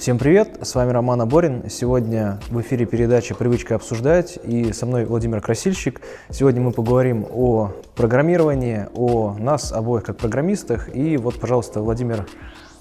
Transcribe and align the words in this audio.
Всем 0.00 0.16
привет, 0.16 0.60
с 0.62 0.74
вами 0.74 0.92
Роман 0.92 1.20
Аборин. 1.20 1.68
Сегодня 1.68 2.40
в 2.48 2.58
эфире 2.62 2.86
передача 2.86 3.34
«Привычка 3.34 3.74
обсуждать» 3.74 4.38
и 4.42 4.72
со 4.72 4.86
мной 4.86 5.04
Владимир 5.04 5.42
Красильщик. 5.42 6.00
Сегодня 6.30 6.62
мы 6.62 6.72
поговорим 6.72 7.26
о 7.30 7.72
программировании, 7.96 8.88
о 8.94 9.36
нас 9.38 9.74
обоих 9.74 10.04
как 10.04 10.16
программистах. 10.16 10.96
И 10.96 11.18
вот, 11.18 11.38
пожалуйста, 11.38 11.82
Владимир, 11.82 12.26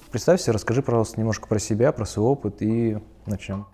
представься, 0.10 0.54
расскажи, 0.54 0.82
пожалуйста, 0.82 1.20
немножко 1.20 1.50
про 1.50 1.60
себя, 1.60 1.92
про 1.92 2.06
свой 2.06 2.26
опыт 2.26 2.62
и 2.62 3.00
начнем. 3.26 3.66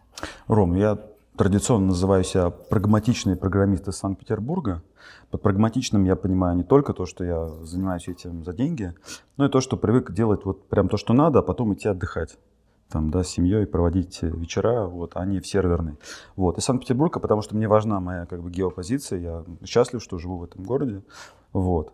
Ром, 0.47 0.73
я 0.73 0.97
традиционно 1.37 1.89
называю 1.89 2.23
себя 2.23 2.49
прагматичный 2.49 3.35
программист 3.35 3.87
из 3.87 3.95
Санкт-Петербурга. 3.97 4.81
Под 5.29 5.43
прагматичным 5.43 6.03
я 6.05 6.15
понимаю 6.15 6.57
не 6.57 6.63
только 6.63 6.93
то, 6.93 7.05
что 7.05 7.23
я 7.23 7.47
занимаюсь 7.61 8.07
этим 8.07 8.43
за 8.43 8.53
деньги, 8.53 8.95
но 9.37 9.45
и 9.45 9.49
то, 9.49 9.61
что 9.61 9.77
привык 9.77 10.13
делать 10.13 10.45
вот 10.45 10.67
прям 10.67 10.89
то, 10.89 10.97
что 10.97 11.13
надо, 11.13 11.39
а 11.39 11.41
потом 11.43 11.75
идти 11.75 11.87
отдыхать 11.87 12.39
там, 12.89 13.09
да, 13.09 13.23
с 13.23 13.29
семьей 13.29 13.65
проводить 13.65 14.21
вечера, 14.21 14.85
вот, 14.85 15.11
а 15.15 15.25
не 15.25 15.39
в 15.39 15.47
серверный. 15.47 15.97
Вот. 16.35 16.57
И 16.57 16.61
Санкт-Петербурга, 16.61 17.19
потому 17.19 17.41
что 17.41 17.55
мне 17.55 17.67
важна 17.67 17.99
моя 17.99 18.25
как 18.25 18.41
бы 18.41 18.49
геопозиция, 18.49 19.19
я 19.19 19.43
счастлив, 19.65 20.01
что 20.01 20.17
живу 20.17 20.37
в 20.37 20.43
этом 20.43 20.63
городе. 20.63 21.01
Вот. 21.53 21.93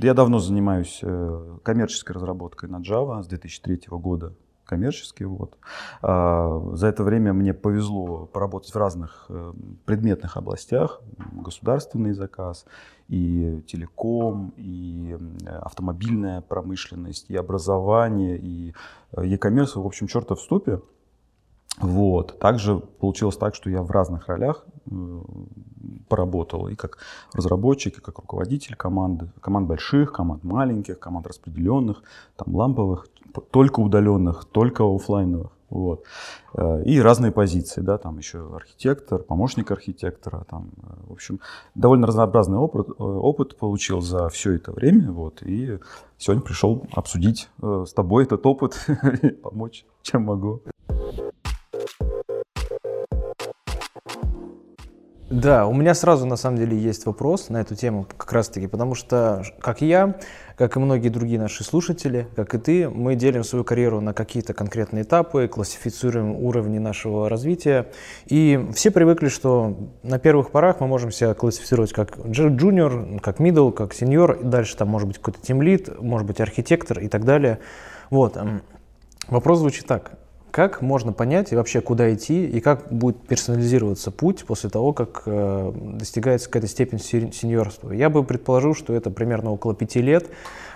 Я 0.00 0.14
давно 0.14 0.38
занимаюсь 0.38 1.00
э, 1.02 1.58
коммерческой 1.64 2.12
разработкой 2.12 2.68
на 2.68 2.76
Java 2.76 3.20
с 3.20 3.26
2003 3.26 3.82
года 3.90 4.32
коммерческий. 4.68 5.24
Вот. 5.24 5.56
А, 6.02 6.60
за 6.74 6.86
это 6.88 7.02
время 7.02 7.32
мне 7.32 7.54
повезло 7.54 8.26
поработать 8.26 8.74
в 8.74 8.76
разных 8.76 9.26
э, 9.28 9.52
предметных 9.86 10.36
областях. 10.36 11.00
Государственный 11.32 12.12
заказ, 12.12 12.66
и 13.08 13.62
телеком, 13.66 14.52
и 14.56 15.16
автомобильная 15.46 16.42
промышленность, 16.42 17.30
и 17.30 17.36
образование, 17.36 18.38
и 18.38 18.74
э, 19.12 19.24
e-commerce, 19.24 19.80
в 19.80 19.86
общем, 19.86 20.06
черта 20.06 20.34
в 20.34 20.40
ступе. 20.40 20.80
Вот. 21.80 22.38
Также 22.38 22.78
получилось 22.78 23.36
так, 23.36 23.54
что 23.54 23.70
я 23.70 23.82
в 23.82 23.90
разных 23.90 24.28
ролях 24.28 24.66
э, 24.90 25.20
поработал 26.08 26.68
и 26.68 26.74
как 26.74 26.98
разработчик, 27.32 27.98
и 27.98 28.00
как 28.00 28.18
руководитель 28.18 28.74
команды, 28.74 29.30
команд 29.40 29.68
больших, 29.68 30.12
команд 30.12 30.44
маленьких, 30.44 30.98
команд 30.98 31.26
распределенных, 31.26 32.02
там 32.36 32.54
ламповых, 32.54 33.06
только 33.50 33.80
удаленных, 33.80 34.44
только 34.44 34.82
офлайновых. 34.82 35.52
Вот. 35.70 36.04
Э, 36.54 36.82
и 36.84 36.98
разные 37.00 37.30
позиции, 37.30 37.82
да, 37.82 37.98
там 37.98 38.18
еще 38.18 38.54
архитектор, 38.54 39.18
помощник 39.18 39.70
архитектора, 39.70 40.44
там, 40.48 40.70
э, 40.82 40.86
в 41.08 41.12
общем, 41.12 41.40
довольно 41.74 42.06
разнообразный 42.06 42.56
опыт, 42.56 42.88
опыт 42.98 43.56
получил 43.56 44.00
за 44.00 44.28
все 44.30 44.52
это 44.52 44.72
время, 44.72 45.12
вот, 45.12 45.42
и 45.42 45.78
сегодня 46.16 46.42
пришел 46.42 46.86
обсудить 46.92 47.50
с 47.60 47.92
тобой 47.92 48.24
этот 48.24 48.46
опыт, 48.46 48.78
помочь, 49.42 49.84
чем 50.02 50.22
могу. 50.22 50.62
Да, 55.30 55.66
у 55.66 55.74
меня 55.74 55.92
сразу 55.92 56.24
на 56.24 56.36
самом 56.36 56.56
деле 56.56 56.78
есть 56.78 57.04
вопрос 57.04 57.50
на 57.50 57.60
эту 57.60 57.74
тему 57.74 58.06
как 58.16 58.32
раз 58.32 58.48
таки, 58.48 58.66
потому 58.66 58.94
что 58.94 59.42
как 59.60 59.82
я, 59.82 60.18
как 60.56 60.76
и 60.76 60.80
многие 60.80 61.10
другие 61.10 61.38
наши 61.38 61.64
слушатели, 61.64 62.26
как 62.34 62.54
и 62.54 62.58
ты, 62.58 62.88
мы 62.88 63.14
делим 63.14 63.44
свою 63.44 63.62
карьеру 63.62 64.00
на 64.00 64.14
какие-то 64.14 64.54
конкретные 64.54 65.02
этапы, 65.02 65.46
классифицируем 65.46 66.34
уровни 66.34 66.78
нашего 66.78 67.28
развития. 67.28 67.88
И 68.24 68.68
все 68.74 68.90
привыкли, 68.90 69.28
что 69.28 69.76
на 70.02 70.18
первых 70.18 70.50
порах 70.50 70.80
мы 70.80 70.86
можем 70.86 71.12
себя 71.12 71.34
классифицировать 71.34 71.92
как 71.92 72.18
джуниор, 72.26 73.20
как 73.20 73.38
middle, 73.38 73.70
как 73.70 73.92
сеньор, 73.92 74.38
и 74.40 74.44
дальше 74.44 74.78
там 74.78 74.88
может 74.88 75.08
быть 75.08 75.18
какой-то 75.18 75.42
тимлит, 75.42 76.00
может 76.00 76.26
быть 76.26 76.40
архитектор 76.40 77.00
и 77.00 77.08
так 77.08 77.26
далее. 77.26 77.58
Вот. 78.08 78.38
Вопрос 79.28 79.58
звучит 79.58 79.84
так. 79.84 80.12
Как 80.50 80.80
можно 80.82 81.12
понять 81.12 81.52
и 81.52 81.56
вообще 81.56 81.80
куда 81.80 82.12
идти, 82.12 82.46
и 82.46 82.60
как 82.60 82.90
будет 82.90 83.18
персонализироваться 83.26 84.10
путь 84.10 84.44
после 84.44 84.70
того, 84.70 84.92
как 84.92 85.22
э, 85.26 85.72
достигается 85.94 86.48
какая-то 86.48 86.68
степень 86.68 86.98
сеньорства? 86.98 87.92
Я 87.92 88.08
бы 88.08 88.24
предположил, 88.24 88.74
что 88.74 88.94
это 88.94 89.10
примерно 89.10 89.50
около 89.52 89.74
пяти 89.74 90.00
лет. 90.00 90.28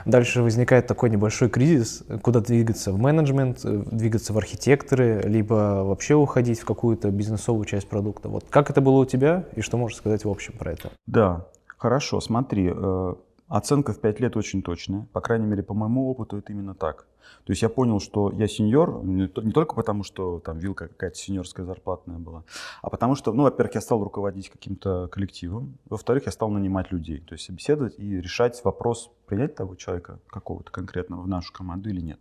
Дальше 0.05 0.43
возникает 0.43 0.87
такой 0.87 1.10
небольшой 1.10 1.49
кризис, 1.49 2.03
куда 2.22 2.41
двигаться 2.41 2.93
в 2.93 2.99
менеджмент, 2.99 3.60
э, 3.65 3.83
двигаться 3.91 4.33
в 4.33 4.38
архитекторы, 4.38 5.22
либо 5.25 5.83
вообще 5.84 6.15
уходить 6.15 6.60
в 6.60 6.65
какую-то 6.65 7.10
бизнесовую 7.10 7.65
часть 7.65 7.89
продукта. 7.89 8.28
Вот 8.28 8.44
как 8.50 8.71
это 8.71 8.81
было 8.81 9.00
у 9.00 9.04
тебя, 9.04 9.44
и 9.54 9.60
что 9.60 9.77
можешь 9.77 9.99
сказать 9.99 10.25
в 10.25 10.28
общем 10.28 10.54
про 10.59 10.72
это? 10.72 10.91
Да, 11.06 11.47
хорошо, 11.78 12.21
смотри, 12.21 12.72
э, 12.75 13.15
оценка 13.49 13.93
в 13.93 14.00
пять 14.00 14.21
лет 14.21 14.37
очень 14.37 14.62
точная. 14.62 15.06
По 15.12 15.21
крайней 15.21 15.47
мере, 15.47 15.62
по 15.62 15.75
моему 15.75 16.10
опыту 16.10 16.39
это 16.39 16.53
именно 16.53 16.75
так. 16.75 17.06
То 17.44 17.53
есть 17.53 17.62
я 17.62 17.69
понял, 17.69 18.00
что 18.00 18.31
я 18.33 18.49
сеньор 18.49 19.05
не 19.05 19.28
только 19.28 19.75
потому, 19.75 20.05
что 20.05 20.41
там 20.41 20.59
вилка 20.59 20.88
какая-то 20.88 21.16
сеньорская 21.16 21.66
зарплатная 21.66 22.19
была, 22.19 22.44
а 22.83 22.91
потому 22.91 23.15
что, 23.15 23.33
ну, 23.33 23.43
во-первых, 23.43 23.75
я 23.75 23.81
стал 23.81 24.03
руководить 24.03 24.50
каким-то 24.50 25.09
коллективом, 25.09 25.78
во-вторых, 25.88 26.27
я 26.27 26.33
стал 26.33 26.50
нанимать 26.50 26.93
людей, 26.93 27.21
то 27.21 27.34
есть 27.34 27.44
собеседовать 27.44 27.99
и 27.99 28.21
решать 28.21 28.62
вопрос, 28.65 29.10
принять 29.27 29.55
того 29.55 29.75
человека 29.77 30.19
какого-то 30.27 30.71
конкретного 30.71 31.22
в 31.22 31.28
нашу 31.28 31.53
команду 31.53 31.88
или 31.88 32.00
нет. 32.00 32.21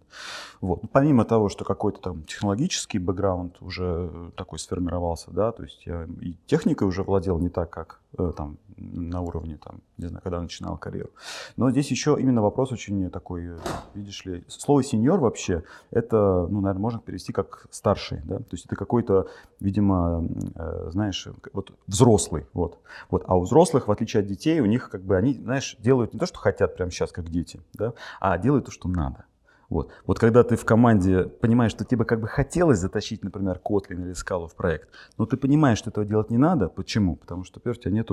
Вот. 0.62 0.84
Ну, 0.84 0.90
помимо 0.92 1.26
того, 1.26 1.50
что 1.50 1.66
какой-то 1.66 2.00
там 2.00 2.24
технологический 2.24 3.00
бэкграунд 3.00 3.62
уже 3.62 4.32
такой 4.38 4.60
сформировался, 4.60 5.32
да, 5.32 5.52
то 5.52 5.64
есть 5.64 5.86
я 5.86 6.08
и 6.22 6.36
техникой 6.46 6.88
уже 6.88 7.04
владел 7.04 7.38
не 7.40 7.50
так, 7.50 7.70
как 7.70 8.00
э, 8.18 8.32
там 8.36 8.58
на 8.78 9.22
уровне, 9.22 9.58
там, 9.64 9.82
не 9.98 10.08
знаю, 10.08 10.22
когда 10.24 10.42
начинал 10.42 10.78
карьеру. 10.78 11.12
Но 11.58 11.70
здесь 11.72 11.92
еще 11.92 12.18
именно 12.20 12.42
вопрос 12.42 12.72
очень 12.72 13.10
такой, 13.10 13.46
э, 13.46 13.58
видишь 13.94 14.26
ли, 14.26 14.44
слово 14.48 14.84
сеньор 14.92 15.20
вообще, 15.20 15.64
это, 15.92 16.48
ну, 16.50 16.62
наверное, 16.62 16.82
можно 16.82 17.00
перевести 17.00 17.34
как 17.34 17.68
старший, 17.72 18.22
да, 18.24 18.38
то 18.38 18.52
есть 18.52 18.66
это 18.66 18.76
какой-то, 18.76 19.28
видимо, 19.60 20.28
э, 20.56 20.90
знаешь, 20.92 21.28
вот 21.54 21.74
взрослый, 21.88 22.46
вот. 22.54 22.80
вот. 23.10 23.24
А 23.28 23.36
у 23.36 23.42
взрослых, 23.42 23.88
в 23.88 23.92
отличие 23.92 24.22
от 24.22 24.28
детей, 24.28 24.60
у 24.60 24.66
них 24.66 24.90
как 24.90 25.04
бы 25.04 25.16
они, 25.18 25.34
знаешь, 25.34 25.76
делают 25.80 26.14
не 26.14 26.20
то, 26.20 26.26
что 26.26 26.40
хотят 26.40 26.76
прямо 26.76 26.92
сейчас, 26.92 27.12
как 27.12 27.30
дети, 27.30 27.62
да, 27.74 27.94
а 28.20 28.38
делают 28.38 28.66
то, 28.66 28.72
что 28.72 28.88
надо. 28.88 29.26
Вот. 29.72 29.90
вот 30.06 30.20
когда 30.20 30.44
ты 30.44 30.58
в 30.58 30.66
команде 30.66 31.24
понимаешь, 31.24 31.72
что 31.72 31.86
тебе 31.86 32.04
как 32.04 32.20
бы 32.20 32.28
хотелось 32.28 32.80
затащить, 32.80 33.24
например, 33.24 33.62
Kotlin 33.64 34.02
или 34.02 34.12
Scala 34.12 34.50
в 34.50 34.56
проект, 34.56 34.90
но 35.18 35.26
ты 35.26 35.38
понимаешь, 35.38 35.78
что 35.78 35.90
этого 35.90 36.06
делать 36.06 36.30
не 36.30 36.38
надо. 36.38 36.68
Почему? 36.68 37.16
Потому 37.16 37.46
что, 37.46 37.60
во-первых, 37.60 37.80
у 37.80 37.82
тебя 37.84 37.94
нет 37.94 38.10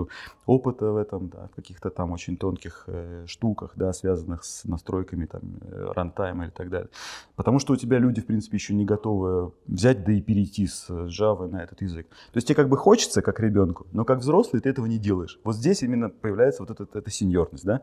опыта 0.47 0.93
в 0.93 0.97
этом, 0.97 1.29
да, 1.29 1.49
в 1.53 1.57
каких-то 1.57 1.91
там 1.91 2.13
очень 2.13 2.37
тонких 2.37 2.85
э, 2.87 3.25
штуках, 3.27 3.73
да, 3.75 3.93
связанных 3.93 4.45
с 4.45 4.65
настройками 4.67 5.27
там, 5.27 5.41
э, 5.63 5.93
рантайма 5.97 6.47
и 6.47 6.51
так 6.51 6.71
далее. 6.71 6.91
Потому 7.35 7.59
что 7.59 7.73
у 7.73 7.77
тебя 7.77 7.99
люди, 7.99 8.21
в 8.21 8.27
принципе, 8.27 8.57
еще 8.57 8.73
не 8.73 8.85
готовы 8.85 9.53
взять, 9.67 10.05
да 10.05 10.13
и 10.13 10.21
перейти 10.21 10.69
с 10.69 10.89
Java 10.89 11.49
на 11.49 11.65
этот 11.65 11.83
язык. 11.83 12.07
То 12.09 12.37
есть 12.37 12.47
тебе 12.47 12.55
как 12.55 12.69
бы 12.69 12.77
хочется, 12.77 13.21
как 13.21 13.41
ребенку, 13.41 13.89
но 13.91 14.05
как 14.05 14.21
взрослый 14.21 14.63
ты 14.63 14.69
этого 14.69 14.87
не 14.87 14.99
делаешь. 14.99 15.41
Вот 15.43 15.57
здесь 15.57 15.83
именно 15.83 16.09
появляется 16.09 16.63
вот 16.63 16.71
эта, 16.71 16.87
эта 16.97 17.11
сеньорность, 17.11 17.65
да. 17.65 17.83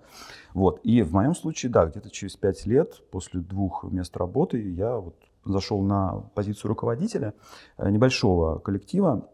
Вот. 0.53 0.79
И 0.83 1.01
в 1.01 1.11
моем 1.11 1.35
случае, 1.35 1.73
да, 1.73 1.85
где-то 1.87 2.09
через 2.09 2.37
пять 2.37 2.65
лет 2.65 3.01
после 3.11 3.41
двух 3.41 3.64
двух 3.65 3.83
мест 3.91 4.15
работы 4.17 4.61
я 4.61 4.97
вот 4.97 5.15
зашел 5.43 5.81
на 5.81 6.23
позицию 6.35 6.69
руководителя 6.69 7.33
э, 7.77 7.89
небольшого 7.89 8.59
коллектива. 8.59 9.29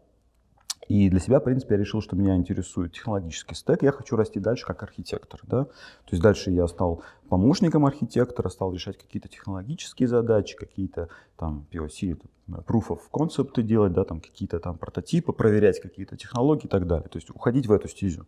И 0.88 1.08
для 1.08 1.20
себя, 1.20 1.38
в 1.38 1.44
принципе, 1.44 1.74
я 1.74 1.80
решил, 1.80 2.02
что 2.02 2.16
меня 2.16 2.36
интересует 2.36 2.92
технологический 2.92 3.54
стек. 3.54 3.82
Я 3.82 3.92
хочу 3.92 4.16
расти 4.16 4.40
дальше 4.40 4.66
как 4.66 4.82
архитектор. 4.82 5.40
Да? 5.44 5.64
То 5.64 6.10
есть 6.10 6.22
дальше 6.22 6.50
я 6.50 6.66
стал 6.66 7.02
помощником 7.32 7.86
архитектора, 7.86 8.50
стал 8.50 8.74
решать 8.74 8.98
какие-то 8.98 9.26
технологические 9.26 10.06
задачи, 10.06 10.54
какие-то 10.54 11.08
там 11.38 11.64
POC, 11.72 12.18
proof 12.48 12.88
of 12.88 13.00
concept 13.10 13.62
делать, 13.62 13.92
да, 13.92 14.04
там 14.04 14.20
какие-то 14.20 14.58
там 14.58 14.76
прототипы, 14.76 15.32
проверять 15.32 15.80
какие-то 15.80 16.16
технологии 16.16 16.66
и 16.66 16.68
так 16.68 16.86
далее. 16.86 17.08
То 17.08 17.16
есть 17.16 17.30
уходить 17.30 17.66
в 17.66 17.72
эту 17.72 17.88
стезю. 17.88 18.26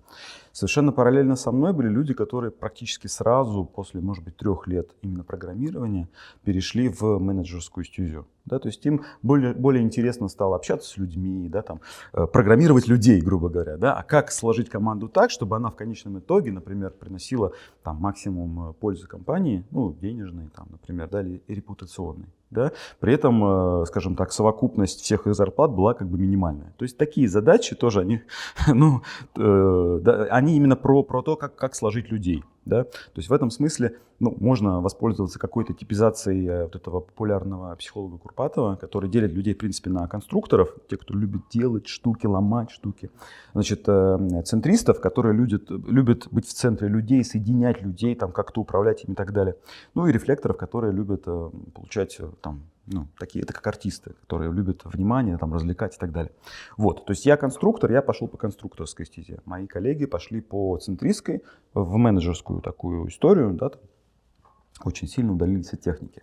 Совершенно 0.53 0.93
параллельно 0.93 1.37
со 1.37 1.53
мной 1.53 1.72
были 1.72 1.88
люди, 1.88 2.14
которые 2.14 2.50
практически 2.50 3.06
сразу 3.06 3.64
после, 3.64 4.00
может 4.00 4.25
быть, 4.25 4.37
трех 4.37 4.66
лет 4.66 4.91
именно 5.03 5.25
программирования 5.25 6.08
перешли 6.44 6.88
в 6.88 7.19
менеджерскую 7.19 7.84
стезю. 7.84 8.26
Да, 8.46 8.58
то 8.58 8.69
есть 8.69 8.84
им 8.84 9.05
более, 9.23 9.55
более 9.55 9.82
интересно 9.82 10.29
стало 10.29 10.56
общаться 10.56 10.90
с 10.90 10.99
людьми, 10.99 11.49
да, 11.49 11.62
там, 11.62 11.81
э, 12.12 12.26
программировать 12.26 12.87
людей, 12.88 13.23
грубо 13.23 13.49
говоря. 13.49 13.79
Да, 13.79 13.94
а 13.94 14.02
как 14.02 14.31
сложить 14.31 14.69
команду 14.69 15.08
так, 15.08 15.31
чтобы 15.31 15.56
она 15.56 15.70
в 15.70 15.76
конечном 15.76 16.19
итоге, 16.19 16.52
например, 16.52 16.90
приносила 16.90 17.52
там, 17.82 17.96
максимум 17.96 18.70
э, 18.70 18.73
пользы 18.94 19.08
компании, 19.08 19.64
ну, 19.73 19.93
денежной, 20.00 20.49
там, 20.55 20.69
например, 20.70 21.08
да, 21.11 21.20
или 21.20 21.43
репутационной 21.49 22.29
да, 22.50 22.70
при 23.00 23.12
этом, 23.12 23.82
э, 23.82 23.87
скажем 23.87 24.14
так, 24.14 24.32
совокупность 24.32 25.00
всех 25.00 25.26
их 25.26 25.35
зарплат 25.35 25.73
была 25.73 25.93
как 25.94 26.08
бы 26.08 26.19
минимальная. 26.19 26.73
То 26.76 26.85
есть 26.85 26.96
такие 26.96 27.29
задачи 27.29 27.75
тоже, 27.75 28.00
они, 28.00 28.20
ну, 28.69 29.02
э, 29.37 30.00
да, 30.02 30.25
они 30.31 30.56
именно 30.56 30.76
про, 30.76 31.02
про 31.02 31.23
то, 31.23 31.37
как, 31.37 31.56
как 31.56 31.75
сложить 31.75 32.12
людей. 32.12 32.44
Да? 32.64 32.84
То 32.84 33.16
есть 33.16 33.28
в 33.28 33.32
этом 33.32 33.50
смысле 33.50 33.96
ну, 34.20 34.34
можно 34.40 34.81
воспользоваться 34.81 35.38
какой-то 35.38 35.75
типизацией 35.75 36.46
э, 36.46 36.62
вот 36.64 36.76
этого 36.76 37.00
популярного 37.00 37.75
психолога 37.76 38.19
Курпатова, 38.19 38.76
который 38.76 39.11
делит 39.11 39.32
людей, 39.32 39.55
в 39.55 39.58
принципе, 39.58 39.90
на 39.90 40.06
конструкторов, 40.06 40.75
те, 40.88 40.96
кто 40.96 41.14
любит 41.14 41.43
делать 41.50 41.88
штуки, 41.88 42.26
ломать 42.26 42.70
штуки, 42.70 43.11
значит, 43.52 43.84
э, 43.87 44.43
центристов, 44.44 45.00
которые 45.00 45.34
любят, 45.34 45.69
любят 45.69 46.28
быть 46.31 46.46
в 46.46 46.52
центре 46.52 46.88
людей, 46.88 47.25
соединять 47.25 47.82
людей, 47.82 48.14
там, 48.14 48.32
как-то 48.32 48.61
управлять 48.61 49.05
ими 49.05 49.12
и 49.12 49.17
так 49.17 49.32
далее. 49.32 49.56
Ну 49.94 50.06
и 50.06 50.12
рефлекторов, 50.12 50.56
которые 50.56 50.93
любят 50.93 51.25
получать 51.25 52.19
там, 52.40 52.62
ну, 52.86 53.08
такие, 53.19 53.42
это 53.42 53.52
как 53.52 53.66
артисты, 53.66 54.12
которые 54.20 54.52
любят 54.52 54.84
внимание, 54.84 55.38
там, 55.38 55.52
развлекать 55.52 55.96
и 55.96 55.98
так 55.98 56.12
далее. 56.12 56.32
Вот, 56.76 57.06
то 57.06 57.12
есть 57.12 57.26
я 57.26 57.36
конструктор, 57.36 57.90
я 57.90 58.02
пошел 58.02 58.28
по 58.28 58.36
конструкторской 58.36 59.06
стезе. 59.06 59.40
Мои 59.44 59.66
коллеги 59.66 60.06
пошли 60.06 60.40
по 60.40 60.76
центристской, 60.78 61.42
в 61.72 61.96
менеджерскую 61.96 62.60
такую 62.60 63.08
историю, 63.08 63.54
да, 63.54 63.70
очень 64.84 65.08
сильно 65.08 65.32
удалились 65.32 65.72
от 65.72 65.81
техники. 65.81 66.22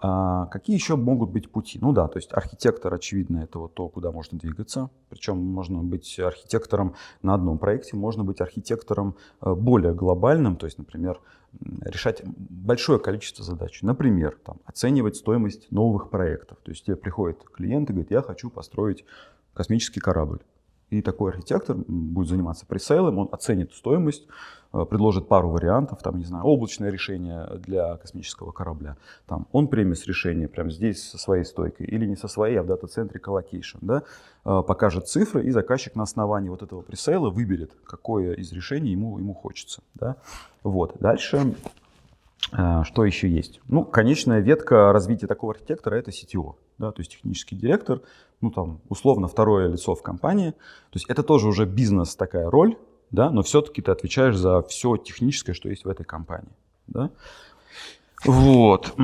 А 0.00 0.46
какие 0.46 0.76
еще 0.76 0.96
могут 0.96 1.30
быть 1.30 1.50
пути? 1.50 1.78
Ну 1.80 1.92
да, 1.92 2.06
то 2.06 2.18
есть 2.18 2.32
архитектор, 2.32 2.92
очевидно, 2.92 3.38
это 3.38 3.58
вот 3.58 3.74
то, 3.74 3.88
куда 3.88 4.12
можно 4.12 4.38
двигаться. 4.38 4.90
Причем 5.08 5.38
можно 5.38 5.82
быть 5.82 6.18
архитектором 6.20 6.94
на 7.22 7.34
одном 7.34 7.58
проекте, 7.58 7.96
можно 7.96 8.22
быть 8.22 8.40
архитектором 8.40 9.16
э, 9.40 9.54
более 9.54 9.94
глобальным, 9.94 10.56
то 10.56 10.66
есть, 10.66 10.78
например, 10.78 11.20
решать 11.82 12.22
большое 12.24 12.98
количество 12.98 13.44
задач. 13.44 13.82
Например, 13.82 14.38
там, 14.44 14.60
оценивать 14.64 15.16
стоимость 15.16 15.70
новых 15.70 16.10
проектов. 16.10 16.58
То 16.62 16.70
есть 16.70 16.84
тебе 16.84 16.96
приходит 16.96 17.42
клиент 17.44 17.90
и 17.90 17.92
говорит, 17.92 18.10
я 18.10 18.22
хочу 18.22 18.50
построить 18.50 19.04
космический 19.54 20.00
корабль. 20.00 20.40
И 20.90 21.02
такой 21.02 21.32
архитектор 21.32 21.76
будет 21.76 22.28
заниматься 22.28 22.64
пресейлом, 22.64 23.18
он 23.18 23.28
оценит 23.32 23.74
стоимость, 23.74 24.26
э, 24.72 24.84
предложит 24.88 25.26
пару 25.26 25.50
вариантов, 25.50 26.00
там, 26.00 26.16
не 26.18 26.24
знаю, 26.24 26.44
облачное 26.44 26.90
решение 26.90 27.48
для 27.58 27.96
космического 27.96 28.52
корабля, 28.52 28.96
там, 29.26 29.48
on-premise 29.50 30.06
решение 30.06 30.46
прямо 30.46 30.70
здесь 30.70 31.02
со 31.02 31.18
своей 31.18 31.44
стойкой 31.44 31.86
или 31.86 32.06
не 32.06 32.14
со 32.14 32.28
своей, 32.28 32.56
а 32.56 32.62
в 32.62 32.66
дата-центре 32.66 33.18
colocation, 33.18 33.78
да, 33.80 34.02
э, 34.44 34.62
покажет 34.66 35.08
цифры, 35.08 35.44
и 35.44 35.50
заказчик 35.50 35.96
на 35.96 36.04
основании 36.04 36.50
вот 36.50 36.62
этого 36.62 36.82
пресейла 36.82 37.30
выберет, 37.30 37.72
какое 37.84 38.34
из 38.34 38.52
решений 38.52 38.92
ему, 38.92 39.18
ему 39.18 39.34
хочется, 39.34 39.82
да. 39.94 40.16
Вот, 40.62 40.96
дальше 41.00 41.54
что 42.50 43.04
еще 43.04 43.28
есть? 43.28 43.60
Ну, 43.66 43.84
конечная 43.84 44.40
ветка 44.40 44.92
развития 44.92 45.26
такого 45.26 45.52
архитектора– 45.52 45.94
это 45.96 46.10
CTO, 46.10 46.54
да, 46.78 46.92
то 46.92 47.00
есть 47.00 47.10
технический 47.10 47.56
директор, 47.56 48.02
ну 48.40 48.50
там 48.50 48.80
условно 48.88 49.28
второе 49.28 49.68
лицо 49.68 49.94
в 49.94 50.02
компании. 50.02 50.50
То 50.50 50.94
есть 50.94 51.06
это 51.08 51.22
тоже 51.22 51.48
уже 51.48 51.64
бизнес 51.64 52.14
такая 52.14 52.48
роль, 52.50 52.76
да, 53.10 53.30
но 53.30 53.42
все-таки 53.42 53.82
ты 53.82 53.90
отвечаешь 53.90 54.36
за 54.36 54.62
все 54.62 54.96
техническое, 54.96 55.54
что 55.54 55.68
есть 55.68 55.84
в 55.84 55.88
этой 55.88 56.04
компании, 56.04 56.52
да. 56.86 57.10
Вот. 58.24 58.94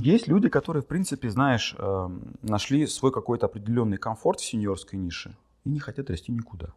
Есть 0.00 0.28
люди, 0.28 0.48
которые, 0.48 0.82
в 0.82 0.86
принципе, 0.86 1.28
знаешь, 1.28 1.74
эм, 1.76 2.34
нашли 2.42 2.86
свой 2.86 3.12
какой-то 3.12 3.46
определенный 3.46 3.98
комфорт 3.98 4.40
в 4.40 4.44
сеньорской 4.44 4.98
нише 4.98 5.34
и 5.64 5.70
не 5.70 5.80
хотят 5.80 6.08
расти 6.08 6.32
никуда. 6.32 6.68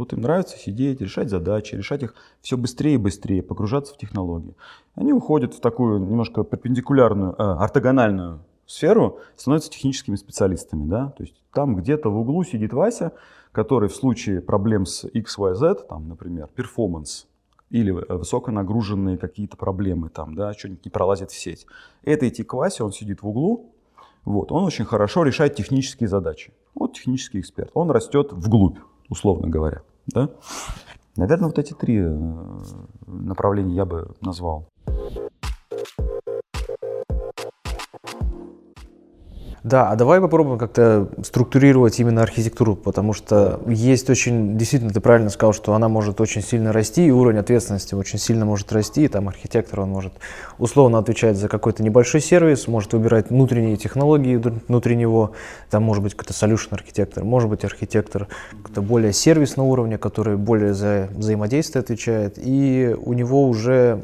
Вот 0.00 0.14
им 0.14 0.22
нравится 0.22 0.56
сидеть, 0.56 1.02
решать 1.02 1.28
задачи, 1.28 1.74
решать 1.74 2.02
их 2.02 2.14
все 2.40 2.56
быстрее 2.56 2.94
и 2.94 2.96
быстрее, 2.96 3.42
погружаться 3.42 3.92
в 3.92 3.98
технологии. 3.98 4.56
Они 4.94 5.12
уходят 5.12 5.52
в 5.52 5.60
такую 5.60 6.00
немножко 6.00 6.42
перпендикулярную, 6.42 7.32
э, 7.32 7.34
ортогональную 7.36 8.40
сферу, 8.64 9.18
становятся 9.36 9.70
техническими 9.70 10.16
специалистами. 10.16 10.86
Да? 10.86 11.10
То 11.18 11.24
есть 11.24 11.34
там 11.52 11.76
где-то 11.76 12.08
в 12.08 12.16
углу 12.16 12.44
сидит 12.44 12.72
Вася, 12.72 13.12
который 13.52 13.90
в 13.90 13.94
случае 13.94 14.40
проблем 14.40 14.86
с 14.86 15.04
XYZ, 15.04 15.86
там, 15.86 16.08
например, 16.08 16.48
перформанс, 16.54 17.26
или 17.68 17.90
высоконагруженные 17.90 19.18
какие-то 19.18 19.58
проблемы, 19.58 20.08
там, 20.08 20.34
да, 20.34 20.54
что-нибудь 20.54 20.86
не 20.86 20.90
пролазит 20.90 21.30
в 21.30 21.38
сеть. 21.38 21.66
Это 22.04 22.26
идти 22.26 22.42
к 22.42 22.54
Васе, 22.54 22.84
он 22.84 22.92
сидит 22.92 23.20
в 23.20 23.28
углу, 23.28 23.74
вот, 24.24 24.50
он 24.50 24.64
очень 24.64 24.86
хорошо 24.86 25.24
решает 25.24 25.56
технические 25.56 26.08
задачи. 26.08 26.54
Вот 26.74 26.94
технический 26.94 27.40
эксперт. 27.40 27.70
Он 27.74 27.90
растет 27.90 28.32
вглубь, 28.32 28.78
условно 29.10 29.46
говоря. 29.48 29.82
Да? 30.14 30.28
Наверное, 31.16 31.48
вот 31.48 31.58
эти 31.58 31.74
три 31.74 31.98
э, 31.98 32.18
направления 33.06 33.74
я 33.74 33.84
бы 33.84 34.14
назвал. 34.20 34.68
Да, 39.62 39.90
а 39.90 39.96
давай 39.96 40.20
попробуем 40.22 40.58
как-то 40.58 41.08
структурировать 41.22 42.00
именно 42.00 42.22
архитектуру, 42.22 42.76
потому 42.76 43.12
что 43.12 43.60
есть 43.66 44.08
очень, 44.08 44.56
действительно, 44.56 44.90
ты 44.90 45.00
правильно 45.00 45.28
сказал, 45.28 45.52
что 45.52 45.74
она 45.74 45.88
может 45.88 46.20
очень 46.20 46.42
сильно 46.42 46.72
расти, 46.72 47.06
и 47.06 47.10
уровень 47.10 47.38
ответственности 47.38 47.94
очень 47.94 48.18
сильно 48.18 48.46
может 48.46 48.72
расти, 48.72 49.04
и 49.04 49.08
там 49.08 49.28
архитектор, 49.28 49.80
он 49.80 49.90
может 49.90 50.14
условно 50.58 50.98
отвечать 50.98 51.36
за 51.36 51.48
какой-то 51.48 51.82
небольшой 51.82 52.22
сервис, 52.22 52.68
может 52.68 52.94
выбирать 52.94 53.28
внутренние 53.28 53.76
технологии 53.76 54.36
внутри 54.36 54.96
него, 54.96 55.32
там 55.68 55.82
может 55.82 56.02
быть 56.02 56.14
какой-то 56.14 56.32
solution 56.32 56.68
архитектор, 56.70 57.22
может 57.22 57.50
быть 57.50 57.62
архитектор 57.64 58.28
какого-то 58.50 58.80
более 58.80 59.12
сервисного 59.12 59.66
уровня, 59.66 59.98
который 59.98 60.38
более 60.38 60.72
за 60.72 61.08
взаимодействие 61.14 61.80
отвечает, 61.80 62.38
и 62.38 62.96
у 62.98 63.12
него 63.12 63.46
уже 63.46 64.00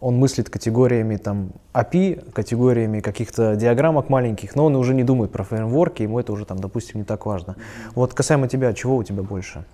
он 0.00 0.16
мыслит 0.16 0.50
категориями 0.50 1.16
там 1.16 1.52
API, 1.72 2.30
категориями 2.32 3.00
каких-то 3.00 3.56
диаграммок 3.56 4.08
маленьких, 4.08 4.54
но 4.54 4.66
он 4.66 4.76
уже 4.76 4.94
не 4.94 5.04
думает 5.04 5.32
про 5.32 5.44
фреймворки, 5.44 6.02
ему 6.02 6.20
это 6.20 6.32
уже 6.32 6.44
там, 6.44 6.58
допустим, 6.58 7.00
не 7.00 7.04
так 7.04 7.26
важно. 7.26 7.56
Вот 7.94 8.14
касаемо 8.14 8.48
тебя, 8.48 8.72
чего 8.72 8.96
у 8.96 9.02
тебя 9.02 9.22
больше? 9.22 9.64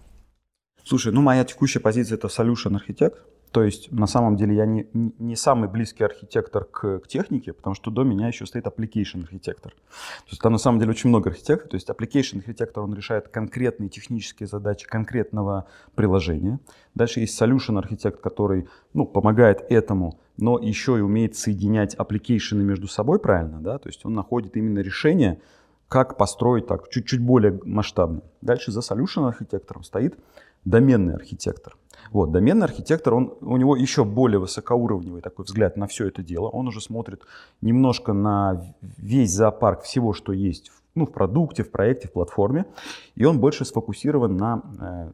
Слушай, 0.84 1.12
ну 1.12 1.22
моя 1.22 1.44
текущая 1.44 1.80
позиция 1.80 2.16
это 2.16 2.28
solution 2.28 2.76
архитект. 2.76 3.18
То 3.54 3.62
есть 3.62 3.92
на 3.92 4.08
самом 4.08 4.34
деле 4.34 4.56
я 4.56 4.66
не, 4.66 4.88
не 4.92 5.36
самый 5.36 5.68
близкий 5.68 6.02
архитектор 6.02 6.64
к, 6.64 6.98
к 6.98 7.06
технике, 7.06 7.52
потому 7.52 7.74
что 7.74 7.92
до 7.92 8.02
меня 8.02 8.26
еще 8.26 8.46
стоит 8.46 8.66
application 8.66 9.22
архитектор. 9.22 9.70
То 9.70 10.30
есть 10.30 10.42
там 10.42 10.50
на 10.50 10.58
самом 10.58 10.80
деле 10.80 10.90
очень 10.90 11.08
много 11.08 11.30
архитекторов. 11.30 11.70
То 11.70 11.76
есть 11.76 11.88
application 11.88 12.38
архитектор, 12.38 12.82
он 12.82 12.92
решает 12.94 13.28
конкретные 13.28 13.90
технические 13.90 14.48
задачи 14.48 14.88
конкретного 14.88 15.68
приложения. 15.94 16.58
Дальше 16.96 17.20
есть 17.20 17.40
solution 17.40 17.78
архитект, 17.78 18.20
который 18.20 18.66
ну, 18.92 19.06
помогает 19.06 19.64
этому, 19.70 20.18
но 20.36 20.58
еще 20.58 20.98
и 20.98 21.00
умеет 21.00 21.36
соединять 21.36 21.94
application 21.94 22.56
между 22.56 22.88
собой 22.88 23.20
правильно. 23.20 23.60
Да? 23.60 23.78
То 23.78 23.88
есть 23.88 24.04
он 24.04 24.14
находит 24.14 24.56
именно 24.56 24.80
решение, 24.80 25.40
как 25.86 26.16
построить 26.16 26.66
так 26.66 26.88
чуть-чуть 26.88 27.20
более 27.20 27.60
масштабно. 27.62 28.22
Дальше 28.40 28.72
за 28.72 28.80
solution 28.80 29.28
архитектором 29.28 29.84
стоит 29.84 30.18
доменный 30.64 31.14
архитектор. 31.14 31.76
Вот, 32.10 32.32
доменный 32.32 32.64
архитектор, 32.66 33.14
он, 33.14 33.34
у 33.40 33.56
него 33.56 33.76
еще 33.76 34.04
более 34.04 34.38
высокоуровневый 34.38 35.22
такой 35.22 35.44
взгляд 35.44 35.76
на 35.76 35.86
все 35.86 36.08
это 36.08 36.22
дело. 36.22 36.48
Он 36.48 36.68
уже 36.68 36.80
смотрит 36.80 37.22
немножко 37.60 38.12
на 38.12 38.74
весь 38.98 39.32
зоопарк 39.32 39.82
всего, 39.82 40.12
что 40.12 40.32
есть 40.32 40.70
в, 40.70 40.82
ну, 40.94 41.06
в 41.06 41.12
продукте, 41.12 41.62
в 41.62 41.70
проекте, 41.70 42.08
в 42.08 42.12
платформе. 42.12 42.66
И 43.14 43.24
он 43.24 43.40
больше 43.40 43.64
сфокусирован 43.64 44.36
на, 44.36 44.62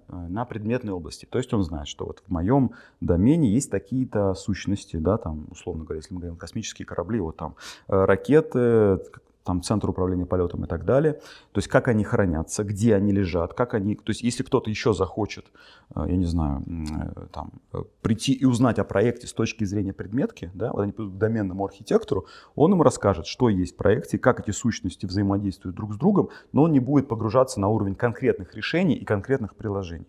э, 0.09 0.17
на 0.29 0.45
предметной 0.45 0.93
области. 0.93 1.27
То 1.27 1.39
есть 1.39 1.53
он 1.55 1.63
знает, 1.63 1.89
что 1.89 2.05
вот 2.05 2.23
в 2.27 2.31
моем 2.31 2.73
домене 3.01 3.51
есть 3.51 3.71
такие-то 3.71 4.35
сущности, 4.35 4.97
да, 4.97 5.17
там, 5.17 5.47
условно 5.51 5.85
говоря, 5.85 5.99
если 5.99 6.15
мы 6.15 6.21
говорим 6.21 6.37
космические 6.37 6.87
корабли, 6.87 7.21
вот 7.21 7.37
там 7.37 7.57
э, 7.89 8.05
ракеты, 8.05 9.01
там, 9.45 9.63
центр 9.63 9.91
управления 9.91 10.27
полетом 10.27 10.65
и 10.65 10.69
так 10.69 10.85
далее. 10.85 11.15
То 11.53 11.59
есть 11.59 11.69
как 11.69 11.89
они 11.89 12.05
хранятся, 12.05 12.65
где 12.65 12.95
они 12.95 13.13
лежат, 13.13 13.55
как 13.55 13.75
они... 13.75 13.97
То 13.97 14.11
есть 14.11 14.23
если 14.23 14.43
кто-то 14.43 14.71
еще 14.71 14.93
захочет, 14.93 15.47
э, 15.95 16.05
я 16.09 16.17
не 16.17 16.27
знаю, 16.27 16.63
э, 16.67 17.27
там, 17.33 17.53
э, 17.73 17.83
прийти 18.03 18.33
и 18.33 18.45
узнать 18.45 18.79
о 18.79 18.85
проекте 18.85 19.27
с 19.27 19.33
точки 19.33 19.65
зрения 19.65 19.93
предметки, 19.93 20.51
да, 20.55 20.73
вот 20.73 20.83
они 20.83 20.93
придут 20.93 21.15
к 21.15 21.19
доменному 21.19 21.65
архитектору, 21.65 22.27
он 22.55 22.73
им 22.73 22.83
расскажет, 22.83 23.27
что 23.27 23.49
есть 23.49 23.75
в 23.75 23.77
проекте, 23.77 24.19
как 24.19 24.41
эти 24.41 24.51
сущности 24.51 25.07
взаимодействуют 25.07 25.77
друг 25.77 25.95
с 25.95 25.97
другом, 25.97 26.29
но 26.53 26.65
он 26.65 26.73
не 26.73 26.81
будет 26.81 27.09
погружаться 27.09 27.61
на 27.61 27.69
уровень 27.69 27.95
конкретных 27.95 28.55
решений 28.55 28.95
и 28.95 29.05
конкретных 29.05 29.55
приложений. 29.55 30.07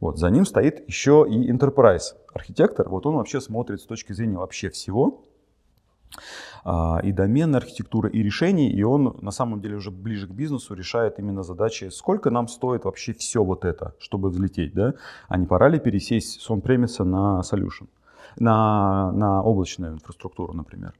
Вот, 0.00 0.18
за 0.18 0.30
ним 0.30 0.44
стоит 0.44 0.86
еще 0.88 1.26
и 1.28 1.50
enterprise 1.50 2.14
архитектор. 2.32 2.88
Вот 2.88 3.06
он 3.06 3.16
вообще 3.16 3.40
смотрит 3.40 3.80
с 3.80 3.84
точки 3.84 4.12
зрения 4.12 4.36
вообще 4.36 4.70
всего, 4.70 5.22
и 7.04 7.12
доменная 7.12 7.60
архитектура, 7.60 8.08
и 8.08 8.22
решений, 8.22 8.68
и 8.70 8.82
он 8.82 9.16
на 9.22 9.30
самом 9.30 9.60
деле 9.60 9.76
уже 9.76 9.90
ближе 9.90 10.26
к 10.26 10.30
бизнесу 10.30 10.74
решает 10.74 11.18
именно 11.18 11.44
задачи, 11.44 11.90
сколько 11.90 12.30
нам 12.30 12.48
стоит 12.48 12.84
вообще 12.84 13.12
все 13.12 13.44
вот 13.44 13.64
это, 13.64 13.94
чтобы 14.00 14.30
взлететь, 14.30 14.74
да, 14.74 14.94
а 15.28 15.38
не 15.38 15.46
пора 15.46 15.68
ли 15.68 15.78
пересесть 15.78 16.40
с 16.40 16.50
он-премиса 16.50 17.04
на 17.04 17.40
solution, 17.40 17.86
на, 18.38 19.12
на 19.12 19.42
облачную 19.42 19.92
инфраструктуру, 19.92 20.54
например. 20.54 20.92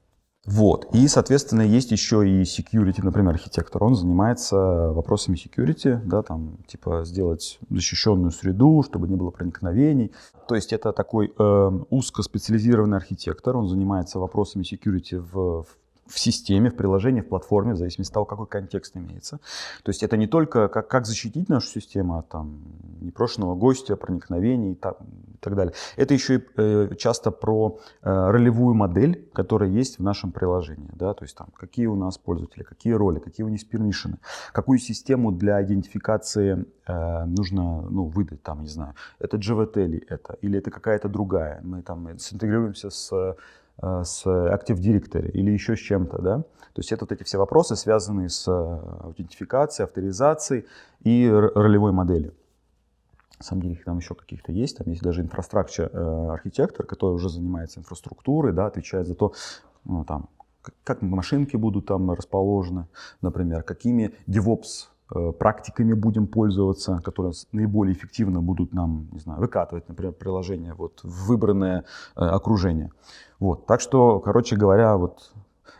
Вот. 0.46 0.86
И, 0.94 1.08
соответственно, 1.08 1.62
есть 1.62 1.90
еще 1.90 2.28
и 2.28 2.42
security, 2.42 3.00
например, 3.02 3.34
архитектор. 3.34 3.82
Он 3.82 3.96
занимается 3.96 4.56
вопросами 4.92 5.36
security, 5.36 6.00
да, 6.04 6.22
там, 6.22 6.58
типа, 6.68 7.04
сделать 7.04 7.58
защищенную 7.68 8.30
среду, 8.30 8.84
чтобы 8.84 9.08
не 9.08 9.16
было 9.16 9.30
проникновений. 9.30 10.12
То 10.46 10.54
есть 10.54 10.72
это 10.72 10.92
такой 10.92 11.32
э, 11.36 11.70
узкоспециализированный 11.90 12.96
архитектор. 12.96 13.56
Он 13.56 13.68
занимается 13.68 14.20
вопросами 14.20 14.62
security 14.62 15.18
в, 15.18 15.64
в 15.64 15.66
в 16.06 16.18
системе, 16.18 16.70
в 16.70 16.76
приложении, 16.76 17.20
в 17.20 17.28
платформе, 17.28 17.74
в 17.74 17.76
зависимости 17.76 18.10
от 18.10 18.14
того, 18.14 18.26
какой 18.26 18.46
контекст 18.46 18.96
имеется. 18.96 19.38
То 19.82 19.90
есть 19.90 20.02
это 20.02 20.16
не 20.16 20.26
только 20.26 20.68
как, 20.68 20.88
как 20.88 21.06
защитить 21.06 21.48
нашу 21.48 21.68
систему 21.68 22.18
от 22.18 22.28
там, 22.28 22.62
непрошенного 23.00 23.54
гостя, 23.54 23.96
проникновений 23.96 24.72
и 24.72 24.74
так, 24.74 24.98
и 25.00 25.38
так 25.40 25.54
далее. 25.54 25.74
Это 25.96 26.14
еще 26.14 26.36
и 26.36 26.42
э, 26.56 26.94
часто 26.96 27.30
про 27.30 27.78
э, 28.02 28.30
ролевую 28.30 28.74
модель, 28.74 29.28
которая 29.32 29.70
есть 29.70 29.98
в 29.98 30.02
нашем 30.02 30.32
приложении. 30.32 30.90
Да? 30.94 31.14
То 31.14 31.24
есть 31.24 31.36
там, 31.36 31.48
какие 31.54 31.86
у 31.86 31.96
нас 31.96 32.18
пользователи, 32.18 32.62
какие 32.62 32.92
роли, 32.92 33.18
какие 33.18 33.44
у 33.44 33.48
них 33.48 33.68
пермишины, 33.68 34.18
какую 34.52 34.78
систему 34.78 35.32
для 35.32 35.62
идентификации 35.62 36.64
э, 36.86 37.24
нужно 37.24 37.82
ну, 37.82 38.04
выдать, 38.04 38.42
там, 38.42 38.62
не 38.62 38.68
знаю, 38.68 38.94
это 39.18 39.36
GVT 39.36 39.86
ли 39.86 40.04
это, 40.08 40.36
или 40.40 40.58
это 40.58 40.70
какая-то 40.70 41.08
другая. 41.08 41.60
Мы 41.62 41.82
там 41.82 42.18
синтегрируемся 42.18 42.90
с 42.90 43.12
э, 43.12 43.34
с 43.80 44.26
Active 44.26 44.76
Directory 44.76 45.30
или 45.32 45.50
еще 45.50 45.76
с 45.76 45.80
чем-то, 45.80 46.22
да. 46.22 46.38
То 46.38 46.80
есть 46.80 46.92
это 46.92 47.04
вот 47.04 47.12
эти 47.12 47.22
все 47.22 47.38
вопросы, 47.38 47.76
связанные 47.76 48.28
с 48.28 48.46
аутентификацией, 48.48 49.86
авторизацией 49.86 50.66
и 51.04 51.28
ролевой 51.28 51.92
моделью. 51.92 52.34
На 53.38 53.44
самом 53.44 53.62
деле 53.62 53.74
их 53.74 53.84
там 53.84 53.98
еще 53.98 54.14
каких-то 54.14 54.52
есть. 54.52 54.78
Там 54.78 54.88
есть 54.88 55.02
даже 55.02 55.22
инфраструктура 55.22 56.32
архитектор, 56.32 56.86
который 56.86 57.14
уже 57.14 57.28
занимается 57.28 57.80
инфраструктурой, 57.80 58.52
да, 58.52 58.66
отвечает 58.66 59.06
за 59.06 59.14
то, 59.14 59.32
ну, 59.84 60.04
там, 60.04 60.28
как 60.84 61.02
машинки 61.02 61.56
будут 61.56 61.86
там 61.86 62.10
расположены, 62.10 62.86
например, 63.20 63.62
какими 63.62 64.14
DevOps 64.26 64.88
Э, 64.95 64.95
практиками 65.08 65.92
будем 65.92 66.26
пользоваться, 66.26 67.00
которые 67.04 67.32
наиболее 67.52 67.94
эффективно 67.94 68.40
будут 68.40 68.72
нам, 68.72 69.08
не 69.12 69.20
знаю, 69.20 69.40
выкатывать, 69.40 69.88
например, 69.88 70.12
приложение 70.12 70.74
вот, 70.74 71.00
в 71.02 71.28
выбранное 71.28 71.84
э, 72.16 72.20
окружение. 72.20 72.90
Вот. 73.38 73.66
Так 73.66 73.80
что, 73.80 74.18
короче 74.20 74.56
говоря, 74.56 74.96
вот, 74.96 75.32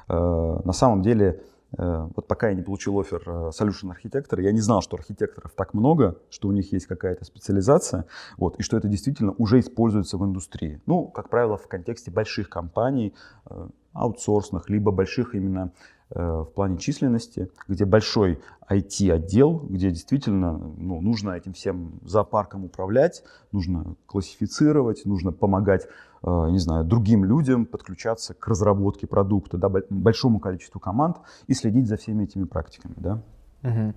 э, 0.09 0.61
на 0.65 0.73
самом 0.73 1.03
деле, 1.03 1.43
э, 1.77 2.09
вот 2.15 2.29
пока 2.29 2.51
я 2.51 2.55
не 2.55 2.63
получил 2.63 2.99
офер 3.01 3.23
э, 3.27 3.51
Solution 3.51 3.91
архитектора, 3.91 4.43
я 4.43 4.53
не 4.53 4.61
знал, 4.61 4.81
что 4.81 4.97
архитекторов 4.97 5.53
так 5.57 5.75
много, 5.75 6.17
что 6.31 6.49
у 6.49 6.53
них 6.53 6.73
есть 6.73 6.87
какая-то 6.87 7.25
специализация, 7.25 8.05
вот, 8.37 8.57
и 8.61 8.63
что 8.63 8.77
это 8.77 8.87
действительно 8.89 9.35
уже 9.39 9.59
используется 9.59 10.19
в 10.19 10.25
индустрии. 10.25 10.81
Ну, 10.87 11.07
как 11.09 11.31
правило, 11.31 11.57
в 11.57 11.67
контексте 11.67 12.11
больших 12.11 12.49
компаний, 12.49 13.13
э, 13.51 13.69
аутсорсных, 13.93 14.69
либо 14.69 14.93
больших 14.93 15.35
именно 15.35 15.73
Э, 15.73 15.96
в 16.11 16.45
плане 16.55 16.79
численности, 16.79 17.51
где 17.67 17.85
большой 17.85 18.39
IT-отдел, 18.69 19.67
где 19.69 19.91
действительно 19.91 20.53
ну, 20.53 21.01
нужно 21.01 21.33
этим 21.33 21.53
всем 21.53 22.01
зоопарком 22.05 22.65
управлять, 22.65 23.23
нужно 23.53 23.97
классифицировать, 24.07 25.05
нужно 25.05 25.33
помогать, 25.33 25.87
э, 26.23 26.47
не 26.51 26.59
знаю, 26.59 26.85
другим 26.85 27.25
людям 27.25 27.67
подключаться 27.67 28.35
к 28.35 28.47
разработке 28.49 29.07
продукта, 29.07 29.57
да, 29.57 29.71
большому 29.91 30.41
количеству 30.41 30.81
команд 30.81 31.19
и 31.47 31.55
следить 31.55 31.87
за 31.87 31.97
всеми 31.97 32.25
этими 32.25 32.45
практиками. 32.45 32.95
Да. 32.97 33.23
Угу. 33.63 33.95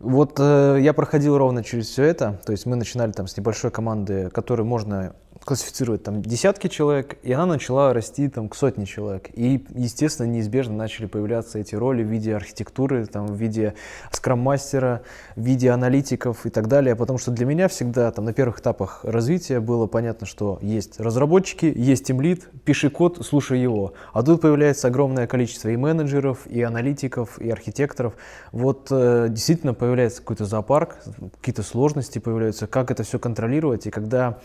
Вот 0.00 0.38
э, 0.38 0.78
я 0.80 0.92
проходил 0.92 1.36
ровно 1.38 1.64
через 1.64 1.88
все 1.88 2.04
это, 2.04 2.40
то 2.44 2.52
есть 2.52 2.66
мы 2.66 2.76
начинали 2.76 3.12
там 3.12 3.26
с 3.26 3.36
небольшой 3.36 3.70
команды, 3.70 4.30
которую 4.30 4.66
можно 4.66 5.14
классифицировать 5.44 6.02
там 6.02 6.22
десятки 6.22 6.68
человек, 6.68 7.18
и 7.22 7.32
она 7.32 7.46
начала 7.46 7.92
расти 7.92 8.28
там 8.28 8.48
к 8.48 8.54
сотне 8.54 8.84
человек. 8.84 9.30
И, 9.34 9.64
естественно, 9.74 10.26
неизбежно 10.26 10.74
начали 10.74 11.06
появляться 11.06 11.58
эти 11.58 11.74
роли 11.74 12.02
в 12.02 12.06
виде 12.06 12.34
архитектуры, 12.36 13.06
там, 13.06 13.26
в 13.26 13.34
виде 13.34 13.74
скрам-мастера, 14.12 15.02
в 15.36 15.40
виде 15.40 15.70
аналитиков 15.70 16.44
и 16.44 16.50
так 16.50 16.68
далее, 16.68 16.94
потому 16.94 17.18
что 17.18 17.30
для 17.30 17.46
меня 17.46 17.68
всегда 17.68 18.10
там 18.10 18.26
на 18.26 18.32
первых 18.32 18.60
этапах 18.60 19.00
развития 19.02 19.60
было 19.60 19.86
понятно, 19.86 20.26
что 20.26 20.58
есть 20.60 21.00
разработчики, 21.00 21.72
есть 21.74 22.06
тимлид, 22.06 22.48
пиши 22.64 22.90
код, 22.90 23.18
слушай 23.26 23.58
его. 23.60 23.94
А 24.12 24.22
тут 24.22 24.42
появляется 24.42 24.88
огромное 24.88 25.26
количество 25.26 25.68
и 25.68 25.76
менеджеров, 25.76 26.46
и 26.46 26.62
аналитиков, 26.62 27.38
и 27.38 27.50
архитекторов. 27.50 28.14
Вот 28.52 28.88
э, 28.90 29.28
действительно 29.30 29.72
появляется 29.72 30.20
какой-то 30.20 30.44
зоопарк, 30.44 30.98
какие-то 31.40 31.62
сложности 31.62 32.18
появляются, 32.18 32.66
как 32.66 32.90
это 32.90 33.02
все 33.04 33.18
контролировать, 33.18 33.86
и 33.86 33.90
когда 33.90 34.38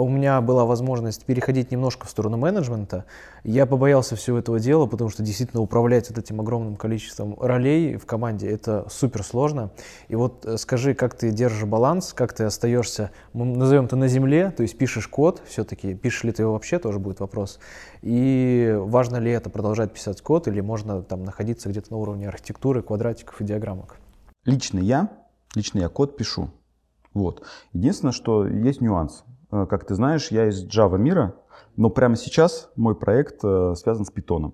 у 0.00 0.08
меня 0.08 0.40
была 0.40 0.64
возможность 0.64 1.24
переходить 1.24 1.70
немножко 1.70 2.06
в 2.06 2.10
сторону 2.10 2.36
менеджмента. 2.36 3.04
Я 3.44 3.66
побоялся 3.66 4.16
всего 4.16 4.38
этого 4.38 4.58
дела, 4.60 4.86
потому 4.86 5.10
что 5.10 5.22
действительно 5.22 5.62
управлять 5.62 6.08
вот 6.08 6.18
этим 6.18 6.40
огромным 6.40 6.76
количеством 6.76 7.36
ролей 7.40 7.96
в 7.96 8.06
команде 8.06 8.48
это 8.48 8.86
супер 8.90 9.22
сложно. 9.22 9.70
И 10.08 10.16
вот 10.16 10.46
э, 10.46 10.56
скажи, 10.56 10.94
как 10.94 11.14
ты 11.14 11.30
держишь 11.30 11.64
баланс, 11.64 12.12
как 12.12 12.32
ты 12.32 12.44
остаешься, 12.44 13.10
назовем 13.34 13.84
это 13.86 13.96
на 13.96 14.08
земле, 14.08 14.50
то 14.50 14.62
есть 14.62 14.78
пишешь 14.78 15.08
код, 15.08 15.42
все-таки 15.46 15.94
пишешь 15.94 16.24
ли 16.24 16.32
ты 16.32 16.42
его 16.42 16.52
вообще, 16.52 16.78
тоже 16.78 16.98
будет 16.98 17.20
вопрос. 17.20 17.58
И 18.02 18.74
важно 18.78 19.16
ли 19.16 19.30
это 19.30 19.50
продолжать 19.50 19.92
писать 19.92 20.20
код, 20.22 20.48
или 20.48 20.60
можно 20.60 21.02
там 21.02 21.24
находиться 21.24 21.68
где-то 21.68 21.92
на 21.92 21.98
уровне 21.98 22.28
архитектуры, 22.28 22.82
квадратиков 22.82 23.40
и 23.40 23.44
диаграммок? 23.44 23.96
Лично 24.44 24.78
я, 24.78 25.08
лично 25.54 25.80
я 25.80 25.88
код 25.88 26.16
пишу. 26.16 26.50
Вот. 27.14 27.42
Единственное, 27.72 28.12
что 28.12 28.46
есть 28.46 28.80
нюанс. 28.80 29.24
Э, 29.52 29.66
как 29.68 29.84
ты 29.84 29.94
знаешь, 29.94 30.28
я 30.32 30.48
из 30.48 30.66
Java 30.66 30.98
мира, 30.98 31.34
но 31.76 31.90
прямо 31.90 32.16
сейчас 32.16 32.70
мой 32.74 32.94
проект 32.94 33.44
э, 33.44 33.74
связан 33.76 34.04
с 34.04 34.12
Python. 34.12 34.52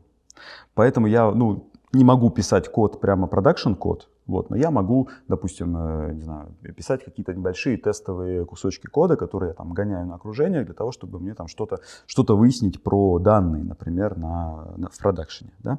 Поэтому 0.75 1.07
я 1.07 1.31
ну, 1.31 1.71
не 1.93 2.05
могу 2.05 2.31
писать 2.31 2.69
код, 2.69 3.01
прямо 3.01 3.27
продакшн 3.27 3.75
код, 3.75 4.09
вот, 4.27 4.51
но 4.51 4.57
я 4.57 4.71
могу, 4.71 5.09
допустим, 5.27 5.75
э, 5.77 6.13
не 6.13 6.23
знаю, 6.23 6.55
писать 6.77 7.03
какие-то 7.03 7.33
небольшие 7.33 7.79
тестовые 7.79 8.45
кусочки 8.45 8.87
кода, 8.87 9.17
которые 9.17 9.49
я 9.49 9.55
там 9.55 9.73
гоняю 9.73 10.07
на 10.07 10.17
окружение 10.17 10.65
для 10.65 10.75
того, 10.75 10.93
чтобы 10.93 11.19
мне 11.19 11.35
там 11.35 11.49
что-то 11.49 11.81
что 12.07 12.25
выяснить 12.37 12.83
про 12.83 13.19
данные, 13.19 13.65
например, 13.65 14.19
на, 14.19 14.75
на, 14.77 14.91
в 14.91 14.99
продакшене. 14.99 15.53
Да? 15.61 15.79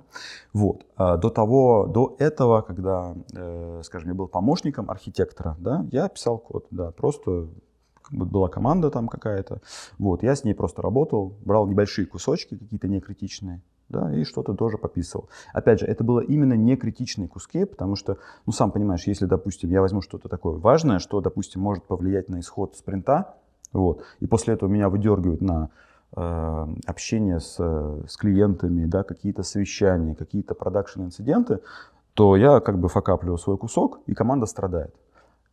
Вот. 0.51 0.85
А 0.95 1.17
до 1.17 1.29
того, 1.29 1.85
до 1.85 2.15
этого, 2.17 2.61
когда, 2.61 3.13
э, 3.33 3.81
скажем, 3.83 4.09
я 4.09 4.15
был 4.15 4.27
помощником 4.27 4.89
архитектора, 4.89 5.55
да, 5.59 5.85
я 5.91 6.09
писал 6.09 6.39
код, 6.39 6.65
да, 6.71 6.91
просто 6.91 7.47
была 8.11 8.47
команда 8.47 8.89
там 8.89 9.07
какая-то, 9.07 9.61
вот, 9.97 10.23
я 10.23 10.35
с 10.35 10.43
ней 10.43 10.53
просто 10.53 10.81
работал, 10.81 11.33
брал 11.45 11.67
небольшие 11.67 12.05
кусочки, 12.05 12.57
какие-то 12.57 12.87
некритичные, 12.87 13.61
да, 13.89 14.13
и 14.13 14.23
что-то 14.23 14.53
тоже 14.53 14.77
пописывал. 14.77 15.29
Опять 15.53 15.79
же, 15.79 15.85
это 15.85 16.03
было 16.03 16.19
именно 16.19 16.53
некритичные 16.53 17.27
куски, 17.27 17.65
потому 17.65 17.95
что, 17.95 18.17
ну, 18.45 18.51
сам 18.51 18.71
понимаешь, 18.71 19.07
если, 19.07 19.25
допустим, 19.25 19.69
я 19.69 19.81
возьму 19.81 20.01
что-то 20.01 20.29
такое 20.29 20.57
важное, 20.57 20.99
что, 20.99 21.21
допустим, 21.21 21.61
может 21.61 21.83
повлиять 21.83 22.29
на 22.29 22.39
исход 22.39 22.75
спринта, 22.75 23.35
вот, 23.73 24.03
и 24.19 24.27
после 24.27 24.53
этого 24.53 24.69
меня 24.69 24.89
выдергивают 24.89 25.41
на 25.41 25.69
э, 26.15 26.67
общение 26.85 27.39
с, 27.39 27.55
с 27.55 28.17
клиентами, 28.17 28.85
да, 28.85 29.03
какие-то 29.03 29.43
совещания, 29.43 30.15
какие-то 30.15 30.55
продакшн-инциденты, 30.55 31.59
то 32.13 32.35
я 32.35 32.59
как 32.59 32.79
бы 32.79 32.89
факапливаю 32.89 33.37
свой 33.37 33.57
кусок, 33.57 33.99
и 34.07 34.13
команда 34.13 34.45
страдает. 34.45 34.95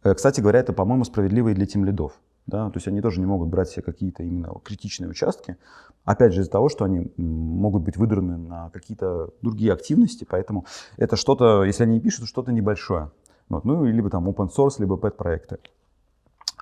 Э, 0.03 0.15
кстати 0.15 0.41
говоря, 0.41 0.61
это, 0.61 0.73
по-моему, 0.73 1.05
справедливо 1.05 1.51
и 1.51 1.55
для 1.55 1.67
тем 1.67 1.85
лидов. 1.85 2.19
Да? 2.47 2.71
То 2.71 2.77
есть 2.77 2.89
они 2.89 3.01
тоже 3.01 3.21
не 3.21 3.27
могут 3.27 3.49
брать 3.49 3.71
себе 3.71 3.83
какие-то 3.83 4.23
именно 4.23 4.53
критичные 4.63 5.11
участки. 5.11 5.57
Опять 6.05 6.33
же, 6.33 6.43
из-за 6.43 6.51
того, 6.51 6.69
что 6.69 6.85
они 6.85 7.13
могут 7.17 7.83
быть 7.83 7.97
выдраны 7.97 8.37
на 8.37 8.71
какие-то 8.71 9.31
другие 9.43 9.73
активности, 9.73 10.27
поэтому 10.29 10.65
это 10.97 11.17
что-то, 11.17 11.65
если 11.65 11.83
они 11.83 11.99
пишут, 11.99 12.29
что-то 12.29 12.53
небольшое. 12.53 13.11
Вот. 13.49 13.65
Ну, 13.65 13.85
либо 13.85 14.11
там 14.11 14.29
open 14.29 14.49
source, 14.57 14.77
либо 14.79 14.97
pet 14.97 15.13
проекты. 15.13 15.59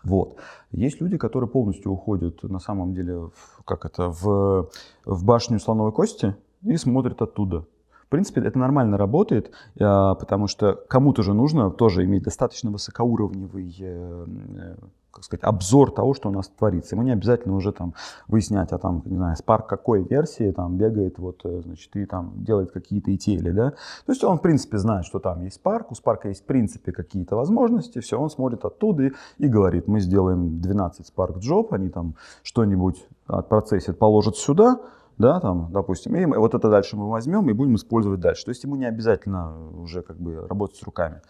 Вот. 0.03 0.37
Есть 0.71 1.01
люди, 1.01 1.17
которые 1.17 1.49
полностью 1.49 1.93
уходят 1.93 2.43
на 2.43 2.59
самом 2.59 2.95
деле 2.95 3.31
в, 3.35 3.65
как 3.65 3.85
это, 3.87 4.09
в, 4.09 4.71
в 5.05 5.25
башню 5.25 5.59
слоновой 5.59 5.93
кости 5.93 6.37
и 6.63 6.77
смотрят 6.77 7.21
оттуда. 7.23 7.67
В 8.03 8.09
принципе, 8.09 8.43
это 8.43 8.59
нормально 8.59 8.99
работает, 8.99 9.51
а, 9.81 10.15
потому 10.15 10.47
что 10.47 10.75
кому-то 10.75 11.23
же 11.23 11.33
нужно 11.33 11.71
тоже 11.71 12.05
иметь 12.05 12.23
достаточно 12.23 12.71
высокоуровневый 12.71 13.75
э, 13.81 14.77
как 15.15 15.25
сказать, 15.25 15.45
обзор 15.45 15.93
того, 15.93 16.13
что 16.13 16.29
у 16.29 16.33
нас 16.33 16.49
творится. 16.49 16.97
Ему 16.97 17.05
не 17.05 17.13
обязательно 17.13 17.55
уже 17.55 17.73
там 17.73 17.95
выяснять, 18.27 18.73
а 18.73 18.79
там, 18.79 19.03
не 19.05 19.17
знаю, 19.17 19.37
Spark 19.37 19.67
какой 19.69 20.03
версии 20.03 20.51
там 20.51 20.77
бегает, 20.77 21.19
вот, 21.19 21.41
э, 21.45 21.63
значит, 21.65 21.95
и 21.97 22.05
там 22.05 22.33
делает 22.45 22.73
какие-то 22.73 23.11
ETL, 23.11 23.53
да. 23.53 23.71
То 23.71 24.13
есть 24.13 24.25
он, 24.25 24.39
в 24.39 24.43
принципе, 24.43 24.79
знает, 24.79 25.07
что 25.07 25.21
там 25.21 25.43
есть 25.43 25.61
Spark, 25.65 25.87
у 25.91 25.95
Spark 25.95 26.27
есть, 26.29 26.43
в 26.43 26.47
принципе, 26.47 26.93
какие-то 26.93 27.37
возможности, 27.37 28.01
все, 28.01 28.19
он 28.19 28.29
смотрит 28.29 28.65
оттуда 28.65 29.05
и, 29.05 29.13
и 29.39 29.47
говорит, 29.47 29.87
мы 29.87 30.01
сделаем 30.01 30.61
12 30.61 31.13
Spark 31.17 31.39
Job, 31.39 31.69
они 31.71 31.89
там 31.91 32.17
что-нибудь 32.43 33.07
отпроцессят, 33.27 33.99
положат 33.99 34.37
сюда, 34.37 34.81
да, 35.17 35.39
там, 35.39 35.69
допустим, 35.71 36.17
и 36.17 36.27
вот 36.27 36.55
это 36.55 36.69
дальше 36.69 36.97
мы 36.97 37.09
возьмем 37.09 37.49
и 37.49 37.53
будем 37.53 37.77
использовать 37.77 38.21
дальше. 38.21 38.45
То 38.45 38.51
есть 38.51 38.65
ему 38.65 38.75
не 38.75 38.87
обязательно 38.87 39.71
уже 39.79 40.03
как 40.03 40.17
бы 40.17 40.47
работать 40.49 40.77
с 40.77 40.83
руками. 40.83 41.21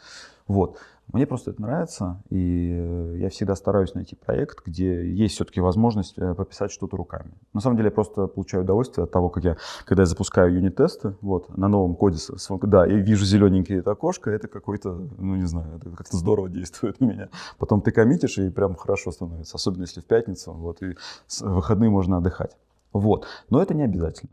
Вот. 0.47 0.79
Мне 1.13 1.27
просто 1.27 1.53
это 1.53 1.63
нравится, 1.63 2.23
и 2.31 2.77
э, 2.77 3.17
я 3.19 3.29
всегда 3.29 3.55
стараюсь 3.55 3.95
найти 3.95 4.17
проект, 4.17 4.67
где 4.67 5.09
есть 5.09 5.35
все-таки 5.35 5.61
возможность 5.61 6.19
э, 6.19 6.35
пописать 6.35 6.73
что-то 6.73 6.97
руками. 6.97 7.33
На 7.53 7.61
самом 7.61 7.77
деле 7.77 7.89
я 7.89 7.93
просто 7.93 8.27
получаю 8.27 8.65
удовольствие 8.65 9.05
от 9.05 9.13
того, 9.13 9.29
как 9.29 9.45
я, 9.45 9.57
когда 9.85 10.03
я 10.03 10.07
запускаю 10.07 10.53
юнит-тесты, 10.55 11.15
вот, 11.21 11.57
на 11.57 11.69
новом 11.69 11.95
коде, 11.95 12.19
да, 12.63 12.87
и 12.87 12.97
вижу 12.97 13.25
зелененькое 13.25 13.81
это 13.81 13.93
окошко, 13.93 14.31
это 14.31 14.49
какой-то, 14.49 15.09
ну 15.19 15.37
не 15.37 15.47
знаю, 15.47 15.77
это 15.77 15.91
как-то 15.91 16.17
здорово 16.17 16.49
действует 16.49 17.01
на 17.01 17.05
меня. 17.05 17.29
Потом 17.59 17.81
ты 17.81 17.91
коммитишь, 17.93 18.39
и 18.39 18.51
прям 18.51 18.75
хорошо 18.75 19.13
становится, 19.13 19.57
особенно 19.57 19.83
если 19.83 20.01
в 20.01 20.07
пятницу, 20.07 20.53
вот, 20.53 20.83
и 20.83 20.95
в 21.29 21.43
выходные 21.43 21.91
можно 21.91 22.17
отдыхать. 22.17 22.57
Вот, 22.93 23.27
но 23.51 23.63
это 23.63 23.75
не 23.75 23.83
обязательно. 23.83 24.31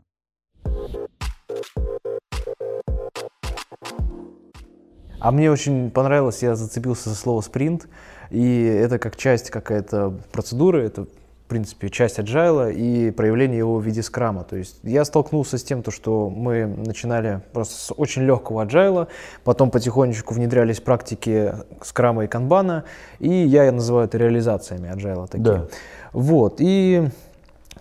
А 5.22 5.30
мне 5.30 5.52
очень 5.52 5.92
понравилось, 5.92 6.42
я 6.42 6.56
зацепился 6.56 7.08
за 7.08 7.14
слово 7.14 7.42
спринт, 7.42 7.86
и 8.30 8.64
это 8.64 8.98
как 8.98 9.16
часть 9.16 9.50
какая-то 9.50 10.14
процедуры, 10.32 10.82
это 10.82 11.04
в 11.04 11.48
принципе, 11.48 11.90
часть 11.90 12.18
agile 12.18 12.72
и 12.72 13.12
проявление 13.12 13.58
его 13.58 13.78
в 13.78 13.84
виде 13.84 14.02
скрама. 14.02 14.42
То 14.42 14.56
есть 14.56 14.80
я 14.82 15.04
столкнулся 15.04 15.58
с 15.58 15.62
тем, 15.62 15.84
то, 15.84 15.92
что 15.92 16.28
мы 16.28 16.66
начинали 16.66 17.40
просто 17.52 17.74
с 17.74 17.94
очень 17.96 18.22
легкого 18.22 18.64
agile, 18.64 19.06
потом 19.44 19.70
потихонечку 19.70 20.34
внедрялись 20.34 20.80
практики 20.80 21.54
скрама 21.82 22.24
и 22.24 22.26
канбана, 22.26 22.82
и 23.20 23.30
я 23.30 23.70
называю 23.70 24.06
это 24.06 24.18
реализациями 24.18 24.92
agile 24.92 25.28
такие. 25.28 25.44
Да. 25.44 25.68
Вот, 26.12 26.56
и 26.58 27.08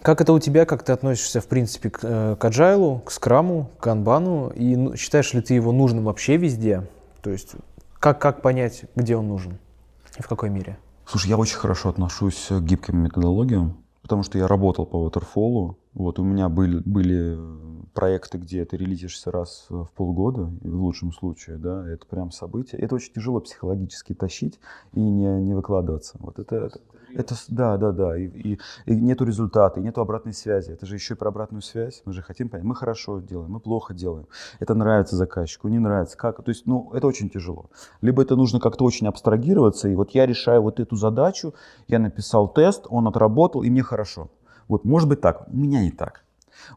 Как 0.03 0.21
это 0.21 0.33
у 0.33 0.39
тебя, 0.39 0.65
как 0.65 0.83
ты 0.83 0.91
относишься, 0.91 1.41
в 1.41 1.47
принципе, 1.47 1.89
к, 1.89 1.99
э, 2.03 2.35
к 2.37 2.45
agile, 2.45 3.01
к 3.03 3.09
скраму, 3.09 3.71
к 3.79 3.83
канбану, 3.83 4.49
и 4.49 4.75
ну, 4.75 4.95
считаешь 4.95 5.33
ли 5.33 5.41
ты 5.41 5.55
его 5.55 5.71
нужным 5.71 6.03
вообще 6.03 6.37
везде? 6.37 6.83
То 7.21 7.29
есть 7.29 7.55
как, 7.99 8.19
как 8.19 8.41
понять, 8.41 8.85
где 8.95 9.15
он 9.15 9.27
нужен 9.27 9.59
и 10.17 10.21
в 10.21 10.27
какой 10.27 10.49
мере? 10.49 10.77
Слушай, 11.05 11.29
я 11.29 11.37
очень 11.37 11.57
хорошо 11.57 11.89
отношусь 11.89 12.47
к 12.49 12.61
гибким 12.61 12.97
методологиям, 12.99 13.77
потому 14.01 14.23
что 14.23 14.37
я 14.37 14.47
работал 14.47 14.85
по 14.85 15.07
waterfall. 15.07 15.75
Вот 15.93 16.19
у 16.19 16.23
меня 16.23 16.49
были, 16.49 16.79
были 16.79 17.37
проекты, 17.93 18.37
где 18.37 18.63
ты 18.65 18.77
релизишься 18.77 19.31
раз 19.31 19.65
в 19.69 19.89
полгода, 19.95 20.51
в 20.61 20.81
лучшем 20.81 21.11
случае, 21.11 21.57
да, 21.57 21.87
это 21.87 22.05
прям 22.05 22.31
событие. 22.31 22.79
Это 22.81 22.95
очень 22.95 23.13
тяжело 23.13 23.39
психологически 23.41 24.13
тащить 24.13 24.59
и 24.93 24.99
не, 25.01 25.27
не 25.41 25.53
выкладываться. 25.53 26.17
Вот 26.19 26.39
это, 26.39 26.55
это, 26.55 26.79
это, 27.15 27.35
да, 27.49 27.77
да, 27.77 27.91
да. 27.91 28.17
И, 28.17 28.27
и, 28.27 28.59
и 28.85 28.95
нету 28.95 29.25
результата, 29.25 29.79
и 29.79 29.83
нету 29.83 30.01
обратной 30.01 30.33
связи. 30.33 30.71
Это 30.71 30.85
же 30.85 30.95
еще 30.95 31.13
и 31.13 31.17
про 31.17 31.29
обратную 31.29 31.61
связь. 31.61 32.01
Мы 32.05 32.13
же 32.13 32.21
хотим 32.21 32.49
понять, 32.49 32.65
мы 32.65 32.75
хорошо 32.75 33.19
делаем, 33.19 33.51
мы 33.51 33.59
плохо 33.59 33.93
делаем. 33.93 34.27
Это 34.59 34.73
нравится 34.75 35.15
заказчику, 35.15 35.67
не 35.67 35.79
нравится. 35.79 36.17
Как? 36.17 36.43
То 36.43 36.49
есть, 36.49 36.65
ну, 36.65 36.91
это 36.93 37.07
очень 37.07 37.29
тяжело. 37.29 37.69
Либо 38.01 38.21
это 38.21 38.35
нужно 38.35 38.59
как-то 38.59 38.83
очень 38.83 39.07
абстрагироваться, 39.07 39.89
и 39.89 39.95
вот 39.95 40.11
я 40.11 40.25
решаю 40.25 40.61
вот 40.61 40.79
эту 40.79 40.95
задачу, 40.95 41.53
я 41.87 41.99
написал 41.99 42.47
тест, 42.47 42.85
он 42.89 43.07
отработал, 43.07 43.63
и 43.63 43.69
мне 43.69 43.83
хорошо. 43.83 44.29
Вот, 44.67 44.85
может 44.85 45.09
быть 45.09 45.21
так, 45.21 45.47
у 45.49 45.57
меня 45.57 45.81
не 45.81 45.91
так. 45.91 46.23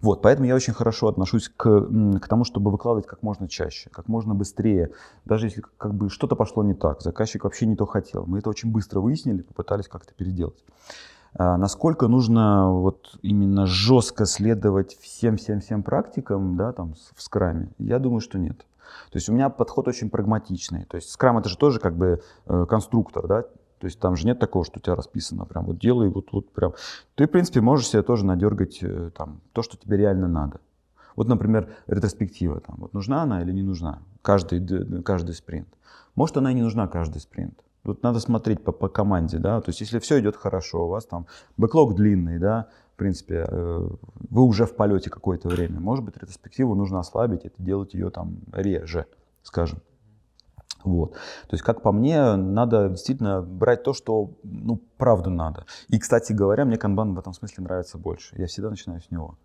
Вот, 0.01 0.23
поэтому 0.23 0.47
я 0.47 0.55
очень 0.55 0.73
хорошо 0.73 1.09
отношусь 1.09 1.49
к, 1.49 1.89
к 2.21 2.29
тому, 2.29 2.45
чтобы 2.45 2.71
выкладывать 2.71 3.07
как 3.07 3.23
можно 3.23 3.49
чаще, 3.49 3.91
как 3.91 4.09
можно 4.09 4.35
быстрее. 4.35 4.91
Даже 5.25 5.47
если 5.47 5.63
как 5.79 5.95
бы 5.95 6.11
что-то 6.11 6.37
пошло 6.37 6.63
не 6.63 6.75
так, 6.75 7.03
заказчик 7.03 7.45
вообще 7.45 7.67
не 7.67 7.77
то 7.77 7.87
хотел. 7.87 8.25
Мы 8.27 8.39
это 8.39 8.51
очень 8.51 8.71
быстро 8.71 9.01
выяснили, 9.01 9.43
попытались 9.43 9.89
как-то 9.89 10.15
переделать. 10.15 10.65
А 11.37 11.57
насколько 11.57 12.07
нужно 12.07 12.71
вот 12.71 13.19
именно 13.23 13.67
жестко 13.67 14.25
следовать 14.25 14.97
всем-всем-всем 15.01 15.83
практикам, 15.83 16.57
да, 16.57 16.73
там 16.73 16.95
в 17.15 17.23
скраме, 17.23 17.71
я 17.79 17.99
думаю, 17.99 18.21
что 18.21 18.39
нет. 18.39 18.59
То 19.11 19.17
есть 19.17 19.29
у 19.29 19.33
меня 19.33 19.49
подход 19.49 19.89
очень 19.89 20.11
прагматичный. 20.11 20.85
То 20.85 20.97
есть 20.97 21.11
скрам 21.11 21.39
это 21.39 21.49
же 21.49 21.57
тоже 21.57 21.81
как 21.81 21.97
бы 21.97 22.23
э, 22.47 22.67
конструктор, 22.69 23.27
да, 23.27 23.45
то 23.85 23.89
есть 23.89 24.01
там 24.01 24.17
же 24.17 24.27
нет 24.27 24.39
такого, 24.39 24.65
что 24.65 24.79
у 24.79 24.81
тебя 24.81 24.95
расписано 24.95 25.45
прям 25.45 25.67
вот 25.67 25.79
делай 25.79 26.09
вот, 26.09 26.33
вот 26.33 26.51
прям. 26.53 26.73
Ты, 27.17 27.27
в 27.27 27.31
принципе, 27.31 27.61
можешь 27.61 27.89
себе 27.89 28.01
тоже 28.01 28.25
надергать 28.25 28.79
э, 28.81 29.11
там 29.15 29.43
то, 29.53 29.61
что 29.61 29.77
тебе 29.77 29.99
реально 29.99 30.27
надо. 30.27 30.61
Вот, 31.17 31.29
например, 31.29 31.69
ретроспектива. 31.87 32.61
Там, 32.61 32.77
вот 32.79 32.95
нужна 32.95 33.25
она 33.25 33.43
или 33.43 33.53
не 33.53 33.63
нужна? 33.63 33.99
Каждый, 34.23 35.03
каждый 35.03 35.35
спринт. 35.35 35.69
Может, 36.15 36.39
она 36.39 36.51
и 36.51 36.55
не 36.55 36.63
нужна 36.63 36.89
каждый 36.89 37.21
спринт. 37.21 37.61
Тут 37.83 38.03
надо 38.03 38.21
смотреть 38.21 38.65
по, 38.65 38.73
по 38.73 38.89
команде, 38.89 39.37
да, 39.37 39.61
то 39.61 39.69
есть 39.69 39.83
если 39.83 39.99
все 39.99 40.19
идет 40.19 40.35
хорошо, 40.35 40.87
у 40.87 40.89
вас 40.89 41.05
там 41.05 41.27
бэклог 41.59 41.95
длинный, 41.95 42.39
да, 42.39 42.69
в 42.95 42.97
принципе, 42.97 43.45
э, 43.47 43.89
вы 44.31 44.43
уже 44.45 44.65
в 44.65 44.77
полете 44.77 45.11
какое-то 45.11 45.51
время, 45.51 45.79
может 45.79 46.07
быть, 46.07 46.17
ретроспективу 46.17 46.75
нужно 46.75 47.01
ослабить, 47.01 47.45
это 47.45 47.63
делать 47.63 47.93
ее 47.93 48.09
там 48.09 48.39
реже, 48.51 49.05
скажем. 49.43 49.81
Вот. 50.85 51.13
То 51.13 51.53
есть, 51.53 51.65
как 51.65 51.81
по 51.83 51.93
мне, 51.93 52.37
надо 52.37 52.91
действительно 52.91 53.41
брать 53.43 53.83
то, 53.83 53.95
что, 53.95 54.31
ну, 54.43 54.81
правда 54.99 55.31
надо. 55.31 55.65
И, 55.89 55.99
кстати 55.99 56.33
говоря, 56.33 56.65
мне 56.65 56.77
канбан 56.77 57.15
в 57.15 57.19
этом 57.19 57.33
смысле 57.33 57.65
нравится 57.65 57.99
больше. 57.99 58.35
Я 58.39 58.47
всегда 58.47 58.71
начинаю 58.71 59.01
с 59.01 59.11
него. 59.11 59.37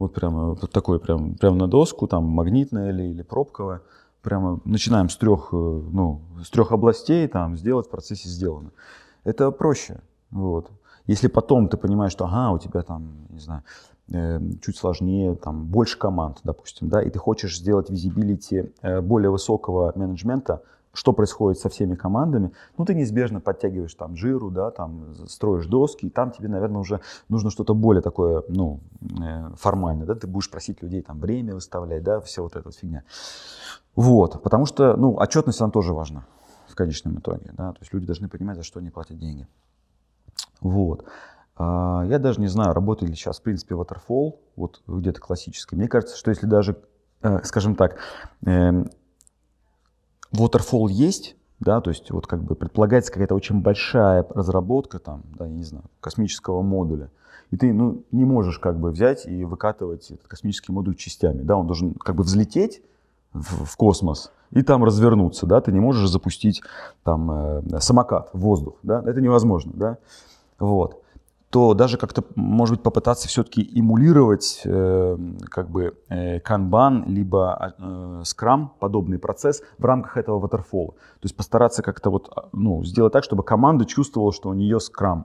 Вот 0.00 0.14
прямо 0.14 0.54
вот 0.54 0.70
такой, 0.72 0.98
прям, 0.98 1.34
прям 1.34 1.58
на 1.58 1.68
доску, 1.68 2.06
там 2.06 2.24
магнитная 2.24 2.90
или, 2.90 3.04
или 3.04 3.22
пробковая. 3.22 3.82
Прямо 4.22 4.60
начинаем 4.64 5.08
с 5.08 5.16
трех, 5.16 5.50
э, 5.52 5.56
ну, 5.56 6.20
с 6.42 6.50
трех 6.50 6.72
областей, 6.72 7.28
там, 7.28 7.56
сделать 7.56 7.86
в 7.86 7.90
процессе 7.90 8.28
сделано. 8.28 8.70
Это 9.24 9.50
проще. 9.50 10.00
Вот. 10.30 10.70
Если 11.06 11.28
потом 11.28 11.68
ты 11.68 11.76
понимаешь, 11.76 12.12
что, 12.12 12.24
ага, 12.24 12.50
у 12.50 12.58
тебя 12.58 12.82
там, 12.82 13.26
не 13.30 13.40
знаю, 13.40 13.62
э, 14.12 14.40
чуть 14.62 14.76
сложнее, 14.76 15.34
там, 15.36 15.66
больше 15.66 15.98
команд, 15.98 16.38
допустим, 16.44 16.88
да, 16.88 17.02
и 17.02 17.10
ты 17.10 17.18
хочешь 17.18 17.58
сделать 17.58 17.90
визибилити 17.90 18.72
э, 18.82 19.00
более 19.00 19.30
высокого 19.30 19.92
менеджмента, 19.94 20.62
что 20.92 21.12
происходит 21.12 21.60
со 21.60 21.68
всеми 21.68 21.94
командами, 21.94 22.52
ну, 22.76 22.84
ты 22.84 22.94
неизбежно 22.94 23.40
подтягиваешь 23.40 23.94
там 23.94 24.16
жиру, 24.16 24.50
да, 24.50 24.70
там 24.70 25.14
строишь 25.28 25.66
доски, 25.66 26.06
и 26.06 26.10
там 26.10 26.32
тебе, 26.32 26.48
наверное, 26.48 26.80
уже 26.80 27.00
нужно 27.28 27.50
что-то 27.50 27.74
более 27.74 28.02
такое, 28.02 28.42
ну, 28.48 28.80
э, 29.22 29.50
формальное, 29.56 30.06
да, 30.06 30.14
ты 30.14 30.26
будешь 30.26 30.50
просить 30.50 30.82
людей 30.82 31.02
там 31.02 31.20
время 31.20 31.54
выставлять, 31.54 32.02
да, 32.02 32.20
все 32.20 32.42
вот 32.42 32.56
эта 32.56 32.70
фигня. 32.72 33.04
Вот, 33.94 34.42
потому 34.42 34.66
что, 34.66 34.96
ну, 34.96 35.16
отчетность, 35.16 35.60
она 35.60 35.70
тоже 35.70 35.92
важна 35.92 36.26
в 36.68 36.74
конечном 36.74 37.18
итоге, 37.18 37.52
да, 37.56 37.72
то 37.72 37.78
есть 37.80 37.92
люди 37.92 38.06
должны 38.06 38.28
понимать, 38.28 38.56
за 38.56 38.62
что 38.62 38.80
они 38.80 38.90
платят 38.90 39.18
деньги. 39.18 39.46
Вот. 40.60 41.04
А, 41.56 42.04
я 42.06 42.18
даже 42.18 42.40
не 42.40 42.46
знаю, 42.48 42.72
работает 42.72 43.10
ли 43.10 43.16
сейчас, 43.16 43.38
в 43.38 43.42
принципе, 43.42 43.74
Waterfall, 43.74 44.38
вот 44.56 44.82
где-то 44.86 45.20
классический. 45.20 45.76
Мне 45.76 45.88
кажется, 45.88 46.16
что 46.16 46.30
если 46.30 46.46
даже, 46.46 46.76
э, 47.22 47.40
скажем 47.44 47.74
так, 47.74 47.98
эм, 48.46 48.90
Waterfall 50.32 50.90
есть, 50.90 51.36
да, 51.58 51.80
то 51.80 51.90
есть 51.90 52.10
вот 52.10 52.26
как 52.26 52.42
бы 52.42 52.54
предполагается 52.54 53.12
какая-то 53.12 53.34
очень 53.34 53.60
большая 53.60 54.26
разработка 54.30 54.98
там, 54.98 55.22
да, 55.36 55.46
я 55.46 55.52
не 55.52 55.64
знаю, 55.64 55.84
космического 56.00 56.62
модуля. 56.62 57.10
И 57.50 57.56
ты, 57.56 57.72
ну, 57.72 58.04
не 58.12 58.24
можешь 58.24 58.58
как 58.58 58.78
бы 58.78 58.90
взять 58.90 59.26
и 59.26 59.44
выкатывать 59.44 60.10
этот 60.10 60.28
космический 60.28 60.72
модуль 60.72 60.94
частями, 60.94 61.42
да, 61.42 61.56
он 61.56 61.66
должен 61.66 61.94
как 61.94 62.14
бы 62.14 62.22
взлететь 62.22 62.80
в, 63.32 63.64
в 63.64 63.76
космос 63.76 64.32
и 64.52 64.62
там 64.62 64.84
развернуться, 64.84 65.46
да, 65.46 65.60
ты 65.60 65.72
не 65.72 65.80
можешь 65.80 66.08
запустить 66.08 66.62
там 67.02 67.30
э, 67.30 67.80
самокат 67.80 68.30
в 68.32 68.40
воздух, 68.40 68.74
да, 68.82 69.02
это 69.04 69.20
невозможно, 69.20 69.72
да, 69.74 69.98
вот 70.58 71.02
то 71.50 71.74
даже 71.74 71.98
как-то, 71.98 72.24
может 72.36 72.76
быть, 72.76 72.82
попытаться 72.84 73.26
все-таки 73.26 73.68
эмулировать 73.74 74.62
э, 74.64 75.18
как 75.50 75.68
бы 75.68 75.98
э, 76.08 76.38
Kanban, 76.38 77.06
либо 77.06 77.74
э, 77.76 78.22
Scrum, 78.22 78.68
подобный 78.78 79.18
процесс 79.18 79.62
в 79.78 79.84
рамках 79.84 80.16
этого 80.16 80.40
waterfall. 80.40 80.92
То 80.92 81.24
есть 81.24 81.36
постараться 81.36 81.82
как-то 81.82 82.10
вот, 82.10 82.32
а, 82.34 82.48
ну, 82.52 82.84
сделать 82.84 83.12
так, 83.12 83.24
чтобы 83.24 83.42
команда 83.42 83.84
чувствовала, 83.84 84.32
что 84.32 84.48
у 84.48 84.54
нее 84.54 84.78
Scrum. 84.78 85.24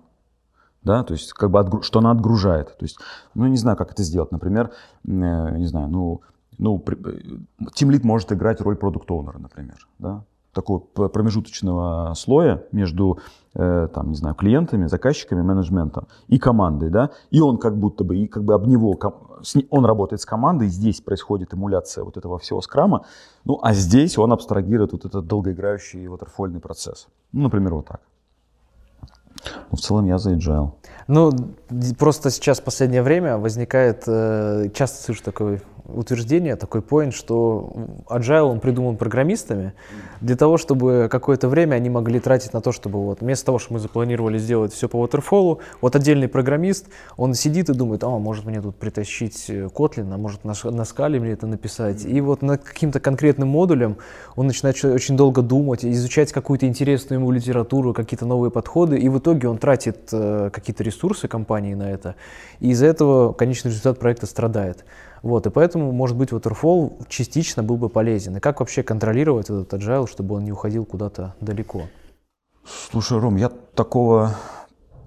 Да, 0.82 1.04
то 1.04 1.14
есть 1.14 1.34
как 1.34 1.52
бы 1.52 1.60
отгру... 1.60 1.84
что 1.84 2.00
она 2.00 2.10
отгружает. 2.10 2.76
То 2.78 2.86
есть, 2.86 2.98
ну, 3.36 3.46
не 3.46 3.58
знаю, 3.58 3.78
как 3.78 3.92
это 3.92 4.02
сделать. 4.02 4.32
Например, 4.32 4.72
э, 5.04 5.10
не 5.10 5.68
знаю, 5.68 5.90
ну, 5.90 6.22
ну, 6.58 6.84
Team 6.88 7.92
Lead 7.92 8.02
может 8.04 8.32
играть 8.32 8.62
роль 8.62 8.78
продукт-оунера, 8.78 9.38
например, 9.38 9.88
да, 10.00 10.24
такого 10.56 10.80
промежуточного 10.80 12.14
слоя 12.16 12.64
между 12.72 13.20
э, 13.54 13.90
там, 13.94 14.10
не 14.10 14.16
знаю, 14.16 14.36
клиентами, 14.36 14.88
заказчиками, 14.88 15.42
менеджментом 15.42 16.08
и 16.28 16.40
командой, 16.40 16.90
да, 16.90 17.12
и 17.30 17.42
он 17.42 17.58
как 17.58 17.78
будто 17.78 18.04
бы, 18.04 18.16
и 18.16 18.28
как 18.28 18.44
бы 18.44 18.54
об 18.54 18.66
него, 18.66 18.98
он 19.70 19.86
работает 19.86 20.22
с 20.22 20.26
командой, 20.26 20.70
здесь 20.70 21.02
происходит 21.02 21.54
эмуляция 21.54 22.06
вот 22.06 22.18
этого 22.18 22.40
всего 22.40 22.62
скрама, 22.62 23.06
ну, 23.44 23.60
а 23.62 23.74
здесь 23.74 24.18
он 24.18 24.32
абстрагирует 24.32 24.94
вот 24.94 25.06
этот 25.06 25.28
долгоиграющий 25.28 26.08
ватерфольный 26.08 26.62
процесс. 26.62 27.08
Ну, 27.34 27.44
например, 27.44 27.76
вот 27.76 27.88
так. 27.88 28.00
Ну, 29.72 29.78
в 29.78 29.82
целом 29.82 30.06
я 30.06 30.18
за 30.18 30.34
agile. 30.34 30.72
Ну, 31.08 31.32
просто 32.00 32.32
сейчас 32.32 32.60
в 32.60 32.64
последнее 32.64 33.04
время 33.04 33.38
возникает, 33.38 34.04
э, 34.08 34.70
часто 34.74 35.04
слышу 35.04 35.24
такой 35.24 35.62
утверждение, 35.88 36.56
такой 36.56 36.82
point, 36.82 37.12
что 37.12 37.72
agile 38.08 38.44
он 38.44 38.60
придуман 38.60 38.98
программистами 38.98 39.74
для 40.22 40.36
того, 40.36 40.58
чтобы 40.58 41.08
какое-то 41.12 41.48
время 41.48 41.76
они 41.76 41.90
могли 41.90 42.20
тратить 42.20 42.54
на 42.54 42.62
то, 42.62 42.72
чтобы 42.72 43.04
вот 43.04 43.22
вместо 43.22 43.48
того, 43.48 43.60
что 43.60 43.74
мы 43.74 43.80
запланировали 43.80 44.38
сделать 44.38 44.74
все 44.74 44.90
по 44.90 45.04
waterfall, 45.06 45.60
вот 45.82 45.96
отдельный 45.96 46.28
программист, 46.28 46.88
он 47.18 47.34
сидит 47.34 47.70
и 47.70 47.74
думает, 47.74 48.04
а, 48.04 48.10
может 48.10 48.46
мне 48.46 48.62
тут 48.62 48.76
притащить 48.76 49.50
Kotlin, 49.50 50.14
а 50.14 50.18
может 50.18 50.44
на, 50.44 50.54
на 50.64 50.86
скале 50.86 51.20
мне 51.20 51.32
это 51.32 51.48
написать. 51.48 52.06
И 52.06 52.22
вот 52.22 52.42
над 52.42 52.64
каким-то 52.64 53.00
конкретным 53.00 53.50
модулем 53.50 53.98
он 54.36 54.48
начинает 54.48 54.84
очень 54.84 55.18
долго 55.18 55.42
думать, 55.42 55.86
изучать 55.86 56.32
какую-то 56.32 56.68
интересную 56.68 57.20
ему 57.20 57.32
литературу, 57.32 57.94
какие-то 57.94 58.26
новые 58.26 58.52
подходы, 58.52 58.98
и 58.98 59.10
в 59.10 59.20
итоге 59.20 59.48
он 59.48 59.58
тратит 59.58 60.10
э, 60.12 60.50
какие-то 60.52 60.84
ресурсы 60.84 61.28
компании 61.28 61.74
на 61.74 61.92
это, 61.92 62.16
и 62.60 62.70
из-за 62.70 62.88
этого 62.88 63.34
конечный 63.34 63.70
результат 63.70 64.00
проекта 64.00 64.26
страдает. 64.26 64.86
Вот, 65.26 65.48
и 65.48 65.50
поэтому, 65.50 65.92
может 65.92 66.16
быть, 66.16 66.30
Waterfall 66.30 67.08
частично 67.10 67.64
был 67.64 67.78
бы 67.78 67.90
полезен. 67.90 68.38
И 68.38 68.40
как 68.40 68.60
вообще 68.60 68.84
контролировать 68.84 69.50
этот 69.50 69.74
agile, 69.74 70.08
чтобы 70.08 70.36
он 70.36 70.44
не 70.44 70.52
уходил 70.52 70.86
куда-то 70.86 71.34
далеко? 71.42 71.86
Слушай, 72.64 73.18
Ром, 73.18 73.36
я 73.36 73.50
такого 73.50 74.36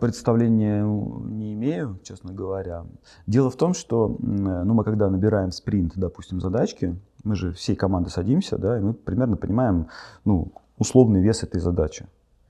представления 0.00 0.82
не 0.82 1.54
имею, 1.54 2.00
честно 2.02 2.32
говоря. 2.32 2.84
Дело 3.28 3.48
в 3.48 3.54
том, 3.54 3.74
что 3.74 4.16
ну, 4.18 4.74
мы 4.74 4.82
когда 4.82 5.08
набираем 5.08 5.52
спринт, 5.52 5.92
допустим, 5.94 6.40
задачки, 6.40 6.98
мы 7.22 7.36
же 7.36 7.52
всей 7.52 7.76
командой 7.76 8.08
садимся, 8.08 8.58
да, 8.58 8.76
и 8.76 8.80
мы 8.80 8.94
примерно 8.94 9.36
понимаем 9.36 9.86
ну, 10.24 10.50
условный 10.78 11.22
вес 11.22 11.44
этой 11.44 11.60
задачи. 11.60 12.08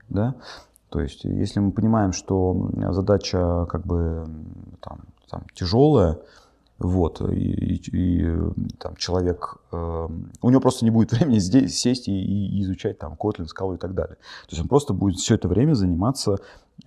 Да? 0.09 0.33
То 0.89 1.01
есть, 1.01 1.23
если 1.23 1.59
мы 1.59 1.71
понимаем, 1.71 2.13
что 2.13 2.71
задача 2.89 3.67
как 3.69 3.85
бы 3.85 4.25
там, 4.81 5.01
там, 5.29 5.43
тяжелая, 5.53 6.17
вот, 6.79 7.21
и, 7.21 7.35
и, 7.35 7.81
и 7.91 8.35
там 8.79 8.95
человек, 8.95 9.57
э, 9.71 10.07
у 10.41 10.49
него 10.49 10.61
просто 10.61 10.85
не 10.85 10.91
будет 10.91 11.11
времени 11.13 11.39
здесь 11.39 11.77
сесть 11.77 12.07
и, 12.07 12.11
и 12.11 12.61
изучать 12.61 12.97
там 12.97 13.13
Kotlin, 13.19 13.45
скалу 13.45 13.75
и 13.75 13.77
так 13.77 13.93
далее. 13.93 14.15
То 14.15 14.51
есть 14.51 14.61
он 14.61 14.69
просто 14.69 14.93
будет 14.93 15.17
все 15.17 15.35
это 15.35 15.47
время 15.49 15.73
заниматься 15.73 16.33
э, 16.33 16.37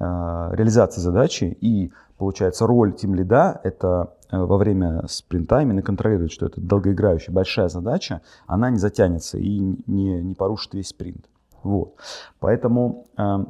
реализацией 0.01 1.03
задачи 1.03 1.57
и 1.61 1.93
получается, 2.17 2.67
роль 2.67 2.95
тим 2.95 3.15
лида– 3.15 3.61
это 3.65 4.15
э, 4.31 4.39
во 4.39 4.57
время 4.57 5.05
спринта 5.09 5.61
именно 5.61 5.83
контролировать, 5.83 6.33
что 6.33 6.47
это 6.47 6.61
долгоиграющая 6.61 7.35
большая 7.35 7.69
задача, 7.69 8.23
она 8.47 8.71
не 8.71 8.79
затянется 8.79 9.39
и 9.39 9.59
не, 9.59 10.23
не 10.23 10.35
порушит 10.35 10.73
весь 10.75 10.89
спринт. 10.89 11.27
Вот. 11.63 11.97
Поэтому 12.39 13.07
э, 13.19 13.45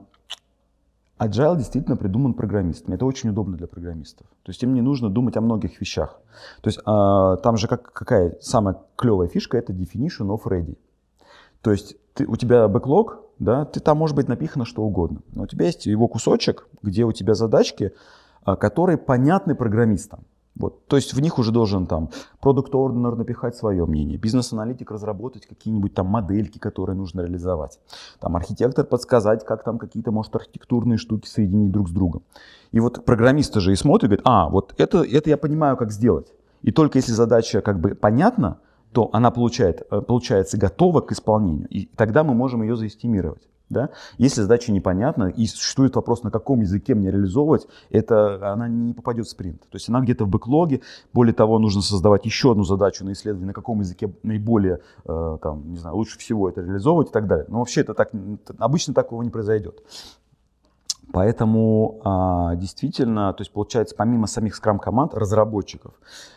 Agile 1.22 1.56
действительно 1.56 1.96
придуман 1.96 2.34
программистами. 2.34 2.96
Это 2.96 3.04
очень 3.04 3.30
удобно 3.30 3.56
для 3.56 3.66
программистов. 3.66 4.26
То 4.42 4.50
есть 4.50 4.62
им 4.62 4.74
не 4.74 4.80
нужно 4.80 5.08
думать 5.08 5.36
о 5.36 5.40
многих 5.40 5.80
вещах. 5.80 6.20
То 6.62 6.68
есть 6.68 6.78
э, 6.78 7.42
там 7.42 7.56
же 7.56 7.68
как, 7.68 7.92
какая 7.92 8.36
самая 8.40 8.76
клевая 8.96 9.28
фишка– 9.28 9.58
это 9.58 9.72
definition 9.72 10.28
of 10.28 10.42
ready. 10.44 10.76
То 11.60 11.70
есть 11.70 11.96
ты, 12.14 12.26
у 12.26 12.36
тебя 12.36 12.66
бэклог, 12.66 13.20
да, 13.38 13.64
ты 13.64 13.80
там 13.80 13.98
может 13.98 14.16
быть 14.16 14.28
напихано 14.28 14.64
что 14.64 14.82
угодно. 14.82 15.20
Но 15.32 15.44
у 15.44 15.46
тебя 15.46 15.66
есть 15.66 15.86
его 15.86 16.08
кусочек, 16.08 16.66
где 16.82 17.04
у 17.04 17.12
тебя 17.12 17.34
задачки, 17.34 17.92
э, 18.46 18.56
которые 18.56 18.98
понятны 18.98 19.54
программистам. 19.54 20.24
Вот. 20.54 20.86
То 20.86 20.96
есть 20.96 21.14
в 21.14 21.20
них 21.20 21.38
уже 21.38 21.50
должен 21.50 21.86
там 21.86 22.10
продукт 22.40 22.74
орденер 22.74 23.16
напихать 23.16 23.56
свое 23.56 23.86
мнение, 23.86 24.18
бизнес-аналитик 24.18 24.90
разработать 24.90 25.46
какие-нибудь 25.46 25.94
там 25.94 26.06
модельки, 26.06 26.58
которые 26.58 26.94
нужно 26.96 27.22
реализовать, 27.22 27.78
там 28.20 28.36
архитектор 28.36 28.84
подсказать, 28.84 29.44
как 29.46 29.64
там 29.64 29.78
какие-то, 29.78 30.10
может, 30.10 30.34
архитектурные 30.36 30.98
штуки 30.98 31.26
соединить 31.26 31.72
друг 31.72 31.88
с 31.88 31.92
другом. 31.92 32.22
И 32.70 32.80
вот 32.80 33.04
программисты 33.04 33.60
же 33.60 33.72
и 33.72 33.76
смотрят, 33.76 34.10
говорят, 34.10 34.26
а, 34.26 34.48
вот 34.48 34.74
это, 34.76 35.02
это 35.02 35.30
я 35.30 35.36
понимаю, 35.36 35.76
как 35.76 35.90
сделать. 35.90 36.32
И 36.62 36.70
только 36.70 36.98
если 36.98 37.12
задача 37.12 37.60
как 37.60 37.80
бы 37.80 37.94
понятна, 37.94 38.58
то 38.92 39.08
она 39.12 39.30
получает, 39.30 39.86
э, 39.90 40.00
получается 40.02 40.58
готова 40.58 41.00
к 41.00 41.12
исполнению. 41.12 41.66
И 41.68 41.86
тогда 41.96 42.24
мы 42.24 42.34
можем 42.34 42.62
ее 42.62 42.76
заэстимировать. 42.76 43.42
Да? 43.72 43.90
Если 44.18 44.42
задача 44.42 44.70
непонятна 44.70 45.24
и 45.24 45.46
существует 45.46 45.96
вопрос, 45.96 46.22
на 46.22 46.30
каком 46.30 46.60
языке 46.60 46.94
мне 46.94 47.10
реализовывать, 47.10 47.66
это, 47.90 48.52
она 48.52 48.68
не 48.68 48.92
попадет 48.92 49.26
в 49.26 49.30
спринт. 49.30 49.62
То 49.62 49.76
есть 49.76 49.88
она 49.88 50.00
где-то 50.00 50.24
в 50.24 50.28
бэклоге. 50.28 50.82
Более 51.12 51.34
того, 51.34 51.58
нужно 51.58 51.80
создавать 51.82 52.26
еще 52.26 52.52
одну 52.52 52.64
задачу 52.64 53.04
на 53.04 53.12
исследование, 53.12 53.46
на 53.46 53.54
каком 53.54 53.80
языке 53.80 54.12
наиболее, 54.22 54.80
э, 55.04 55.38
там, 55.42 55.72
не 55.72 55.78
знаю, 55.78 55.96
лучше 55.96 56.18
всего 56.18 56.48
это 56.48 56.60
реализовывать 56.60 57.08
и 57.08 57.12
так 57.12 57.26
далее. 57.26 57.46
Но 57.48 57.58
вообще 57.60 57.80
это 57.80 57.94
так, 57.94 58.10
обычно 58.58 58.94
такого 58.94 59.22
не 59.22 59.30
произойдет. 59.30 59.82
Поэтому 61.12 62.00
а, 62.04 62.54
действительно, 62.56 63.32
то 63.34 63.42
есть 63.42 63.52
получается, 63.52 63.94
помимо 63.96 64.26
самих 64.26 64.54
скрам-команд, 64.54 65.14
разработчиков, 65.14 65.92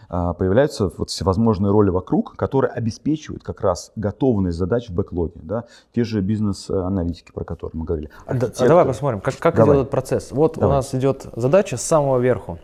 а, 0.09 0.33
появляются 0.33 0.91
вот 0.97 1.09
всевозможные 1.09 1.71
роли 1.71 1.89
вокруг, 1.89 2.35
которые 2.35 2.71
обеспечивают 2.71 3.43
как 3.43 3.61
раз 3.61 3.91
готовность 3.95 4.57
задач 4.57 4.89
в 4.89 4.93
бэклоге. 4.93 5.39
Да? 5.43 5.63
Те 5.93 6.03
же 6.03 6.21
бизнес-аналитики, 6.21 7.31
про 7.31 7.45
которые 7.45 7.79
мы 7.79 7.85
говорили. 7.85 8.09
Да, 8.27 8.49
давай 8.59 8.85
посмотрим, 8.85 9.21
как, 9.21 9.37
как 9.39 9.55
идет 9.55 9.69
этот 9.69 9.89
процесс. 9.89 10.31
Вот 10.31 10.55
давай. 10.55 10.69
у 10.69 10.73
нас 10.73 10.93
идет 10.93 11.27
задача 11.35 11.77
с 11.77 11.81
самого 11.81 12.19
верху. 12.19 12.59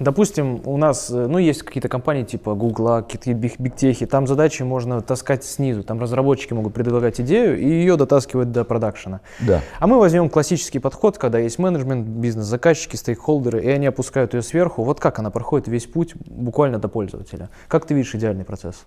Допустим, 0.00 0.62
у 0.64 0.78
нас, 0.78 1.10
э, 1.10 1.26
ну, 1.26 1.38
есть 1.38 1.62
какие-то 1.62 1.88
компании 1.88 2.24
типа 2.24 2.54
Google, 2.54 3.02
какие-то 3.02 3.32
бигтехи, 3.34 4.06
там 4.06 4.26
задачи 4.26 4.62
можно 4.62 5.02
таскать 5.02 5.44
снизу, 5.44 5.82
там 5.82 6.00
разработчики 6.00 6.54
могут 6.54 6.72
предлагать 6.72 7.20
идею 7.20 7.58
и 7.58 7.66
ее 7.66 7.96
дотаскивать 7.96 8.52
до 8.52 8.64
продакшена. 8.64 9.20
Да. 9.40 9.60
А 9.78 9.86
мы 9.86 9.98
возьмем 9.98 10.30
классический 10.30 10.78
подход, 10.78 11.18
когда 11.18 11.38
есть 11.38 11.58
менеджмент, 11.58 12.06
бизнес, 12.06 12.46
заказчики, 12.46 12.96
стейкхолдеры, 12.96 13.62
и 13.62 13.68
они 13.68 13.86
опускают 13.86 14.32
ее 14.32 14.42
сверху. 14.42 14.82
Вот 14.82 14.98
как 14.98 15.18
она 15.18 15.30
проходит 15.30 15.68
весь 15.68 15.86
путь 15.86 16.14
буквально 16.14 16.78
до 16.78 16.88
пользователя. 16.88 17.50
Как 17.68 17.84
ты 17.84 17.92
видишь 17.94 18.14
идеальный 18.14 18.44
процесс? 18.44 18.86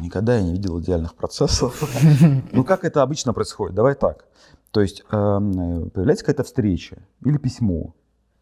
Никогда 0.00 0.36
я 0.36 0.42
не 0.42 0.52
видел 0.52 0.80
идеальных 0.80 1.14
процессов. 1.14 1.82
Ну, 2.52 2.64
как 2.64 2.84
это 2.84 3.02
обычно 3.02 3.32
происходит? 3.32 3.74
Давай 3.74 3.94
так. 3.94 4.24
То 4.70 4.80
есть 4.80 5.02
эм, 5.10 5.90
появляется 5.90 6.24
какая-то 6.24 6.44
встреча 6.44 6.98
или 7.24 7.38
письмо, 7.38 7.94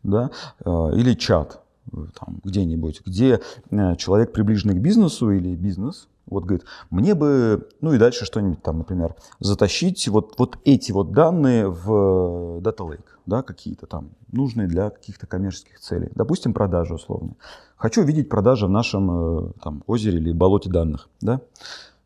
да, 0.07 0.31
э, 0.64 0.90
или 0.95 1.14
чат 1.14 1.61
э, 1.92 1.97
там, 2.19 2.40
где-нибудь, 2.45 3.03
где 3.05 3.40
э, 3.71 3.97
человек, 3.97 4.33
приближенный 4.33 4.75
к 4.75 4.79
бизнесу 4.79 5.31
или 5.31 5.55
бизнес, 5.55 6.09
вот 6.27 6.45
говорит, 6.45 6.66
мне 6.90 7.14
бы, 7.14 7.69
ну 7.81 7.92
и 7.92 7.99
дальше 7.99 8.25
что-нибудь 8.25 8.62
там, 8.62 8.79
например, 8.79 9.14
затащить 9.38 10.09
вот, 10.09 10.35
вот 10.38 10.59
эти 10.64 10.90
вот 10.90 11.12
данные 11.12 11.69
в 11.69 12.61
Data 12.61 12.79
Lake, 12.79 13.05
да, 13.27 13.42
какие-то 13.42 13.87
там, 13.87 14.11
нужные 14.33 14.66
для 14.66 14.90
каких-то 14.90 15.27
коммерческих 15.27 15.79
целей. 15.79 16.09
Допустим, 16.14 16.53
продажи 16.53 16.95
условно. 16.95 17.35
Хочу 17.77 18.03
видеть 18.03 18.29
продажи 18.29 18.66
в 18.66 18.71
нашем 18.71 19.53
там, 19.62 19.85
озере 19.87 20.19
или 20.19 20.33
болоте 20.33 20.69
данных, 20.69 21.09
да. 21.21 21.40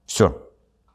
Все, 0.04 0.42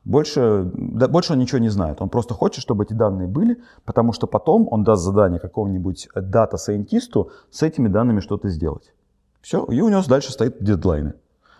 больше, 0.05 0.71
да, 0.75 1.07
больше 1.07 1.33
он 1.33 1.39
ничего 1.39 1.57
не 1.57 1.69
знает. 1.69 2.01
Он 2.01 2.09
просто 2.09 2.35
хочет, 2.35 2.61
чтобы 2.61 2.83
эти 2.83 2.93
данные 2.93 3.27
были, 3.27 3.61
потому 3.83 4.13
что 4.13 4.27
потом 4.27 4.67
он 4.71 4.83
даст 4.83 5.03
задание 5.03 5.39
какому-нибудь 5.39 6.09
дата-сайентисту 6.15 7.31
с 7.49 7.63
этими 7.63 7.87
данными 7.87 8.19
что-то 8.19 8.49
сделать. 8.49 8.93
Все, 9.41 9.65
и 9.65 9.81
у 9.81 9.89
него 9.89 10.01
дальше 10.07 10.31
стоит 10.31 10.63
дедлайны. 10.63 11.15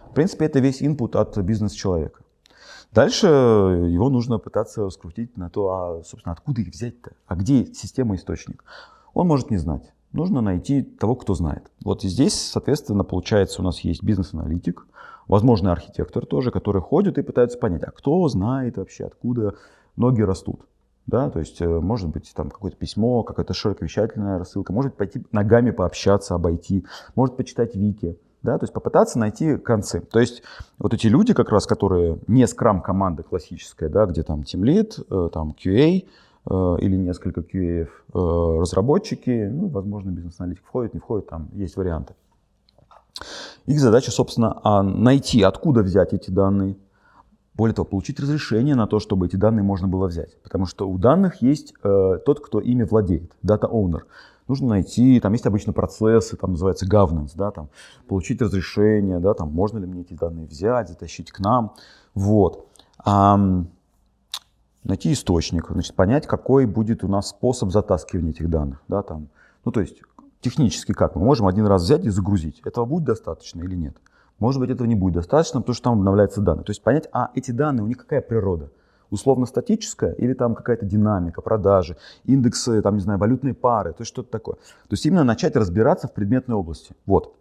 В 0.09 0.13
принципе, 0.13 0.45
это 0.45 0.59
весь 0.59 0.81
инпут 0.81 1.15
от 1.15 1.37
бизнес-человека. 1.39 2.21
Дальше 2.91 3.27
его 3.27 4.09
нужно 4.09 4.37
пытаться 4.37 4.89
скрутить 4.89 5.35
на 5.35 5.49
то, 5.49 5.73
а, 5.73 6.03
собственно, 6.03 6.31
откуда 6.31 6.61
их 6.61 6.69
взять-то? 6.69 7.11
А 7.27 7.35
где 7.35 7.65
система-источник? 7.65 8.63
Он 9.13 9.27
может 9.27 9.51
не 9.51 9.57
знать. 9.57 9.91
Нужно 10.13 10.39
найти 10.39 10.81
того, 10.81 11.15
кто 11.15 11.33
знает. 11.33 11.69
Вот 11.83 12.03
здесь, 12.03 12.33
соответственно, 12.33 13.03
получается, 13.03 13.61
у 13.61 13.65
нас 13.65 13.81
есть 13.81 14.01
бизнес-аналитик, 14.01 14.87
возможно, 15.27 15.71
архитектор 15.71 16.25
тоже, 16.25 16.51
который 16.51 16.81
ходит 16.81 17.17
и 17.17 17.21
пытается 17.21 17.57
понять, 17.57 17.83
а 17.83 17.91
кто 17.91 18.27
знает 18.27 18.77
вообще, 18.77 19.05
откуда 19.05 19.55
ноги 19.95 20.21
растут. 20.21 20.61
Да, 21.07 21.29
то 21.29 21.37
есть, 21.37 21.61
э, 21.61 21.67
может 21.67 22.09
быть, 22.09 22.33
там 22.35 22.49
какое-то 22.49 22.77
письмо, 22.77 23.21
какая-то 23.21 23.53
широковещательная 23.53 24.39
рассылка, 24.39 24.73
может 24.73 24.95
пойти 24.95 25.23
ногами 25.31 25.69
пообщаться, 25.69 26.33
обойти, 26.33 26.83
может 27.13 27.37
почитать 27.37 27.75
вики, 27.75 28.17
да, 28.41 28.57
то 28.57 28.63
есть 28.63 28.73
попытаться 28.73 29.19
найти 29.19 29.57
концы. 29.57 30.01
То 30.01 30.19
есть 30.19 30.41
вот 30.79 30.95
эти 30.95 31.05
люди 31.05 31.35
как 31.35 31.49
раз, 31.51 31.67
которые 31.67 32.17
не 32.25 32.47
скрам 32.47 32.81
команда 32.81 33.21
классическая, 33.21 33.87
да, 33.87 34.07
где 34.07 34.23
там 34.23 34.41
Team 34.41 34.61
Lead, 34.61 35.05
э, 35.07 35.29
там 35.31 35.51
QA, 35.51 36.07
э, 36.49 36.77
или 36.79 36.95
несколько 36.95 37.41
QA, 37.41 37.87
разработчики, 38.13 39.49
ну, 39.51 39.67
возможно, 39.67 40.09
бизнес-аналитик 40.09 40.63
входит, 40.65 40.93
не 40.93 40.99
входит, 40.99 41.27
там 41.27 41.49
есть 41.53 41.75
варианты. 41.75 42.15
Их 43.65 43.79
задача, 43.79 44.11
собственно, 44.11 44.59
а, 44.63 44.83
найти, 44.83 45.41
откуда 45.41 45.81
взять 45.81 46.13
эти 46.13 46.29
данные. 46.29 46.77
Более 47.55 47.73
того, 47.73 47.85
получить 47.85 48.19
разрешение 48.19 48.75
на 48.75 48.85
то, 48.85 48.99
чтобы 48.99 49.27
эти 49.27 49.37
данные 49.37 49.63
можно 49.63 49.87
было 49.87 50.07
взять. 50.07 50.41
Потому 50.43 50.65
что 50.65 50.89
у 50.89 50.97
данных 50.97 51.41
есть 51.41 51.73
э, 51.83 52.19
тот, 52.25 52.41
кто 52.41 52.59
ими 52.59 52.83
владеет, 52.83 53.31
data 53.43 53.69
owner. 53.71 54.01
Нужно 54.47 54.67
найти, 54.67 55.19
там 55.21 55.31
есть 55.31 55.45
обычно 55.45 55.71
процессы, 55.71 56.35
там 56.35 56.51
называется 56.51 56.85
governance, 56.85 57.31
да, 57.33 57.51
там, 57.51 57.69
получить 58.07 58.41
разрешение, 58.41 59.19
да, 59.19 59.33
там, 59.33 59.51
можно 59.51 59.79
ли 59.79 59.87
мне 59.87 60.01
эти 60.01 60.13
данные 60.13 60.47
взять, 60.47 60.89
затащить 60.89 61.31
к 61.31 61.39
нам. 61.39 61.73
Вот. 62.13 62.67
А, 63.03 63.39
найти 64.83 65.13
источник, 65.13 65.67
значит, 65.69 65.95
понять, 65.95 66.27
какой 66.27 66.65
будет 66.65 67.03
у 67.03 67.07
нас 67.07 67.29
способ 67.29 67.71
затаскивания 67.71 68.31
этих 68.31 68.49
данных. 68.49 68.81
Да, 68.87 69.01
там. 69.01 69.29
Ну, 69.63 69.71
то 69.71 69.81
есть, 69.81 70.01
технически 70.45 70.93
как? 70.93 71.15
Мы 71.15 71.23
можем 71.23 71.47
один 71.47 71.65
раз 71.65 71.81
взять 71.81 72.05
и 72.05 72.09
загрузить. 72.09 72.61
Этого 72.63 72.85
будет 72.85 73.03
достаточно 73.03 73.61
или 73.61 73.75
нет? 73.75 73.97
Может 74.37 74.61
быть, 74.61 74.69
этого 74.69 74.87
не 74.87 74.95
будет 74.95 75.15
достаточно, 75.15 75.59
потому 75.59 75.73
что 75.73 75.83
там 75.85 75.93
обновляются 75.93 76.39
данные. 76.41 76.63
То 76.63 76.69
есть 76.69 76.83
понять, 76.83 77.09
а 77.11 77.31
эти 77.33 77.51
данные, 77.51 77.83
у 77.83 77.87
них 77.87 77.97
какая 77.97 78.21
природа? 78.21 78.69
Условно 79.09 79.47
статическая 79.47 80.11
или 80.13 80.33
там 80.33 80.53
какая-то 80.53 80.85
динамика, 80.85 81.41
продажи, 81.41 81.97
индексы, 82.25 82.81
там, 82.81 82.95
не 82.95 83.01
знаю, 83.01 83.17
валютные 83.17 83.53
пары, 83.53 83.93
то 83.93 84.01
есть 84.01 84.11
что-то 84.11 84.29
такое. 84.29 84.55
То 84.55 84.91
есть 84.91 85.05
именно 85.05 85.23
начать 85.23 85.55
разбираться 85.55 86.07
в 86.07 86.13
предметной 86.13 86.55
области. 86.55 86.95
Вот. 87.05 87.35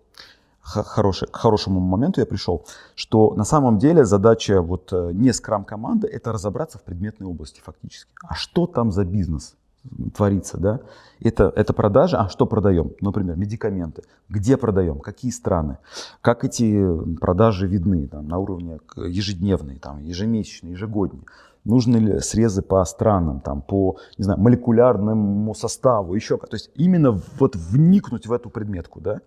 Хороший, 0.60 1.28
к 1.28 1.36
хорошему 1.36 1.80
моменту 1.80 2.20
я 2.20 2.26
пришел, 2.26 2.64
что 2.94 3.34
на 3.34 3.44
самом 3.44 3.78
деле 3.78 4.06
задача 4.06 4.62
вот 4.62 4.90
э, 4.92 5.10
не 5.12 5.32
скрам 5.32 5.64
команды 5.64 6.08
это 6.08 6.32
разобраться 6.32 6.78
в 6.78 6.82
предметной 6.84 7.26
области 7.26 7.60
фактически. 7.60 8.10
А 8.26 8.34
что 8.34 8.66
там 8.66 8.90
за 8.90 9.04
бизнес? 9.04 9.56
Творится, 10.14 10.58
да, 10.58 10.80
это, 11.20 11.52
это 11.54 11.72
продажа, 11.72 12.18
а 12.18 12.28
что 12.28 12.46
продаем? 12.46 12.92
Например, 13.00 13.36
медикаменты. 13.36 14.02
Где 14.28 14.56
продаем? 14.56 14.98
Какие 15.00 15.30
страны? 15.30 15.78
Как 16.20 16.44
эти 16.44 16.86
продажи 17.20 17.66
видны 17.66 18.08
там, 18.08 18.28
на 18.28 18.38
уровне 18.38 18.80
ежедневные, 18.96 19.78
там, 19.78 20.00
ежемесячные, 20.00 20.72
ежегодные? 20.72 21.24
Нужны 21.64 21.96
ли 21.96 22.20
срезы 22.20 22.60
по 22.60 22.84
странам, 22.84 23.40
там, 23.40 23.62
по 23.62 23.96
не 24.18 24.24
знаю, 24.24 24.38
молекулярному 24.40 25.54
составу, 25.54 26.14
еще 26.14 26.36
как? 26.36 26.50
То 26.50 26.56
есть 26.56 26.70
именно 26.74 27.18
вот 27.38 27.56
вникнуть 27.56 28.26
в 28.26 28.32
эту 28.32 28.50
предметку, 28.50 29.00
да, 29.00 29.20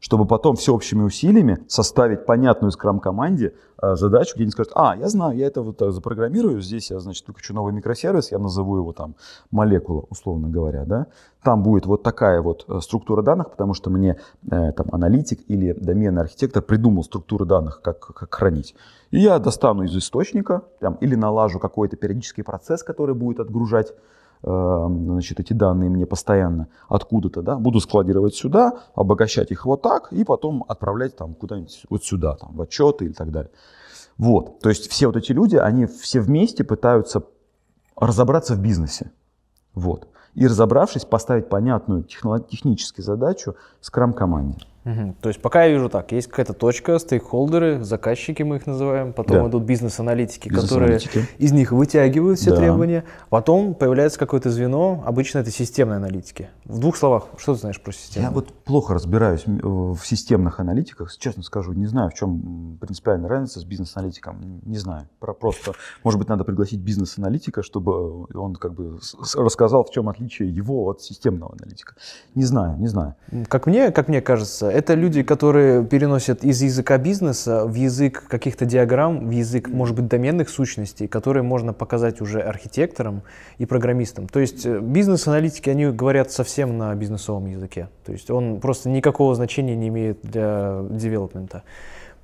чтобы 0.00 0.26
потом 0.26 0.56
всеобщими 0.56 1.02
усилиями 1.02 1.58
составить 1.68 2.26
понятную 2.26 2.70
скрам-команде 2.70 3.54
э, 3.80 3.96
задачу, 3.96 4.34
где 4.34 4.44
они 4.44 4.50
скажут, 4.52 4.72
а, 4.74 4.96
я 4.96 5.08
знаю, 5.08 5.36
я 5.36 5.46
это 5.46 5.62
вот 5.62 5.80
запрограммирую, 5.80 6.60
здесь 6.60 6.90
я, 6.90 7.00
значит, 7.00 7.26
выключу 7.26 7.54
новый 7.54 7.72
микросервис, 7.72 8.30
я 8.30 8.38
назову 8.38 8.76
его 8.76 8.92
там 8.92 9.14
молекула, 9.50 10.04
условно 10.08 10.48
говоря, 10.48 10.84
да, 10.84 11.06
там 11.42 11.62
будет 11.62 11.86
вот 11.86 12.02
такая 12.02 12.42
вот 12.42 12.64
э, 12.68 12.80
структура 12.80 13.22
данных, 13.22 13.50
потому 13.50 13.74
что 13.74 13.90
мне 13.90 14.18
э, 14.50 14.72
там 14.72 14.86
аналитик 14.92 15.40
или 15.48 15.72
доменный 15.72 16.22
архитектор 16.22 16.62
придумал 16.62 17.04
структуру 17.04 17.46
данных, 17.46 17.80
как, 17.82 18.00
как 18.00 18.34
хранить. 18.34 18.74
И 19.10 19.20
я 19.20 19.38
достану 19.38 19.84
из 19.84 19.96
источника 19.96 20.62
там, 20.80 20.94
или 20.94 21.14
налажу 21.14 21.58
какой-то 21.58 21.96
периодический 21.96 22.44
процесс, 22.44 22.82
который 22.82 23.14
будет 23.14 23.40
отгружать 23.40 23.94
значит, 24.42 25.40
эти 25.40 25.52
данные 25.52 25.90
мне 25.90 26.06
постоянно 26.06 26.68
откуда-то, 26.88 27.42
да, 27.42 27.56
буду 27.56 27.80
складировать 27.80 28.34
сюда, 28.34 28.72
обогащать 28.94 29.50
их 29.50 29.66
вот 29.66 29.82
так 29.82 30.12
и 30.12 30.24
потом 30.24 30.64
отправлять 30.68 31.16
там 31.16 31.34
куда-нибудь 31.34 31.84
вот 31.90 32.04
сюда, 32.04 32.36
там, 32.36 32.54
в 32.54 32.62
отчеты 32.62 33.06
и 33.06 33.12
так 33.12 33.30
далее. 33.30 33.50
Вот, 34.16 34.60
то 34.60 34.68
есть 34.68 34.88
все 34.88 35.06
вот 35.06 35.16
эти 35.16 35.32
люди, 35.32 35.56
они 35.56 35.86
все 35.86 36.20
вместе 36.20 36.64
пытаются 36.64 37.22
разобраться 37.96 38.54
в 38.54 38.60
бизнесе. 38.60 39.10
Вот. 39.74 40.08
И 40.34 40.46
разобравшись, 40.46 41.04
поставить 41.04 41.48
понятную 41.48 42.04
техническую 42.04 43.04
задачу 43.04 43.56
скрам-команде. 43.80 44.58
Угу. 44.84 45.16
То 45.20 45.28
есть 45.28 45.42
пока 45.42 45.64
я 45.64 45.72
вижу 45.72 45.88
так, 45.88 46.12
есть 46.12 46.28
какая-то 46.28 46.54
точка, 46.54 46.98
стейкхолдеры, 46.98 47.82
заказчики 47.84 48.42
мы 48.42 48.56
их 48.56 48.66
называем, 48.66 49.12
потом 49.12 49.42
да. 49.42 49.48
идут 49.48 49.64
бизнес-аналитики, 49.64 50.48
бизнес 50.48 50.68
которые 50.68 51.00
из 51.38 51.52
них 51.52 51.72
вытягивают 51.72 52.38
все 52.38 52.50
да. 52.50 52.56
требования, 52.56 53.04
потом 53.28 53.74
появляется 53.74 54.18
какое-то 54.18 54.50
звено, 54.50 55.02
обычно 55.04 55.38
это 55.40 55.50
системные 55.50 55.96
аналитики. 55.96 56.48
В 56.64 56.78
двух 56.78 56.96
словах, 56.96 57.26
что 57.36 57.54
ты 57.54 57.60
знаешь 57.60 57.80
про 57.80 57.92
систему? 57.92 58.26
Я 58.26 58.30
вот 58.30 58.52
плохо 58.64 58.94
разбираюсь 58.94 59.44
в 59.46 60.00
системных 60.04 60.60
аналитиках, 60.60 61.14
честно 61.18 61.42
скажу, 61.42 61.72
не 61.72 61.86
знаю, 61.86 62.10
в 62.10 62.14
чем 62.14 62.78
принципиальная 62.80 63.28
разница 63.28 63.60
с 63.60 63.64
бизнес-аналитиком, 63.64 64.60
не 64.64 64.78
знаю. 64.78 65.08
Про 65.18 65.34
просто, 65.34 65.72
может 66.04 66.18
быть, 66.18 66.28
надо 66.28 66.44
пригласить 66.44 66.80
бизнес-аналитика, 66.80 67.62
чтобы 67.62 68.26
он 68.34 68.54
как 68.54 68.74
бы 68.74 68.98
рассказал, 69.34 69.84
в 69.84 69.90
чем 69.90 70.08
отличие 70.08 70.48
его 70.48 70.88
от 70.88 71.02
системного 71.02 71.54
аналитика. 71.58 71.94
Не 72.34 72.44
знаю, 72.44 72.78
не 72.78 72.88
знаю. 72.88 73.14
Как 73.48 73.66
мне, 73.66 73.90
как 73.90 74.08
мне 74.08 74.20
кажется, 74.20 74.67
это 74.70 74.94
люди, 74.94 75.22
которые 75.22 75.84
переносят 75.84 76.44
из 76.44 76.62
языка 76.62 76.98
бизнеса 76.98 77.64
в 77.66 77.74
язык 77.74 78.24
каких-то 78.28 78.64
диаграмм, 78.64 79.28
в 79.28 79.30
язык, 79.30 79.68
может 79.68 79.96
быть, 79.96 80.08
доменных 80.08 80.48
сущностей, 80.48 81.08
которые 81.08 81.42
можно 81.42 81.72
показать 81.72 82.20
уже 82.20 82.40
архитекторам 82.40 83.22
и 83.58 83.66
программистам. 83.66 84.28
То 84.28 84.40
есть 84.40 84.64
э, 84.66 84.80
бизнес-аналитики, 84.80 85.70
они 85.70 85.86
говорят 85.86 86.30
совсем 86.30 86.78
на 86.78 86.94
бизнесовом 86.94 87.46
языке. 87.46 87.88
То 88.04 88.12
есть 88.12 88.30
он 88.30 88.60
просто 88.60 88.88
никакого 88.88 89.34
значения 89.34 89.76
не 89.76 89.88
имеет 89.88 90.20
для 90.22 90.82
девелопмента. 90.90 91.62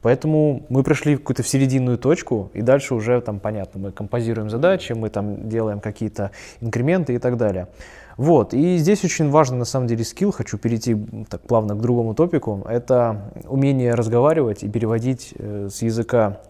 Поэтому 0.05 0.67
мы 0.69 0.83
пришли 0.83 1.17
в 1.17 1.21
какую-то 1.21 1.43
серединную 1.43 1.97
точку, 1.97 2.51
и 2.53 2.61
дальше 2.61 2.95
уже 2.95 3.19
там 3.23 3.41
понятно, 3.41 3.81
мы 3.81 3.91
композируем 3.91 4.51
задачи, 4.51 4.93
мы 4.93 5.09
там 5.09 5.49
делаем 5.49 5.81
какие-то 5.81 6.31
инкременты 6.61 7.15
и 7.15 7.19
так 7.19 7.39
далее. 7.39 7.69
Вот, 8.17 8.55
и 8.55 8.77
здесь 8.79 9.05
очень 9.05 9.31
важный 9.31 9.59
на 9.59 9.65
самом 9.65 9.87
деле 9.87 10.05
скилл, 10.05 10.31
хочу 10.31 10.57
перейти 10.57 10.97
так 11.29 11.43
плавно 11.43 11.75
к 11.75 11.81
другому 11.81 12.15
топику, 12.15 12.65
это 12.69 13.33
умение 13.49 13.95
разговаривать 13.95 14.63
и 14.63 14.69
переводить 14.69 15.35
э, 15.37 15.69
с 15.71 15.83
языка 15.83 16.41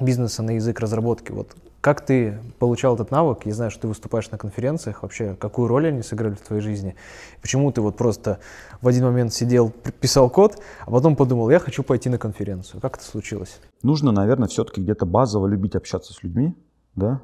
бизнеса 0.00 0.42
на 0.42 0.52
язык 0.52 0.80
разработки. 0.80 1.32
Вот 1.32 1.54
как 1.82 2.00
ты 2.06 2.38
получал 2.60 2.94
этот 2.94 3.10
навык? 3.10 3.44
Я 3.44 3.54
знаю, 3.54 3.72
что 3.72 3.82
ты 3.82 3.88
выступаешь 3.88 4.30
на 4.30 4.38
конференциях. 4.38 5.02
Вообще, 5.02 5.34
какую 5.34 5.66
роль 5.66 5.88
они 5.88 6.02
сыграли 6.02 6.34
в 6.34 6.40
твоей 6.40 6.62
жизни? 6.62 6.94
Почему 7.40 7.72
ты 7.72 7.80
вот 7.80 7.96
просто 7.96 8.38
в 8.80 8.86
один 8.86 9.04
момент 9.04 9.32
сидел, 9.32 9.70
писал 10.00 10.30
код, 10.30 10.62
а 10.86 10.90
потом 10.92 11.16
подумал, 11.16 11.50
я 11.50 11.58
хочу 11.58 11.82
пойти 11.82 12.08
на 12.08 12.18
конференцию? 12.18 12.80
Как 12.80 12.96
это 12.98 13.04
случилось? 13.04 13.58
Нужно, 13.82 14.12
наверное, 14.12 14.46
все-таки 14.46 14.80
где-то 14.80 15.06
базово 15.06 15.48
любить 15.48 15.74
общаться 15.74 16.12
с 16.12 16.22
людьми, 16.22 16.54
да? 16.94 17.20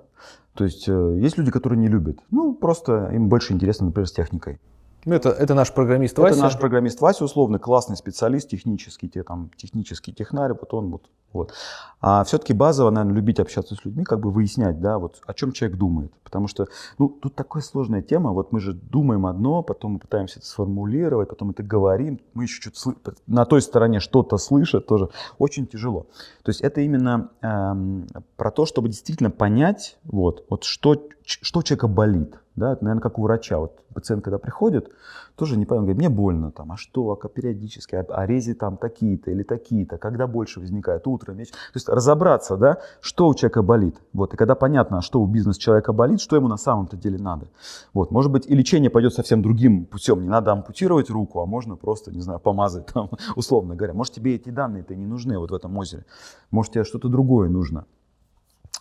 То 0.59 0.65
есть 0.65 0.89
э, 0.89 1.19
есть 1.21 1.39
люди, 1.39 1.53
которые 1.53 1.79
не 1.79 1.87
любят. 1.87 2.19
Ну, 2.33 2.53
просто 2.53 3.11
им 3.15 3.29
больше 3.29 3.53
интересно, 3.53 3.87
например, 3.87 4.09
с 4.09 4.13
техникой. 4.13 4.59
Ну, 5.05 5.15
это, 5.15 5.31
это 5.31 5.55
наш 5.55 5.73
программист 5.73 6.19
Вася. 6.19 6.35
Это 6.35 6.43
наш 6.43 6.59
программист 6.59 7.01
Вася, 7.01 7.25
условно, 7.25 7.59
классный 7.59 7.97
специалист, 7.97 8.49
технический, 8.49 9.09
те, 9.09 9.23
там, 9.23 9.51
технический 9.57 10.13
технарь, 10.13 10.53
вот 10.53 10.75
он 10.75 10.91
вот 10.91 11.09
вот. 11.33 11.53
А 12.01 12.25
все-таки 12.25 12.55
базово, 12.55 12.91
наверное, 12.91 13.17
любить 13.17 13.41
общаться 13.41 13.75
с 13.75 13.85
людьми, 13.85 14.05
как 14.05 14.21
бы 14.21 14.31
выяснять, 14.31 14.81
да, 14.81 14.99
вот 14.99 15.21
о 15.27 15.35
чем 15.35 15.53
человек 15.53 15.77
думает. 15.77 16.13
Потому 16.23 16.47
что, 16.47 16.69
ну, 16.99 17.09
тут 17.09 17.35
такая 17.35 17.63
сложная 17.63 18.03
тема, 18.03 18.33
вот 18.33 18.53
мы 18.53 18.61
же 18.61 18.73
думаем 18.73 19.27
одно, 19.27 19.63
потом 19.63 19.93
мы 19.93 19.99
пытаемся 19.99 20.39
это 20.39 20.49
сформулировать, 20.49 21.29
потом 21.29 21.51
это 21.51 21.63
говорим, 21.63 22.21
мы 22.35 22.45
еще 22.45 22.61
что-то 22.61 22.79
сл... 22.79 22.91
на 23.27 23.45
той 23.45 23.61
стороне 23.63 24.01
что-то 24.01 24.37
слышат 24.39 24.87
тоже. 24.87 25.11
Очень 25.39 25.67
тяжело. 25.67 26.07
То 26.43 26.51
есть 26.51 26.61
это 26.61 26.81
именно 26.81 27.31
эм, 27.43 28.07
про 28.37 28.51
то, 28.51 28.65
чтобы 28.65 28.89
действительно 28.89 29.31
понять, 29.31 29.99
вот, 30.05 30.45
вот 30.49 30.65
что, 30.65 31.09
что 31.29 31.63
человека 31.63 31.89
болит. 31.89 32.39
Да, 32.57 32.73
это, 32.73 32.83
наверное, 32.83 33.03
как 33.03 33.19
у 33.19 33.23
врача. 33.23 33.59
Вот 33.59 33.79
пациент, 33.95 34.25
когда 34.25 34.39
приходит, 34.39 34.91
тоже 35.37 35.57
не 35.57 35.65
понимаю, 35.65 35.87
говорит, 35.87 35.99
мне 35.99 36.09
больно, 36.09 36.51
там, 36.51 36.73
а 36.73 36.77
что, 36.77 37.13
а 37.13 37.29
периодически, 37.29 37.95
а, 37.95 38.05
а 38.09 38.27
рези 38.27 38.55
там 38.55 38.77
такие-то 38.77 39.31
или 39.31 39.45
такие-то, 39.45 39.99
когда 39.99 40.27
больше 40.27 40.59
возникает, 40.59 41.07
утром, 41.07 41.37
вечером. 41.37 41.59
То 41.73 41.77
есть 41.77 41.89
разобраться, 41.89 42.57
да, 42.57 42.79
что 43.01 43.29
у 43.29 43.35
человека 43.35 43.63
болит. 43.63 43.97
Вот, 44.13 44.35
и 44.35 44.37
когда 44.37 44.55
понятно, 44.55 45.03
что 45.03 45.21
у 45.21 45.27
бизнес-человека 45.27 45.93
болит, 45.93 46.21
что 46.21 46.35
ему 46.35 46.49
на 46.49 46.57
самом-то 46.57 46.97
деле 46.97 47.19
надо. 47.19 47.49
Вот, 47.93 48.11
может 48.11 48.33
быть, 48.33 48.47
и 48.47 48.55
лечение 48.55 48.91
пойдет 48.91 49.15
совсем 49.15 49.43
другим 49.43 49.85
путем, 49.85 50.23
не 50.23 50.29
надо 50.29 50.53
ампутировать 50.53 51.11
руку, 51.11 51.41
а 51.41 51.47
можно 51.47 51.77
просто, 51.77 52.11
не 52.11 52.23
знаю, 52.23 52.41
помазать 52.41 52.87
там, 52.87 53.11
условно 53.37 53.77
говоря. 53.77 53.95
Может, 53.95 54.15
тебе 54.15 54.35
эти 54.35 54.49
данные-то 54.49 54.97
не 54.97 55.07
нужны 55.07 55.39
вот 55.39 55.51
в 55.51 55.55
этом 55.55 55.77
озере, 55.77 56.05
может, 56.51 56.73
тебе 56.73 56.85
что-то 56.85 57.09
другое 57.09 57.49
нужно. 57.49 57.85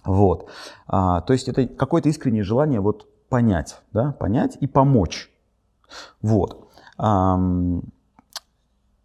Вот, 0.08 0.50
а, 0.88 1.22
то 1.22 1.34
есть 1.34 1.48
это 1.48 1.67
какое-то 1.67 2.10
искреннее 2.10 2.43
желание 2.43 2.80
вот 2.80 3.08
понять, 3.30 3.82
да, 3.91 4.13
понять 4.13 4.58
и 4.60 4.67
помочь. 4.67 5.30
Вот. 6.22 6.67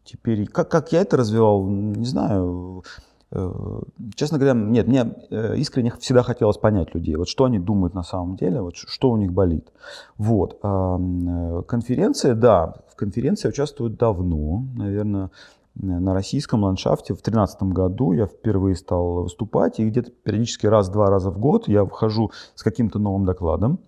Теперь, 0.05 0.47
как, 0.47 0.71
как 0.71 0.93
я 0.93 1.01
это 1.01 1.17
развивал, 1.17 1.67
не 1.67 2.05
знаю. 2.05 2.85
Э, 3.31 3.81
честно 4.15 4.39
говоря, 4.39 4.55
нет, 4.55 4.87
мне 4.87 5.15
э, 5.31 5.57
искренне 5.57 5.93
всегда 5.99 6.23
хотелось 6.23 6.59
понять 6.59 6.95
людей, 6.95 7.17
вот 7.17 7.29
что 7.29 7.45
они 7.45 7.59
думают 7.59 7.95
на 7.95 8.03
самом 8.03 8.37
деле, 8.37 8.61
вот 8.61 8.77
что 8.77 9.11
у 9.11 9.17
них 9.17 9.33
болит. 9.33 9.73
Вот. 10.19 10.59
Э, 10.63 11.63
конференция, 11.67 12.35
да, 12.35 12.75
в 12.91 12.97
конференции 12.97 13.49
участвую 13.49 13.91
давно, 13.91 14.65
наверное, 14.77 15.31
на 15.75 16.15
российском 16.15 16.65
ландшафте. 16.65 17.15
В 17.15 17.17
2013 17.17 17.63
году 17.65 18.13
я 18.13 18.27
впервые 18.27 18.77
стал 18.77 19.23
выступать, 19.23 19.81
и 19.81 19.89
где-то 19.89 20.11
периодически 20.11 20.67
раз-два 20.67 21.11
раза 21.11 21.31
в 21.31 21.39
год 21.39 21.69
я 21.69 21.85
вхожу 21.85 22.31
с 22.55 22.63
каким-то 22.63 22.99
новым 22.99 23.25
докладом 23.25 23.79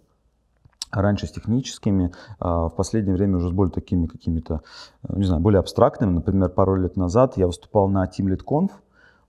раньше 0.90 1.27
с 1.27 1.31
техническими, 1.31 2.12
а 2.38 2.68
в 2.68 2.77
последнее 2.77 3.14
время 3.14 3.38
уже 3.38 3.49
с 3.49 3.53
более 3.53 3.73
такими 3.73 4.07
какими-то, 4.07 4.62
э, 5.09 5.16
не 5.16 5.25
знаю, 5.25 5.42
более 5.42 5.61
абстрактными. 5.61 6.12
Например, 6.12 6.49
пару 6.49 6.77
лет 6.77 6.97
назад 6.97 7.37
я 7.37 7.47
выступал 7.47 7.88
на 7.88 8.05
Team 8.05 8.27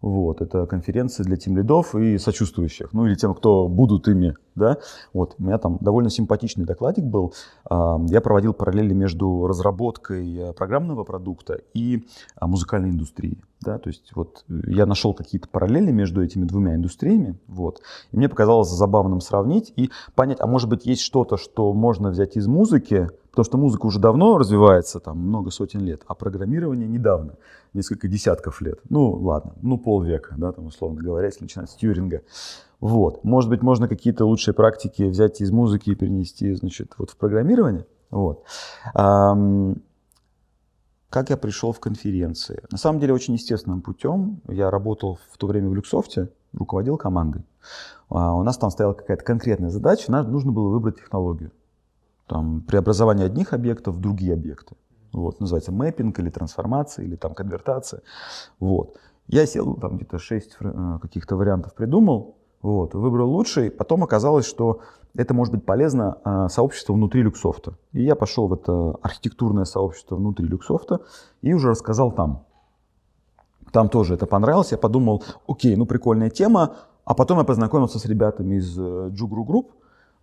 вот, 0.05 0.39
это 0.39 0.67
конференция 0.67 1.23
для 1.23 1.35
тим 1.35 1.57
лидов 1.57 1.95
и 1.95 2.19
сочувствующих, 2.19 2.93
ну 2.93 3.07
или 3.07 3.15
тем, 3.15 3.33
кто 3.33 3.67
будут 3.67 4.07
ими, 4.07 4.35
да. 4.53 4.77
Вот, 5.13 5.33
у 5.39 5.43
меня 5.43 5.57
там 5.57 5.79
довольно 5.81 6.11
симпатичный 6.11 6.63
докладик 6.63 7.03
был. 7.05 7.33
Я 7.67 8.21
проводил 8.21 8.53
параллели 8.53 8.93
между 8.93 9.47
разработкой 9.47 10.37
э, 10.37 10.53
программного 10.53 11.03
продукта 11.05 11.59
и 11.73 12.05
а, 12.35 12.45
музыкальной 12.45 12.91
индустрией, 12.91 13.39
да. 13.61 13.79
То 13.79 13.89
есть 13.89 14.11
вот 14.13 14.45
я 14.47 14.85
нашел 14.85 15.15
какие-то 15.15 15.49
параллели 15.49 15.91
между 15.91 16.23
этими 16.23 16.45
двумя 16.45 16.75
индустриями, 16.75 17.39
вот. 17.47 17.81
И 18.11 18.17
мне 18.17 18.29
показалось 18.29 18.69
забавным 18.69 19.21
сравнить 19.21 19.73
и 19.75 19.89
понять, 20.13 20.37
а 20.39 20.45
может 20.45 20.69
быть 20.69 20.85
есть 20.85 21.01
что-то, 21.01 21.37
что 21.37 21.73
можно 21.73 22.11
взять 22.11 22.37
из 22.37 22.45
музыки, 22.45 23.09
Потому 23.35 23.45
что 23.45 23.57
музыка 23.57 23.85
уже 23.85 23.99
давно 23.99 24.37
развивается, 24.37 25.01
там 25.01 25.17
много 25.17 25.51
сотен 25.51 25.81
лет, 25.81 26.03
а 26.07 26.15
программирование 26.15 26.87
недавно, 26.87 27.33
несколько 27.73 28.07
десятков 28.07 28.61
лет. 28.61 28.79
Ну, 28.89 29.11
ладно, 29.11 29.55
ну 29.61 29.77
полвека, 29.77 30.35
да, 30.37 30.53
там 30.53 30.67
условно 30.67 31.01
говоря, 31.01 31.25
если 31.25 31.43
начинать 31.43 31.69
с 31.69 31.75
Тьюринга. 31.75 32.21
Вот. 32.79 33.25
Может 33.25 33.49
быть, 33.49 33.61
можно 33.61 33.89
какие-то 33.89 34.25
лучшие 34.25 34.53
практики 34.53 35.03
взять 35.03 35.41
из 35.41 35.51
музыки 35.51 35.89
и 35.89 35.95
перенести, 35.95 36.53
значит, 36.53 36.93
вот 36.97 37.09
в 37.09 37.17
программирование. 37.17 37.85
Вот. 38.09 38.45
Как 38.93 39.75
я 41.29 41.35
пришел 41.35 41.73
в 41.73 41.81
конференции? 41.81 42.63
На 42.71 42.77
самом 42.77 43.01
деле 43.01 43.13
очень 43.13 43.33
естественным 43.33 43.81
путем. 43.81 44.39
Я 44.47 44.71
работал 44.71 45.19
в 45.29 45.37
то 45.37 45.47
время 45.47 45.67
в 45.67 45.75
Люксофте, 45.75 46.29
руководил 46.53 46.95
командой. 46.95 47.43
А 48.07 48.33
у 48.33 48.43
нас 48.43 48.57
там 48.57 48.71
стояла 48.71 48.93
какая-то 48.93 49.25
конкретная 49.25 49.71
задача, 49.71 50.09
нам 50.09 50.31
нужно 50.31 50.53
было 50.53 50.69
выбрать 50.69 50.99
технологию 50.99 51.51
там, 52.27 52.61
преобразование 52.61 53.25
одних 53.25 53.53
объектов 53.53 53.95
в 53.95 53.99
другие 53.99 54.33
объекты. 54.33 54.75
Вот, 55.13 55.39
называется 55.39 55.71
мэппинг 55.71 56.19
или 56.19 56.29
трансформация, 56.29 57.05
или 57.05 57.15
там 57.15 57.33
конвертация. 57.33 58.01
Вот. 58.59 58.97
Я 59.27 59.45
сел, 59.45 59.75
там 59.75 59.97
где-то 59.97 60.19
6 60.19 60.57
э, 60.59 60.99
каких-то 61.01 61.35
вариантов 61.35 61.73
придумал, 61.73 62.35
вот, 62.61 62.93
выбрал 62.93 63.31
лучший. 63.31 63.71
Потом 63.71 64.03
оказалось, 64.03 64.45
что 64.45 64.81
это 65.15 65.33
может 65.33 65.53
быть 65.53 65.65
полезно 65.65 66.17
а, 66.23 66.49
сообществу 66.49 66.93
внутри 66.95 67.21
Люксофта. 67.21 67.77
И 67.93 68.03
я 68.03 68.15
пошел 68.15 68.47
в 68.47 68.53
это 68.53 68.95
архитектурное 69.01 69.65
сообщество 69.65 70.15
внутри 70.15 70.45
Люксофта 70.45 71.01
и 71.41 71.53
уже 71.53 71.69
рассказал 71.69 72.11
там. 72.11 72.45
Там 73.71 73.89
тоже 73.89 74.15
это 74.15 74.25
понравилось. 74.25 74.71
Я 74.71 74.77
подумал, 74.77 75.23
окей, 75.47 75.75
ну 75.75 75.85
прикольная 75.85 76.29
тема. 76.29 76.75
А 77.05 77.13
потом 77.13 77.37
я 77.37 77.43
познакомился 77.43 77.99
с 77.99 78.05
ребятами 78.05 78.55
из 78.55 78.77
JUG 78.77 79.17
Ru 79.17 79.43
э, 79.43 79.45
Group, 79.45 79.71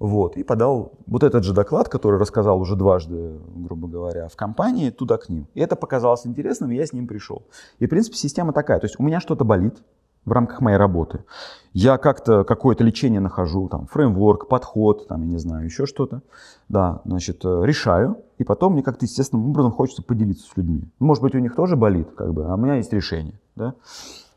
вот, 0.03 0.37
и 0.37 0.43
подал 0.43 0.95
вот 1.07 1.23
этот 1.23 1.45
же 1.45 1.55
доклад, 1.55 1.89
который 1.89 2.19
рассказал 2.19 2.61
уже 2.61 2.75
дважды, 2.75 3.39
грубо 3.55 3.87
говоря, 3.87 4.27
в 4.27 4.35
компании, 4.35 4.91
туда 4.91 5.17
к 5.17 5.29
ним. 5.29 5.47
И 5.55 5.61
это 5.61 5.77
показалось 5.77 6.27
интересным, 6.27 6.73
и 6.73 6.75
я 6.75 6.85
с 6.85 6.93
ним 6.93 7.07
пришел. 7.07 7.45
И, 7.79 7.87
в 7.87 7.89
принципе, 7.89 8.17
система 8.17 8.53
такая. 8.53 8.81
То 8.81 8.87
есть 8.87 8.99
у 8.99 9.05
меня 9.05 9.21
что-то 9.21 9.45
болит, 9.45 9.81
в 10.25 10.33
рамках 10.33 10.61
моей 10.61 10.77
работы. 10.77 11.25
Я 11.73 11.99
как-то 11.99 12.43
какое-то 12.43 12.83
лечение 12.83 13.21
нахожу, 13.21 13.69
там, 13.69 13.87
фреймворк, 13.87 14.49
подход, 14.49 15.07
там, 15.07 15.23
я 15.23 15.29
не 15.29 15.39
знаю, 15.39 15.65
еще 15.67 15.87
что-то. 15.87 16.23
Да, 16.69 17.01
значит, 17.05 17.45
э, 17.45 17.63
решаю, 17.65 18.19
и 18.39 18.45
потом 18.45 18.73
мне 18.73 18.83
как-то 18.83 19.05
естественным 19.05 19.51
образом 19.51 19.71
хочется 19.71 20.03
поделиться 20.03 20.49
с 20.49 20.57
людьми. 20.57 20.83
Может 20.99 21.23
быть, 21.23 21.35
у 21.37 21.39
них 21.39 21.55
тоже 21.55 21.77
болит, 21.77 22.09
как 22.17 22.33
бы, 22.35 22.47
а 22.47 22.55
у 22.55 22.57
меня 22.57 22.75
есть 22.75 22.93
решение, 22.93 23.39
да. 23.55 23.75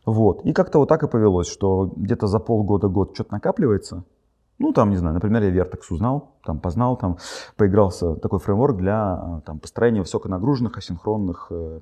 Вот. 0.06 0.46
И 0.46 0.54
как-то 0.54 0.78
вот 0.78 0.90
так 0.90 1.02
и 1.04 1.08
повелось, 1.08 1.48
что 1.48 1.92
где-то 1.96 2.28
за 2.28 2.40
полгода-год 2.40 3.16
что-то 3.16 3.34
накапливается. 3.34 4.04
Ну, 4.58 4.72
там, 4.72 4.90
не 4.90 4.96
знаю, 4.96 5.14
например, 5.14 5.44
я 5.44 5.64
Vertex 5.64 5.82
узнал, 5.90 6.32
там, 6.46 6.60
познал, 6.60 6.96
там, 6.98 7.18
поигрался 7.58 8.16
такой 8.16 8.40
фреймворк 8.40 8.78
для 8.78 9.42
там, 9.46 9.60
построения 9.60 10.00
высоконагруженных 10.00 10.78
асинхронных 10.78 11.48
э, 11.50 11.80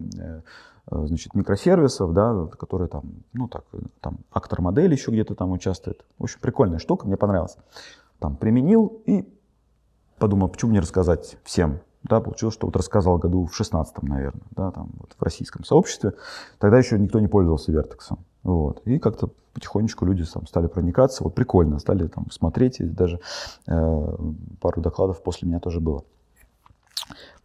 Э, 0.91 1.05
значит, 1.05 1.33
микросервисов, 1.33 2.13
да, 2.13 2.47
которые 2.57 2.89
там, 2.89 3.03
ну 3.33 3.47
так, 3.47 3.63
там 4.01 4.19
актор 4.31 4.61
модель 4.61 4.91
еще 4.91 5.11
где-то 5.11 5.35
там 5.35 5.51
участвует. 5.51 6.05
В 6.17 6.23
общем, 6.23 6.39
прикольная 6.41 6.79
штука, 6.79 7.07
мне 7.07 7.15
понравилась. 7.15 7.57
Там 8.19 8.35
применил 8.35 9.01
и 9.05 9.27
подумал, 10.17 10.49
почему 10.49 10.71
не 10.71 10.79
рассказать 10.79 11.37
всем. 11.43 11.79
Да, 12.03 12.19
получилось, 12.19 12.55
что 12.55 12.67
вот 12.67 12.75
рассказал 12.75 13.17
году 13.17 13.45
в 13.45 13.55
16 13.55 14.03
наверное, 14.03 14.43
да, 14.51 14.71
там 14.71 14.91
вот 14.99 15.15
в 15.17 15.23
российском 15.23 15.63
сообществе. 15.63 16.13
Тогда 16.59 16.77
еще 16.77 16.99
никто 16.99 17.21
не 17.21 17.27
пользовался 17.27 17.71
Вертексом. 17.71 18.19
Вот. 18.43 18.81
И 18.85 18.99
как-то 18.99 19.29
потихонечку 19.53 20.05
люди 20.05 20.25
там 20.25 20.47
стали 20.47 20.67
проникаться. 20.67 21.23
Вот 21.23 21.35
прикольно, 21.35 21.79
стали 21.79 22.07
там 22.07 22.29
смотреть. 22.31 22.79
И 22.79 22.85
даже 22.85 23.19
э, 23.67 24.15
пару 24.59 24.81
докладов 24.81 25.21
после 25.23 25.47
меня 25.47 25.59
тоже 25.59 25.79
было. 25.79 26.03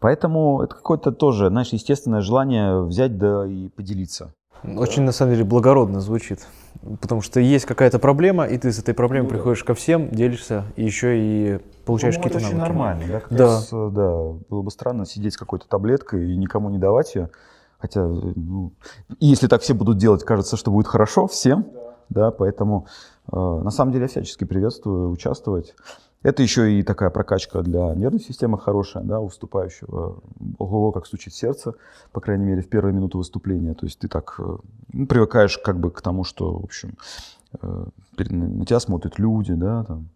Поэтому 0.00 0.62
это 0.62 0.74
какое-то 0.74 1.12
тоже, 1.12 1.48
знаешь, 1.48 1.68
естественное 1.68 2.20
желание 2.20 2.82
взять 2.82 3.18
да 3.18 3.46
и 3.46 3.68
поделиться. 3.68 4.32
Очень, 4.64 5.02
на 5.02 5.12
самом 5.12 5.32
деле, 5.32 5.44
благородно 5.44 6.00
звучит. 6.00 6.46
Потому 7.00 7.22
что 7.22 7.40
есть 7.40 7.64
какая-то 7.64 7.98
проблема, 7.98 8.44
и 8.44 8.58
ты 8.58 8.72
с 8.72 8.78
этой 8.78 8.94
проблемой 8.94 9.28
ну, 9.28 9.30
приходишь 9.30 9.62
ко 9.64 9.74
всем, 9.74 10.08
делишься, 10.10 10.64
и 10.76 10.84
еще 10.84 11.18
и 11.18 11.60
получаешь 11.84 12.16
ну, 12.16 12.22
какие-то 12.22 12.40
навыки. 12.40 12.54
Это 12.54 12.64
очень 12.64 12.74
нормально, 12.74 13.04
да? 13.08 13.20
Как 13.20 13.32
да. 13.32 13.44
Раз, 13.44 13.68
да. 13.70 14.12
Было 14.48 14.62
бы 14.62 14.70
странно 14.70 15.06
сидеть 15.06 15.34
с 15.34 15.36
какой-то 15.36 15.68
таблеткой 15.68 16.32
и 16.32 16.36
никому 16.36 16.70
не 16.70 16.78
давать 16.78 17.14
ее. 17.14 17.30
Хотя, 17.78 18.06
ну, 18.06 18.72
если 19.20 19.46
так 19.46 19.62
все 19.62 19.74
будут 19.74 19.98
делать, 19.98 20.24
кажется, 20.24 20.56
что 20.56 20.70
будет 20.70 20.88
хорошо 20.88 21.26
всем. 21.26 21.66
Да. 22.08 22.30
поэтому, 22.30 22.86
э, 23.30 23.36
на 23.36 23.70
самом 23.70 23.92
деле, 23.92 24.04
я 24.04 24.08
всячески 24.08 24.44
приветствую 24.44 25.10
участвовать. 25.10 25.74
Это 26.22 26.42
еще 26.42 26.72
и 26.72 26.82
такая 26.82 27.10
прокачка 27.10 27.62
для 27.62 27.94
нервной 27.94 28.20
системы 28.20 28.58
хорошая, 28.58 29.04
да, 29.04 29.20
уступающего. 29.20 30.20
Ого, 30.58 30.90
как 30.90 31.06
стучит 31.06 31.32
сердце, 31.34 31.74
по 32.12 32.20
крайней 32.20 32.44
мере, 32.44 32.62
в 32.62 32.68
первые 32.68 32.92
минуты 32.92 33.18
выступления. 33.18 33.74
То 33.74 33.86
есть 33.86 34.00
ты 34.00 34.08
так 34.08 34.34
э, 34.38 34.56
ну, 34.92 35.06
привыкаешь 35.06 35.58
как 35.58 35.78
бы 35.78 35.92
к 35.92 36.00
тому, 36.00 36.24
что, 36.24 36.58
в 36.58 36.64
общем, 36.64 36.96
на 37.62 38.64
тебя 38.66 38.80
смотрят 38.80 39.18
люди, 39.18 39.54
да, 39.54 39.84
там, 39.84 40.08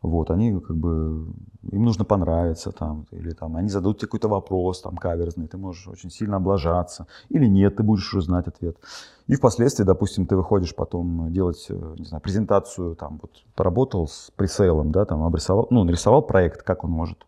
вот, 0.00 0.30
они 0.30 0.58
как 0.58 0.76
бы, 0.76 1.26
им 1.70 1.84
нужно 1.84 2.04
понравиться, 2.04 2.72
там, 2.72 3.06
или 3.10 3.30
там, 3.30 3.56
они 3.56 3.68
зададут 3.68 3.98
тебе 3.98 4.06
какой-то 4.06 4.28
вопрос, 4.28 4.80
там, 4.80 4.96
каверзный, 4.96 5.48
ты 5.48 5.58
можешь 5.58 5.86
очень 5.88 6.10
сильно 6.10 6.36
облажаться, 6.36 7.06
или 7.28 7.46
нет, 7.46 7.76
ты 7.76 7.82
будешь 7.82 8.12
уже 8.12 8.24
знать 8.24 8.48
ответ. 8.48 8.76
И 9.26 9.34
впоследствии, 9.34 9.84
допустим, 9.84 10.26
ты 10.26 10.36
выходишь 10.36 10.74
потом 10.74 11.30
делать, 11.32 11.66
э, 11.68 11.94
не 11.98 12.06
знаю, 12.06 12.22
презентацию, 12.22 12.96
там, 12.96 13.18
вот, 13.20 13.32
поработал 13.54 14.08
с 14.08 14.30
пресейлом, 14.36 14.90
да, 14.90 15.04
там, 15.04 15.22
обрисовал, 15.22 15.66
ну, 15.70 15.84
нарисовал 15.84 16.22
проект, 16.22 16.62
как 16.62 16.84
он 16.84 16.90
может 16.90 17.18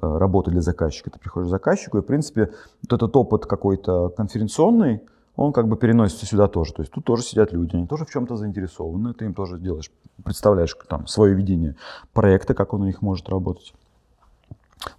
э, 0.00 0.06
работать 0.06 0.52
для 0.52 0.62
заказчика. 0.62 1.10
Ты 1.10 1.18
приходишь 1.18 1.48
к 1.48 1.50
заказчику, 1.50 1.98
и, 1.98 2.02
в 2.02 2.04
принципе, 2.06 2.52
вот 2.82 2.92
этот 2.92 3.16
опыт 3.16 3.46
какой-то 3.46 4.10
конференционный, 4.10 5.00
он 5.36 5.52
как 5.52 5.68
бы 5.68 5.76
переносится 5.76 6.26
сюда 6.26 6.48
тоже. 6.48 6.72
То 6.72 6.82
есть 6.82 6.92
тут 6.92 7.04
тоже 7.04 7.22
сидят 7.22 7.52
люди, 7.52 7.76
они 7.76 7.86
тоже 7.86 8.04
в 8.04 8.10
чем-то 8.10 8.36
заинтересованы, 8.36 9.14
ты 9.14 9.26
им 9.26 9.34
тоже 9.34 9.58
делаешь, 9.58 9.90
представляешь 10.24 10.76
там 10.88 11.06
свое 11.06 11.34
видение 11.34 11.76
проекта, 12.12 12.54
как 12.54 12.74
он 12.74 12.82
у 12.82 12.86
них 12.86 13.02
может 13.02 13.28
работать. 13.28 13.72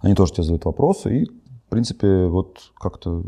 Они 0.00 0.14
тоже 0.14 0.32
тебе 0.32 0.44
задают 0.44 0.64
вопросы, 0.64 1.18
и, 1.18 1.24
в 1.26 1.70
принципе, 1.70 2.26
вот 2.26 2.72
как-то 2.78 3.24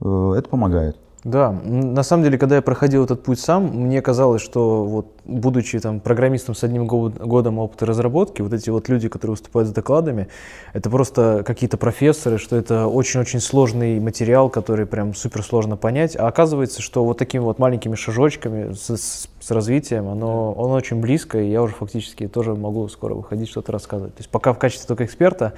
э, 0.00 0.32
это 0.36 0.48
помогает. 0.48 0.96
Да, 1.22 1.52
на 1.52 2.02
самом 2.02 2.24
деле, 2.24 2.38
когда 2.38 2.56
я 2.56 2.62
проходил 2.62 3.04
этот 3.04 3.22
путь 3.22 3.38
сам, 3.38 3.66
мне 3.66 4.00
казалось, 4.00 4.40
что 4.40 4.84
вот, 4.86 5.06
будучи 5.26 5.78
там 5.78 6.00
программистом 6.00 6.54
с 6.54 6.64
одним 6.64 6.86
годом 6.86 7.58
опыта 7.58 7.84
разработки, 7.84 8.40
вот 8.40 8.54
эти 8.54 8.70
вот 8.70 8.88
люди, 8.88 9.08
которые 9.10 9.32
выступают 9.32 9.68
с 9.68 9.72
докладами, 9.72 10.28
это 10.72 10.88
просто 10.88 11.42
какие-то 11.46 11.76
профессоры, 11.76 12.38
что 12.38 12.56
это 12.56 12.86
очень-очень 12.86 13.40
сложный 13.40 14.00
материал, 14.00 14.48
который 14.48 14.86
прям 14.86 15.14
супер 15.14 15.42
сложно 15.42 15.76
понять. 15.76 16.16
А 16.16 16.26
оказывается, 16.26 16.80
что 16.80 17.04
вот 17.04 17.18
такими 17.18 17.42
вот 17.42 17.58
маленькими 17.58 17.96
шажочками 17.96 18.72
с, 18.72 18.88
с, 18.88 19.28
с 19.40 19.50
развитием, 19.50 20.08
оно, 20.08 20.54
оно 20.56 20.72
очень 20.72 21.02
близко, 21.02 21.38
и 21.38 21.50
я 21.50 21.60
уже 21.60 21.74
фактически 21.74 22.28
тоже 22.28 22.54
могу 22.54 22.88
скоро 22.88 23.12
выходить, 23.12 23.50
что-то 23.50 23.72
рассказывать. 23.72 24.14
То 24.14 24.20
есть 24.20 24.30
пока 24.30 24.54
в 24.54 24.58
качестве 24.58 24.88
только 24.88 25.04
эксперта, 25.04 25.52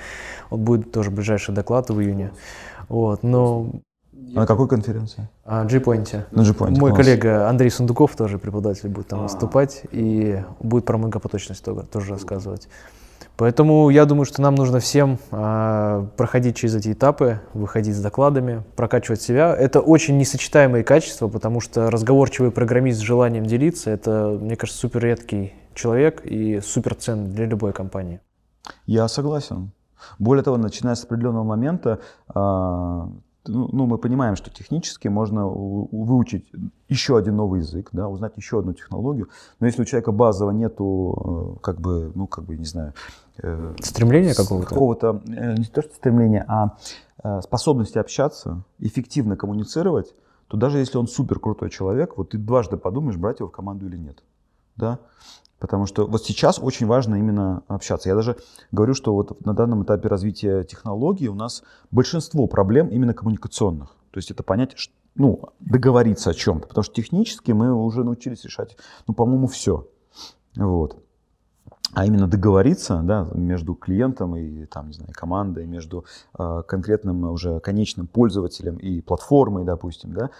вот 0.50 0.58
будет 0.58 0.90
тоже 0.90 1.12
ближайший 1.12 1.54
доклад 1.54 1.88
в 1.88 2.00
июне. 2.00 2.32
Вот, 2.88 3.22
но 3.22 3.68
на 4.30 4.46
какой 4.46 4.68
конференции? 4.68 5.28
А, 5.44 5.64
G-Point. 5.64 6.24
На 6.30 6.42
G-Point. 6.42 6.78
Мой 6.78 6.90
класс. 6.90 7.04
коллега 7.04 7.48
Андрей 7.48 7.70
Сундуков, 7.70 8.16
тоже 8.16 8.38
преподаватель, 8.38 8.88
будет 8.88 9.08
там 9.08 9.20
а. 9.20 9.22
выступать 9.24 9.82
и 9.90 10.42
будет 10.60 10.84
про 10.84 10.98
многопоточность 10.98 11.64
тоже, 11.64 11.82
тоже 11.82 12.12
рассказывать. 12.12 12.68
Поэтому 13.36 13.88
я 13.90 14.04
думаю, 14.04 14.24
что 14.24 14.42
нам 14.42 14.54
нужно 14.54 14.78
всем 14.78 15.18
э, 15.30 16.06
проходить 16.16 16.56
через 16.56 16.76
эти 16.76 16.92
этапы, 16.92 17.40
выходить 17.54 17.96
с 17.96 18.00
докладами, 18.00 18.62
прокачивать 18.76 19.22
себя. 19.22 19.56
Это 19.56 19.80
очень 19.80 20.18
несочетаемые 20.18 20.84
качества, 20.84 21.28
потому 21.28 21.60
что 21.60 21.90
разговорчивый 21.90 22.50
программист 22.50 22.98
с 22.98 23.02
желанием 23.02 23.46
делиться, 23.46 23.90
это, 23.90 24.38
мне 24.40 24.56
кажется, 24.56 24.80
супер 24.80 25.02
редкий 25.04 25.54
человек 25.74 26.24
и 26.24 26.60
супер 26.60 26.94
ценный 26.94 27.30
для 27.30 27.46
любой 27.46 27.72
компании. 27.72 28.20
Я 28.86 29.08
согласен. 29.08 29.72
Более 30.18 30.44
того, 30.44 30.56
начиная 30.56 30.94
с 30.94 31.04
определенного 31.04 31.44
момента, 31.44 32.00
э, 32.34 33.06
ну, 33.46 33.68
ну, 33.72 33.86
мы 33.86 33.98
понимаем, 33.98 34.36
что 34.36 34.50
технически 34.50 35.08
можно 35.08 35.46
выучить 35.46 36.50
еще 36.88 37.16
один 37.16 37.36
новый 37.36 37.60
язык, 37.60 37.88
да, 37.92 38.08
узнать 38.08 38.36
еще 38.36 38.60
одну 38.60 38.72
технологию, 38.72 39.28
но 39.58 39.66
если 39.66 39.82
у 39.82 39.84
человека 39.84 40.12
базово 40.12 40.50
нету, 40.52 41.56
э, 41.56 41.60
как 41.60 41.80
бы, 41.80 42.12
ну, 42.14 42.26
как 42.26 42.44
бы, 42.44 42.56
не 42.56 42.64
знаю... 42.64 42.94
Э, 43.42 43.74
стремления 43.80 44.34
какого-то? 44.34 44.68
Какого-то, 44.68 45.22
э, 45.26 45.54
не 45.56 45.64
то 45.64 45.82
что 45.82 45.94
стремления, 45.94 46.44
а 46.48 46.76
способности 47.40 47.98
общаться, 47.98 48.64
эффективно 48.80 49.36
коммуницировать, 49.36 50.12
то 50.48 50.56
даже 50.56 50.78
если 50.78 50.98
он 50.98 51.06
супер 51.06 51.38
крутой 51.38 51.70
человек, 51.70 52.16
вот 52.16 52.30
ты 52.30 52.38
дважды 52.38 52.76
подумаешь, 52.76 53.16
брать 53.16 53.38
его 53.38 53.48
в 53.48 53.52
команду 53.52 53.86
или 53.86 53.96
нет. 53.96 54.24
Да? 54.76 54.98
Потому 55.62 55.86
что 55.86 56.08
вот 56.08 56.24
сейчас 56.24 56.58
очень 56.58 56.88
важно 56.88 57.14
именно 57.14 57.62
общаться. 57.68 58.08
Я 58.08 58.16
даже 58.16 58.36
говорю, 58.72 58.94
что 58.94 59.14
вот 59.14 59.46
на 59.46 59.54
данном 59.54 59.84
этапе 59.84 60.08
развития 60.08 60.64
технологий 60.64 61.28
у 61.28 61.36
нас 61.36 61.62
большинство 61.92 62.48
проблем 62.48 62.88
именно 62.88 63.14
коммуникационных. 63.14 63.90
То 64.10 64.18
есть 64.18 64.32
это 64.32 64.42
понять, 64.42 64.74
ну, 65.14 65.40
договориться 65.60 66.30
о 66.30 66.34
чем-то. 66.34 66.66
Потому 66.66 66.82
что 66.82 66.92
технически 66.96 67.52
мы 67.52 67.72
уже 67.72 68.02
научились 68.02 68.44
решать, 68.44 68.76
ну, 69.06 69.14
по-моему, 69.14 69.46
все. 69.46 69.86
Вот. 70.56 70.96
А 71.94 72.06
именно 72.06 72.26
договориться 72.26 73.00
да, 73.04 73.28
между 73.32 73.76
клиентом 73.76 74.34
и 74.34 74.66
там, 74.66 74.88
не 74.88 74.94
знаю, 74.94 75.12
командой, 75.14 75.64
между 75.64 76.06
э, 76.36 76.62
конкретным 76.66 77.22
уже 77.30 77.60
конечным 77.60 78.08
пользователем 78.08 78.78
и 78.78 79.00
платформой, 79.00 79.64
допустим, 79.64 80.12
да, 80.12 80.30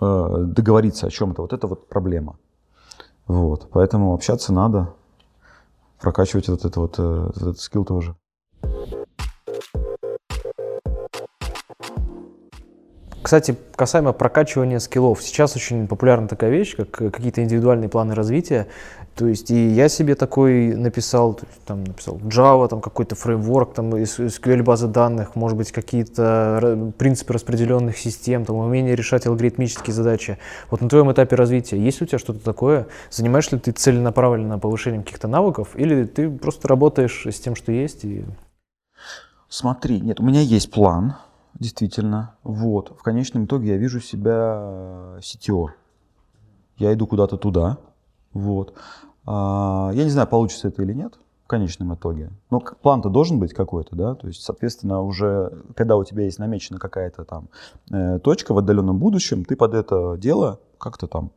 э, 0.00 0.44
договориться 0.44 1.06
о 1.06 1.10
чем-то, 1.10 1.42
вот 1.42 1.52
это 1.52 1.68
вот 1.68 1.88
проблема. 1.88 2.36
Вот, 3.30 3.68
поэтому 3.70 4.12
общаться 4.12 4.52
надо, 4.52 4.92
прокачивать 6.00 6.48
вот 6.48 6.64
это 6.64 6.80
вот, 6.80 6.96
э, 6.98 7.30
этот 7.36 7.60
скилл 7.60 7.84
тоже. 7.84 8.16
Кстати, 13.22 13.54
касаемо 13.76 14.12
прокачивания 14.12 14.78
скиллов, 14.78 15.22
сейчас 15.22 15.54
очень 15.54 15.86
популярна 15.86 16.26
такая 16.26 16.50
вещь, 16.50 16.74
как 16.74 17.02
э, 17.02 17.10
какие-то 17.10 17.42
индивидуальные 17.42 17.90
планы 17.90 18.14
развития. 18.14 18.66
То 19.14 19.26
есть 19.26 19.50
и 19.50 19.68
я 19.68 19.90
себе 19.90 20.14
такой 20.14 20.74
написал, 20.74 21.38
там 21.66 21.84
написал 21.84 22.16
Java, 22.16 22.68
там 22.68 22.80
какой-то 22.80 23.16
фреймворк, 23.16 23.74
там 23.74 23.94
SQL 23.94 24.62
базы 24.62 24.86
данных, 24.86 25.36
может 25.36 25.58
быть 25.58 25.70
какие-то 25.70 26.92
принципы 26.96 27.34
распределенных 27.34 27.98
систем, 27.98 28.46
там 28.46 28.56
умение 28.56 28.96
решать 28.96 29.26
алгоритмические 29.26 29.92
задачи. 29.92 30.38
Вот 30.70 30.80
на 30.80 30.88
твоем 30.88 31.12
этапе 31.12 31.36
развития 31.36 31.78
есть 31.78 32.00
у 32.00 32.06
тебя 32.06 32.18
что-то 32.18 32.42
такое? 32.42 32.86
Занимаешься 33.10 33.56
ли 33.56 33.60
ты 33.60 33.72
целенаправленно 33.72 34.58
повышением 34.58 35.02
каких-то 35.02 35.28
навыков, 35.28 35.70
или 35.74 36.04
ты 36.04 36.30
просто 36.30 36.68
работаешь 36.68 37.26
с 37.26 37.38
тем, 37.38 37.54
что 37.54 37.72
есть? 37.72 38.04
И... 38.04 38.24
Смотри, 39.50 40.00
нет, 40.00 40.20
у 40.20 40.22
меня 40.22 40.40
есть 40.40 40.70
план, 40.70 41.16
действительно. 41.60 42.34
Вот, 42.42 42.90
в 42.98 43.02
конечном 43.02 43.44
итоге 43.44 43.68
я 43.68 43.76
вижу 43.76 44.00
себя 44.00 45.18
CTO. 45.20 45.68
Я 46.78 46.92
иду 46.92 47.06
куда-то 47.06 47.36
туда, 47.36 47.78
вот. 48.32 48.74
А, 49.26 49.90
я 49.94 50.04
не 50.04 50.10
знаю, 50.10 50.26
получится 50.26 50.68
это 50.68 50.82
или 50.82 50.92
нет 50.92 51.18
в 51.44 51.48
конечном 51.48 51.94
итоге. 51.94 52.30
Но 52.50 52.60
план-то 52.60 53.10
должен 53.10 53.38
быть 53.38 53.52
какой-то, 53.52 53.94
да, 53.94 54.14
то 54.14 54.26
есть, 54.26 54.42
соответственно, 54.42 55.02
уже 55.02 55.62
когда 55.76 55.96
у 55.96 56.04
тебя 56.04 56.24
есть 56.24 56.38
намечена 56.38 56.78
какая-то 56.78 57.24
там 57.24 57.48
э, 57.90 58.18
точка 58.20 58.54
в 58.54 58.58
отдаленном 58.58 58.98
будущем, 58.98 59.44
ты 59.44 59.56
под 59.56 59.74
это 59.74 60.16
дело 60.16 60.60
как-то 60.78 61.06
там 61.06 61.32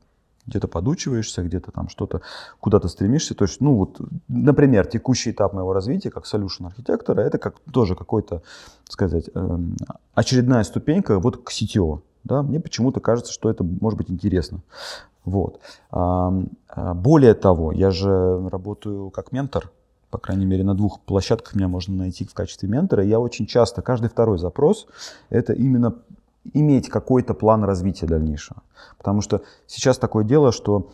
где-то 0.48 0.68
подучиваешься, 0.68 1.44
где-то 1.44 1.72
там 1.72 1.90
что-то, 1.90 2.22
куда-то 2.60 2.88
стремишься. 2.88 3.36
То 3.36 3.46
есть, 3.46 3.62
ну 3.62 3.76
вот, 3.76 4.00
например, 4.28 4.86
текущий 4.86 5.32
этап 5.32 5.54
моего 5.54 5.74
развития 5.74 6.10
как 6.10 6.26
solution 6.26 6.68
архитектора, 6.68 7.22
это 7.22 7.38
как 7.38 7.60
тоже 7.72 7.96
какой-то, 7.96 8.42
сказать, 8.90 9.30
эм, 9.34 9.76
очередная 10.14 10.64
ступенька 10.64 11.20
вот 11.20 11.44
к 11.44 11.52
CTO. 11.52 12.02
Да? 12.24 12.42
Мне 12.44 12.60
почему-то 12.60 13.00
кажется, 13.00 13.32
что 13.32 13.50
это 13.50 13.64
может 13.64 13.98
быть 13.98 14.10
интересно. 14.10 14.62
Вот. 15.26 15.60
А, 15.92 16.32
более 16.94 17.34
того, 17.34 17.72
я 17.72 17.92
же 17.92 18.50
работаю 18.50 19.10
как 19.10 19.32
ментор, 19.32 19.72
по 20.10 20.18
крайней 20.18 20.46
мере, 20.46 20.64
на 20.64 20.76
двух 20.76 21.00
площадках 21.00 21.56
меня 21.56 21.68
можно 21.68 21.96
найти 21.96 22.26
в 22.26 22.34
качестве 22.34 22.70
ментора. 22.70 23.04
Я 23.04 23.20
очень 23.20 23.48
часто, 23.48 23.82
каждый 23.82 24.10
второй 24.10 24.38
запрос, 24.38 24.86
это 25.30 25.54
именно 25.54 25.96
иметь 26.54 26.90
какой-то 26.90 27.34
план 27.34 27.64
развития 27.64 28.06
дальнейшего. 28.06 28.64
Потому 28.98 29.22
что 29.22 29.44
сейчас 29.68 29.98
такое 29.98 30.24
дело, 30.24 30.52
что 30.52 30.92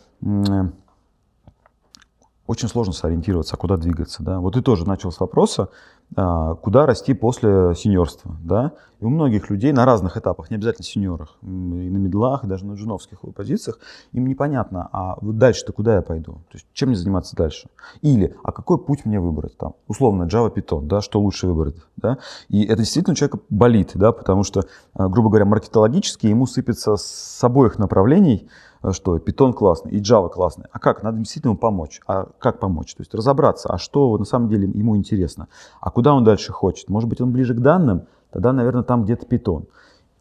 очень 2.46 2.68
сложно 2.68 2.92
сориентироваться, 2.92 3.56
куда 3.56 3.76
двигаться. 3.76 4.22
Да? 4.22 4.40
Вот 4.40 4.54
ты 4.54 4.62
тоже 4.62 4.86
начал 4.86 5.12
с 5.12 5.20
вопроса, 5.20 5.68
куда 6.14 6.86
расти 6.86 7.14
после 7.14 7.74
сеньорства. 7.74 8.36
Да? 8.42 8.72
И 9.00 9.04
у 9.04 9.08
многих 9.08 9.48
людей 9.48 9.72
на 9.72 9.86
разных 9.86 10.16
этапах, 10.16 10.50
не 10.50 10.56
обязательно 10.56 10.84
сеньорах, 10.84 11.36
и 11.42 11.46
на 11.46 11.96
медлах, 11.96 12.44
и 12.44 12.46
даже 12.46 12.66
на 12.66 12.74
джуновских 12.74 13.20
позициях, 13.34 13.78
им 14.12 14.26
непонятно, 14.26 14.88
а 14.92 15.16
вот 15.20 15.38
дальше-то 15.38 15.72
куда 15.72 15.96
я 15.96 16.02
пойду? 16.02 16.32
То 16.32 16.54
есть 16.54 16.66
чем 16.72 16.90
мне 16.90 16.98
заниматься 16.98 17.34
дальше? 17.36 17.68
Или, 18.02 18.36
а 18.42 18.52
какой 18.52 18.78
путь 18.78 19.06
мне 19.06 19.18
выбрать? 19.20 19.56
Там, 19.56 19.74
условно, 19.88 20.24
Java, 20.24 20.52
Python, 20.52 20.82
да, 20.82 21.00
что 21.00 21.20
лучше 21.20 21.46
выбрать? 21.46 21.76
Да? 21.96 22.18
И 22.48 22.64
это 22.64 22.78
действительно 22.78 23.12
у 23.12 23.16
человека 23.16 23.38
болит, 23.48 23.92
да, 23.94 24.12
потому 24.12 24.42
что, 24.42 24.64
а, 24.94 25.08
грубо 25.08 25.30
говоря, 25.30 25.46
маркетологически 25.46 26.26
ему 26.26 26.46
сыпется 26.46 26.96
с 26.96 27.42
обоих 27.42 27.78
направлений 27.78 28.48
что 28.92 29.16
Python 29.18 29.52
классный 29.52 29.92
и 29.92 30.00
Java 30.00 30.30
классный. 30.30 30.66
А 30.72 30.78
как? 30.78 31.02
Надо 31.02 31.18
действительно 31.18 31.50
ему 31.50 31.58
помочь. 31.58 32.00
А 32.06 32.28
как 32.38 32.60
помочь? 32.60 32.94
То 32.94 33.02
есть 33.02 33.14
разобраться, 33.14 33.68
а 33.68 33.78
что 33.78 34.16
на 34.16 34.24
самом 34.24 34.48
деле 34.48 34.68
ему 34.68 34.96
интересно, 34.96 35.48
а 35.80 35.90
куда 35.90 36.14
он 36.14 36.24
дальше 36.24 36.52
хочет. 36.52 36.88
Может 36.88 37.08
быть, 37.08 37.20
он 37.20 37.32
ближе 37.32 37.54
к 37.54 37.60
данным, 37.60 38.02
тогда, 38.30 38.52
наверное, 38.52 38.82
там 38.82 39.04
где-то 39.04 39.26
Python. 39.26 39.66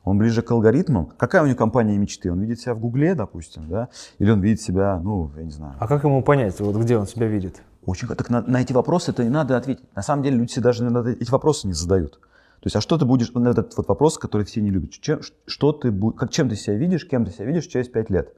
Он 0.04 0.18
ближе 0.18 0.42
к 0.42 0.52
алгоритмам. 0.52 1.12
Какая 1.18 1.44
у 1.44 1.46
него 1.46 1.58
компания 1.58 1.98
мечты? 1.98 2.32
Он 2.32 2.40
видит 2.40 2.60
себя 2.60 2.74
в 2.74 2.80
Гугле, 2.80 3.16
допустим, 3.16 3.68
да? 3.70 3.90
Или 4.18 4.32
он 4.32 4.42
видит 4.42 4.62
себя, 4.62 5.00
ну, 5.04 5.30
я 5.36 5.44
не 5.44 5.52
знаю. 5.52 5.76
А 5.80 5.88
как 5.88 6.04
ему 6.04 6.24
понять, 6.24 6.60
вот 6.60 6.76
где 6.78 6.98
он 6.98 7.06
себя 7.06 7.28
видит? 7.28 7.62
Очень, 7.86 8.08
так 8.08 8.30
на, 8.30 8.42
на 8.42 8.62
эти 8.62 8.74
вопросы 8.74 9.12
это 9.12 9.24
и 9.24 9.30
надо 9.30 9.58
ответить. 9.58 9.84
На 9.96 10.02
самом 10.02 10.24
деле 10.24 10.38
люди 10.38 10.52
себе 10.52 10.64
даже 10.64 10.86
эти 11.20 11.30
вопросы 11.30 11.68
не 11.68 11.74
задают. 11.74 12.14
То 12.14 12.66
есть, 12.66 12.76
а 12.76 12.82
что 12.82 12.98
ты 12.98 13.06
будешь, 13.06 13.32
на 13.32 13.50
этот 13.50 13.76
вот 13.78 13.88
вопрос, 13.88 14.18
который 14.18 14.46
все 14.46 14.62
не 14.62 14.70
любят, 14.70 14.92
чем, 14.92 15.22
что 15.46 15.72
ты, 15.72 15.94
как, 16.12 16.30
чем 16.30 16.50
ты 16.50 16.56
себя 16.56 16.76
видишь, 16.76 17.08
кем 17.08 17.26
ты 17.26 17.32
себя 17.32 17.46
видишь 17.46 17.68
через 17.68 17.88
пять 17.88 18.10
лет? 18.10 18.34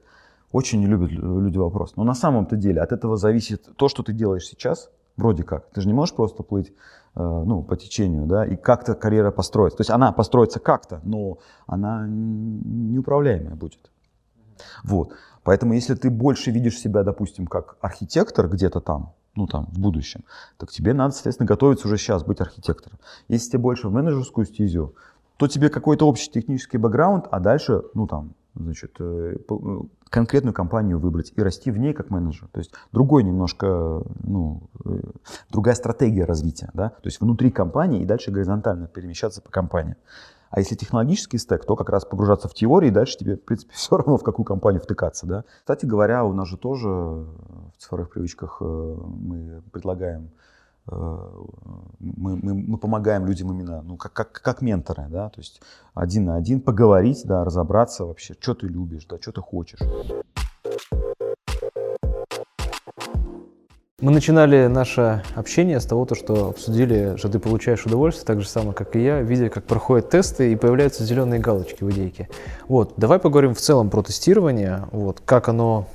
Очень 0.52 0.80
не 0.80 0.86
любят 0.86 1.10
люди 1.10 1.58
вопрос. 1.58 1.94
Но 1.96 2.04
на 2.04 2.14
самом-то 2.14 2.56
деле 2.56 2.80
от 2.80 2.92
этого 2.92 3.16
зависит 3.16 3.74
то, 3.76 3.88
что 3.88 4.02
ты 4.02 4.12
делаешь 4.12 4.46
сейчас, 4.46 4.90
вроде 5.16 5.42
как. 5.42 5.70
Ты 5.70 5.80
же 5.80 5.88
не 5.88 5.94
можешь 5.94 6.14
просто 6.14 6.42
плыть 6.42 6.72
э, 7.14 7.22
ну, 7.22 7.62
по 7.62 7.76
течению, 7.76 8.26
да, 8.26 8.44
и 8.44 8.56
как-то 8.56 8.94
карьера 8.94 9.30
построится. 9.30 9.78
То 9.78 9.80
есть 9.82 9.90
она 9.90 10.12
построится 10.12 10.60
как-то, 10.60 11.00
но 11.04 11.38
она 11.66 12.06
неуправляемая 12.06 13.54
будет. 13.54 13.90
Вот. 14.84 15.12
Поэтому 15.42 15.72
если 15.72 15.94
ты 15.94 16.10
больше 16.10 16.50
видишь 16.50 16.78
себя, 16.78 17.02
допустим, 17.02 17.46
как 17.46 17.76
архитектор 17.80 18.48
где-то 18.48 18.80
там, 18.80 19.12
ну 19.34 19.46
там, 19.46 19.66
в 19.72 19.78
будущем, 19.78 20.24
так 20.58 20.70
тебе 20.70 20.92
надо, 20.92 21.14
соответственно, 21.14 21.46
готовиться 21.46 21.86
уже 21.86 21.96
сейчас 21.96 22.22
быть 22.22 22.40
архитектором. 22.40 22.98
Если 23.28 23.50
тебе 23.50 23.60
больше 23.60 23.88
в 23.88 23.92
менеджерскую 23.92 24.46
стезю, 24.46 24.94
то 25.38 25.48
тебе 25.48 25.70
какой-то 25.70 26.06
общий 26.06 26.30
технический 26.30 26.76
бэкграунд, 26.76 27.26
а 27.30 27.40
дальше, 27.40 27.82
ну 27.94 28.06
там, 28.06 28.34
значит, 28.54 28.96
э, 29.00 29.36
э, 29.48 29.78
конкретную 30.08 30.52
компанию 30.54 30.98
выбрать 30.98 31.32
и 31.36 31.42
расти 31.42 31.70
в 31.70 31.78
ней 31.78 31.92
как 31.92 32.10
менеджер. 32.10 32.48
То 32.52 32.58
есть 32.58 32.72
другой 32.92 33.22
немножко, 33.22 34.02
ну, 34.22 34.70
э, 34.84 35.00
другая 35.50 35.74
стратегия 35.74 36.24
развития, 36.24 36.70
да, 36.74 36.90
то 36.90 37.06
есть 37.06 37.20
внутри 37.20 37.50
компании 37.50 38.02
и 38.02 38.04
дальше 38.04 38.30
горизонтально 38.30 38.88
перемещаться 38.88 39.40
по 39.40 39.50
компании. 39.50 39.96
А 40.50 40.60
если 40.60 40.74
технологический 40.74 41.38
стек, 41.38 41.64
то 41.64 41.76
как 41.76 41.88
раз 41.88 42.04
погружаться 42.04 42.46
в 42.46 42.52
теории, 42.52 42.88
и 42.88 42.90
дальше 42.90 43.16
тебе, 43.16 43.36
в 43.36 43.44
принципе, 43.44 43.72
все 43.74 43.96
равно 43.96 44.18
в 44.18 44.22
какую 44.22 44.44
компанию 44.44 44.82
втыкаться, 44.82 45.26
да. 45.26 45.44
Кстати 45.60 45.86
говоря, 45.86 46.24
у 46.24 46.32
нас 46.32 46.48
же 46.48 46.58
тоже 46.58 46.88
в 46.88 47.72
цифровых 47.78 48.10
привычках 48.10 48.60
мы 48.60 49.62
предлагаем 49.72 50.30
мы, 50.86 52.36
мы, 52.36 52.54
мы 52.54 52.78
помогаем 52.78 53.26
людям 53.26 53.52
именно 53.52 53.82
ну, 53.82 53.96
как, 53.96 54.12
как, 54.12 54.32
как 54.32 54.62
менторы, 54.62 55.06
да, 55.08 55.28
то 55.28 55.40
есть 55.40 55.60
один 55.94 56.24
на 56.24 56.36
один 56.36 56.60
поговорить, 56.60 57.22
да, 57.24 57.44
разобраться 57.44 58.04
вообще, 58.04 58.34
что 58.38 58.54
ты 58.54 58.66
любишь, 58.66 59.06
да, 59.08 59.18
что 59.20 59.32
ты 59.32 59.40
хочешь. 59.40 59.80
Мы 64.00 64.10
начинали 64.10 64.66
наше 64.66 65.22
общение 65.36 65.78
с 65.78 65.86
того, 65.86 66.08
что 66.12 66.48
обсудили, 66.48 67.14
что 67.18 67.28
ты 67.28 67.38
получаешь 67.38 67.86
удовольствие, 67.86 68.26
так 68.26 68.40
же 68.40 68.48
самое, 68.48 68.74
как 68.74 68.96
и 68.96 69.00
я, 69.04 69.22
видя, 69.22 69.48
как 69.48 69.64
проходят 69.64 70.10
тесты 70.10 70.50
и 70.50 70.56
появляются 70.56 71.04
зеленые 71.04 71.40
галочки 71.40 71.84
в 71.84 71.90
идейке. 71.92 72.28
Вот, 72.66 72.94
давай 72.96 73.20
поговорим 73.20 73.54
в 73.54 73.60
целом 73.60 73.90
про 73.90 74.02
тестирование, 74.02 74.88
вот, 74.90 75.20
как 75.24 75.48
оно, 75.48 75.86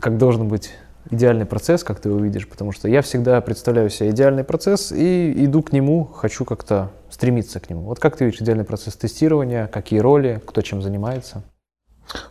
как 0.00 0.16
должно 0.16 0.46
быть 0.46 0.70
идеальный 1.08 1.46
процесс, 1.46 1.82
как 1.84 2.00
ты 2.00 2.08
его 2.08 2.18
видишь, 2.18 2.48
потому 2.48 2.72
что 2.72 2.88
я 2.88 3.02
всегда 3.02 3.40
представляю 3.40 3.90
себе 3.90 4.10
идеальный 4.10 4.44
процесс 4.44 4.92
и 4.92 5.44
иду 5.44 5.62
к 5.62 5.72
нему, 5.72 6.04
хочу 6.04 6.44
как-то 6.44 6.90
стремиться 7.08 7.60
к 7.60 7.70
нему. 7.70 7.82
Вот 7.82 7.98
как 7.98 8.16
ты 8.16 8.26
видишь 8.26 8.40
идеальный 8.40 8.64
процесс 8.64 8.96
тестирования, 8.96 9.66
какие 9.66 10.00
роли, 10.00 10.42
кто 10.44 10.60
чем 10.62 10.82
занимается? 10.82 11.42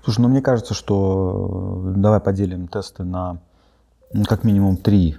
Слушай, 0.03 0.21
ну 0.21 0.27
мне 0.27 0.41
кажется, 0.41 0.73
что 0.73 1.93
э, 1.95 1.99
давай 1.99 2.19
поделим 2.19 2.67
тесты 2.67 3.03
на 3.03 3.39
ну, 4.13 4.25
как 4.25 4.43
минимум 4.43 4.77
три 4.77 5.17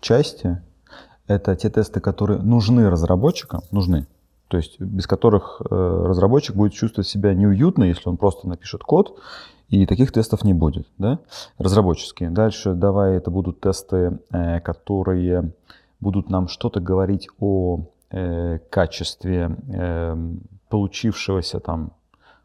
части. 0.00 0.60
Это 1.26 1.54
те 1.54 1.70
тесты, 1.70 2.00
которые 2.00 2.40
нужны 2.40 2.90
разработчикам, 2.90 3.62
нужны, 3.70 4.08
то 4.48 4.56
есть 4.56 4.80
без 4.80 5.06
которых 5.06 5.62
э, 5.62 5.74
разработчик 6.06 6.56
будет 6.56 6.72
чувствовать 6.72 7.06
себя 7.06 7.34
неуютно, 7.34 7.84
если 7.84 8.08
он 8.08 8.16
просто 8.16 8.48
напишет 8.48 8.82
код 8.82 9.16
и 9.70 9.86
таких 9.86 10.12
тестов 10.12 10.44
не 10.44 10.52
будет, 10.52 10.86
да, 10.98 11.20
разработческие. 11.58 12.30
Дальше 12.30 12.74
давай 12.74 13.16
это 13.16 13.30
будут 13.30 13.60
тесты, 13.60 14.18
э, 14.30 14.60
которые 14.60 15.52
будут 16.00 16.28
нам 16.28 16.48
что-то 16.48 16.80
говорить 16.80 17.28
о 17.38 17.80
э, 18.10 18.58
качестве 18.68 19.56
э, 19.68 20.16
получившегося 20.68 21.60
там 21.60 21.92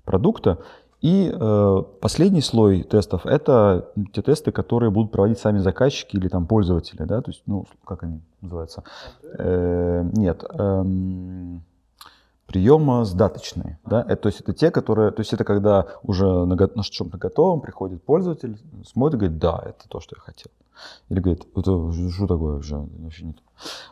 продукта. 0.04 0.60
И 1.02 1.32
э, 1.32 1.84
последний 2.00 2.42
слой 2.42 2.84
тестов 2.84 3.26
это 3.26 3.90
те 4.14 4.22
тесты, 4.22 4.52
которые 4.52 4.92
будут 4.92 5.12
проводить 5.12 5.40
сами 5.40 5.60
заказчики 5.60 6.16
или 6.16 6.28
там 6.28 6.48
пользователи, 6.48 7.04
да, 7.04 7.22
то 7.22 7.32
есть, 7.32 7.44
ну, 7.46 7.66
как 7.86 8.04
они 8.04 8.22
называются? 8.42 8.84
Э, 9.38 10.04
нет. 10.14 10.44
Э, 10.50 10.84
приема 12.46 13.06
сдаточные. 13.06 13.80
Да? 13.86 14.02
Это, 14.02 14.24
то 14.24 14.28
есть 14.28 14.42
это 14.42 14.54
те, 14.54 14.72
которые, 14.72 15.12
то 15.12 15.22
есть 15.22 15.34
это 15.34 15.44
когда 15.44 15.88
уже 16.04 16.26
на, 16.26 16.56
на 16.56 16.84
чем-то 16.84 17.18
готовом 17.18 17.62
приходит 17.62 18.04
пользователь, 18.04 18.60
смотрит 18.86 19.20
говорит, 19.20 19.38
да, 19.40 19.62
это 19.66 19.88
то, 19.90 20.00
что 20.00 20.16
я 20.18 20.22
хотел. 20.22 20.52
Или 21.10 21.20
говорит, 21.20 21.46
это 21.56 21.92
что 22.12 22.28
такое 22.28 22.58
уже, 22.58 22.78
вообще 22.78 23.26
не 23.26 23.34
то. 23.34 23.42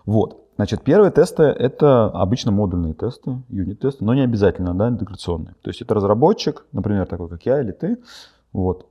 Вот. 0.06 0.40
Значит, 0.56 0.84
первые 0.84 1.12
тесты— 1.12 1.44
это 1.44 2.06
обычно 2.06 2.52
модульные 2.52 2.94
тесты, 2.94 3.42
юнит-тесты, 3.50 4.06
но 4.06 4.14
не 4.14 4.22
обязательно, 4.22 4.76
да, 4.76 4.90
интеграционные. 4.90 5.56
То 5.62 5.70
есть 5.70 5.82
это 5.82 5.96
разработчик, 5.96 6.66
например, 6.72 7.08
такой, 7.08 7.30
как 7.30 7.44
я 7.46 7.60
или 7.62 7.72
ты, 7.72 7.98
вот. 8.52 8.88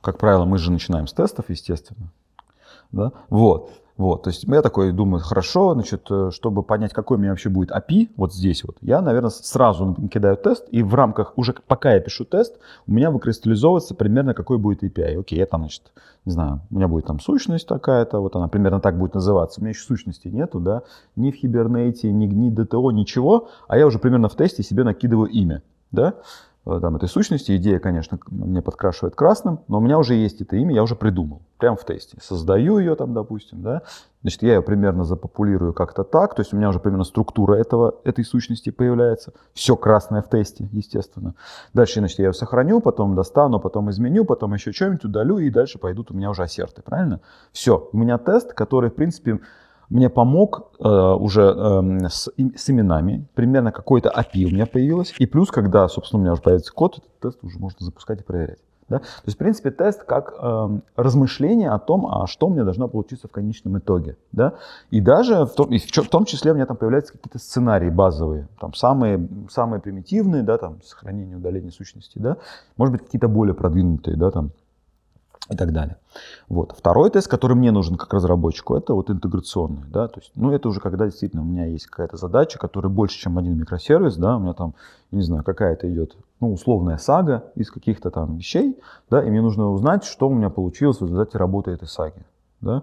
Как 0.00 0.16
правило, 0.16 0.44
мы 0.44 0.58
же 0.58 0.72
начинаем 0.72 1.06
с 1.06 1.12
тестов, 1.12 1.50
естественно. 1.50 2.10
Да? 2.92 3.12
Вот. 3.28 3.70
Вот, 3.98 4.22
то 4.22 4.30
есть 4.30 4.44
я 4.44 4.62
такой 4.62 4.92
думаю, 4.92 5.20
хорошо, 5.20 5.74
значит, 5.74 6.06
э, 6.08 6.30
чтобы 6.32 6.62
понять, 6.62 6.92
какой 6.92 7.16
у 7.16 7.20
меня 7.20 7.30
вообще 7.30 7.48
будет 7.48 7.72
API, 7.72 8.10
вот 8.16 8.32
здесь 8.32 8.62
вот, 8.62 8.76
я, 8.80 9.02
наверное, 9.02 9.30
сразу 9.30 9.96
кидаю 10.08 10.36
тест, 10.36 10.68
и 10.70 10.84
в 10.84 10.94
рамках, 10.94 11.32
уже 11.34 11.52
пока 11.66 11.94
я 11.94 12.00
пишу 12.00 12.24
тест, 12.24 12.58
у 12.86 12.92
меня 12.92 13.10
выкристаллизовывается 13.10 13.96
примерно, 13.96 14.34
какой 14.34 14.56
будет 14.58 14.84
API. 14.84 15.18
Окей, 15.18 15.40
это, 15.40 15.56
значит, 15.56 15.82
не 16.24 16.30
знаю, 16.30 16.60
у 16.70 16.76
меня 16.76 16.86
будет 16.86 17.06
там 17.06 17.18
сущность 17.18 17.66
такая-то, 17.66 18.20
вот 18.20 18.36
она 18.36 18.46
примерно 18.46 18.80
так 18.80 18.96
будет 18.96 19.14
называться. 19.14 19.60
У 19.60 19.64
меня 19.64 19.70
еще 19.70 19.82
сущности 19.82 20.28
нету, 20.28 20.60
да, 20.60 20.82
ни 21.16 21.32
в 21.32 21.42
Hibernate, 21.42 22.06
ни, 22.06 22.26
ни 22.26 22.54
DTO, 22.54 22.92
ничего, 22.92 23.48
а 23.66 23.78
я 23.78 23.84
уже 23.84 23.98
примерно 23.98 24.28
в 24.28 24.36
тесте 24.36 24.62
себе 24.62 24.84
накидываю 24.84 25.28
имя, 25.28 25.62
да. 25.90 26.14
Э, 26.68 26.80
там, 26.80 26.96
этой 26.96 27.08
сущности. 27.08 27.56
Идея, 27.56 27.78
конечно, 27.78 28.18
мне 28.26 28.60
подкрашивает 28.60 29.14
красным, 29.14 29.60
но 29.68 29.78
у 29.78 29.80
меня 29.80 29.96
уже 29.96 30.14
есть 30.14 30.42
это 30.42 30.56
имя, 30.56 30.74
я 30.74 30.82
уже 30.82 30.96
придумал, 30.96 31.40
прямо 31.56 31.78
в 31.78 31.84
тесте. 31.86 32.18
Создаю 32.20 32.78
ее 32.78 32.94
там, 32.94 33.14
допустим, 33.14 33.62
да, 33.62 33.82
значит, 34.20 34.42
я 34.42 34.56
ее 34.56 34.62
примерно 34.62 35.04
запопулирую 35.04 35.72
как-то 35.72 36.04
так, 36.04 36.34
то 36.34 36.40
есть 36.40 36.52
у 36.52 36.58
меня 36.58 36.68
уже 36.68 36.78
примерно 36.78 37.04
структура 37.04 37.54
этого, 37.54 37.94
этой 38.04 38.22
сущности 38.22 38.68
появляется, 38.68 39.32
все 39.54 39.76
красное 39.76 40.20
в 40.20 40.28
тесте, 40.28 40.68
естественно. 40.72 41.34
Дальше, 41.72 42.00
значит, 42.00 42.18
я 42.18 42.26
ее 42.26 42.32
сохраню, 42.34 42.82
потом 42.82 43.14
достану, 43.14 43.60
потом 43.60 43.88
изменю, 43.88 44.26
потом 44.26 44.52
еще 44.52 44.72
что-нибудь 44.72 45.04
удалю, 45.04 45.38
и 45.38 45.48
дальше 45.48 45.78
пойдут 45.78 46.10
у 46.10 46.14
меня 46.14 46.28
уже 46.28 46.42
ассерты, 46.42 46.82
правильно? 46.82 47.20
Все, 47.50 47.88
у 47.92 47.96
меня 47.96 48.18
тест, 48.18 48.52
который, 48.52 48.90
в 48.90 48.94
принципе, 48.94 49.40
мне 49.90 50.10
помог 50.10 50.70
э, 50.78 50.88
уже 50.88 51.42
э, 51.42 52.08
с, 52.08 52.30
с 52.56 52.70
именами, 52.70 53.26
примерно 53.34 53.72
какой-то 53.72 54.10
API 54.10 54.44
у 54.44 54.50
меня 54.50 54.66
появилось. 54.66 55.14
И 55.18 55.26
плюс, 55.26 55.50
когда, 55.50 55.88
собственно, 55.88 56.20
у 56.20 56.22
меня 56.22 56.32
уже 56.32 56.42
появится 56.42 56.72
код, 56.72 56.98
этот 56.98 57.18
тест 57.20 57.38
уже 57.42 57.58
можно 57.58 57.84
запускать 57.84 58.20
и 58.20 58.24
проверять. 58.24 58.58
Да? 58.88 58.98
То 58.98 59.04
есть, 59.26 59.36
в 59.36 59.38
принципе, 59.38 59.70
тест 59.70 60.04
как 60.04 60.34
э, 60.40 60.80
размышление 60.96 61.70
о 61.70 61.78
том, 61.78 62.06
а 62.06 62.26
что 62.26 62.48
мне 62.48 62.64
должно 62.64 62.88
получиться 62.88 63.28
в 63.28 63.30
конечном 63.30 63.78
итоге. 63.78 64.16
Да? 64.32 64.54
И 64.90 65.00
даже 65.00 65.44
в 65.44 65.50
том, 65.50 65.72
и 65.72 65.78
в 65.78 66.08
том 66.08 66.24
числе 66.24 66.52
у 66.52 66.54
меня 66.54 66.66
там 66.66 66.76
появляются 66.76 67.12
какие-то 67.12 67.38
сценарии 67.38 67.90
базовые, 67.90 68.48
там 68.60 68.74
самые, 68.74 69.28
самые 69.50 69.80
примитивные, 69.80 70.42
да, 70.42 70.56
там 70.56 70.80
сохранение, 70.82 71.36
удаление 71.36 71.70
сущности, 71.70 72.18
да, 72.18 72.38
может 72.76 72.92
быть, 72.92 73.04
какие-то 73.04 73.28
более 73.28 73.54
продвинутые, 73.54 74.16
да, 74.16 74.30
там, 74.30 74.52
и 75.50 75.56
так 75.56 75.72
далее. 75.72 75.96
Вот. 76.48 76.74
Второй 76.76 77.10
тест, 77.10 77.28
который 77.28 77.56
мне 77.56 77.70
нужен 77.70 77.96
как 77.96 78.12
разработчику, 78.12 78.76
это 78.76 78.94
вот 78.94 79.10
интеграционный. 79.10 79.84
Да? 79.88 80.08
То 80.08 80.20
есть, 80.20 80.32
ну, 80.34 80.52
это 80.52 80.68
уже 80.68 80.80
когда 80.80 81.06
действительно 81.06 81.42
у 81.42 81.46
меня 81.46 81.66
есть 81.66 81.86
какая-то 81.86 82.16
задача, 82.16 82.58
которая 82.58 82.90
больше, 82.90 83.18
чем 83.18 83.38
один 83.38 83.56
микросервис, 83.56 84.16
да, 84.16 84.36
у 84.36 84.40
меня 84.40 84.52
там, 84.52 84.74
не 85.10 85.22
знаю, 85.22 85.44
какая-то 85.44 85.90
идет, 85.90 86.16
ну, 86.40 86.52
условная 86.52 86.98
сага 86.98 87.44
из 87.54 87.70
каких-то 87.70 88.10
там 88.10 88.36
вещей, 88.36 88.78
да, 89.10 89.22
и 89.22 89.30
мне 89.30 89.40
нужно 89.40 89.70
узнать, 89.70 90.04
что 90.04 90.28
у 90.28 90.34
меня 90.34 90.50
получилось 90.50 90.98
в 90.98 91.04
результате 91.04 91.38
работы 91.38 91.70
этой 91.70 91.88
саги. 91.88 92.24
Да? 92.60 92.82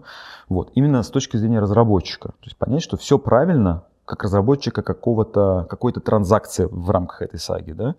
Вот. 0.49 0.72
Именно 0.76 1.03
с 1.03 1.09
точки 1.09 1.38
зрения 1.38 1.59
разработчика. 1.59 2.30
То 2.30 2.45
есть 2.45 2.57
понять, 2.57 2.82
что 2.82 2.97
все 2.97 3.20
правильно 3.20 3.84
как 4.06 4.24
разработчика 4.24 4.82
какого-то, 4.82 5.66
какой-то 5.70 5.99
транзакции 5.99 6.68
в 6.70 6.89
рамках 6.89 7.24
этой 7.24 7.39
саги. 7.39 7.72
Да? 7.72 7.93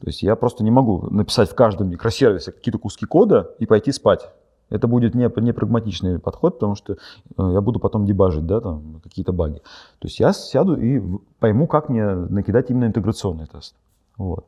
То 0.00 0.06
есть 0.06 0.22
я 0.22 0.36
просто 0.36 0.64
не 0.64 0.70
могу 0.70 1.08
написать 1.10 1.50
в 1.50 1.54
каждом 1.54 1.90
микросервисе 1.90 2.52
какие-то 2.52 2.78
куски 2.78 3.04
кода 3.04 3.50
и 3.58 3.66
пойти 3.66 3.92
спать. 3.92 4.30
Это 4.70 4.86
будет 4.86 5.14
не, 5.14 5.28
не 5.40 5.52
прагматичный 5.52 6.20
подход, 6.20 6.54
потому 6.54 6.76
что 6.76 6.92
э, 6.92 6.96
я 7.36 7.60
буду 7.60 7.80
потом 7.80 8.06
дебажить 8.06 8.46
да, 8.46 8.60
там, 8.60 9.00
какие-то 9.02 9.32
баги. 9.32 9.58
То 9.98 10.06
есть 10.06 10.20
я 10.20 10.32
сяду 10.32 10.76
и 10.76 11.02
пойму, 11.40 11.66
как 11.66 11.88
мне 11.88 12.06
накидать 12.06 12.70
именно 12.70 12.84
интеграционный 12.84 13.46
тест. 13.46 13.74
Вот. 14.16 14.46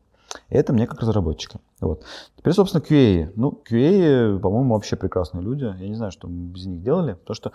Это 0.49 0.73
мне 0.73 0.87
как 0.87 1.01
разработчика. 1.01 1.59
Вот. 1.81 2.05
Теперь, 2.37 2.53
собственно, 2.53 2.83
QA. 2.83 3.33
Ну, 3.35 3.61
QA, 3.69 4.39
по-моему, 4.39 4.75
вообще 4.75 4.97
прекрасные 4.97 5.43
люди. 5.43 5.65
Я 5.65 5.89
не 5.89 5.95
знаю, 5.97 6.13
что 6.13 6.29
мы 6.29 6.53
без 6.53 6.67
них 6.67 6.83
делали, 6.83 7.15
потому 7.15 7.35
что 7.35 7.53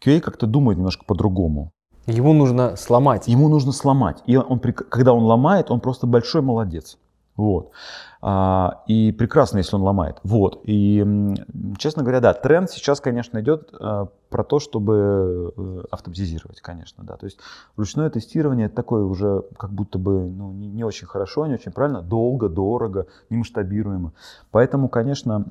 QA 0.00 0.20
как-то 0.20 0.46
думает 0.46 0.78
немножко 0.78 1.04
по-другому. 1.04 1.72
Ему 2.08 2.32
нужно 2.32 2.76
сломать. 2.76 3.28
Ему 3.28 3.48
нужно 3.48 3.72
сломать. 3.72 4.22
И 4.26 4.36
он, 4.36 4.58
когда 4.58 5.12
он 5.12 5.24
ломает, 5.24 5.70
он 5.70 5.80
просто 5.80 6.06
большой 6.06 6.40
молодец. 6.40 6.96
Вот. 7.36 7.70
А, 8.20 8.82
и 8.88 9.12
прекрасно, 9.12 9.58
если 9.58 9.76
он 9.76 9.82
ломает. 9.82 10.16
Вот. 10.24 10.60
И, 10.64 11.06
честно 11.78 12.02
говоря, 12.02 12.20
да, 12.20 12.32
тренд 12.32 12.70
сейчас, 12.70 13.00
конечно, 13.00 13.38
идет 13.40 13.68
а, 13.78 14.08
про 14.28 14.42
то, 14.42 14.58
чтобы 14.58 15.54
э, 15.56 15.84
автоматизировать, 15.90 16.60
конечно, 16.60 17.04
да. 17.04 17.16
То 17.16 17.26
есть 17.26 17.38
ручное 17.76 18.10
тестирование 18.10 18.68
такое 18.68 19.04
уже 19.04 19.44
как 19.56 19.70
будто 19.70 19.98
бы 19.98 20.28
ну, 20.28 20.52
не, 20.52 20.68
не 20.68 20.84
очень 20.84 21.06
хорошо, 21.06 21.46
не 21.46 21.54
очень 21.54 21.72
правильно, 21.72 22.02
долго, 22.02 22.48
дорого, 22.48 23.06
не 23.30 23.36
масштабируемо. 23.36 24.12
Поэтому, 24.50 24.88
конечно, 24.88 25.44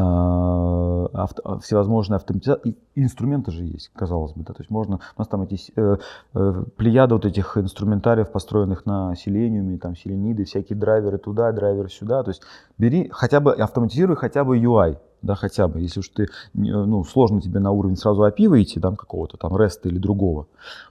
авто, 0.00 1.58
всевозможные 1.60 2.16
автоматизации. 2.16 2.76
Инструменты 2.94 3.50
же 3.50 3.64
есть, 3.64 3.90
казалось 3.94 4.32
бы. 4.32 4.42
Да? 4.44 4.52
То 4.52 4.60
есть 4.60 4.70
можно, 4.70 4.96
у 4.96 5.20
нас 5.20 5.28
там 5.28 5.42
эти 5.42 5.60
э, 5.76 5.96
э, 6.34 6.64
плеяда 6.76 7.14
вот 7.14 7.24
этих 7.24 7.56
инструментариев, 7.56 8.30
построенных 8.30 8.86
на 8.86 9.14
селениуме, 9.14 9.78
там 9.78 9.96
селениды, 9.96 10.44
всякие 10.44 10.78
драйверы 10.78 11.18
туда, 11.18 11.52
драйверы 11.52 11.88
сюда. 11.88 12.22
То 12.22 12.30
есть 12.30 12.42
бери, 12.78 13.08
хотя 13.12 13.40
бы 13.40 13.52
автоматизируй 13.52 14.16
хотя 14.16 14.44
бы 14.44 14.58
UI, 14.58 14.98
да, 15.24 15.34
хотя 15.34 15.68
бы, 15.68 15.80
если 15.80 16.00
уж 16.00 16.08
ты, 16.10 16.28
ну, 16.52 17.02
сложно 17.04 17.40
тебе 17.40 17.58
на 17.58 17.70
уровень 17.70 17.96
сразу 17.96 18.26
API 18.26 18.46
выйти, 18.46 18.78
там, 18.78 18.94
какого-то 18.94 19.38
там 19.38 19.56
REST 19.56 19.80
или 19.84 19.98
другого, 19.98 20.46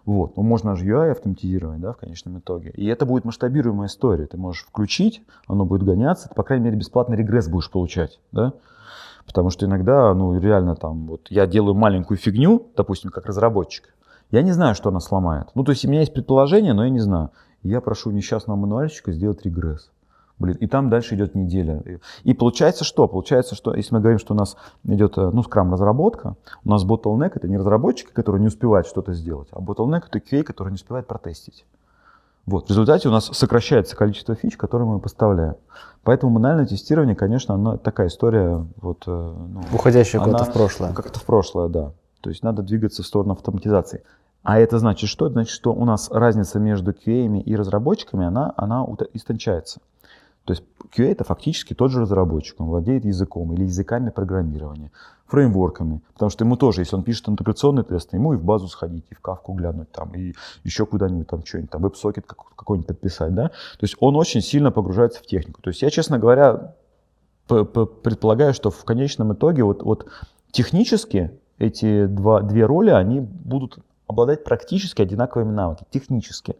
вот, 0.06 0.36
но 0.36 0.44
можно 0.44 0.76
же 0.76 0.86
UI 0.86 1.12
автоматизировать, 1.12 1.80
да, 1.80 1.94
в 1.94 1.98
конечном 1.98 2.40
итоге, 2.40 2.72
и 2.72 2.88
это 2.88 3.06
будет 3.06 3.26
масштабируемая 3.26 3.88
история, 3.88 4.26
ты 4.26 4.38
можешь 4.38 4.64
включить, 4.64 5.22
оно 5.48 5.66
будет 5.66 5.84
гоняться, 5.84 6.30
ты, 6.30 6.36
по 6.36 6.44
крайней 6.44 6.66
мере, 6.66 6.78
бесплатный 6.78 7.16
регресс 7.16 7.48
будешь 7.48 7.70
получать, 7.70 8.20
да, 8.32 8.54
Потому 9.26 9.50
что 9.50 9.66
иногда, 9.66 10.14
ну, 10.14 10.38
реально 10.40 10.76
там, 10.76 11.08
вот 11.08 11.28
я 11.30 11.48
делаю 11.48 11.76
маленькую 11.76 12.18
фигню, 12.18 12.68
допустим, 12.76 13.10
как 13.10 13.26
разработчик, 13.26 13.94
я 14.32 14.42
не 14.42 14.52
знаю, 14.52 14.76
что 14.76 14.90
она 14.90 15.00
сломает. 15.00 15.48
Ну, 15.56 15.64
то 15.64 15.72
есть 15.72 15.86
у 15.86 15.90
меня 15.90 16.02
есть 16.02 16.14
предположение, 16.14 16.74
но 16.74 16.84
я 16.84 16.90
не 16.90 17.00
знаю. 17.00 17.30
Я 17.62 17.82
прошу 17.82 18.12
несчастного 18.12 18.58
мануальщика 18.58 19.12
сделать 19.12 19.46
регресс. 19.46 19.90
Блин, 20.40 20.58
и 20.60 20.68
там 20.68 20.90
дальше 20.90 21.16
идет 21.16 21.36
неделя. 21.36 21.82
И 22.24 22.34
получается 22.34 22.84
что? 22.84 23.08
Получается, 23.08 23.56
что 23.56 23.74
если 23.74 23.94
мы 23.94 24.02
говорим, 24.02 24.20
что 24.20 24.34
у 24.34 24.38
нас 24.38 24.58
идет, 24.84 25.18
э, 25.18 25.30
ну, 25.32 25.44
скрам 25.44 25.72
разработка, 25.72 26.36
у 26.66 26.70
нас 26.70 26.84
bottleneck 26.84 27.34
это 27.36 27.48
не 27.48 27.58
разработчики, 27.58 28.12
которые 28.12 28.42
не 28.42 28.48
успевают 28.48 28.88
что-то 28.88 29.14
сделать, 29.14 29.48
а 29.52 29.60
bottleneck 29.62 30.04
это 30.10 30.20
QA, 30.20 30.44
который 30.44 30.70
не 30.70 30.76
успевает 30.76 31.08
протестить. 31.08 31.66
Вот. 32.46 32.68
В 32.68 32.70
результате 32.70 33.08
у 33.08 33.12
нас 33.12 33.26
сокращается 33.26 33.96
количество 33.96 34.36
фич, 34.36 34.58
которые 34.58 34.88
мы 34.88 35.00
поставляем. 35.00 35.56
Поэтому 36.04 36.34
мануальное 36.34 36.66
тестирование, 36.66 37.16
конечно, 37.16 37.56
оно 37.56 37.78
такая 37.78 38.08
история, 38.08 38.66
вот, 38.82 39.04
э, 39.08 39.12
ну, 39.12 39.62
уходящая 39.74 40.22
куда-то 40.22 40.46
в 40.46 40.54
прошлое. 40.54 40.94
Как-то 40.94 41.20
в 41.20 41.24
прошлое, 41.24 41.70
да. 41.70 41.94
То 42.20 42.30
есть 42.30 42.44
надо 42.44 42.62
двигаться 42.62 43.04
в 43.04 43.06
сторону 43.06 43.34
автоматизации. 43.34 44.04
А 44.44 44.60
это 44.60 44.78
значит 44.78 45.10
что? 45.10 45.28
Это 45.28 45.34
значит, 45.34 45.54
что 45.54 45.74
у 45.74 45.86
нас 45.86 46.12
разница 46.12 46.60
между 46.60 46.92
QA 46.92 47.40
и 47.42 47.56
разработчиками, 47.56 48.26
она, 48.26 48.54
она 48.58 48.86
истончается. 49.14 49.80
То 50.44 50.52
есть 50.52 50.64
QA 50.96 51.10
это 51.10 51.24
фактически 51.24 51.74
тот 51.74 51.92
же 51.92 52.02
разработчик, 52.02 52.60
он 52.60 52.68
владеет 52.68 53.06
языком 53.06 53.54
или 53.54 53.64
языками 53.64 54.10
программирования, 54.10 54.92
фреймворками, 55.34 56.00
потому 56.14 56.30
что 56.30 56.44
ему 56.46 56.58
тоже, 56.58 56.82
если 56.82 56.96
он 56.96 57.02
пишет 57.02 57.28
интеграционный 57.28 57.84
тест, 57.84 58.14
ему 58.14 58.34
и 58.34 58.38
в 58.38 58.44
базу 58.44 58.68
сходить, 58.68 59.06
и 59.10 59.16
в 59.16 59.20
кавку 59.20 59.54
глянуть, 59.54 59.92
там, 59.92 60.12
и 60.14 60.36
еще 60.64 60.86
куда-нибудь 60.86 61.28
там 61.28 61.44
что-нибудь, 61.44 61.72
там, 61.72 61.82
веб-сокет 61.82 62.28
какой-нибудь 62.28 62.88
подписать, 62.88 63.34
да, 63.34 63.48
то 63.48 63.82
есть 63.82 63.96
он 64.00 64.16
очень 64.16 64.42
сильно 64.42 64.72
погружается 64.72 65.22
в 65.22 65.26
технику. 65.26 65.60
То 65.64 65.72
есть 65.72 65.82
я, 65.82 65.90
честно 65.90 66.20
говоря, 66.20 66.76
предполагаю, 67.48 68.54
что 68.54 68.70
в 68.70 68.86
конечном 68.86 69.34
итоге 69.34 69.64
вот, 69.64 69.82
вот 69.82 70.06
технически 70.52 71.32
эти 71.58 72.06
два, 72.06 72.42
две 72.42 72.68
роли, 72.68 72.92
они 72.92 73.20
будут 73.20 73.80
обладать 74.06 74.44
практически 74.44 75.02
одинаковыми 75.02 75.52
навыками, 75.52 75.88
технически. 75.90 76.58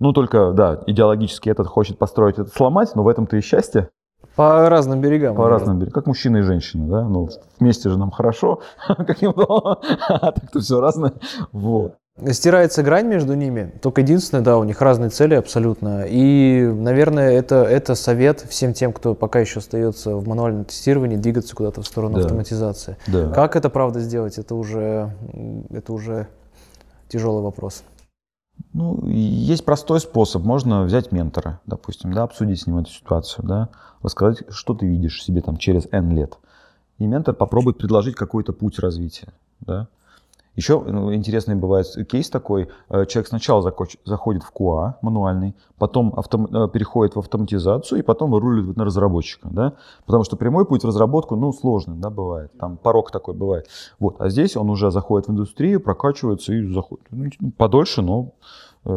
Ну, 0.00 0.12
только, 0.12 0.50
да, 0.50 0.82
идеологически 0.88 1.50
этот 1.50 1.68
хочет 1.68 1.98
построить, 1.98 2.38
этот 2.38 2.52
сломать, 2.52 2.96
но 2.96 3.04
в 3.04 3.08
этом-то 3.08 3.36
и 3.36 3.40
счастье. 3.40 3.90
По 4.38 4.68
разным 4.68 5.00
берегам. 5.00 5.34
По 5.34 5.48
разным 5.48 5.80
берегам. 5.80 5.94
Как 5.94 6.06
мужчина 6.06 6.36
и 6.36 6.42
женщина, 6.42 6.86
да? 6.86 7.02
Ну, 7.02 7.28
вместе 7.58 7.90
же 7.90 7.98
нам 7.98 8.12
хорошо, 8.12 8.60
каким-то, 8.86 9.80
а 10.08 10.30
так-то 10.30 10.60
все 10.60 10.80
разное. 10.80 11.14
Вот. 11.50 11.96
Стирается 12.30 12.84
грань 12.84 13.08
между 13.08 13.34
ними, 13.34 13.72
только 13.82 14.00
единственное, 14.00 14.44
да, 14.44 14.58
у 14.58 14.62
них 14.62 14.80
разные 14.80 15.10
цели 15.10 15.34
абсолютно. 15.34 16.04
И, 16.08 16.62
наверное, 16.62 17.32
это, 17.32 17.64
это 17.64 17.96
совет 17.96 18.46
всем 18.48 18.74
тем, 18.74 18.92
кто 18.92 19.16
пока 19.16 19.40
еще 19.40 19.58
остается 19.58 20.14
в 20.14 20.28
мануальном 20.28 20.66
тестировании, 20.66 21.16
двигаться 21.16 21.56
куда-то 21.56 21.82
в 21.82 21.86
сторону 21.86 22.18
да. 22.18 22.20
автоматизации. 22.22 22.96
Да. 23.08 23.30
Как 23.30 23.56
это, 23.56 23.70
правда, 23.70 23.98
сделать, 23.98 24.38
это 24.38 24.54
уже, 24.54 25.16
это 25.70 25.92
уже 25.92 26.28
тяжелый 27.08 27.42
вопрос. 27.42 27.82
Ну, 28.72 29.06
есть 29.06 29.64
простой 29.64 30.00
способ. 30.00 30.44
Можно 30.44 30.82
взять 30.82 31.12
ментора, 31.12 31.60
допустим, 31.66 32.12
да, 32.12 32.22
обсудить 32.22 32.60
с 32.60 32.66
ним 32.66 32.78
эту 32.78 32.90
ситуацию, 32.90 33.46
да, 33.46 33.68
рассказать, 34.02 34.44
что 34.50 34.74
ты 34.74 34.86
видишь 34.86 35.22
себе 35.22 35.40
там 35.40 35.56
через 35.56 35.88
N 35.90 36.14
лет. 36.14 36.38
И 36.98 37.06
ментор 37.06 37.34
попробует 37.34 37.78
предложить 37.78 38.14
какой-то 38.14 38.52
путь 38.52 38.78
развития, 38.78 39.32
да. 39.60 39.88
Еще 40.58 40.80
ну, 40.80 41.14
интересный 41.14 41.54
бывает 41.54 41.86
кейс 42.10 42.28
такой. 42.30 42.68
Э, 42.90 43.06
человек 43.06 43.28
сначала 43.28 43.62
заходит 44.04 44.42
в 44.42 44.52
QA 44.52 44.94
мануальный, 45.02 45.54
потом 45.78 46.12
автом, 46.16 46.46
э, 46.46 46.68
переходит 46.68 47.14
в 47.14 47.20
автоматизацию 47.20 48.00
и 48.00 48.02
потом 48.02 48.32
выруливает 48.32 48.76
на 48.76 48.84
разработчика. 48.84 49.48
Да? 49.52 49.74
Потому 50.04 50.24
что 50.24 50.36
прямой 50.36 50.66
путь 50.66 50.82
в 50.82 50.86
разработку 50.88 51.36
ну, 51.36 51.52
сложный, 51.52 51.94
да, 51.94 52.10
бывает. 52.10 52.50
Там 52.58 52.76
порог 52.76 53.12
такой 53.12 53.34
бывает. 53.34 53.68
Вот. 54.00 54.16
А 54.18 54.30
здесь 54.30 54.56
он 54.56 54.68
уже 54.68 54.90
заходит 54.90 55.28
в 55.28 55.30
индустрию, 55.30 55.80
прокачивается 55.80 56.52
и 56.52 56.66
заходит. 56.72 57.06
Ну, 57.12 57.52
подольше, 57.56 58.02
но 58.02 58.32
Э, 58.84 58.90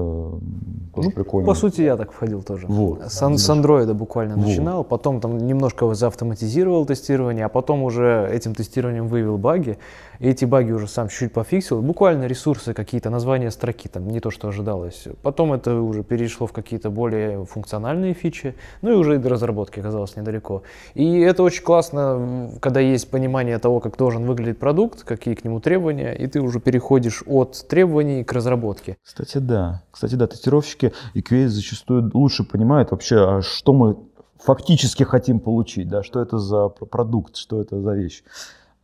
тоже 0.96 1.10
ну, 1.10 1.12
прикольно. 1.12 1.48
По 1.48 1.56
сути, 1.56 1.82
я 1.82 1.98
так 1.98 2.12
входил 2.12 2.44
тоже. 2.44 2.66
Вот. 2.68 3.02
С, 3.12 3.38
с 3.38 3.50
андроида 3.50 3.94
буквально 3.94 4.36
вот. 4.36 4.46
начинал, 4.46 4.84
потом 4.84 5.20
там 5.20 5.38
немножко 5.38 5.94
заавтоматизировал 5.94 6.86
тестирование, 6.86 7.46
а 7.46 7.50
потом 7.50 7.84
уже 7.84 8.30
этим 8.32 8.56
тестированием 8.56 9.08
вывел 9.08 9.38
баги. 9.38 9.78
И 10.22 10.30
эти 10.30 10.46
баги 10.46 10.72
уже 10.72 10.88
сам 10.88 11.10
чуть-чуть 11.10 11.34
пофиксил. 11.34 11.82
Буквально 11.82 12.26
ресурсы 12.26 12.76
какие-то, 12.76 13.10
названия 13.10 13.50
строки, 13.50 13.88
там 13.88 14.08
не 14.08 14.20
то, 14.20 14.30
что 14.30 14.50
ожидалось. 14.50 15.08
Потом 15.24 15.52
это 15.52 15.82
уже 15.82 16.04
перешло 16.04 16.46
в 16.46 16.54
какие-то 16.54 16.92
более 16.92 17.44
функциональные 17.46 18.14
фичи. 18.14 18.54
Ну 18.84 18.92
и 18.92 18.94
уже 18.94 19.16
и 19.16 19.18
до 19.18 19.30
разработки 19.30 19.80
оказалось 19.80 20.16
недалеко. 20.16 20.62
И 20.94 21.20
это 21.22 21.42
очень 21.42 21.64
классно, 21.64 22.52
когда 22.62 22.80
есть 22.80 23.10
понимание 23.10 23.58
того, 23.58 23.80
как 23.80 23.98
должен 23.98 24.26
выглядеть 24.26 24.60
продукт, 24.60 25.04
какие 25.04 25.34
к 25.34 25.44
нему 25.44 25.60
требования, 25.60 26.14
и 26.14 26.28
ты 26.28 26.40
уже 26.40 26.60
переходишь 26.60 27.24
от 27.26 27.68
требований 27.68 28.24
к 28.24 28.32
разработке. 28.32 28.98
Кстати, 29.04 29.40
да. 29.40 29.82
Кстати, 29.90 30.14
да, 30.14 30.28
тестировщики 30.28 30.94
и 31.16 31.22
QA 31.22 31.48
зачастую 31.48 32.12
лучше 32.14 32.44
понимают 32.44 32.92
вообще, 32.92 33.16
а 33.18 33.42
что 33.42 33.74
мы 33.74 33.98
фактически 34.38 35.02
хотим 35.02 35.40
получить, 35.40 35.88
да, 35.88 36.04
что 36.04 36.22
это 36.22 36.38
за 36.38 36.68
продукт, 36.68 37.38
что 37.38 37.60
это 37.60 37.82
за 37.82 37.96
вещь. 37.96 38.24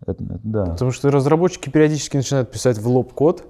Это, 0.06 0.18
да. 0.20 0.66
Потому 0.66 0.92
что 0.92 1.10
разработчики 1.10 1.70
периодически 1.70 2.18
начинают 2.18 2.52
писать 2.52 2.78
в 2.78 2.88
лоб 2.88 3.14
код, 3.14 3.46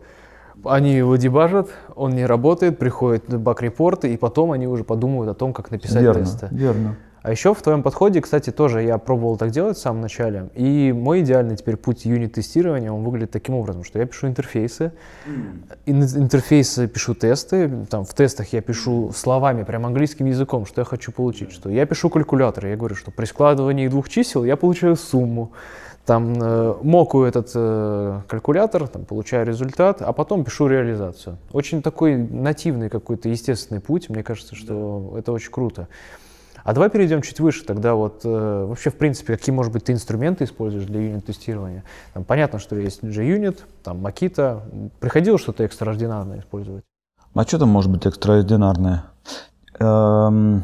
они 0.63 0.93
его 0.95 1.15
дебажат, 1.15 1.69
он 1.95 2.11
не 2.11 2.25
работает, 2.25 2.79
приходит 2.79 3.25
баг-репорты, 3.37 4.13
и 4.13 4.17
потом 4.17 4.51
они 4.51 4.67
уже 4.67 4.83
подумают 4.83 5.29
о 5.29 5.33
том, 5.33 5.53
как 5.53 5.71
написать 5.71 6.01
верно, 6.01 6.23
тесты. 6.23 6.47
Верно. 6.51 6.95
А 7.21 7.31
еще 7.31 7.53
в 7.53 7.61
твоем 7.61 7.83
подходе, 7.83 8.21
кстати, 8.21 8.51
тоже 8.51 8.83
я 8.83 8.97
пробовал 8.97 9.35
так 9.35 9.51
делать 9.51 9.75
в 9.75 9.81
самом 9.81 10.01
начале. 10.01 10.49
И 10.55 10.93
мой 10.93 11.21
идеальный 11.21 11.57
теперь 11.57 11.75
путь 11.75 12.05
юнит-тестирования, 12.05 12.89
он 12.89 13.03
выглядит 13.03 13.31
таким 13.31 13.55
образом, 13.55 13.83
что 13.83 13.99
я 13.99 14.05
пишу 14.05 14.27
интерфейсы, 14.27 14.93
интерфейсы 15.85 16.87
пишу 16.87 17.15
тесты, 17.15 17.85
там 17.89 18.05
в 18.05 18.13
тестах 18.13 18.53
я 18.53 18.61
пишу 18.61 19.11
словами, 19.13 19.63
прям 19.63 19.85
английским 19.85 20.25
языком, 20.25 20.65
что 20.65 20.79
я 20.79 20.85
хочу 20.85 21.11
получить, 21.11 21.51
что 21.51 21.69
я 21.69 21.85
пишу 21.85 22.09
калькулятор, 22.09 22.67
я 22.67 22.77
говорю, 22.77 22.95
что 22.95 23.11
при 23.11 23.25
складывании 23.25 23.89
двух 23.89 24.07
чисел 24.07 24.45
я 24.45 24.55
получаю 24.55 24.95
сумму, 24.95 25.51
там 26.08 26.41
э, 26.41 26.76
мокаю 26.84 27.26
этот 27.26 27.51
э, 27.53 28.22
калькулятор, 28.30 28.88
там, 28.88 29.03
получаю 29.03 29.45
результат, 29.45 30.01
а 30.01 30.14
потом 30.14 30.45
пишу 30.45 30.68
реализацию. 30.68 31.38
Очень 31.51 31.82
такой 31.82 32.16
нативный 32.16 32.89
какой-то 32.89 33.28
естественный 33.28 33.82
путь, 33.82 34.10
мне 34.10 34.24
кажется, 34.24 34.55
что 34.55 35.12
да. 35.12 35.20
это 35.20 35.34
очень 35.34 35.51
круто. 35.51 35.89
А 36.64 36.74
давай 36.74 36.89
перейдем 36.89 37.22
чуть 37.22 37.41
выше, 37.41 37.66
тогда 37.66 37.93
вот 37.93 38.22
э, 38.24 38.66
вообще, 38.70 38.89
в 38.89 38.95
принципе, 38.95 39.36
какие, 39.36 39.53
может 39.53 39.74
быть, 39.74 39.84
ты 39.84 39.91
инструменты 39.91 40.45
используешь 40.45 40.86
для 40.86 41.01
юнит-тестирования? 41.01 41.84
Там, 42.14 42.24
понятно, 42.24 42.60
что 42.60 42.78
есть 42.78 43.03
JUnit, 43.03 43.60
там, 43.84 44.05
Makita. 44.05 44.91
Приходило 45.01 45.38
что-то 45.38 45.66
экстраординарное 45.66 46.39
использовать? 46.39 46.86
А 47.34 47.43
что 47.43 47.60
там 47.60 47.70
может 47.70 47.91
быть 47.91 48.05
экстраординарное? 48.05 49.03
Эм... 49.80 50.64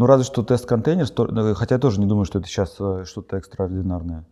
Ну, 0.00 0.06
разве 0.06 0.24
что 0.24 0.42
тест-контейнер, 0.42 1.06
ну, 1.30 1.54
хотя 1.54 1.74
я 1.74 1.78
тоже 1.78 2.00
не 2.00 2.06
думаю, 2.06 2.24
что 2.24 2.38
это 2.38 2.48
сейчас 2.48 2.74
э, 2.80 3.04
что-то 3.04 3.36
экстраординарное. 3.36 4.24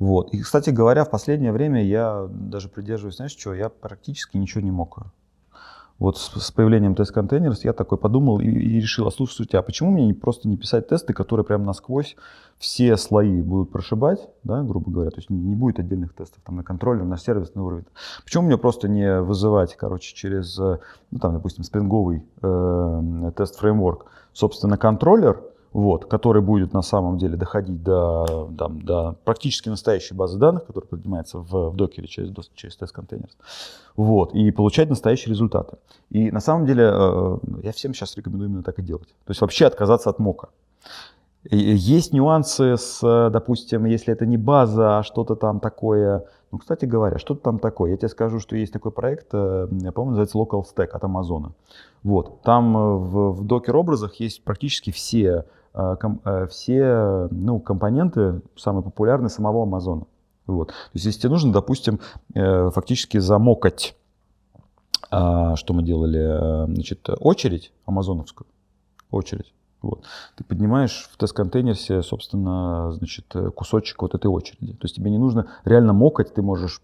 Вот. 0.00 0.34
И, 0.34 0.40
кстати 0.40 0.70
говоря, 0.70 1.04
в 1.04 1.10
последнее 1.10 1.52
время 1.52 1.84
я 1.84 2.26
даже 2.28 2.68
придерживаюсь, 2.68 3.18
знаешь, 3.18 3.30
что, 3.30 3.54
я 3.54 3.68
практически 3.68 4.36
ничего 4.36 4.62
не 4.62 4.72
мог. 4.72 4.98
Вот 6.00 6.18
с, 6.18 6.28
с 6.28 6.50
появлением 6.50 6.96
тест-контейнеров 6.96 7.62
я 7.62 7.72
такой 7.72 7.98
подумал 7.98 8.40
и, 8.40 8.46
и 8.46 8.80
решил, 8.80 9.06
а 9.06 9.12
слушайте, 9.12 9.58
а 9.58 9.62
почему 9.62 9.92
мне 9.92 10.06
не, 10.06 10.12
просто 10.12 10.48
не 10.48 10.56
писать 10.56 10.88
тесты, 10.88 11.12
которые 11.12 11.46
прям 11.46 11.62
насквозь 11.62 12.16
все 12.58 12.96
слои 12.96 13.42
будут 13.42 13.70
прошибать, 13.70 14.28
да, 14.42 14.64
грубо 14.64 14.90
говоря, 14.90 15.10
то 15.10 15.18
есть 15.18 15.30
не, 15.30 15.38
не 15.38 15.54
будет 15.54 15.78
отдельных 15.78 16.14
тестов 16.14 16.42
там 16.44 16.56
на 16.56 16.64
контроллер, 16.64 17.04
на 17.04 17.16
сервисный 17.16 17.62
уровень. 17.62 17.86
Почему 18.24 18.46
мне 18.46 18.58
просто 18.58 18.88
не 18.88 19.20
вызывать, 19.20 19.76
короче, 19.76 20.16
через, 20.16 20.58
э, 20.58 20.80
ну 21.12 21.18
там, 21.20 21.34
допустим, 21.34 21.62
спринговый 21.62 22.24
э, 22.42 23.32
тест-фреймворк, 23.36 24.06
собственно, 24.32 24.76
контроллер, 24.76 25.42
вот, 25.72 26.04
который 26.04 26.42
будет 26.42 26.74
на 26.74 26.82
самом 26.82 27.18
деле 27.18 27.36
доходить 27.36 27.82
до, 27.82 28.48
до, 28.50 28.68
до 28.68 29.16
практически 29.24 29.70
настоящей 29.70 30.14
базы 30.14 30.38
данных, 30.38 30.66
которая 30.66 30.88
поднимается 30.88 31.38
в, 31.38 31.70
в 31.70 31.76
докере 31.76 32.06
через, 32.08 32.30
через 32.54 32.76
тест-контейнер, 32.76 33.28
вот, 33.96 34.34
и 34.34 34.50
получать 34.50 34.90
настоящие 34.90 35.30
результаты. 35.30 35.78
И 36.10 36.30
на 36.30 36.40
самом 36.40 36.66
деле 36.66 36.90
э, 36.92 37.38
я 37.62 37.72
всем 37.72 37.94
сейчас 37.94 38.16
рекомендую 38.16 38.50
именно 38.50 38.62
так 38.62 38.78
и 38.78 38.82
делать. 38.82 39.08
То 39.24 39.30
есть 39.30 39.40
вообще 39.40 39.66
отказаться 39.66 40.10
от 40.10 40.18
мока. 40.18 40.48
Есть 41.50 42.12
нюансы 42.12 42.76
с, 42.76 43.00
допустим, 43.30 43.84
если 43.84 44.12
это 44.12 44.26
не 44.26 44.36
база, 44.36 44.98
а 44.98 45.02
что-то 45.02 45.34
там 45.34 45.58
такое. 45.58 46.24
Ну, 46.52 46.58
кстати 46.58 46.84
говоря, 46.84 47.18
что-то 47.18 47.40
там 47.40 47.58
такое. 47.58 47.92
Я 47.92 47.96
тебе 47.96 48.08
скажу, 48.08 48.38
что 48.38 48.56
есть 48.56 48.72
такой 48.72 48.92
проект, 48.92 49.28
э, 49.32 49.68
я 49.70 49.90
помню, 49.90 50.10
называется 50.10 50.38
Local 50.38 50.62
Stack 50.62 50.88
от 50.88 51.02
Амазона. 51.02 51.52
Вот. 52.04 52.42
Там 52.42 52.76
э, 52.76 52.80
в, 52.96 53.32
в 53.32 53.44
докер-образах 53.44 54.14
есть 54.16 54.44
практически 54.44 54.92
все, 54.92 55.46
э, 55.74 56.46
все 56.48 57.28
ну, 57.30 57.58
компоненты, 57.58 58.42
самые 58.54 58.84
популярные 58.84 59.30
самого 59.30 59.62
Амазона. 59.62 60.06
Вот. 60.46 60.68
То 60.68 60.74
есть, 60.92 61.06
если 61.06 61.20
тебе 61.22 61.30
нужно, 61.30 61.52
допустим, 61.52 62.00
фактически 62.34 63.18
замокать, 63.18 63.96
что 65.08 65.66
мы 65.68 65.82
делали, 65.82 66.66
значит, 66.66 67.08
очередь 67.20 67.72
амазоновскую, 67.86 68.46
очередь, 69.10 69.54
вот. 69.82 70.04
Ты 70.36 70.44
поднимаешь 70.44 71.08
в 71.12 71.16
тест-контейнере, 71.16 72.02
собственно, 72.02 72.92
значит, 72.92 73.34
кусочек 73.54 74.02
вот 74.02 74.14
этой 74.14 74.26
очереди. 74.28 74.72
То 74.72 74.84
есть 74.84 74.96
тебе 74.96 75.10
не 75.10 75.18
нужно 75.18 75.48
реально 75.64 75.92
мокать, 75.92 76.34
ты 76.34 76.42
можешь 76.42 76.80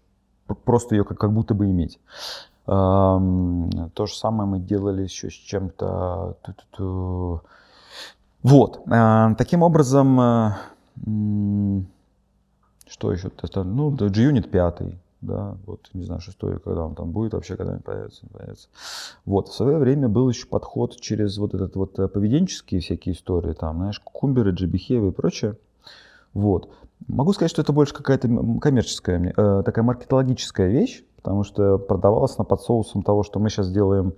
просто 0.63 0.95
ее 0.95 1.03
как, 1.03 1.17
как 1.17 1.33
будто 1.33 1.53
бы 1.53 1.69
иметь. 1.69 1.99
То 2.65 4.05
же 4.05 4.15
самое 4.15 4.47
мы 4.49 4.59
делали 4.59 5.03
еще 5.03 5.29
с 5.29 5.33
чем-то. 5.33 6.37
Вот. 8.41 8.81
А, 8.89 9.33
таким 9.35 9.63
образом, 9.63 10.21
э, 10.21 10.51
что 12.87 13.11
еще? 13.11 13.31
Ну, 13.55 13.91
JUnit 13.91 14.49
5 14.49 14.81
да, 15.21 15.57
вот, 15.65 15.89
не 15.93 16.03
знаю, 16.03 16.21
шестой, 16.21 16.59
когда 16.59 16.85
он 16.85 16.95
там 16.95 17.11
будет 17.11 17.33
вообще, 17.33 17.57
когда 17.57 17.73
он 17.73 17.79
появится, 17.79 18.25
появится. 18.31 18.69
Вот, 19.25 19.49
в 19.49 19.53
свое 19.53 19.77
время 19.77 20.07
был 20.07 20.29
еще 20.29 20.47
подход 20.47 20.99
через 20.99 21.37
вот 21.37 21.53
этот 21.53 21.75
вот 21.75 21.99
э, 21.99 22.07
поведенческие 22.07 22.81
всякие 22.81 23.15
истории, 23.15 23.53
там, 23.53 23.77
знаешь, 23.77 23.99
кумберы, 23.99 24.51
джибихевы 24.51 25.09
и 25.09 25.11
прочее. 25.11 25.57
Вот. 26.33 26.69
Могу 27.07 27.33
сказать, 27.33 27.51
что 27.51 27.61
это 27.61 27.73
больше 27.73 27.93
какая-то 27.93 28.29
коммерческая, 28.61 29.33
э, 29.35 29.63
такая 29.63 29.83
маркетологическая 29.83 30.69
вещь, 30.69 31.03
потому 31.17 31.43
что 31.43 31.77
продавалась 31.77 32.37
на 32.37 32.43
под 32.43 32.61
соусом 32.61 33.03
того, 33.03 33.23
что 33.23 33.39
мы 33.39 33.49
сейчас 33.49 33.71
делаем, 33.71 34.13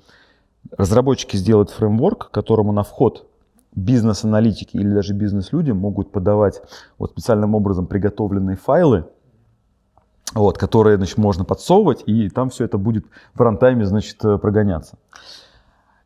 разработчики 0.77 1.35
сделают 1.35 1.71
фреймворк, 1.71 2.29
которому 2.31 2.71
на 2.71 2.83
вход 2.83 3.27
бизнес-аналитики 3.73 4.77
или 4.77 4.93
даже 4.93 5.13
бизнес-люди 5.13 5.71
могут 5.71 6.11
подавать 6.11 6.61
вот 6.97 7.11
специальным 7.11 7.55
образом 7.55 7.87
приготовленные 7.87 8.57
файлы, 8.57 9.05
вот, 10.33 10.57
которые 10.57 10.97
значит, 10.97 11.17
можно 11.17 11.43
подсовывать, 11.43 12.03
и 12.05 12.29
там 12.29 12.49
все 12.49 12.65
это 12.65 12.77
будет 12.77 13.05
в 13.33 13.41
рантайме 13.41 13.85
значит, 13.85 14.23
э, 14.23 14.37
прогоняться. 14.37 14.97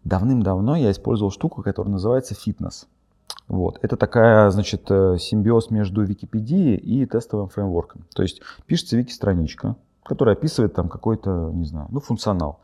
Давным-давно 0.03 0.75
я 0.75 0.91
использовал 0.91 1.31
штуку, 1.31 1.61
которая 1.63 1.91
называется 1.91 2.35
фитнес. 2.35 2.87
Вот. 3.47 3.79
Это 3.81 3.97
такая, 3.97 4.49
значит, 4.49 4.85
э, 4.89 5.17
симбиоз 5.19 5.69
между 5.69 6.03
Википедией 6.03 6.75
и 6.75 7.05
тестовым 7.05 7.49
фреймворком. 7.49 8.05
То 8.15 8.23
есть 8.23 8.41
пишется 8.65 8.97
вики-страничка, 8.97 9.75
которая 10.03 10.35
описывает 10.35 10.73
там 10.73 10.89
какой-то, 10.89 11.51
не 11.53 11.65
знаю, 11.65 11.87
ну, 11.91 11.99
функционал. 11.99 12.59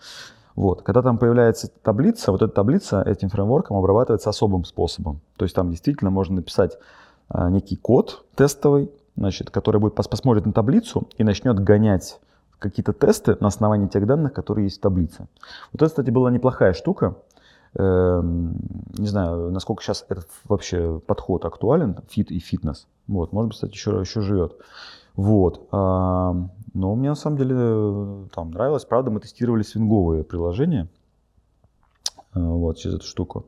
Вот. 0.55 0.81
Когда 0.81 1.01
там 1.01 1.17
появляется 1.17 1.69
таблица, 1.81 2.31
вот 2.31 2.41
эта 2.41 2.53
таблица 2.53 3.01
этим 3.01 3.29
фреймворком 3.29 3.77
обрабатывается 3.77 4.29
особым 4.29 4.65
способом. 4.65 5.21
То 5.37 5.45
есть 5.45 5.55
там 5.55 5.69
действительно 5.69 6.09
можно 6.11 6.35
написать 6.35 6.77
а, 7.29 7.49
некий 7.49 7.75
код 7.75 8.25
тестовый, 8.35 8.91
значит, 9.15 9.49
который 9.49 9.79
будет 9.79 9.95
посмотрит 9.95 10.45
на 10.45 10.53
таблицу 10.53 11.07
и 11.17 11.23
начнет 11.23 11.59
гонять 11.59 12.19
какие-то 12.59 12.93
тесты 12.93 13.37
на 13.39 13.47
основании 13.47 13.87
тех 13.87 14.05
данных, 14.05 14.33
которые 14.33 14.65
есть 14.65 14.77
в 14.77 14.81
таблице. 14.81 15.27
Вот 15.73 15.81
это, 15.81 15.87
кстати, 15.87 16.09
была 16.09 16.29
неплохая 16.31 16.73
штука. 16.73 17.15
Эм, 17.73 18.55
не 18.97 19.07
знаю, 19.07 19.51
насколько 19.51 19.81
сейчас 19.81 20.05
этот 20.09 20.27
вообще 20.47 20.99
подход 21.07 21.45
актуален, 21.45 21.97
Fit 22.09 22.31
и 22.31 22.39
FitNesse. 22.39 22.87
Вот, 23.07 23.33
может 23.33 23.49
быть, 23.49 23.55
кстати, 23.55 23.73
еще, 23.73 23.99
еще 23.99 24.21
живет. 24.21 24.57
Вот. 25.15 25.67
Но 26.73 26.95
мне 26.95 27.09
на 27.09 27.15
самом 27.15 27.37
деле 27.37 27.55
э, 27.57 28.25
там 28.33 28.51
нравилось. 28.51 28.85
Правда, 28.85 29.11
мы 29.11 29.19
тестировали 29.19 29.63
свинговые 29.63 30.23
приложения 30.23 30.87
э, 32.33 32.39
вот, 32.39 32.77
через 32.77 32.95
эту 32.95 33.05
штуку. 33.05 33.45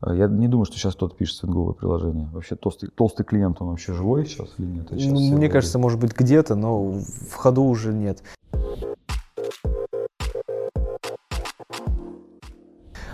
А 0.00 0.14
я 0.14 0.28
не 0.28 0.48
думаю, 0.48 0.64
что 0.64 0.76
сейчас 0.76 0.94
кто-то 0.94 1.14
пишет 1.14 1.36
свинговое 1.36 1.74
приложение. 1.74 2.28
Вообще 2.32 2.56
толстый, 2.56 2.88
толстый 2.88 3.24
клиент, 3.24 3.60
он 3.60 3.68
вообще 3.68 3.92
живой 3.92 4.24
сейчас 4.24 4.48
или 4.56 4.66
нет? 4.66 4.88
Сейчас 4.90 5.12
ну, 5.12 5.36
мне 5.36 5.48
кажется, 5.50 5.78
может 5.78 6.00
быть 6.00 6.16
где-то, 6.16 6.54
но 6.54 6.92
в 6.92 7.34
ходу 7.34 7.64
уже 7.64 7.92
нет. 7.92 8.22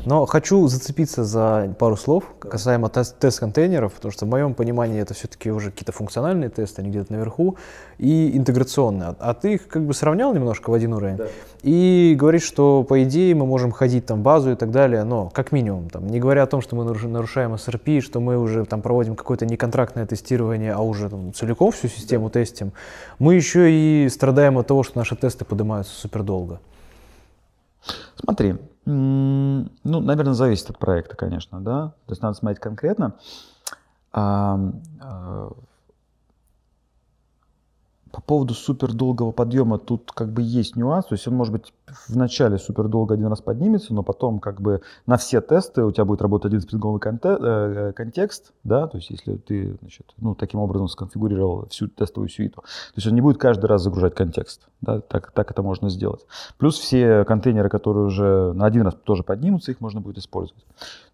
Но 0.06 0.24
хочу 0.24 0.68
зацепиться 0.68 1.24
за 1.24 1.74
пару 1.80 1.96
слов 1.96 2.24
касаемо 2.38 2.86
тест- 2.86 3.16
тест-контейнеров, 3.18 3.92
потому 3.92 4.12
что 4.12 4.24
в 4.24 4.28
моем 4.28 4.54
понимании 4.54 5.00
это 5.00 5.14
все-таки 5.14 5.50
уже 5.50 5.72
какие-то 5.72 5.90
функциональные 5.90 6.48
тесты, 6.48 6.80
они 6.80 6.90
где-то 6.90 7.12
наверху, 7.12 7.56
и 7.98 8.36
интеграционные. 8.36 9.16
А 9.18 9.34
ты 9.34 9.54
их 9.54 9.66
как 9.66 9.84
бы 9.84 9.92
сравнял 9.94 10.32
немножко 10.32 10.70
в 10.70 10.74
один 10.74 10.92
уровень 10.92 11.16
да. 11.16 11.26
и 11.64 12.14
говоришь, 12.16 12.44
что 12.44 12.84
по 12.84 13.02
идее 13.02 13.34
мы 13.34 13.46
можем 13.46 13.72
ходить 13.72 14.06
там 14.06 14.22
базу 14.22 14.52
и 14.52 14.54
так 14.54 14.70
далее, 14.70 15.02
но 15.02 15.28
как 15.28 15.50
минимум, 15.50 15.90
там, 15.90 16.06
не 16.06 16.20
говоря 16.20 16.44
о 16.44 16.46
том, 16.46 16.60
что 16.60 16.76
мы 16.76 16.84
нарушаем 16.84 17.54
SRP, 17.54 18.00
что 18.00 18.20
мы 18.20 18.38
уже 18.38 18.64
там 18.64 18.82
проводим 18.82 19.16
какое-то 19.16 19.44
неконтрактное 19.44 20.06
тестирование, 20.06 20.72
а 20.72 20.82
уже 20.82 21.10
там, 21.10 21.34
целиком 21.34 21.72
всю 21.72 21.88
систему 21.88 22.26
да. 22.26 22.34
тестим, 22.34 22.72
мы 23.18 23.34
еще 23.34 23.72
и 23.72 24.08
страдаем 24.08 24.56
от 24.56 24.68
того, 24.68 24.84
что 24.84 24.98
наши 24.98 25.16
тесты 25.16 25.44
поднимаются 25.44 25.92
супер 25.92 26.22
долго. 26.22 26.60
Смотри, 28.16 28.54
ну, 28.86 29.68
наверное, 29.82 30.34
зависит 30.34 30.70
от 30.70 30.78
проекта, 30.78 31.16
конечно, 31.16 31.60
да. 31.60 31.88
То 32.06 32.12
есть 32.12 32.22
надо 32.22 32.36
смотреть 32.36 32.60
конкретно. 32.60 33.14
По 38.26 38.34
поводу 38.34 38.54
супер 38.54 38.92
долгого 38.92 39.30
подъема 39.30 39.78
тут 39.78 40.10
как 40.12 40.32
бы 40.32 40.42
есть 40.42 40.74
нюанс. 40.74 41.06
То 41.06 41.14
есть 41.14 41.28
он 41.28 41.34
может 41.34 41.52
быть 41.52 41.72
в 42.08 42.16
начале 42.16 42.58
супер 42.58 42.88
долго 42.88 43.14
один 43.14 43.28
раз 43.28 43.40
поднимется, 43.40 43.94
но 43.94 44.02
потом 44.02 44.40
как 44.40 44.60
бы 44.60 44.82
на 45.06 45.16
все 45.16 45.40
тесты 45.40 45.84
у 45.84 45.92
тебя 45.92 46.04
будет 46.04 46.22
работать 46.22 46.46
один 46.46 46.60
спринговый 46.60 47.00
э, 47.00 47.92
контекст, 47.94 48.52
да, 48.64 48.88
то 48.88 48.96
есть 48.96 49.10
если 49.10 49.36
ты, 49.36 49.78
значит, 49.80 50.12
ну, 50.18 50.34
таким 50.34 50.58
образом 50.58 50.88
сконфигурировал 50.88 51.68
всю 51.68 51.86
тестовую 51.86 52.28
сюиту. 52.28 52.62
То 52.62 52.96
есть 52.96 53.06
он 53.06 53.14
не 53.14 53.20
будет 53.20 53.38
каждый 53.38 53.66
раз 53.66 53.82
загружать 53.82 54.16
контекст, 54.16 54.66
да, 54.80 55.00
так, 55.00 55.30
так 55.30 55.52
это 55.52 55.62
можно 55.62 55.88
сделать. 55.88 56.26
Плюс 56.58 56.76
все 56.80 57.24
контейнеры, 57.24 57.68
которые 57.68 58.06
уже 58.06 58.52
на 58.54 58.66
один 58.66 58.82
раз 58.82 58.94
тоже 59.04 59.22
поднимутся, 59.22 59.70
их 59.70 59.80
можно 59.80 60.00
будет 60.00 60.18
использовать. 60.18 60.64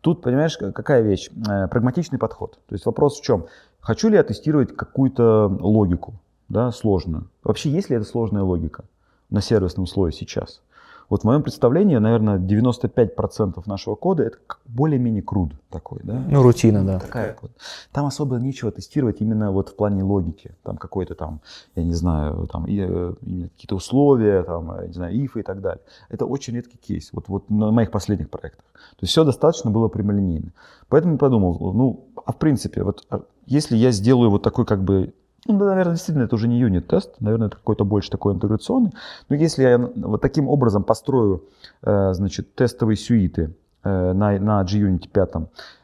Тут, 0.00 0.22
понимаешь, 0.22 0.56
какая 0.56 1.02
вещь? 1.02 1.28
Э, 1.46 1.68
прагматичный 1.68 2.18
подход. 2.18 2.58
То 2.68 2.74
есть 2.74 2.86
вопрос 2.86 3.20
в 3.20 3.22
чем? 3.22 3.44
Хочу 3.80 4.08
ли 4.08 4.16
я 4.16 4.22
тестировать 4.22 4.74
какую-то 4.74 5.54
логику? 5.60 6.14
Да, 6.52 6.70
сложную. 6.70 7.28
Вообще, 7.42 7.70
есть 7.70 7.88
ли 7.88 7.96
это 7.96 8.04
сложная 8.04 8.42
логика 8.42 8.84
на 9.30 9.40
сервисном 9.40 9.86
слое 9.86 10.12
сейчас? 10.12 10.60
Вот 11.08 11.22
в 11.22 11.24
моем 11.24 11.42
представлении, 11.42 11.96
наверное, 11.96 12.38
95% 12.38 13.62
нашего 13.66 13.94
кода 13.96 14.22
это 14.22 14.38
более-менее 14.66 15.22
круд 15.22 15.52
такой, 15.70 16.00
да? 16.04 16.22
Ну, 16.28 16.42
рутина, 16.42 16.84
да. 16.84 17.00
Такая 17.00 17.36
вот. 17.42 17.50
Там 17.90 18.06
особо 18.06 18.36
нечего 18.36 18.70
тестировать 18.70 19.20
именно 19.20 19.50
вот 19.50 19.70
в 19.70 19.76
плане 19.76 20.02
логики. 20.02 20.54
Там 20.62 20.76
какой-то 20.76 21.14
там, 21.14 21.40
я 21.74 21.84
не 21.84 21.92
знаю, 21.92 22.48
там 22.50 22.64
э, 22.64 23.14
какие-то 23.20 23.74
условия, 23.74 24.42
там, 24.42 24.74
я 24.80 24.86
не 24.86 24.92
знаю, 24.92 25.14
if 25.14 25.38
и 25.38 25.42
так 25.42 25.60
далее. 25.60 25.82
Это 26.08 26.24
очень 26.24 26.54
редкий 26.54 26.78
кейс. 26.78 27.10
Вот, 27.12 27.28
вот 27.28 27.50
на 27.50 27.70
моих 27.70 27.90
последних 27.90 28.30
проектах. 28.30 28.64
То 28.72 29.02
есть 29.02 29.12
все 29.12 29.24
достаточно 29.24 29.70
было 29.70 29.88
прямолинейно. 29.88 30.52
Поэтому 30.88 31.14
я 31.14 31.18
подумал, 31.18 31.72
ну, 31.74 32.06
а 32.24 32.32
в 32.32 32.38
принципе, 32.38 32.82
вот 32.84 33.06
а 33.10 33.22
если 33.46 33.76
я 33.76 33.90
сделаю 33.90 34.30
вот 34.30 34.42
такой 34.42 34.64
как 34.64 34.82
бы 34.82 35.12
ну, 35.46 35.58
наверное, 35.58 35.94
действительно, 35.94 36.24
это 36.24 36.36
уже 36.36 36.46
не 36.46 36.58
юнит-тест, 36.58 37.20
наверное, 37.20 37.48
это 37.48 37.56
какой-то 37.56 37.84
больше 37.84 38.10
такой 38.10 38.34
интеграционный. 38.34 38.92
Но 39.28 39.36
если 39.36 39.62
я 39.64 39.78
вот 39.78 40.20
таким 40.20 40.48
образом 40.48 40.84
построю, 40.84 41.44
э, 41.82 42.12
значит, 42.12 42.54
тестовые 42.54 42.96
сюиты 42.96 43.54
э, 43.82 44.12
на, 44.12 44.38
на 44.38 44.62
G-Unit 44.62 45.08
5 45.08 45.30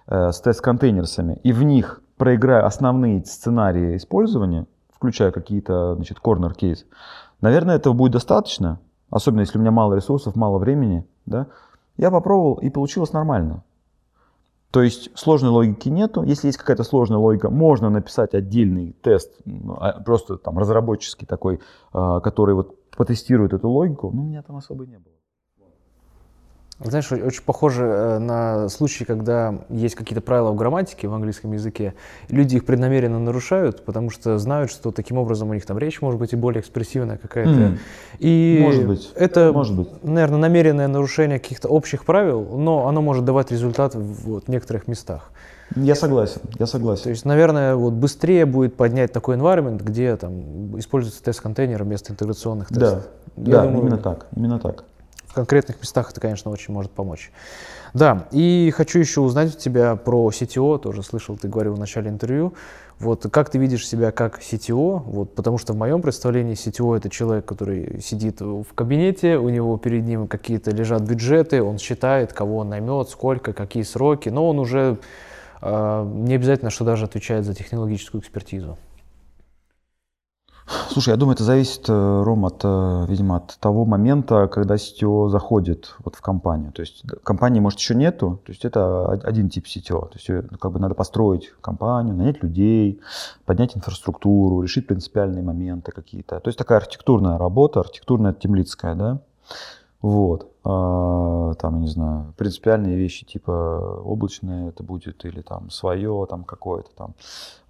э, 0.06 0.32
с 0.32 0.40
тест-контейнерсами, 0.40 1.40
и 1.42 1.52
в 1.52 1.62
них 1.64 2.00
проиграю 2.16 2.66
основные 2.66 3.24
сценарии 3.24 3.96
использования, 3.96 4.66
включая 4.94 5.32
какие-то, 5.32 5.96
значит, 5.96 6.18
corner 6.22 6.54
кейс, 6.54 6.86
наверное, 7.40 7.76
этого 7.76 7.94
будет 7.94 8.12
достаточно, 8.12 8.78
особенно 9.10 9.40
если 9.40 9.58
у 9.58 9.60
меня 9.60 9.72
мало 9.72 9.94
ресурсов, 9.94 10.36
мало 10.36 10.58
времени, 10.58 11.04
да, 11.26 11.46
я 11.96 12.12
попробовал, 12.12 12.54
и 12.54 12.70
получилось 12.70 13.12
нормально. 13.12 13.64
То 14.70 14.82
есть 14.82 15.10
сложной 15.18 15.50
логики 15.50 15.88
нету. 15.88 16.22
Если 16.22 16.48
есть 16.48 16.58
какая-то 16.58 16.84
сложная 16.84 17.18
логика, 17.18 17.48
можно 17.48 17.88
написать 17.88 18.34
отдельный 18.34 18.92
тест, 19.02 19.32
ну, 19.44 19.76
а, 19.80 20.00
просто 20.00 20.36
там 20.36 20.58
разработческий 20.58 21.26
такой, 21.26 21.60
а, 21.92 22.20
который 22.20 22.54
вот 22.54 22.76
потестирует 22.90 23.54
эту 23.54 23.68
логику. 23.68 24.10
Но 24.12 24.22
у 24.22 24.24
меня 24.24 24.42
там 24.42 24.56
особо 24.56 24.84
не 24.84 24.98
было. 24.98 25.14
Знаешь, 26.80 27.10
очень 27.10 27.42
похоже 27.42 27.84
э, 27.84 28.18
на 28.18 28.68
случаи, 28.68 29.02
когда 29.02 29.56
есть 29.68 29.96
какие-то 29.96 30.20
правила 30.20 30.52
в 30.52 30.54
грамматике 30.54 31.08
в 31.08 31.14
английском 31.14 31.52
языке, 31.52 31.94
люди 32.28 32.56
их 32.56 32.64
преднамеренно 32.64 33.18
нарушают, 33.18 33.84
потому 33.84 34.10
что 34.10 34.38
знают, 34.38 34.70
что 34.70 34.92
таким 34.92 35.18
образом 35.18 35.50
у 35.50 35.54
них 35.54 35.66
там 35.66 35.76
речь 35.76 36.00
может 36.00 36.20
быть 36.20 36.32
и 36.34 36.36
более 36.36 36.60
экспрессивная 36.60 37.16
какая-то. 37.16 37.50
Mm. 37.50 37.78
И 38.20 38.60
может 38.62 38.86
быть. 38.86 39.10
это, 39.16 39.50
может 39.52 39.74
быть. 39.74 39.88
наверное, 40.04 40.38
намеренное 40.38 40.86
нарушение 40.86 41.40
каких-то 41.40 41.66
общих 41.68 42.04
правил, 42.04 42.44
но 42.56 42.86
оно 42.86 43.02
может 43.02 43.24
давать 43.24 43.50
результат 43.50 43.96
в 43.96 44.28
вот, 44.28 44.46
некоторых 44.46 44.86
местах. 44.86 45.32
Я 45.74 45.96
согласен, 45.96 46.42
я 46.60 46.66
согласен. 46.66 47.02
То 47.02 47.10
есть, 47.10 47.24
наверное, 47.24 47.74
вот 47.74 47.94
быстрее 47.94 48.46
будет 48.46 48.76
поднять 48.76 49.12
такой 49.12 49.36
environment, 49.36 49.82
где 49.82 50.14
там 50.16 50.78
используется 50.78 51.24
тест-контейнер 51.24 51.82
вместо 51.82 52.12
интеграционных 52.12 52.68
тестов. 52.68 53.02
Да, 53.36 53.50
Я 53.50 53.56
да 53.56 53.62
думаю, 53.64 53.82
именно 53.82 53.98
так, 53.98 54.26
именно 54.36 54.60
так 54.60 54.84
в 55.28 55.34
конкретных 55.34 55.80
местах 55.80 56.10
это, 56.10 56.20
конечно, 56.20 56.50
очень 56.50 56.74
может 56.74 56.90
помочь. 56.90 57.30
Да, 57.94 58.28
и 58.32 58.72
хочу 58.74 58.98
еще 58.98 59.20
узнать 59.20 59.54
у 59.54 59.58
тебя 59.58 59.96
про 59.96 60.28
CTO, 60.30 60.78
тоже 60.78 61.02
слышал, 61.02 61.36
ты 61.36 61.48
говорил 61.48 61.74
в 61.74 61.78
начале 61.78 62.10
интервью. 62.10 62.54
Вот 62.98 63.26
как 63.30 63.48
ты 63.48 63.58
видишь 63.58 63.86
себя 63.86 64.10
как 64.10 64.40
CTO? 64.40 65.02
Вот, 65.04 65.34
потому 65.34 65.58
что 65.58 65.72
в 65.72 65.76
моем 65.76 66.02
представлении 66.02 66.54
CTO 66.54 66.96
это 66.96 67.08
человек, 67.08 67.44
который 67.44 68.00
сидит 68.02 68.40
в 68.40 68.66
кабинете, 68.74 69.38
у 69.38 69.48
него 69.50 69.76
перед 69.78 70.04
ним 70.04 70.26
какие-то 70.26 70.72
лежат 70.72 71.02
бюджеты, 71.02 71.62
он 71.62 71.78
считает, 71.78 72.32
кого 72.32 72.58
он 72.58 72.70
наймет, 72.70 73.08
сколько, 73.08 73.52
какие 73.52 73.84
сроки, 73.84 74.30
но 74.30 74.48
он 74.48 74.58
уже 74.58 74.98
э, 75.62 76.10
не 76.12 76.34
обязательно, 76.34 76.70
что 76.70 76.84
даже 76.84 77.04
отвечает 77.04 77.44
за 77.44 77.54
технологическую 77.54 78.20
экспертизу. 78.20 78.76
Слушай, 80.90 81.10
я 81.10 81.16
думаю, 81.16 81.34
это 81.34 81.44
зависит, 81.44 81.88
э, 81.88 82.22
Ром, 82.24 82.44
от, 82.44 82.60
э, 82.62 83.06
видимо, 83.08 83.36
от 83.36 83.56
того 83.58 83.84
момента, 83.84 84.48
когда 84.48 84.74
CTO 84.74 85.28
заходит 85.30 85.94
вот 86.04 86.14
в 86.14 86.20
компанию. 86.20 86.72
То 86.72 86.82
есть 86.82 87.04
компании, 87.22 87.60
может, 87.60 87.78
еще 87.78 87.94
нету, 87.94 88.40
то 88.44 88.52
есть 88.52 88.64
это 88.64 89.08
один 89.08 89.48
тип 89.48 89.64
CTO. 89.66 90.08
То 90.08 90.14
есть 90.14 90.28
э, 90.28 90.42
как 90.60 90.72
бы 90.72 90.78
надо 90.78 90.94
построить 90.94 91.52
компанию, 91.60 92.14
нанять 92.14 92.42
людей, 92.42 93.00
поднять 93.46 93.76
инфраструктуру, 93.76 94.60
решить 94.62 94.86
принципиальные 94.86 95.42
моменты 95.42 95.92
какие-то. 95.92 96.40
То 96.40 96.48
есть 96.48 96.58
такая 96.58 96.78
архитектурная 96.78 97.38
работа, 97.38 97.80
архитектурная 97.80 98.34
темлицкая, 98.34 98.94
да. 98.94 99.20
Вот. 100.02 100.48
А, 100.70 101.54
там, 101.54 101.76
я 101.76 101.80
не 101.80 101.86
знаю, 101.86 102.34
принципиальные 102.36 102.94
вещи 102.94 103.24
типа 103.24 104.02
облачное 104.04 104.68
это 104.68 104.82
будет 104.82 105.24
или 105.24 105.40
там 105.40 105.70
свое 105.70 106.26
там 106.28 106.44
какое-то 106.44 106.90
там. 106.94 107.14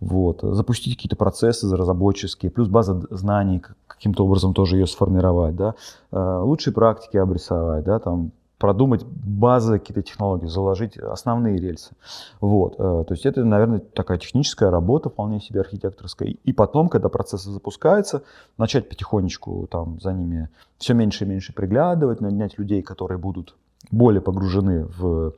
Вот. 0.00 0.40
Запустить 0.42 0.96
какие-то 0.96 1.14
процессы 1.14 1.74
разработческие, 1.76 2.50
плюс 2.50 2.66
база 2.66 3.00
знаний 3.10 3.62
каким-то 3.86 4.24
образом 4.24 4.52
тоже 4.52 4.78
ее 4.78 4.88
сформировать, 4.88 5.54
да. 5.54 5.74
А, 6.10 6.42
лучшие 6.42 6.74
практики 6.74 7.16
обрисовать, 7.16 7.84
да, 7.84 8.00
там 8.00 8.32
продумать 8.58 9.04
базы 9.04 9.78
какие-то 9.78 10.02
технологии, 10.02 10.46
заложить 10.46 10.96
основные 10.96 11.58
рельсы. 11.58 11.94
Вот. 12.40 12.74
Э, 12.74 13.04
то 13.06 13.14
есть 13.14 13.24
это, 13.24 13.44
наверное, 13.44 13.78
такая 13.78 14.18
техническая 14.18 14.70
работа, 14.70 15.08
вполне 15.08 15.40
себе 15.40 15.60
архитекторская. 15.60 16.36
И 16.42 16.52
потом, 16.52 16.88
когда 16.88 17.08
процессы 17.08 17.50
запускаются, 17.50 18.22
начать 18.58 18.88
потихонечку 18.88 19.68
там 19.70 20.00
за 20.00 20.12
ними 20.12 20.48
все 20.76 20.94
меньше 20.94 21.24
и 21.24 21.28
меньше 21.28 21.52
приглядывать, 21.52 22.20
нанять 22.20 22.58
людей, 22.58 22.82
которые 22.82 23.18
будут 23.18 23.54
более 23.90 24.20
погружены 24.20 24.84
в, 24.84 25.34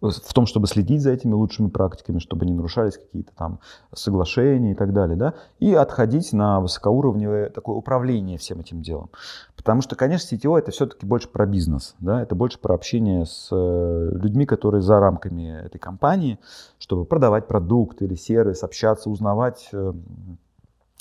в 0.00 0.32
том, 0.32 0.46
чтобы 0.46 0.66
следить 0.68 1.02
за 1.02 1.10
этими 1.10 1.32
лучшими 1.32 1.68
практиками, 1.68 2.18
чтобы 2.18 2.46
не 2.46 2.52
нарушались 2.52 2.96
какие-то 2.96 3.32
там 3.36 3.58
соглашения 3.92 4.72
и 4.72 4.74
так 4.74 4.92
далее, 4.92 5.16
да, 5.16 5.34
и 5.58 5.74
отходить 5.74 6.32
на 6.32 6.60
высокоуровневое 6.60 7.50
такое 7.50 7.76
управление 7.76 8.38
всем 8.38 8.60
этим 8.60 8.82
делом. 8.82 9.10
Потому 9.56 9.82
что, 9.82 9.96
конечно, 9.96 10.34
CTO 10.34 10.58
это 10.58 10.70
все-таки 10.70 11.04
больше 11.04 11.28
про 11.28 11.46
бизнес, 11.46 11.96
да, 11.98 12.22
это 12.22 12.34
больше 12.34 12.60
про 12.60 12.74
общение 12.74 13.26
с 13.26 13.48
э, 13.50 14.10
людьми, 14.12 14.46
которые 14.46 14.82
за 14.82 15.00
рамками 15.00 15.64
этой 15.64 15.78
компании, 15.78 16.38
чтобы 16.78 17.04
продавать 17.04 17.48
продукт 17.48 18.00
или 18.02 18.14
сервис, 18.14 18.62
общаться, 18.62 19.10
узнавать 19.10 19.68
э, 19.72 19.92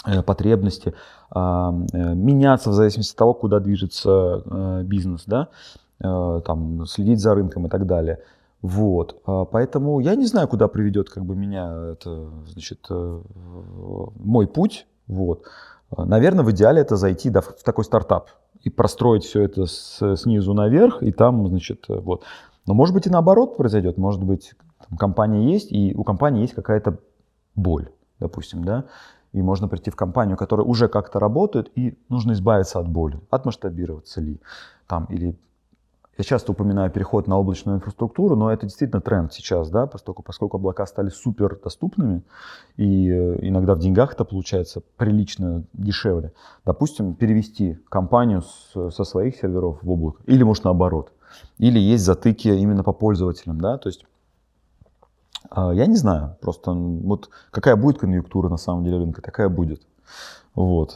э, 0.05 0.23
потребности, 0.23 0.93
меняться 1.35 2.69
в 2.69 2.73
зависимости 2.73 3.11
от 3.11 3.17
того, 3.17 3.33
куда 3.33 3.59
движется 3.59 4.81
бизнес, 4.85 5.25
да, 5.25 5.49
там, 5.99 6.85
следить 6.85 7.19
за 7.19 7.33
рынком 7.33 7.65
и 7.65 7.69
так 7.69 7.85
далее. 7.85 8.19
Вот, 8.61 9.21
а, 9.25 9.45
поэтому 9.45 9.99
я 9.99 10.15
не 10.15 10.25
знаю, 10.25 10.47
куда 10.47 10.67
приведет 10.67 11.09
как 11.09 11.25
бы 11.25 11.35
меня 11.35 11.91
это, 11.93 12.29
значит, 12.47 12.79
э, 12.89 13.21
мой 14.19 14.47
путь, 14.47 14.87
вот. 15.07 15.43
Наверное, 15.95 16.43
в 16.43 16.51
идеале 16.51 16.81
это 16.81 16.97
зайти 16.97 17.29
да, 17.29 17.41
в 17.41 17.63
такой 17.63 17.85
стартап 17.85 18.29
и 18.63 18.69
простроить 18.69 19.23
все 19.23 19.43
это 19.43 19.65
с, 19.65 20.15
снизу 20.17 20.53
наверх, 20.53 21.01
и 21.01 21.11
там, 21.11 21.47
значит, 21.47 21.85
э, 21.89 21.99
вот. 21.99 22.23
Но 22.65 22.73
может 22.73 22.93
быть 22.93 23.07
и 23.07 23.09
наоборот 23.09 23.57
произойдет, 23.57 23.97
может 23.97 24.23
быть 24.23 24.53
там, 24.89 24.97
компания 24.97 25.51
есть, 25.53 25.71
и 25.71 25.93
у 25.95 26.03
компании 26.03 26.41
есть 26.41 26.53
какая-то 26.53 26.97
боль, 27.55 27.89
допустим, 28.19 28.63
да, 28.65 28.85
и 29.33 29.41
можно 29.41 29.67
прийти 29.67 29.91
в 29.91 29.95
компанию, 29.95 30.35
которая 30.35 30.65
уже 30.65 30.87
как-то 30.87 31.19
работает, 31.19 31.71
и 31.75 31.97
нужно 32.09 32.33
избавиться 32.33 32.79
от 32.79 32.89
боли, 32.89 33.19
отмасштабироваться 33.29 34.19
ли, 34.19 34.41
там, 34.87 35.05
или 35.05 35.37
я 36.17 36.23
часто 36.23 36.51
упоминаю 36.51 36.89
переход 36.89 37.27
на 37.27 37.37
облачную 37.37 37.77
инфраструктуру, 37.77 38.35
но 38.35 38.51
это 38.51 38.65
действительно 38.65 39.01
тренд 39.01 39.33
сейчас, 39.33 39.69
да, 39.69 39.85
поскольку, 39.85 40.23
поскольку 40.23 40.57
облака 40.57 40.85
стали 40.87 41.09
супер 41.09 41.59
доступными, 41.63 42.23
и 42.75 43.09
э, 43.09 43.47
иногда 43.47 43.75
в 43.75 43.79
деньгах 43.79 44.13
это 44.13 44.25
получается 44.25 44.81
прилично 44.97 45.63
дешевле. 45.73 46.33
Допустим, 46.65 47.13
перевести 47.13 47.77
компанию 47.89 48.41
с, 48.41 48.91
со 48.91 49.03
своих 49.03 49.35
серверов 49.35 49.83
в 49.83 49.91
облако, 49.91 50.23
или 50.25 50.43
может 50.43 50.63
наоборот. 50.63 51.11
Или 51.59 51.77
есть 51.77 52.03
затыки 52.03 52.47
именно 52.47 52.83
по 52.83 52.93
пользователям, 52.93 53.61
да, 53.61 53.77
то 53.77 53.89
есть 53.89 54.05
а, 55.49 55.71
я 55.71 55.85
не 55.85 55.95
знаю, 55.95 56.35
просто 56.41 56.71
вот 56.71 57.29
какая 57.51 57.75
будет 57.75 57.99
конъюнктура 57.99 58.49
на 58.49 58.57
самом 58.57 58.83
деле 58.83 58.97
рынка, 58.97 59.21
такая 59.21 59.49
будет. 59.49 59.81
Вот. 60.55 60.95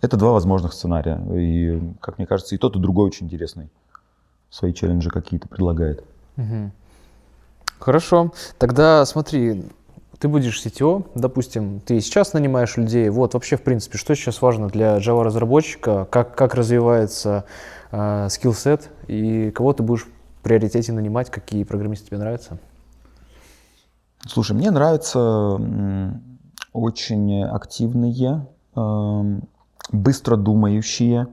Это 0.00 0.16
два 0.16 0.32
возможных 0.32 0.72
сценария. 0.72 1.20
И, 1.32 1.80
как 2.00 2.18
мне 2.18 2.26
кажется, 2.26 2.54
и 2.54 2.58
тот, 2.58 2.76
и 2.76 2.78
другой 2.78 3.06
очень 3.06 3.26
интересный. 3.26 3.70
Свои 4.50 4.72
челленджи 4.72 5.10
какие-то 5.10 5.48
предлагает. 5.48 6.04
Угу. 6.36 6.70
Хорошо. 7.78 8.32
Тогда 8.58 9.04
смотри, 9.04 9.64
ты 10.18 10.28
будешь 10.28 10.64
CTO, 10.64 11.10
допустим, 11.14 11.80
ты 11.80 12.00
сейчас 12.00 12.32
нанимаешь 12.32 12.76
людей, 12.76 13.08
вот 13.10 13.34
вообще, 13.34 13.56
в 13.56 13.62
принципе, 13.62 13.98
что 13.98 14.14
сейчас 14.14 14.40
важно 14.40 14.68
для 14.68 14.96
Java-разработчика, 14.98 16.06
как, 16.06 16.34
как 16.34 16.54
развивается 16.54 17.44
э, 17.90 18.26
skillset 18.26 18.82
и 19.08 19.50
кого 19.50 19.72
ты 19.72 19.82
будешь 19.82 20.04
в 20.04 20.42
приоритете 20.42 20.92
нанимать, 20.92 21.30
какие 21.30 21.64
программисты 21.64 22.06
тебе 22.06 22.18
нравятся? 22.18 22.58
Слушай, 24.26 24.56
мне 24.56 24.70
нравятся 24.70 25.60
очень 26.72 27.44
активные, 27.44 28.46
эм, 28.74 29.48
быстро 29.92 30.36
думающие, 30.36 31.28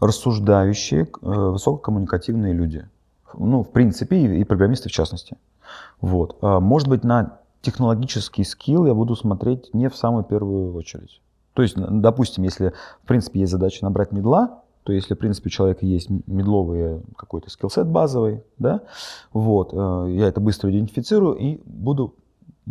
рассуждающие, 0.00 1.02
э, 1.04 1.06
высококоммуникативные 1.22 2.52
люди. 2.52 2.88
Ну, 3.34 3.62
в 3.62 3.70
принципе, 3.70 4.36
и 4.36 4.44
программисты 4.44 4.88
в 4.88 4.92
частности. 4.92 5.36
Вот. 6.00 6.36
А, 6.42 6.60
может 6.60 6.88
быть, 6.88 7.04
на 7.04 7.38
технологический 7.62 8.44
скилл 8.44 8.86
я 8.86 8.94
буду 8.94 9.16
смотреть 9.16 9.72
не 9.72 9.88
в 9.88 9.96
самую 9.96 10.24
первую 10.24 10.74
очередь. 10.74 11.20
То 11.54 11.62
есть, 11.62 11.76
допустим, 11.76 12.44
если, 12.44 12.72
в 13.02 13.06
принципе, 13.06 13.40
есть 13.40 13.52
задача 13.52 13.84
набрать 13.84 14.12
медла, 14.12 14.62
то 14.84 14.92
если, 14.92 15.14
в 15.14 15.18
принципе, 15.18 15.46
у 15.46 15.50
человека 15.50 15.86
есть 15.86 16.10
медловый 16.26 17.02
какой-то 17.16 17.50
скиллсет 17.50 17.86
базовый, 17.86 18.42
да, 18.58 18.80
вот, 19.32 19.70
э, 19.72 20.06
я 20.16 20.26
это 20.26 20.40
быстро 20.40 20.70
идентифицирую 20.70 21.36
и 21.36 21.60
буду 21.64 22.14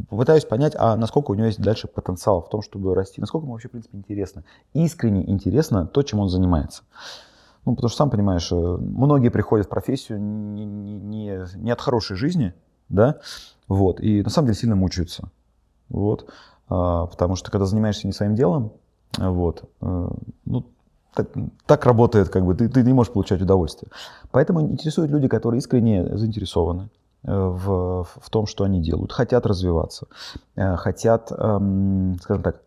Попытаюсь 0.10 0.46
понять, 0.46 0.74
а 0.78 0.96
насколько 0.96 1.32
у 1.32 1.34
него 1.34 1.48
есть 1.48 1.62
дальше 1.62 1.88
потенциал 1.88 2.42
в 2.42 2.50
том, 2.50 2.62
чтобы 2.62 2.96
расти, 2.96 3.20
насколько 3.20 3.46
ему 3.46 3.54
вообще, 3.54 3.68
в 3.68 3.72
принципе, 3.72 3.98
интересно. 3.98 4.44
Искренне 4.74 5.30
интересно 5.30 5.86
то, 5.86 6.02
чем 6.04 6.20
он 6.20 6.30
занимается. 6.30 6.84
Ну, 7.66 7.76
потому 7.76 7.90
что, 7.90 7.98
сам 7.98 8.10
понимаешь, 8.10 8.52
э, 8.52 8.56
многие 8.56 9.30
приходят 9.30 9.68
в 9.68 9.70
профессию 9.70 10.20
не, 10.20 10.66
не, 10.66 11.46
не 11.56 11.72
от 11.72 11.82
хорошей 11.82 12.16
жизни, 12.16 12.54
да, 12.90 13.20
вот, 13.68 14.00
и 14.00 14.24
на 14.24 14.30
самом 14.30 14.48
деле 14.48 14.58
сильно 14.58 14.76
мучаются, 14.76 15.30
вот, 15.90 16.28
а, 16.70 17.06
потому 17.06 17.36
что, 17.36 17.52
когда 17.52 17.66
занимаешься 17.66 18.08
не 18.08 18.14
своим 18.14 18.34
делом, 18.36 18.74
вот, 19.18 19.70
э, 19.82 20.10
ну, 20.46 20.66
так, 21.14 21.28
так 21.66 21.86
работает, 21.86 22.30
как 22.30 22.46
бы, 22.46 22.56
ты, 22.56 22.70
ты 22.70 22.82
не 22.84 22.94
можешь 22.94 23.14
получать 23.14 23.42
удовольствие. 23.42 23.92
Поэтому 24.32 24.62
интересуют 24.62 25.12
люди, 25.12 25.28
которые 25.28 25.60
искренне 25.60 26.18
заинтересованы, 26.18 26.90
в, 27.24 28.04
в 28.04 28.30
том, 28.30 28.48
что 28.48 28.64
они 28.64 28.82
делают, 28.82 29.12
хотят 29.12 29.46
развиваться, 29.46 30.08
э, 30.56 30.76
хотят, 30.78 31.32
эм, 31.32 32.18
скажем 32.22 32.44
так, 32.44 32.62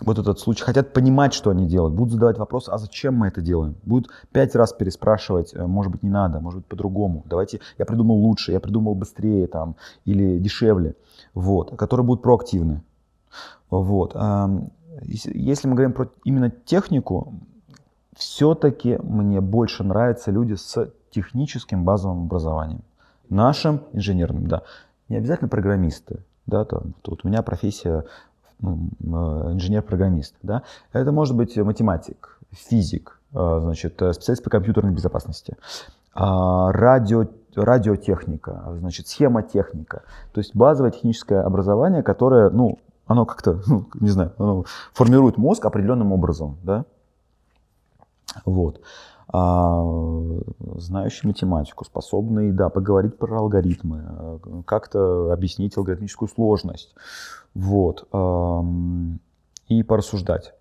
вот 0.00 0.18
этот 0.18 0.38
случай, 0.38 0.62
хотят 0.62 0.92
понимать, 0.92 1.32
что 1.32 1.50
они 1.50 1.66
делают, 1.66 1.94
будут 1.94 2.12
задавать 2.12 2.38
вопрос, 2.38 2.68
а 2.68 2.78
зачем 2.78 3.14
мы 3.14 3.28
это 3.28 3.40
делаем? 3.40 3.76
Будут 3.82 4.10
пять 4.30 4.54
раз 4.54 4.72
переспрашивать, 4.72 5.54
э, 5.54 5.66
может 5.66 5.90
быть, 5.90 6.02
не 6.02 6.10
надо, 6.10 6.38
может 6.40 6.60
быть, 6.60 6.66
по-другому. 6.68 7.24
Давайте, 7.26 7.60
я 7.78 7.86
придумал 7.86 8.16
лучше, 8.16 8.52
я 8.52 8.60
придумал 8.60 8.94
быстрее 8.94 9.46
там, 9.46 9.76
или 10.04 10.38
дешевле, 10.38 10.94
вот, 11.34 11.76
которые 11.76 12.06
будут 12.06 12.22
проактивны. 12.22 12.82
Вот. 13.70 14.14
Эм, 14.14 14.70
если 15.02 15.66
мы 15.66 15.74
говорим 15.74 15.92
про 15.92 16.08
именно 16.24 16.50
технику, 16.50 17.34
все-таки 18.14 18.98
мне 19.02 19.40
больше 19.40 19.82
нравятся 19.82 20.30
люди 20.30 20.54
с 20.54 20.90
техническим 21.10 21.84
базовым 21.84 22.24
образованием 22.24 22.82
нашим 23.30 23.82
инженерным, 23.92 24.46
да. 24.46 24.62
Не 25.08 25.16
обязательно 25.16 25.48
программисты, 25.48 26.24
да, 26.46 26.64
там, 26.64 26.94
вот 27.04 27.24
у 27.24 27.28
меня 27.28 27.42
профессия 27.42 28.04
ну, 28.60 28.88
э, 29.00 29.52
инженер-программист, 29.52 30.34
да. 30.42 30.62
Это 30.92 31.12
может 31.12 31.36
быть 31.36 31.56
математик, 31.56 32.38
физик, 32.50 33.20
э, 33.32 33.58
значит, 33.62 34.00
э, 34.02 34.12
специалист 34.12 34.42
по 34.42 34.50
компьютерной 34.50 34.92
безопасности, 34.92 35.56
а, 36.14 36.72
радио, 36.72 37.26
радиотехника, 37.54 38.76
значит, 38.78 39.08
схемотехника. 39.08 40.02
То 40.32 40.40
есть 40.40 40.56
базовое 40.56 40.90
техническое 40.90 41.42
образование, 41.42 42.02
которое, 42.02 42.48
ну, 42.48 42.78
оно 43.06 43.26
как-то, 43.26 43.60
ну, 43.66 43.86
не 44.00 44.08
знаю, 44.08 44.32
формирует 44.94 45.36
мозг 45.36 45.64
определенным 45.64 46.12
образом, 46.12 46.56
да. 46.62 46.84
Вот 48.44 48.80
знающий 49.32 51.26
математику, 51.26 51.84
способный, 51.84 52.52
да, 52.52 52.68
поговорить 52.68 53.18
про 53.18 53.38
алгоритмы, 53.38 54.04
э, 54.08 54.38
как-то 54.64 55.32
объяснить 55.32 55.76
алгоритмическую 55.76 56.28
сложность, 56.28 56.94
вот, 57.54 58.06
и 59.68 59.82
порассуждать. 59.82 60.52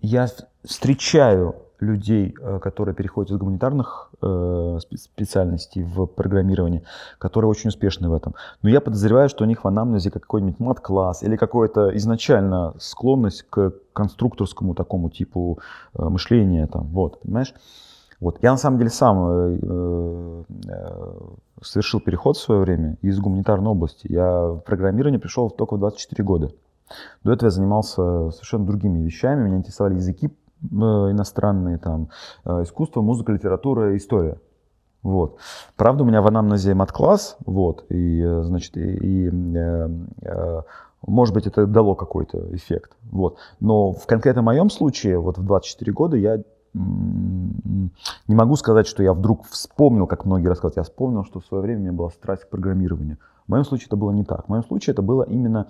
Я 0.00 0.28
встречаю 0.64 1.54
людей, 1.80 2.34
э, 2.40 2.58
которые 2.60 2.94
переходят 2.94 3.30
из 3.30 3.36
гуманитарных 3.36 4.10
э, 4.22 4.78
специальностей 4.94 5.82
в 5.82 6.06
программирование, 6.06 6.82
которые 7.18 7.50
очень 7.50 7.68
успешны 7.68 8.08
в 8.08 8.14
этом. 8.14 8.34
Но 8.62 8.70
я 8.70 8.80
подозреваю, 8.80 9.28
что 9.28 9.44
у 9.44 9.46
них 9.46 9.64
в 9.64 9.68
анамнезе 9.68 10.10
какой-нибудь 10.10 10.58
мат-класс 10.58 11.22
или 11.22 11.36
какая-то 11.36 11.96
изначально 11.96 12.74
склонность 12.78 13.42
к 13.48 13.72
конструкторскому 13.92 14.74
такому 14.74 15.10
типу 15.10 15.58
э, 15.94 16.02
мышления. 16.02 16.66
Там, 16.66 16.86
вот, 16.88 17.20
понимаешь? 17.20 17.54
Вот. 18.20 18.38
Я 18.42 18.52
на 18.52 18.56
самом 18.56 18.78
деле 18.78 18.88
сам 18.88 20.46
совершил 21.60 22.00
переход 22.00 22.38
в 22.38 22.40
свое 22.40 22.62
время 22.62 22.96
из 23.02 23.18
гуманитарной 23.20 23.70
области. 23.70 24.10
Я 24.10 24.40
в 24.40 24.60
программирование 24.60 25.20
пришел 25.20 25.50
только 25.50 25.76
в 25.76 25.80
24 25.80 26.24
года. 26.24 26.50
До 27.24 27.32
этого 27.32 27.48
я 27.48 27.50
занимался 27.50 28.30
совершенно 28.30 28.64
другими 28.64 29.00
вещами. 29.00 29.42
Меня 29.44 29.58
интересовали 29.58 29.96
языки 29.96 30.30
иностранные, 30.62 31.78
там, 31.78 32.08
э, 32.44 32.62
искусство, 32.62 33.02
музыка, 33.02 33.32
литература, 33.32 33.96
история. 33.96 34.38
Вот. 35.02 35.36
Правда, 35.76 36.02
у 36.02 36.06
меня 36.06 36.20
в 36.20 36.26
анамнезе 36.26 36.74
мат-класс, 36.74 37.36
вот, 37.46 37.84
и, 37.90 38.20
э, 38.20 38.42
значит, 38.42 38.76
и, 38.76 38.80
и 38.80 39.30
э, 39.30 40.62
может 41.06 41.34
быть, 41.34 41.46
это 41.46 41.66
дало 41.66 41.94
какой-то 41.94 42.54
эффект, 42.54 42.92
вот. 43.10 43.36
Но 43.60 43.92
в 43.92 44.06
конкретно 44.06 44.42
моем 44.42 44.70
случае, 44.70 45.18
вот 45.18 45.38
в 45.38 45.44
24 45.44 45.92
года 45.92 46.16
я 46.16 46.42
не 46.74 48.34
могу 48.34 48.56
сказать, 48.56 48.86
что 48.86 49.02
я 49.02 49.14
вдруг 49.14 49.46
вспомнил, 49.46 50.06
как 50.06 50.24
многие 50.26 50.48
рассказывают, 50.48 50.76
я 50.76 50.82
вспомнил, 50.82 51.24
что 51.24 51.40
в 51.40 51.46
свое 51.46 51.62
время 51.62 51.80
у 51.80 51.82
меня 51.84 51.92
была 51.92 52.10
страсть 52.10 52.44
к 52.44 52.50
программированию. 52.50 53.18
В 53.46 53.50
моем 53.50 53.64
случае 53.64 53.86
это 53.86 53.96
было 53.96 54.10
не 54.10 54.24
так. 54.24 54.46
В 54.46 54.48
моем 54.48 54.64
случае 54.64 54.92
это 54.92 55.02
было 55.02 55.22
именно 55.22 55.68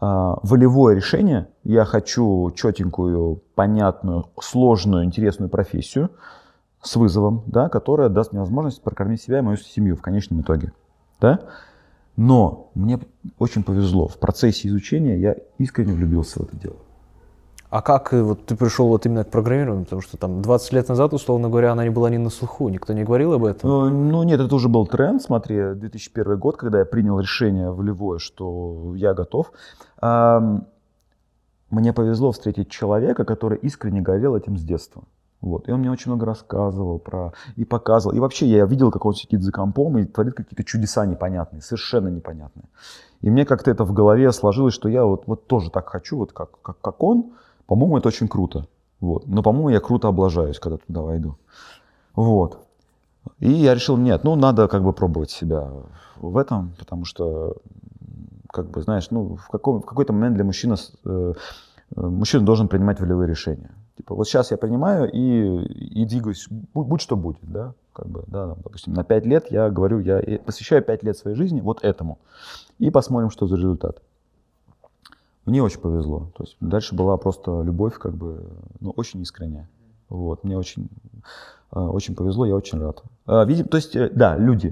волевое 0.00 0.94
решение, 0.94 1.48
я 1.64 1.84
хочу 1.84 2.50
четенькую, 2.54 3.42
понятную, 3.54 4.26
сложную, 4.40 5.04
интересную 5.04 5.48
профессию 5.48 6.10
с 6.82 6.94
вызовом, 6.96 7.42
да, 7.46 7.68
которая 7.68 8.08
даст 8.08 8.32
мне 8.32 8.40
возможность 8.40 8.82
прокормить 8.82 9.20
себя 9.20 9.38
и 9.38 9.42
мою 9.42 9.56
семью 9.56 9.96
в 9.96 10.02
конечном 10.02 10.42
итоге. 10.42 10.72
Да? 11.20 11.40
Но 12.16 12.70
мне 12.74 13.00
очень 13.38 13.62
повезло. 13.64 14.08
В 14.08 14.18
процессе 14.18 14.68
изучения 14.68 15.18
я 15.18 15.36
искренне 15.58 15.92
влюбился 15.92 16.40
в 16.40 16.42
это 16.42 16.56
дело. 16.56 16.76
А 17.70 17.82
как 17.82 18.14
э, 18.14 18.22
вот 18.22 18.46
ты 18.46 18.56
пришел 18.56 18.88
вот 18.88 19.04
именно 19.04 19.24
к 19.24 19.30
программированию? 19.30 19.84
Потому 19.84 20.00
что 20.02 20.16
там 20.16 20.40
20 20.40 20.72
лет 20.72 20.88
назад, 20.88 21.12
условно 21.12 21.48
говоря, 21.48 21.72
она 21.72 21.84
не 21.84 21.90
была 21.90 22.08
ни 22.08 22.16
на 22.16 22.30
слуху, 22.30 22.68
никто 22.70 22.94
не 22.94 23.04
говорил 23.04 23.34
об 23.34 23.44
этом. 23.44 23.68
Ну, 23.68 23.90
ну 23.90 24.22
нет, 24.22 24.40
это 24.40 24.54
уже 24.54 24.68
был 24.68 24.86
тренд. 24.86 25.22
Смотри, 25.22 25.74
2001 25.74 26.38
год, 26.38 26.56
когда 26.56 26.78
я 26.78 26.84
принял 26.86 27.20
решение 27.20 27.70
волевое, 27.70 28.18
что 28.18 28.94
я 28.96 29.12
готов. 29.12 29.52
Мне 31.70 31.92
повезло 31.92 32.32
встретить 32.32 32.70
человека, 32.70 33.24
который 33.26 33.58
искренне 33.58 34.00
горел 34.00 34.34
этим 34.34 34.56
с 34.56 34.62
детства. 34.62 35.02
Вот. 35.40 35.68
И 35.68 35.72
он 35.72 35.80
мне 35.80 35.90
очень 35.90 36.10
много 36.10 36.26
рассказывал 36.26 36.98
про 36.98 37.32
и 37.56 37.64
показывал. 37.64 38.16
И 38.16 38.20
вообще 38.20 38.46
я 38.46 38.64
видел, 38.64 38.90
как 38.90 39.04
он 39.04 39.14
сидит 39.14 39.42
за 39.42 39.52
компом 39.52 39.98
и 39.98 40.04
творит 40.04 40.34
какие-то 40.34 40.64
чудеса 40.64 41.06
непонятные, 41.06 41.62
совершенно 41.62 42.08
непонятные. 42.08 42.64
И 43.20 43.30
мне 43.30 43.44
как-то 43.44 43.70
это 43.70 43.84
в 43.84 43.92
голове 43.92 44.32
сложилось, 44.32 44.74
что 44.74 44.88
я 44.88 45.04
вот, 45.04 45.24
вот 45.26 45.46
тоже 45.46 45.70
так 45.70 45.88
хочу, 45.88 46.16
вот 46.16 46.32
как, 46.32 46.60
как, 46.62 46.80
как 46.80 47.02
он. 47.02 47.32
По-моему, 47.68 47.98
это 47.98 48.08
очень 48.08 48.28
круто. 48.28 48.66
Вот. 48.98 49.26
Но, 49.26 49.42
по-моему, 49.42 49.68
я 49.68 49.78
круто 49.78 50.08
облажаюсь, 50.08 50.58
когда 50.58 50.78
туда 50.78 51.02
войду. 51.02 51.36
Вот. 52.14 52.66
И 53.40 53.52
я 53.52 53.74
решил, 53.74 53.98
нет, 53.98 54.24
ну, 54.24 54.34
надо 54.36 54.68
как 54.68 54.82
бы 54.82 54.92
пробовать 54.94 55.30
себя 55.30 55.70
в 56.16 56.38
этом, 56.38 56.72
потому 56.78 57.04
что, 57.04 57.56
как 58.50 58.70
бы, 58.70 58.80
знаешь, 58.80 59.10
ну, 59.10 59.36
в, 59.36 59.48
каком, 59.48 59.82
в 59.82 59.84
какой-то 59.84 60.14
момент 60.14 60.34
для 60.34 60.44
мужчины, 60.44 60.76
э, 61.04 61.34
э, 61.94 62.00
мужчина 62.00 62.44
должен 62.44 62.68
принимать 62.68 63.00
волевые 63.00 63.28
решения. 63.28 63.70
Типа, 63.98 64.14
вот 64.14 64.26
сейчас 64.26 64.50
я 64.50 64.56
принимаю 64.56 65.10
и, 65.12 65.62
и 65.66 66.06
двигаюсь, 66.06 66.46
будь, 66.48 66.86
будь 66.86 67.02
что 67.02 67.16
будет, 67.16 67.38
да, 67.42 67.74
как 67.92 68.08
бы, 68.08 68.24
да, 68.28 68.54
допустим, 68.64 68.94
на 68.94 69.04
5 69.04 69.26
лет 69.26 69.50
я 69.50 69.68
говорю, 69.68 69.98
я 69.98 70.22
посвящаю 70.38 70.82
5 70.82 71.02
лет 71.02 71.18
своей 71.18 71.36
жизни 71.36 71.60
вот 71.60 71.84
этому, 71.84 72.18
и 72.78 72.90
посмотрим, 72.90 73.30
что 73.30 73.46
за 73.46 73.56
результат. 73.56 74.00
Мне 75.48 75.62
очень 75.62 75.80
повезло. 75.80 76.30
То 76.36 76.44
есть 76.44 76.56
дальше 76.60 76.94
была 76.94 77.16
просто 77.16 77.62
любовь, 77.62 77.98
как 77.98 78.14
бы, 78.14 78.44
ну, 78.80 78.90
очень 78.96 79.22
искренняя. 79.22 79.66
Вот, 80.10 80.44
мне 80.44 80.58
очень, 80.58 80.88
э, 81.72 81.80
очень 81.80 82.14
повезло, 82.14 82.44
я 82.44 82.54
очень 82.54 82.78
рад. 82.78 83.02
А, 83.26 83.44
видим, 83.44 83.66
то 83.66 83.78
есть, 83.78 83.96
э, 83.96 84.10
да, 84.14 84.36
люди. 84.36 84.70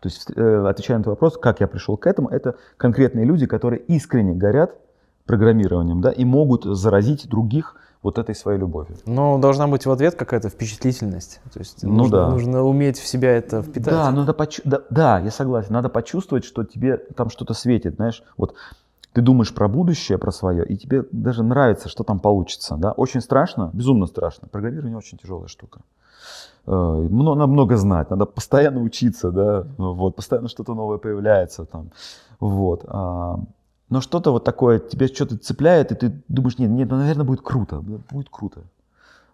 То 0.00 0.08
есть, 0.08 0.30
э, 0.34 0.66
отвечая 0.66 0.98
на 0.98 1.02
этот 1.02 1.10
вопрос, 1.10 1.38
как 1.38 1.60
я 1.60 1.68
пришел 1.68 1.96
к 1.96 2.06
этому, 2.08 2.28
это 2.28 2.56
конкретные 2.76 3.24
люди, 3.24 3.46
которые 3.46 3.80
искренне 3.82 4.34
горят 4.34 4.74
программированием, 5.26 6.00
да, 6.00 6.10
и 6.10 6.24
могут 6.24 6.64
заразить 6.64 7.28
других 7.28 7.76
вот 8.02 8.18
этой 8.18 8.34
своей 8.34 8.58
любовью. 8.58 8.96
Но 9.06 9.38
должна 9.38 9.66
быть 9.66 9.86
в 9.86 9.90
ответ 9.90 10.14
какая-то 10.16 10.48
впечатлительность. 10.48 11.40
То 11.52 11.58
есть 11.60 11.82
Ну 11.82 11.92
нужно, 11.92 12.16
да. 12.16 12.30
нужно 12.30 12.62
уметь 12.64 12.98
в 12.98 13.06
себя 13.06 13.30
это 13.36 13.62
впитать. 13.62 13.94
Да, 13.94 14.10
надо 14.10 14.32
почу- 14.32 14.62
да, 14.64 14.82
да, 14.90 15.18
я 15.20 15.30
согласен. 15.30 15.72
Надо 15.72 15.88
почувствовать, 15.88 16.44
что 16.44 16.62
тебе 16.64 16.96
там 16.96 17.30
что-то 17.30 17.54
светит, 17.54 17.96
знаешь. 17.96 18.22
Вот 18.36 18.54
ты 19.16 19.22
думаешь 19.22 19.54
про 19.54 19.66
будущее, 19.66 20.18
про 20.18 20.30
свое, 20.30 20.62
и 20.66 20.76
тебе 20.76 21.02
даже 21.10 21.42
нравится, 21.42 21.88
что 21.88 22.04
там 22.04 22.20
получится. 22.20 22.76
Да? 22.76 22.92
Очень 22.92 23.22
страшно, 23.22 23.70
безумно 23.72 24.04
страшно. 24.06 24.46
Программирование 24.48 24.98
очень 24.98 25.16
тяжелая 25.16 25.48
штука. 25.48 25.80
Э, 26.66 27.08
Надо 27.10 27.46
много 27.46 27.78
знать, 27.78 28.10
надо 28.10 28.26
постоянно 28.26 28.82
учиться, 28.82 29.30
да, 29.30 29.66
вот, 29.78 30.16
постоянно 30.16 30.48
что-то 30.48 30.74
новое 30.74 30.98
появляется 30.98 31.64
там, 31.64 31.92
вот. 32.40 32.84
а, 32.88 33.38
Но 33.88 34.02
что-то 34.02 34.32
вот 34.32 34.44
такое, 34.44 34.80
тебе 34.80 35.06
что-то 35.06 35.38
цепляет, 35.38 35.92
и 35.92 35.94
ты 35.94 36.22
думаешь, 36.28 36.58
нет, 36.58 36.70
нет, 36.70 36.90
ну, 36.90 36.98
наверное, 36.98 37.24
будет 37.24 37.40
круто, 37.40 37.80
будет 37.80 38.28
круто. 38.28 38.60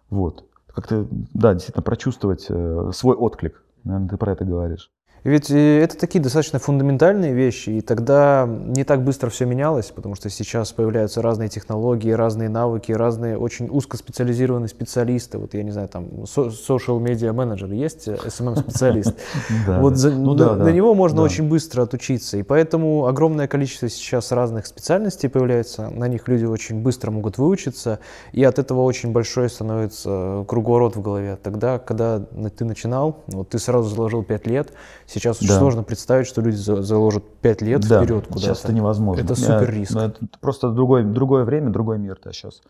Вот. 0.09 0.45
Как-то, 0.73 1.07
да, 1.33 1.53
действительно 1.53 1.83
прочувствовать 1.83 2.45
э, 2.47 2.91
свой 2.93 3.17
отклик. 3.17 3.61
Наверное, 3.83 4.09
ты 4.09 4.15
про 4.15 4.31
это 4.31 4.45
говоришь. 4.45 4.91
Ведь 5.23 5.49
э, 5.51 5.79
это 5.81 5.97
такие 5.97 6.21
достаточно 6.21 6.59
фундаментальные 6.59 7.33
вещи, 7.33 7.69
и 7.69 7.81
тогда 7.81 8.45
не 8.47 8.83
так 8.83 9.03
быстро 9.05 9.29
все 9.29 9.45
менялось, 9.45 9.87
потому 9.87 10.15
что 10.15 10.29
сейчас 10.29 10.73
появляются 10.73 11.21
разные 11.21 11.47
технологии, 11.47 12.11
разные 12.11 12.49
навыки, 12.49 12.91
разные 12.91 13.37
очень 13.37 13.69
узкоспециализированные 13.69 14.67
специалисты. 14.67 15.37
Вот 15.37 15.53
я 15.53 15.63
не 15.63 15.71
знаю, 15.71 15.87
там 15.87 16.05
social 16.25 17.01
media 17.01 17.31
менеджер 17.31 17.71
есть, 17.71 18.07
SMM-специалист. 18.07 19.13
Да, 19.67 19.79
Вот 19.79 19.91
да. 19.91 19.95
за- 19.95 20.11
Ну 20.11 20.33
на, 20.33 20.71
него 20.71 20.93
можно 20.93 21.21
очень 21.21 21.47
быстро 21.47 21.83
отучиться, 21.83 22.37
и 22.37 22.43
поэтому 22.43 23.05
огромное 23.07 23.47
количество 23.47 23.87
сейчас 23.87 24.31
разных 24.31 24.65
специальностей 24.65 25.29
появляется, 25.29 25.89
на 25.89 26.07
них 26.07 26.27
люди 26.27 26.45
очень 26.45 26.81
быстро 26.81 27.11
могут 27.11 27.37
выучиться, 27.37 27.99
и 28.33 28.43
от 28.43 28.59
этого 28.59 28.81
очень 28.81 29.11
большой 29.11 29.49
становится 29.49 30.43
круговорот 30.47 30.95
в 30.95 31.01
голове. 31.01 31.37
Тогда, 31.41 31.79
когда 31.79 32.19
ты 32.57 32.65
начинал, 32.65 33.23
вот 33.27 33.49
ты 33.49 33.59
сразу 33.59 33.87
заложил 33.89 34.23
5 34.23 34.47
лет, 34.47 34.73
сейчас 35.13 35.37
очень 35.37 35.49
Да. 35.49 35.59
сложно 35.59 35.83
представить, 35.83 36.27
что 36.27 36.41
люди 36.41 36.55
за- 36.55 36.81
заложат 36.81 37.23
5 37.41 37.61
лет 37.61 37.81
Да, 37.87 38.01
вперед 38.03 38.25
куда-то. 38.27 38.41
Сейчас 38.41 38.63
это 38.63 38.73
невозможно. 38.73 39.21
Это 39.21 39.33
Я- 39.33 39.59
супер 39.59 39.73
риск. 39.73 39.93
ну, 39.93 40.01
это 40.01 40.19
просто 40.41 40.69
другой, 40.71 41.03
другое 41.03 41.43
время, 41.45 41.69
другой 41.69 41.99
мир, 41.99 42.19
да, 42.23 42.31
сейчас. 42.31 42.61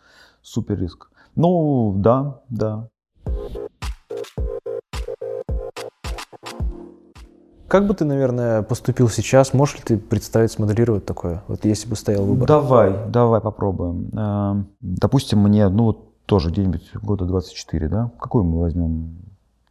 Супер 0.41 0.79
риск. 0.79 1.09
Ну, 1.35 1.93
да, 1.97 2.41
да. 2.49 2.87
Как 7.67 7.87
бы 7.87 7.95
ты, 7.95 8.05
наверное, 8.05 8.61
поступил 8.61 9.09
сейчас? 9.09 9.53
Можешь 9.53 9.77
ли 9.77 9.81
ты 9.83 9.97
представить, 9.97 10.51
смоделировать 10.51 11.05
такое? 11.05 11.43
Вот 11.47 11.65
если 11.65 11.89
бы 11.89 11.95
стоял 11.95 12.23
выбор. 12.23 12.47
Давай, 12.47 12.93
давай 13.09 13.41
попробуем. 13.41 14.09
Эм, 14.15 14.67
Допустим, 14.79 15.39
мне, 15.39 15.67
ну, 15.69 15.85
вот 15.85 16.25
тоже 16.27 16.51
где-нибудь 16.51 16.91
года 17.01 17.25
24, 17.25 17.87
да? 17.89 18.11
Какую 18.19 18.43
мы 18.43 18.59
возьмем 18.59 19.17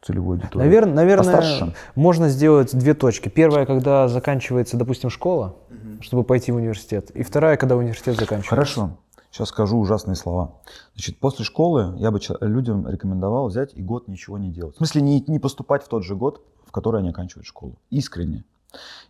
целевую 0.02 0.38
аудиторию? 0.38 0.70
Навер- 0.70 0.86
наверное, 0.86 1.36
Постарше. 1.36 1.74
можно 1.94 2.28
сделать 2.28 2.76
две 2.76 2.94
точки. 2.94 3.28
Первая, 3.28 3.64
когда 3.66 4.08
заканчивается, 4.08 4.76
допустим, 4.76 5.10
школа, 5.10 5.56
чтобы 6.00 6.24
пойти 6.24 6.52
в 6.52 6.56
университет. 6.56 7.10
И 7.10 7.22
вторая, 7.22 7.56
когда 7.56 7.76
университет 7.76 8.14
заканчивается. 8.16 8.50
Хорошо. 8.50 8.90
Сейчас 9.30 9.48
скажу 9.48 9.78
ужасные 9.78 10.14
слова. 10.14 10.56
Значит, 10.94 11.18
после 11.18 11.44
школы 11.44 11.94
я 11.96 12.10
бы 12.10 12.20
людям 12.42 12.86
рекомендовал 12.86 13.48
взять 13.48 13.72
и 13.74 13.82
год 13.82 14.06
ничего 14.06 14.36
не 14.36 14.50
делать. 14.50 14.74
В 14.74 14.78
смысле, 14.78 15.00
не, 15.00 15.24
не 15.26 15.38
поступать 15.38 15.82
в 15.82 15.88
тот 15.88 16.04
же 16.04 16.14
год, 16.16 16.42
в 16.66 16.70
который 16.70 17.00
они 17.00 17.10
оканчивают 17.10 17.46
школу. 17.46 17.78
Искренне. 17.88 18.44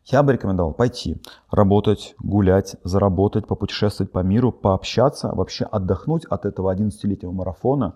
Я 0.07 0.22
бы 0.22 0.32
рекомендовал 0.32 0.72
пойти, 0.74 1.20
работать, 1.51 2.14
гулять, 2.20 2.76
заработать, 2.84 3.47
попутешествовать 3.47 4.12
по 4.12 4.20
миру, 4.20 4.53
пообщаться, 4.53 5.32
вообще 5.34 5.64
отдохнуть 5.64 6.24
от 6.24 6.45
этого 6.45 6.74
11-летнего 6.74 7.32
марафона, 7.32 7.95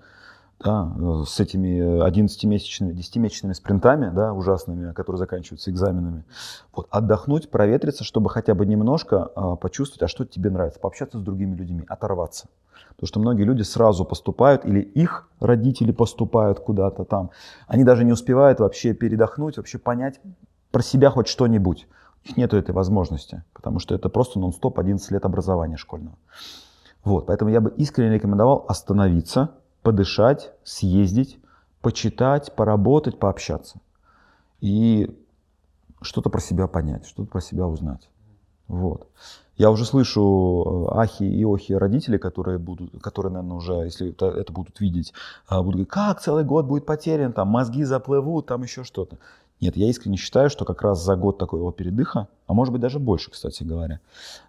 да, 0.59 0.93
э, 0.99 1.25
с 1.27 1.39
этими 1.39 1.81
11-месячными, 2.07 2.93
10-месячными 2.93 3.53
спринтами, 3.53 4.11
да, 4.15 4.33
ужасными, 4.33 4.93
которые 4.93 5.19
заканчиваются 5.19 5.71
экзаменами. 5.71 6.25
Вот, 6.75 6.89
отдохнуть, 6.91 7.51
проветриться, 7.51 8.05
чтобы 8.05 8.31
хотя 8.31 8.55
бы 8.55 8.65
немножко 8.65 9.31
а, 9.35 9.57
почувствовать, 9.57 10.03
а 10.03 10.09
что 10.09 10.25
тебе 10.25 10.51
нравится, 10.51 10.81
пообщаться 10.81 11.19
с 11.19 11.23
другими 11.23 11.55
людьми, 11.55 11.85
оторваться. 11.89 12.49
Потому 12.91 13.09
что 13.09 13.21
многие 13.21 13.43
люди 13.43 13.63
сразу 13.63 14.05
поступают, 14.05 14.65
или 14.65 14.81
их 14.81 15.29
родители 15.41 15.93
поступают 15.93 16.61
куда-то 16.61 17.05
там. 17.05 17.31
Они 17.67 17.85
даже 17.85 18.05
не 18.05 18.13
успевают 18.13 18.61
вообще 18.61 18.95
передохнуть, 18.95 19.59
вообще 19.59 19.79
понять 19.79 20.21
про 20.71 20.83
себя 20.83 21.11
хоть 21.11 21.29
что-нибудь. 21.29 21.87
У 22.25 22.29
них 22.29 22.37
нет 22.39 22.55
этой 22.55 22.75
возможности, 22.75 23.45
потому 23.53 23.79
что 23.79 23.95
это 23.95 24.09
просто 24.09 24.41
нон-стоп 24.41 24.79
11 24.79 25.11
лет 25.11 25.25
образования 25.25 25.77
школьного. 25.77 26.17
Вот, 27.05 27.27
поэтому 27.27 27.51
я 27.51 27.61
бы 27.61 27.73
искренне 27.77 28.15
рекомендовал 28.15 28.65
остановиться, 28.67 29.51
подышать, 29.87 30.51
съездить, 30.65 31.39
почитать, 31.81 32.53
поработать, 32.57 33.21
пообщаться. 33.21 33.79
И 34.61 35.17
что-то 36.03 36.29
про 36.29 36.41
себя 36.41 36.67
понять, 36.67 37.07
что-то 37.07 37.31
про 37.31 37.41
себя 37.41 37.69
узнать. 37.69 38.09
Вот. 38.67 39.07
Я 39.57 39.71
уже 39.71 39.85
слышу 39.85 40.89
э, 40.91 40.99
ахи 40.99 41.23
и 41.23 41.45
охи 41.45 41.73
родителей, 41.73 42.19
которые 42.19 42.59
будут, 42.59 43.01
которые, 43.01 43.33
наверное, 43.33 43.59
уже, 43.59 43.75
если 43.75 44.11
это, 44.11 44.27
это 44.27 44.53
будут 44.53 44.81
видеть, 44.81 45.13
а, 45.47 45.63
будут 45.63 45.75
говорить, 45.75 45.89
как 45.91 46.21
целый 46.21 46.43
год 46.43 46.67
будет 46.67 46.85
потерян, 46.85 47.33
там 47.33 47.47
мозги 47.47 47.85
заплывут, 47.85 48.47
там 48.47 48.65
еще 48.65 48.83
что-то. 48.83 49.19
Нет, 49.61 49.77
я 49.77 49.89
искренне 49.89 50.17
считаю, 50.17 50.51
что 50.51 50.65
как 50.65 50.83
раз 50.83 51.01
за 51.01 51.15
год 51.15 51.39
такого 51.39 51.73
передыха, 51.73 52.27
а 52.49 52.55
может 52.55 52.73
быть 52.73 52.83
даже 52.83 52.99
больше, 52.99 53.31
кстати 53.31 53.63
говоря, 53.63 54.01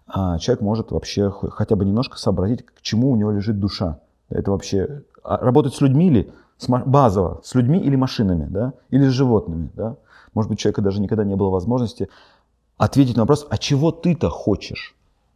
а, 0.08 0.36
человек 0.40 0.62
может 0.62 0.90
вообще 0.90 1.30
хотя 1.30 1.76
бы 1.76 1.84
немножко 1.84 2.18
сообразить, 2.18 2.66
к 2.66 2.82
чему 2.82 3.12
у 3.12 3.16
него 3.16 3.30
лежит 3.30 3.60
душа. 3.60 4.00
Это 4.30 4.50
вообще 4.50 5.02
а, 5.22 5.38
работать 5.38 5.74
с 5.74 5.80
людьми 5.80 6.08
или 6.08 6.32
с 6.58 6.68
базово, 6.68 7.40
с 7.44 7.54
людьми 7.54 7.78
или 7.78 7.96
машинами, 7.96 8.46
да, 8.50 8.72
или 8.90 9.06
с 9.06 9.12
животными, 9.12 9.70
да. 9.74 9.96
Может 10.34 10.50
быть, 10.50 10.58
у 10.58 10.62
человека 10.62 10.82
даже 10.82 11.00
никогда 11.00 11.24
не 11.24 11.36
было 11.36 11.50
возможности 11.50 12.08
ответить 12.76 13.16
на 13.16 13.22
вопрос, 13.22 13.46
а 13.48 13.58
чего 13.58 13.90
ты-то 13.90 14.28
хочешь? 14.30 14.94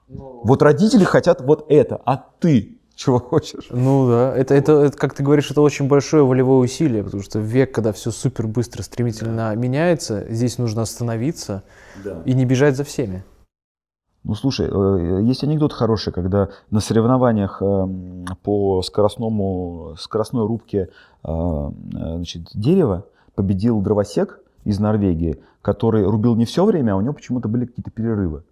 Вот 0.08 0.62
родители 0.62 1.04
хотят 1.04 1.40
вот 1.40 1.66
это, 1.68 2.00
а 2.04 2.16
ты 2.16 2.78
чего 2.94 3.18
хочешь? 3.18 3.66
Ну 3.70 4.08
да, 4.08 4.36
это, 4.36 4.54
это, 4.54 4.72
это, 4.72 4.96
как 4.96 5.14
ты 5.14 5.22
говоришь, 5.22 5.50
это 5.50 5.60
очень 5.60 5.88
большое 5.88 6.24
волевое 6.24 6.58
усилие, 6.58 7.02
потому 7.02 7.22
что 7.22 7.38
век, 7.38 7.74
когда 7.74 7.92
все 7.92 8.10
супер 8.10 8.46
быстро, 8.46 8.82
стремительно 8.82 9.54
меняется, 9.56 10.26
здесь 10.28 10.58
нужно 10.58 10.82
остановиться 10.82 11.62
и 12.24 12.34
не 12.34 12.44
бежать 12.44 12.76
за 12.76 12.84
всеми. 12.84 13.24
Ну, 14.24 14.34
слушай, 14.34 14.68
э, 14.70 15.22
есть 15.22 15.42
анекдот 15.42 15.72
хороший, 15.72 16.12
когда 16.12 16.48
на 16.70 16.80
соревнованиях 16.80 17.60
эм, 17.60 18.24
по 18.42 18.80
скоростному, 18.82 19.96
скоростной 19.98 20.46
рубке 20.46 20.88
э, 21.24 21.28
э, 21.28 22.16
значит, 22.16 22.50
дерева 22.54 23.04
победил 23.34 23.80
дровосек 23.80 24.38
из 24.64 24.78
Норвегии, 24.78 25.42
который 25.60 26.04
рубил 26.04 26.36
не 26.36 26.44
все 26.44 26.64
время, 26.64 26.92
а 26.92 26.96
у 26.96 27.00
него 27.00 27.14
почему-то 27.14 27.48
были 27.48 27.66
какие-то 27.66 27.90
перерывы. 27.90 28.44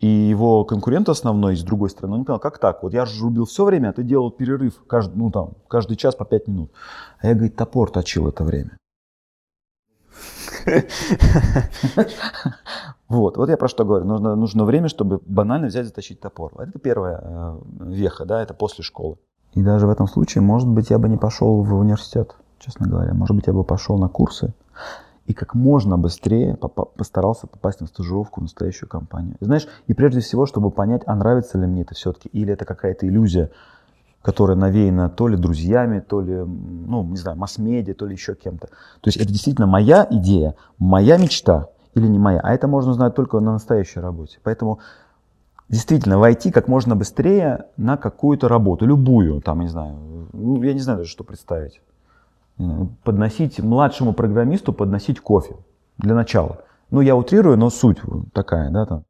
И 0.00 0.08
его 0.08 0.64
конкурент 0.64 1.08
основной 1.08 1.56
с 1.56 1.62
другой 1.62 1.90
стороны, 1.90 2.16
он 2.16 2.24
понял, 2.24 2.40
как 2.40 2.58
так? 2.58 2.82
Вот 2.82 2.92
я 2.92 3.06
же 3.06 3.22
рубил 3.22 3.44
все 3.44 3.64
время, 3.64 3.90
а 3.90 3.92
ты 3.92 4.02
делал 4.02 4.32
перерыв 4.32 4.82
каждый, 4.88 5.16
ну, 5.16 5.30
там, 5.30 5.50
каждый 5.68 5.96
час 5.96 6.16
по 6.16 6.24
5 6.24 6.48
минут. 6.48 6.72
А 7.20 7.28
я, 7.28 7.34
говорит, 7.34 7.54
топор 7.54 7.92
точил 7.92 8.26
это 8.26 8.42
время. 8.42 8.76
Вот, 13.08 13.36
вот 13.36 13.50
я 13.50 13.58
про 13.58 13.68
что 13.68 13.84
говорю. 13.84 14.06
Нужно, 14.06 14.34
нужно 14.36 14.64
время, 14.64 14.88
чтобы 14.88 15.20
банально 15.26 15.66
взять, 15.66 15.84
затащить 15.84 16.18
топор. 16.20 16.50
Это 16.58 16.78
первая 16.78 17.20
э, 17.22 17.58
веха, 17.80 18.24
да, 18.24 18.40
это 18.42 18.54
после 18.54 18.82
школы. 18.82 19.18
И 19.52 19.62
даже 19.62 19.86
в 19.86 19.90
этом 19.90 20.08
случае, 20.08 20.40
может 20.40 20.66
быть, 20.66 20.88
я 20.88 20.98
бы 20.98 21.10
не 21.10 21.18
пошел 21.18 21.62
в 21.62 21.74
университет, 21.74 22.34
честно 22.58 22.88
говоря. 22.88 23.12
Может 23.12 23.36
быть, 23.36 23.46
я 23.46 23.52
бы 23.52 23.64
пошел 23.64 23.98
на 23.98 24.08
курсы 24.08 24.54
и 25.26 25.34
как 25.34 25.54
можно 25.54 25.98
быстрее 25.98 26.56
постарался 26.96 27.46
попасть 27.46 27.80
на 27.80 27.86
стажировку 27.86 28.40
в 28.40 28.44
настоящую 28.44 28.88
компанию. 28.88 29.36
Знаешь, 29.40 29.68
и 29.86 29.94
прежде 29.94 30.20
всего, 30.20 30.46
чтобы 30.46 30.70
понять, 30.70 31.02
а 31.06 31.14
нравится 31.14 31.58
ли 31.58 31.66
мне 31.66 31.82
это 31.82 31.94
все-таки, 31.94 32.28
или 32.32 32.52
это 32.52 32.64
какая-то 32.64 33.06
иллюзия, 33.06 33.50
которая 34.22 34.56
навеяна 34.56 35.10
то 35.10 35.28
ли 35.28 35.36
друзьями, 35.36 36.00
то 36.00 36.20
ли, 36.20 36.34
ну, 36.34 37.04
не 37.04 37.16
знаю, 37.16 37.36
масс-медиа, 37.36 37.94
то 37.94 38.06
ли 38.06 38.14
еще 38.14 38.34
кем-то. 38.34 38.68
То 38.68 39.08
есть 39.08 39.18
это 39.18 39.28
действительно 39.28 39.66
моя 39.66 40.06
идея, 40.10 40.54
моя 40.78 41.18
мечта 41.18 41.68
или 41.94 42.06
не 42.06 42.18
моя. 42.18 42.40
А 42.42 42.54
это 42.54 42.68
можно 42.68 42.92
узнать 42.92 43.14
только 43.14 43.38
на 43.40 43.52
настоящей 43.52 44.00
работе. 44.00 44.38
Поэтому 44.42 44.78
действительно 45.68 46.18
войти 46.18 46.50
как 46.50 46.68
можно 46.68 46.94
быстрее 46.94 47.66
на 47.76 47.96
какую-то 47.96 48.48
работу, 48.48 48.86
любую, 48.86 49.40
там, 49.40 49.60
не 49.60 49.68
знаю, 49.68 50.28
ну, 50.32 50.62
я 50.62 50.74
не 50.74 50.80
знаю 50.80 50.98
даже, 50.98 51.10
что 51.10 51.24
представить. 51.24 51.80
Подносить 53.02 53.58
младшему 53.58 54.12
программисту, 54.12 54.72
подносить 54.72 55.20
кофе 55.20 55.56
для 55.98 56.14
начала. 56.14 56.58
Ну, 56.90 57.00
я 57.00 57.16
утрирую, 57.16 57.56
но 57.56 57.70
суть 57.70 57.98
такая, 58.32 58.70
да, 58.70 58.86
там. 58.86 59.04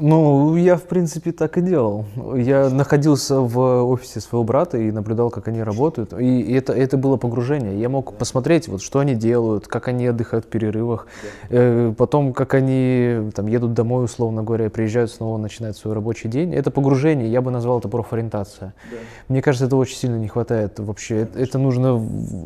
Ну, 0.00 0.56
я, 0.56 0.76
в 0.76 0.84
принципе, 0.84 1.32
так 1.32 1.58
и 1.58 1.60
делал. 1.60 2.06
Я 2.36 2.68
находился 2.70 3.40
в 3.40 3.84
офисе 3.84 4.20
своего 4.20 4.44
брата 4.44 4.78
и 4.78 4.90
наблюдал, 4.90 5.30
как 5.30 5.48
они 5.48 5.62
работают. 5.62 6.12
И 6.12 6.52
это, 6.52 6.72
это 6.72 6.96
было 6.96 7.16
погружение. 7.16 7.80
Я 7.80 7.88
мог 7.88 8.14
посмотреть, 8.14 8.68
вот, 8.68 8.82
что 8.82 9.00
они 9.00 9.14
делают, 9.14 9.66
как 9.66 9.88
они 9.88 10.06
отдыхают 10.06 10.46
в 10.46 10.48
перерывах. 10.48 11.06
Э, 11.50 11.92
потом, 11.96 12.32
как 12.32 12.54
они 12.54 13.30
там, 13.34 13.46
едут 13.46 13.74
домой, 13.74 14.04
условно 14.04 14.42
говоря, 14.42 14.70
приезжают 14.70 15.10
снова, 15.10 15.36
начинают 15.38 15.76
свой 15.76 15.94
рабочий 15.94 16.28
день. 16.28 16.54
Это 16.54 16.70
погружение, 16.70 17.30
я 17.30 17.40
бы 17.40 17.50
назвал 17.50 17.80
это 17.80 17.88
профориентация. 17.88 18.74
Да. 18.90 18.96
Мне 19.28 19.42
кажется, 19.42 19.66
это 19.66 19.76
очень 19.76 19.96
сильно 19.96 20.16
не 20.16 20.28
хватает 20.28 20.78
вообще. 20.78 21.22
Это, 21.22 21.38
это 21.40 21.58
нужно 21.58 21.96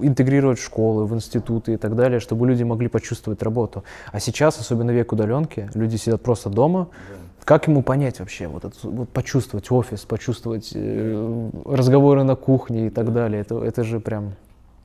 интегрировать 0.03 0.59
в 0.59 0.65
школы, 0.65 1.07
в 1.07 1.15
институты 1.15 1.75
и 1.75 1.77
так 1.77 1.97
далее, 1.97 2.21
чтобы 2.21 2.47
люди 2.47 2.63
могли 2.63 2.89
почувствовать 2.89 3.43
работу. 3.43 3.85
А 4.11 4.21
сейчас, 4.21 4.59
особенно 4.59 4.91
век 4.91 5.13
удаленки, 5.13 5.69
люди 5.75 5.97
сидят 5.97 6.23
просто 6.23 6.49
дома. 6.49 6.89
Да 6.91 7.22
как 7.45 7.66
ему 7.66 7.82
понять 7.82 8.20
вообще, 8.20 8.47
вот, 8.47 8.64
это, 8.64 8.76
вот 8.82 9.09
почувствовать 9.09 9.70
офис, 9.70 10.01
почувствовать 10.05 10.72
э, 10.74 11.51
разговоры 11.64 12.22
на 12.22 12.36
кухне 12.36 12.86
и 12.86 12.90
так 12.90 13.12
далее? 13.12 13.40
Это, 13.40 13.62
это 13.64 13.84
же 13.84 14.01
прям 14.01 14.34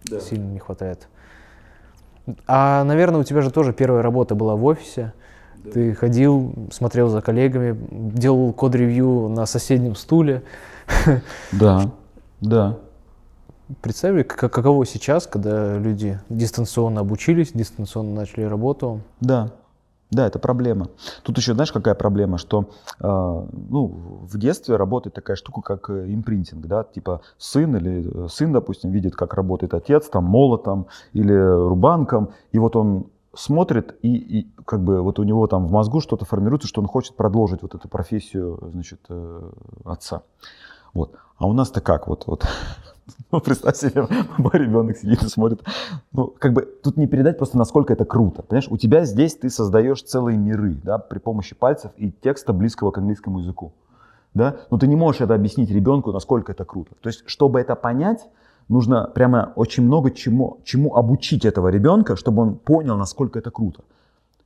да. 0.06 0.20
сильно 0.20 0.52
не 0.52 0.60
хватает. 0.60 1.08
А, 2.48 2.84
наверное, 2.84 3.22
у 3.22 3.24
тебя 3.24 3.42
же 3.42 3.52
тоже 3.52 3.74
первая 3.74 4.02
работа 4.02 4.36
была 4.36 4.56
в 4.56 4.66
офисе. 4.66 5.14
Да. 5.64 5.72
Ты 5.72 5.94
ходил, 5.94 6.54
смотрел 6.72 7.10
за 7.10 7.22
коллегами, 7.22 7.78
делал 7.92 8.52
код-ревью 8.54 9.30
на 9.30 9.46
соседнем 9.46 9.96
стуле. 9.96 10.44
Да, 11.52 11.92
да. 12.42 12.78
Представь, 13.82 14.26
каково 14.26 14.86
сейчас, 14.86 15.28
когда 15.28 15.78
люди 15.78 16.20
дистанционно 16.30 17.02
обучились, 17.02 17.52
дистанционно 17.54 18.14
начали 18.14 18.44
работу. 18.44 19.02
Да, 19.20 19.52
да, 20.10 20.26
это 20.26 20.40
проблема. 20.40 20.88
Тут 21.24 21.38
еще, 21.38 21.54
знаешь, 21.54 21.72
какая 21.72 21.96
проблема, 21.96 22.38
что 22.38 22.70
э, 23.00 23.04
ну, 23.08 23.88
в 24.22 24.38
детстве 24.38 24.78
работает 24.78 25.14
такая 25.16 25.36
штука, 25.36 25.62
как 25.62 25.90
э, 25.90 26.14
импринтинг, 26.14 26.66
да, 26.66 26.84
типа 26.84 27.22
сын 27.38 27.76
или 27.76 28.26
э, 28.26 28.28
сын, 28.30 28.54
допустим, 28.54 28.92
видит, 28.92 29.16
как 29.16 29.34
работает 29.34 29.74
отец, 29.74 30.08
там, 30.08 30.24
молотом 30.24 30.88
или 31.12 31.34
рубанком, 31.34 32.32
и 32.52 32.60
вот 32.60 32.76
он 32.78 33.08
смотрит, 33.34 33.98
и, 34.02 34.16
и 34.16 34.52
как 34.66 34.82
бы 34.82 35.02
вот 35.02 35.20
у 35.20 35.24
него 35.24 35.46
там 35.48 35.68
в 35.68 35.72
мозгу 35.72 36.00
что-то 36.00 36.26
формируется, 36.26 36.68
что 36.68 36.82
он 36.82 36.88
хочет 36.88 37.16
продолжить 37.16 37.62
вот 37.62 37.76
эту 37.76 37.90
профессию, 37.90 38.60
значит, 38.72 39.02
э, 39.10 39.52
отца. 39.84 40.24
Вот. 40.94 41.16
А 41.38 41.48
у 41.48 41.54
нас-то 41.54 41.82
как? 41.82 42.08
Вот, 42.08 42.26
вот 42.28 42.48
Ну, 43.32 43.42
представь 43.42 43.76
себе, 43.76 44.08
мой 44.38 44.52
ребенок 44.54 44.98
сидит 44.98 45.22
и 45.24 45.28
смотрит. 45.28 45.62
Ну, 46.12 46.34
как 46.40 46.54
бы 46.54 46.62
тут 46.62 46.98
не 46.98 47.08
передать 47.08 47.38
просто, 47.38 47.58
насколько 47.58 47.94
это 47.94 48.06
круто. 48.06 48.42
Понимаешь, 48.42 48.68
у 48.70 48.78
тебя 48.78 49.06
здесь 49.06 49.36
ты 49.36 49.50
создаешь 49.50 50.02
целые 50.04 50.38
миры, 50.38 50.80
да, 50.84 50.98
при 50.98 51.20
помощи 51.20 51.56
пальцев 51.56 51.92
и 51.98 52.12
текста, 52.12 52.54
близкого 52.54 52.92
к 52.92 52.98
английскому 52.98 53.40
языку. 53.40 53.74
Да? 54.34 54.58
Но 54.70 54.78
ты 54.78 54.88
не 54.88 54.96
можешь 54.96 55.22
это 55.22 55.34
объяснить 55.36 55.70
ребенку, 55.72 56.12
насколько 56.12 56.52
это 56.52 56.64
круто. 56.64 56.92
То 57.02 57.10
есть, 57.10 57.24
чтобы 57.26 57.60
это 57.60 57.76
понять, 57.76 58.28
нужно 58.70 59.10
прямо 59.14 59.52
очень 59.56 59.84
много 59.84 60.12
чему, 60.12 60.60
чему 60.64 60.96
обучить 60.96 61.46
этого 61.46 61.70
ребенка, 61.70 62.16
чтобы 62.16 62.44
он 62.44 62.56
понял, 62.56 62.98
насколько 62.98 63.40
это 63.40 63.52
круто. 63.52 63.82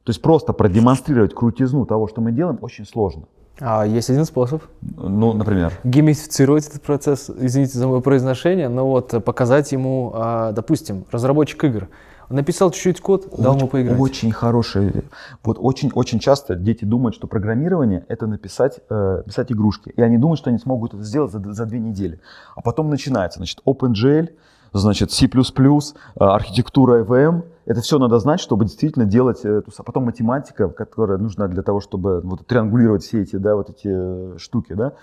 То 0.04 0.10
есть 0.10 0.22
просто 0.22 0.54
продемонстрировать 0.54 1.36
крутизну 1.36 1.86
того, 1.86 2.08
что 2.08 2.22
мы 2.22 2.32
делаем, 2.32 2.58
очень 2.62 2.86
сложно. 2.86 3.24
А 3.64 3.86
есть 3.86 4.10
один 4.10 4.26
способ. 4.26 4.64
Ну, 4.82 5.34
например? 5.34 5.72
Геймифицировать 5.84 6.68
этот 6.68 6.82
процесс, 6.82 7.30
извините 7.30 7.78
за 7.78 7.88
мое 7.88 8.02
произношение, 8.02 8.70
но 8.70 8.88
вот 8.88 9.24
показать 9.24 9.72
ему, 9.72 10.12
а, 10.16 10.52
допустим, 10.52 11.06
разработчик 11.12 11.64
игр. 11.64 11.88
Написал 12.30 12.72
чуть-чуть 12.72 13.02
код, 13.02 13.28
дал 13.38 13.58
ему 13.58 13.68
поиграть. 13.68 14.00
Очень 14.00 14.32
хороший. 14.32 15.04
Вот 15.44 15.58
очень-очень 15.60 16.20
часто 16.20 16.56
дети 16.56 16.86
думают, 16.86 17.14
что 17.14 17.28
программирование– 17.28 18.06
это 18.08 18.26
написать, 18.26 18.80
э, 18.90 19.24
писать 19.26 19.52
игрушки. 19.52 19.94
И 19.96 20.02
они 20.02 20.18
думают, 20.18 20.40
что 20.40 20.50
они 20.50 20.58
смогут 20.58 20.94
это 20.94 21.04
сделать 21.04 21.32
за, 21.32 21.40
за 21.54 21.66
две 21.66 21.80
недели. 21.80 22.20
А 22.56 22.62
потом 22.62 22.90
начинается, 22.90 23.40
значит, 23.40 23.60
OpenGL, 23.66 24.30
значит, 24.72 25.12
C++, 25.12 25.26
э, 25.28 25.90
архитектура 26.16 27.04
IVM– 27.04 27.44
это 27.72 27.82
все 27.82 27.98
надо 28.00 28.20
знать, 28.20 28.40
чтобы 28.40 28.66
действительно 28.66 29.06
делать 29.06 29.46
эту, 29.46 29.72
а 29.78 29.84
потом 29.84 30.06
математика, 30.06 30.68
которая 30.70 31.18
нужна 31.18 31.48
для 31.48 31.64
того, 31.64 31.80
чтобы 31.80 32.22
вот, 32.22 32.46
триангулировать 32.46 33.04
все 33.04 33.22
эти, 33.22 33.38
да, 33.38 33.56
вот 33.56 33.70
эти 33.70 33.88
э, 33.88 34.38
штуки, 34.38 34.74
да. 34.74 34.94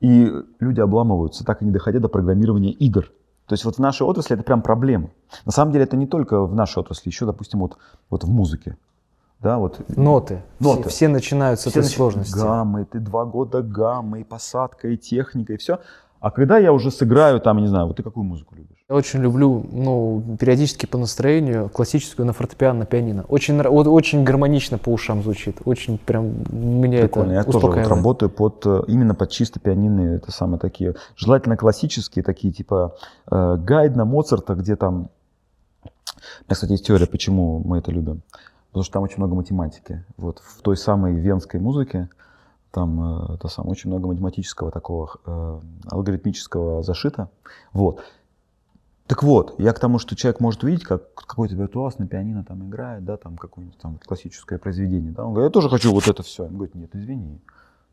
И 0.00 0.32
люди 0.58 0.80
обламываются, 0.80 1.44
так 1.44 1.62
и 1.62 1.64
не 1.64 1.70
доходя 1.70 2.00
до 2.00 2.08
программирования 2.08 2.72
игр. 2.72 3.12
То 3.46 3.52
есть 3.52 3.64
вот 3.64 3.76
в 3.76 3.78
нашей 3.78 4.06
отрасли 4.06 4.34
это 4.34 4.42
прям 4.42 4.62
проблема. 4.62 5.10
На 5.44 5.52
самом 5.52 5.72
деле 5.72 5.84
это 5.84 5.96
не 5.96 6.06
только 6.06 6.44
в 6.44 6.54
нашей 6.54 6.80
отрасли, 6.80 7.08
еще, 7.08 7.26
допустим, 7.26 7.60
вот, 7.60 7.76
вот 8.10 8.24
в 8.24 8.30
музыке. 8.30 8.76
Да, 9.40 9.58
вот. 9.58 9.78
Ноты. 9.94 10.42
Ноты. 10.58 10.82
Все, 10.82 10.88
все 10.88 11.08
начинают 11.08 11.60
с 11.60 11.66
все 11.66 11.80
этой 11.80 11.84
сложности. 11.84 12.34
Гаммы, 12.34 12.86
ты 12.86 12.98
два 12.98 13.24
года 13.24 13.62
гаммы, 13.62 14.22
и 14.22 14.24
посадка, 14.24 14.88
и 14.88 14.96
техника, 14.96 15.52
и 15.52 15.56
все. 15.56 15.80
А 16.20 16.30
когда 16.30 16.58
я 16.58 16.72
уже 16.72 16.90
сыграю, 16.90 17.40
там, 17.40 17.58
не 17.58 17.66
знаю, 17.66 17.86
вот 17.86 17.96
ты 17.98 18.02
какую 18.02 18.24
музыку 18.24 18.54
любишь? 18.54 18.75
Я 18.88 18.94
очень 18.94 19.20
люблю, 19.20 19.66
ну, 19.72 20.22
периодически 20.38 20.86
по 20.86 20.96
настроению, 20.96 21.68
классическую 21.68 22.24
на 22.24 22.32
фортепиано, 22.32 22.80
на 22.80 22.86
пианино. 22.86 23.24
Очень, 23.26 23.60
вот, 23.60 23.88
очень 23.88 24.22
гармонично 24.22 24.78
по 24.78 24.90
ушам 24.90 25.24
звучит. 25.24 25.56
Очень 25.64 25.98
прям 25.98 26.26
меня 26.52 27.00
Прикольно. 27.00 27.32
это 27.32 27.34
Я 27.34 27.44
тоже 27.44 27.66
вот 27.66 27.88
работаю 27.88 28.30
под, 28.30 28.64
э, 28.64 28.82
именно 28.86 29.16
под 29.16 29.30
чисто 29.30 29.58
пианинные, 29.58 30.18
это 30.18 30.30
самые 30.30 30.60
такие, 30.60 30.94
желательно 31.16 31.56
классические, 31.56 32.22
такие 32.22 32.52
типа 32.52 32.94
э, 33.28 33.56
Гайдна, 33.56 34.04
Моцарта, 34.04 34.54
где 34.54 34.76
там... 34.76 34.94
У 34.94 35.88
меня, 36.44 36.54
кстати, 36.54 36.70
есть 36.70 36.86
теория, 36.86 37.06
почему 37.06 37.58
мы 37.64 37.78
это 37.78 37.90
любим. 37.90 38.22
Потому 38.68 38.84
что 38.84 38.92
там 38.92 39.02
очень 39.02 39.16
много 39.16 39.34
математики. 39.34 40.04
Вот 40.16 40.38
в 40.38 40.62
той 40.62 40.76
самой 40.76 41.14
венской 41.14 41.58
музыке, 41.58 42.08
там 42.70 43.32
это 43.34 43.48
самое, 43.48 43.72
очень 43.72 43.90
много 43.90 44.06
математического 44.06 44.70
такого 44.70 45.10
э, 45.26 45.60
алгоритмического 45.90 46.84
зашита. 46.84 47.30
Вот. 47.72 48.04
Так 49.06 49.22
вот, 49.22 49.54
я 49.58 49.72
к 49.72 49.78
тому, 49.78 49.98
что 49.98 50.16
человек 50.16 50.40
может 50.40 50.64
увидеть, 50.64 50.84
как 50.84 51.14
какой-то 51.14 51.54
виртуоз 51.54 51.98
на 51.98 52.08
пианино 52.08 52.44
там 52.44 52.68
играет, 52.68 53.04
да, 53.04 53.16
там 53.16 53.36
какое-нибудь 53.36 53.78
там 53.78 53.98
классическое 54.04 54.58
произведение. 54.58 55.12
Да, 55.12 55.24
он 55.24 55.32
говорит, 55.32 55.50
я 55.50 55.52
тоже 55.52 55.68
хочу 55.68 55.92
вот 55.92 56.08
это 56.08 56.22
все. 56.22 56.44
Он 56.44 56.54
говорит, 56.56 56.74
нет, 56.74 56.90
извини, 56.94 57.40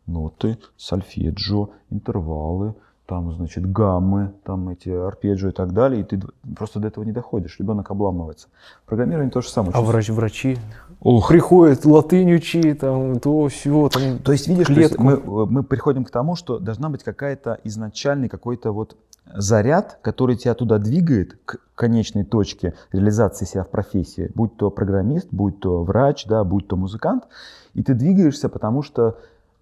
ноты, 0.07 0.57
сольфеджио, 0.76 1.70
интервалы, 1.91 2.74
там, 3.05 3.32
значит, 3.34 3.70
гаммы, 3.70 4.34
там 4.43 4.70
эти 4.70 4.89
арпеджио 4.89 5.49
и 5.49 5.51
так 5.51 5.74
далее, 5.74 6.01
и 6.01 6.03
ты 6.03 6.20
просто 6.55 6.80
до 6.80 6.88
этого 6.88 7.03
не 7.03 7.11
доходишь, 7.11 7.59
ребенок 7.59 7.91
обламывается. 7.91 8.47
Программирование 8.86 9.32
то 9.32 9.41
же 9.41 9.49
самое. 9.49 9.74
А 9.76 9.82
врач, 9.82 10.09
врачи 10.09 10.57
Ох. 11.01 11.28
приходят, 11.28 11.86
латынь 11.86 12.34
учи, 12.34 12.74
там, 12.74 13.20
то 13.20 13.47
всего, 13.49 13.89
там, 13.89 14.20
То 14.20 14.32
есть, 14.32 14.47
видишь, 14.47 14.68
то 14.68 14.74
есть 14.74 14.97
мы, 14.97 15.18
мы 15.18 15.64
приходим 15.64 16.05
к 16.05 16.11
тому, 16.11 16.36
что 16.36 16.59
должна 16.59 16.89
быть 16.89 17.03
какая-то 17.03 17.59
изначальный 17.64 18.30
какой-то 18.30 18.72
вот 18.72 18.95
заряд, 19.26 20.00
который 20.02 20.36
тебя 20.36 20.54
туда 20.54 20.78
двигает 20.78 21.38
к 21.46 21.58
конечной 21.76 22.24
точке 22.24 22.74
реализации 22.92 23.46
себя 23.46 23.64
в 23.64 23.70
профессии, 23.70 24.32
будь 24.36 24.58
то 24.58 24.70
программист, 24.70 25.28
будь 25.32 25.60
то 25.60 25.84
врач, 25.84 26.26
да, 26.26 26.44
будь 26.44 26.68
то 26.68 26.76
музыкант, 26.76 27.26
и 27.74 27.84
ты 27.84 27.94
двигаешься, 27.94 28.50
потому 28.50 28.84
что 28.84 29.18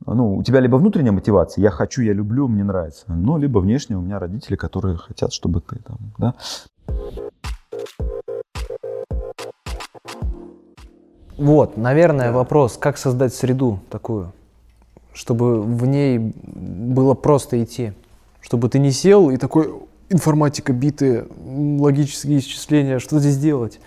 ну, 0.05 0.37
у 0.37 0.43
тебя 0.43 0.59
либо 0.59 0.77
внутренняя 0.77 1.11
мотивация, 1.11 1.61
я 1.61 1.69
хочу, 1.69 2.01
я 2.01 2.13
люблю, 2.13 2.47
мне 2.47 2.63
нравится, 2.63 3.05
ну, 3.07 3.37
либо 3.37 3.59
внешняя, 3.59 3.97
у 3.97 4.01
меня 4.01 4.19
родители, 4.19 4.55
которые 4.55 4.97
хотят, 4.97 5.31
чтобы 5.31 5.61
ты 5.61 5.77
там, 5.77 5.97
да. 6.17 6.33
Вот, 11.37 11.77
наверное, 11.77 12.31
вопрос, 12.31 12.77
как 12.77 12.97
создать 12.97 13.33
среду 13.33 13.79
такую, 13.89 14.31
чтобы 15.13 15.61
в 15.61 15.85
ней 15.85 16.33
было 16.45 17.13
просто 17.13 17.63
идти, 17.63 17.93
чтобы 18.41 18.69
ты 18.69 18.79
не 18.79 18.91
сел 18.91 19.29
и 19.29 19.37
такой, 19.37 19.73
информатика, 20.09 20.73
биты, 20.73 21.25
логические 21.39 22.39
исчисления, 22.39 22.99
что 22.99 23.19
здесь 23.19 23.37
делать? 23.37 23.79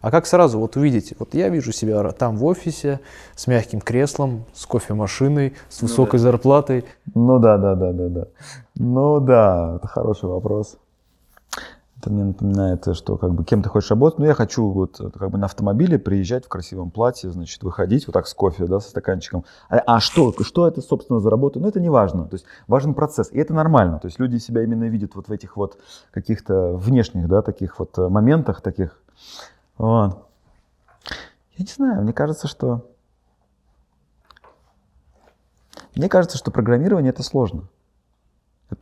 А 0.00 0.10
как 0.10 0.26
сразу 0.26 0.58
вот 0.58 0.76
увидеть, 0.76 1.14
вот 1.18 1.32
я 1.32 1.48
вижу 1.48 1.72
себя 1.72 2.06
там 2.12 2.36
в 2.36 2.44
офисе 2.44 3.00
с 3.34 3.46
мягким 3.46 3.80
креслом, 3.80 4.44
с 4.52 4.66
кофемашиной, 4.66 5.54
с 5.70 5.80
ну 5.80 5.88
высокой 5.88 6.18
ну, 6.20 6.24
да. 6.24 6.30
зарплатой. 6.30 6.84
Ну 7.14 7.38
да, 7.38 7.56
да, 7.56 7.74
да, 7.74 7.92
да, 7.92 8.08
да. 8.08 8.26
Ну 8.74 9.20
да, 9.20 9.76
это 9.76 9.88
хороший 9.88 10.28
вопрос. 10.28 10.76
Это 12.04 12.12
мне 12.12 12.24
напоминает, 12.24 12.86
что 12.94 13.16
как 13.16 13.32
бы 13.32 13.46
кем 13.46 13.62
ты 13.62 13.70
хочешь 13.70 13.88
работать. 13.88 14.18
Ну, 14.18 14.26
я 14.26 14.34
хочу 14.34 14.68
вот 14.68 14.98
как 14.98 15.30
бы 15.30 15.38
на 15.38 15.46
автомобиле 15.46 15.98
приезжать 15.98 16.44
в 16.44 16.48
красивом 16.48 16.90
платье, 16.90 17.30
значит, 17.30 17.62
выходить 17.62 18.06
вот 18.06 18.12
так 18.12 18.26
с 18.26 18.34
кофе, 18.34 18.66
да, 18.66 18.78
со 18.78 18.90
стаканчиком. 18.90 19.46
А, 19.70 19.78
а 19.78 20.00
что, 20.00 20.34
что 20.42 20.68
это, 20.68 20.82
собственно, 20.82 21.18
за 21.18 21.30
работа? 21.30 21.60
Ну, 21.60 21.66
это 21.66 21.80
не 21.80 21.88
важно. 21.88 22.26
То 22.26 22.34
есть 22.34 22.44
важен 22.66 22.92
процесс. 22.92 23.32
И 23.32 23.38
это 23.38 23.54
нормально. 23.54 24.00
То 24.00 24.08
есть 24.08 24.20
люди 24.20 24.36
себя 24.36 24.62
именно 24.62 24.84
видят 24.84 25.14
вот 25.14 25.28
в 25.28 25.32
этих 25.32 25.56
вот 25.56 25.78
каких-то 26.10 26.76
внешних, 26.76 27.26
да, 27.26 27.40
таких 27.40 27.78
вот 27.78 27.96
моментах, 27.96 28.60
таких 28.60 29.00
вот. 29.78 30.18
Я 31.56 31.64
не 31.64 31.72
знаю, 31.72 32.02
мне 32.02 32.12
кажется, 32.12 32.48
что... 32.48 32.84
Мне 35.94 36.10
кажется, 36.10 36.36
что 36.36 36.50
программирование 36.50 37.12
это 37.12 37.22
сложно. 37.22 37.62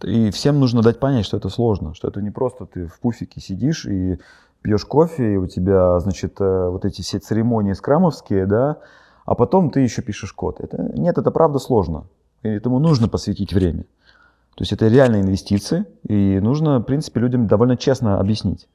И 0.02 0.30
всем 0.30 0.60
нужно 0.60 0.82
дать 0.82 1.00
понять, 1.00 1.26
что 1.26 1.36
это 1.36 1.48
сложно, 1.48 1.94
что 1.94 2.08
это 2.08 2.22
не 2.22 2.30
просто 2.30 2.66
ты 2.66 2.86
в 2.86 3.00
пуфике 3.00 3.40
сидишь 3.40 3.84
и 3.86 4.18
пьешь 4.62 4.84
кофе, 4.84 5.34
и 5.34 5.36
у 5.36 5.46
тебя, 5.46 5.98
значит, 6.00 6.40
э, 6.40 6.68
вот 6.68 6.84
эти 6.84 7.02
все 7.02 7.18
церемонии 7.18 7.72
скрамовские, 7.72 8.46
да, 8.46 8.78
а 9.24 9.34
потом 9.34 9.70
ты 9.70 9.80
еще 9.80 10.02
пишешь 10.02 10.32
код. 10.32 10.60
Это, 10.60 10.92
нет, 10.94 11.18
это 11.18 11.30
правда 11.30 11.58
сложно. 11.58 12.04
И 12.42 12.48
этому 12.48 12.78
нужно 12.78 13.08
посвятить 13.08 13.52
время. 13.52 13.82
То 14.54 14.62
есть 14.62 14.72
это 14.72 14.86
реальные 14.88 15.22
инвестиции, 15.22 15.84
и 16.06 16.38
нужно, 16.40 16.78
в 16.78 16.82
принципе, 16.82 17.20
людям 17.20 17.46
довольно 17.46 17.76
честно 17.76 18.20
объяснить. 18.20 18.68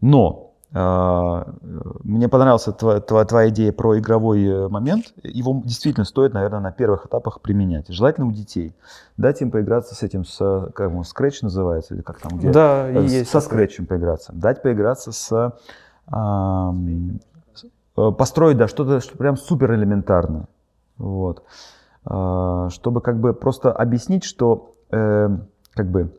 Но 0.00 0.45
мне 0.72 2.28
понравилась 2.28 2.64
твоя, 2.78 3.00
твоя, 3.00 3.24
твоя 3.24 3.48
идея 3.50 3.72
про 3.72 3.98
игровой 3.98 4.44
э, 4.44 4.68
момент. 4.68 5.14
Его 5.22 5.62
действительно 5.64 6.04
стоит, 6.04 6.34
наверное, 6.34 6.60
на 6.60 6.72
первых 6.72 7.06
этапах 7.06 7.40
применять. 7.40 7.88
Желательно 7.88 8.26
у 8.26 8.32
детей. 8.32 8.74
Дать 9.16 9.40
им 9.40 9.50
поиграться 9.50 9.94
с 9.94 10.02
этим, 10.02 10.24
с, 10.24 10.70
как 10.74 10.90
он, 10.92 11.02
Scratch 11.02 11.38
называется, 11.42 11.94
или 11.94 12.02
как 12.02 12.18
там, 12.20 12.38
где? 12.38 12.50
Да, 12.50 12.88
Э, 12.88 13.02
есть. 13.04 13.30
Со 13.30 13.40
скретчем 13.40 13.86
поиграться. 13.86 14.32
Дать 14.34 14.60
поиграться 14.62 15.12
с... 15.12 15.54
э, 16.12 16.72
построить, 18.18 18.58
да, 18.58 18.68
что-то 18.68 19.00
что 19.00 19.16
прям 19.16 19.36
супер 19.36 19.72
элементарное. 19.74 20.46
Вот. 20.98 21.42
А, 22.04 22.68
Чтобы 22.70 23.00
как 23.00 23.18
бы 23.18 23.32
просто 23.34 23.72
объяснить, 23.72 24.24
что 24.24 24.74
э, 24.90 25.28
как 25.72 25.86
бы 25.90 26.12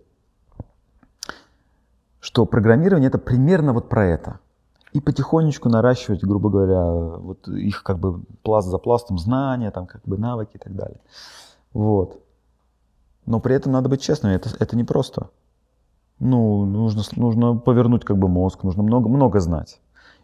что 2.20 2.46
программирование 2.46 3.08
это 3.10 3.18
примерно 3.18 3.74
вот 3.74 3.90
про 3.90 4.06
это. 4.06 4.40
И 4.94 5.02
потихонечку 5.02 5.70
наращивать, 5.70 6.24
грубо 6.24 6.50
говоря, 6.50 6.84
вот 6.84 7.48
их 7.48 7.84
как 7.84 8.00
бы 8.00 8.22
пласт 8.42 8.68
за 8.68 8.78
пластом 8.78 9.20
знания, 9.20 9.72
там 9.72 9.86
как 9.86 10.02
бы 10.04 10.18
навыки 10.18 10.56
и 10.56 10.60
так 10.60 10.76
далее. 10.76 11.00
Вот. 11.74 12.20
Но 13.26 13.40
при 13.40 13.56
этом 13.56 13.74
надо 13.74 13.90
быть 13.90 14.02
честным, 14.02 14.32
это, 14.32 14.50
это 14.60 14.76
непросто. 14.78 15.30
Ну, 16.20 16.66
нужно, 16.66 17.04
нужно 17.16 17.56
повернуть 17.56 18.06
как 18.06 18.18
бы 18.18 18.28
мозг, 18.28 18.64
нужно 18.64 18.82
много, 18.82 19.10
много 19.10 19.40
знать. 19.40 19.80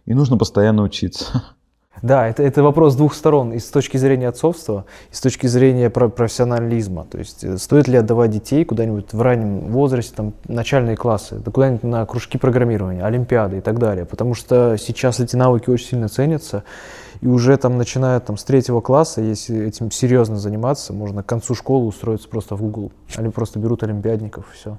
И 0.05 0.13
нужно 0.13 0.37
постоянно 0.37 0.83
учиться. 0.83 1.43
Да, 2.01 2.27
это, 2.27 2.43
это 2.43 2.63
вопрос 2.63 2.95
двух 2.95 3.13
сторон. 3.13 3.53
И 3.53 3.59
с 3.59 3.69
точки 3.69 3.97
зрения 3.97 4.27
отцовства, 4.27 4.85
и 5.11 5.15
с 5.15 5.21
точки 5.21 5.47
зрения 5.47 5.89
про- 5.89 6.09
профессионализма. 6.09 7.05
То 7.05 7.19
есть 7.19 7.43
э, 7.43 7.57
стоит 7.57 7.87
ли 7.87 7.97
отдавать 7.97 8.31
детей 8.31 8.65
куда-нибудь 8.65 9.13
в 9.13 9.21
раннем 9.21 9.71
возрасте, 9.71 10.13
там, 10.15 10.33
начальные 10.47 10.97
классы, 10.97 11.35
да 11.35 11.51
куда-нибудь 11.51 11.83
на 11.83 12.05
кружки 12.05 12.37
программирования, 12.37 13.05
олимпиады 13.05 13.59
и 13.59 13.61
так 13.61 13.79
далее. 13.79 14.05
Потому 14.05 14.33
что 14.33 14.75
сейчас 14.77 15.19
эти 15.19 15.35
навыки 15.35 15.69
очень 15.69 15.87
сильно 15.87 16.09
ценятся. 16.09 16.63
И 17.21 17.27
уже 17.27 17.55
там, 17.55 17.77
начиная 17.77 18.19
там, 18.19 18.37
с 18.37 18.43
третьего 18.43 18.81
класса, 18.81 19.21
если 19.21 19.65
этим 19.65 19.91
серьезно 19.91 20.35
заниматься, 20.37 20.91
можно 20.91 21.23
к 21.23 21.25
концу 21.25 21.55
школы 21.55 21.85
устроиться 21.85 22.27
просто 22.27 22.55
в 22.55 22.61
Google. 22.61 22.91
Они 23.15 23.29
просто 23.29 23.59
берут 23.59 23.83
олимпиадников 23.83 24.45
и 24.51 24.55
все. 24.57 24.77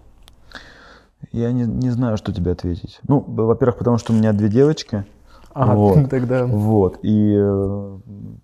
Я 1.32 1.52
не, 1.52 1.64
не 1.64 1.88
знаю, 1.88 2.18
что 2.18 2.34
тебе 2.34 2.52
ответить. 2.52 2.98
Ну, 3.08 3.24
во-первых, 3.26 3.78
потому 3.78 3.96
что 3.96 4.12
у 4.12 4.16
меня 4.16 4.32
две 4.32 4.48
девочки. 4.48 5.04
Ага, 5.54 5.74
Вот. 5.76 6.10
тогда... 6.10 6.46
Вот. 6.46 6.98
И 7.02 7.34
э, 7.36 7.98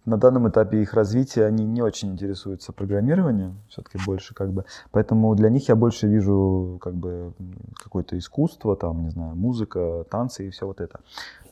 на 0.04 0.16
данном 0.16 0.48
этапе 0.48 0.80
их 0.82 0.94
развития 0.94 1.44
они 1.44 1.64
не 1.64 1.82
очень 1.82 2.12
интересуются 2.12 2.72
программированием, 2.72 3.58
все-таки 3.68 3.98
больше 4.06 4.34
как 4.34 4.52
бы. 4.52 4.64
Поэтому 4.92 5.34
для 5.34 5.50
них 5.50 5.68
я 5.68 5.76
больше 5.76 6.06
вижу 6.06 6.78
как 6.80 6.94
бы 6.94 7.32
какое-то 7.74 8.16
искусство, 8.16 8.76
там, 8.76 9.02
не 9.02 9.10
знаю, 9.10 9.34
музыка, 9.34 10.04
танцы 10.10 10.46
и 10.46 10.50
все 10.50 10.66
вот 10.66 10.80
это. 10.80 11.00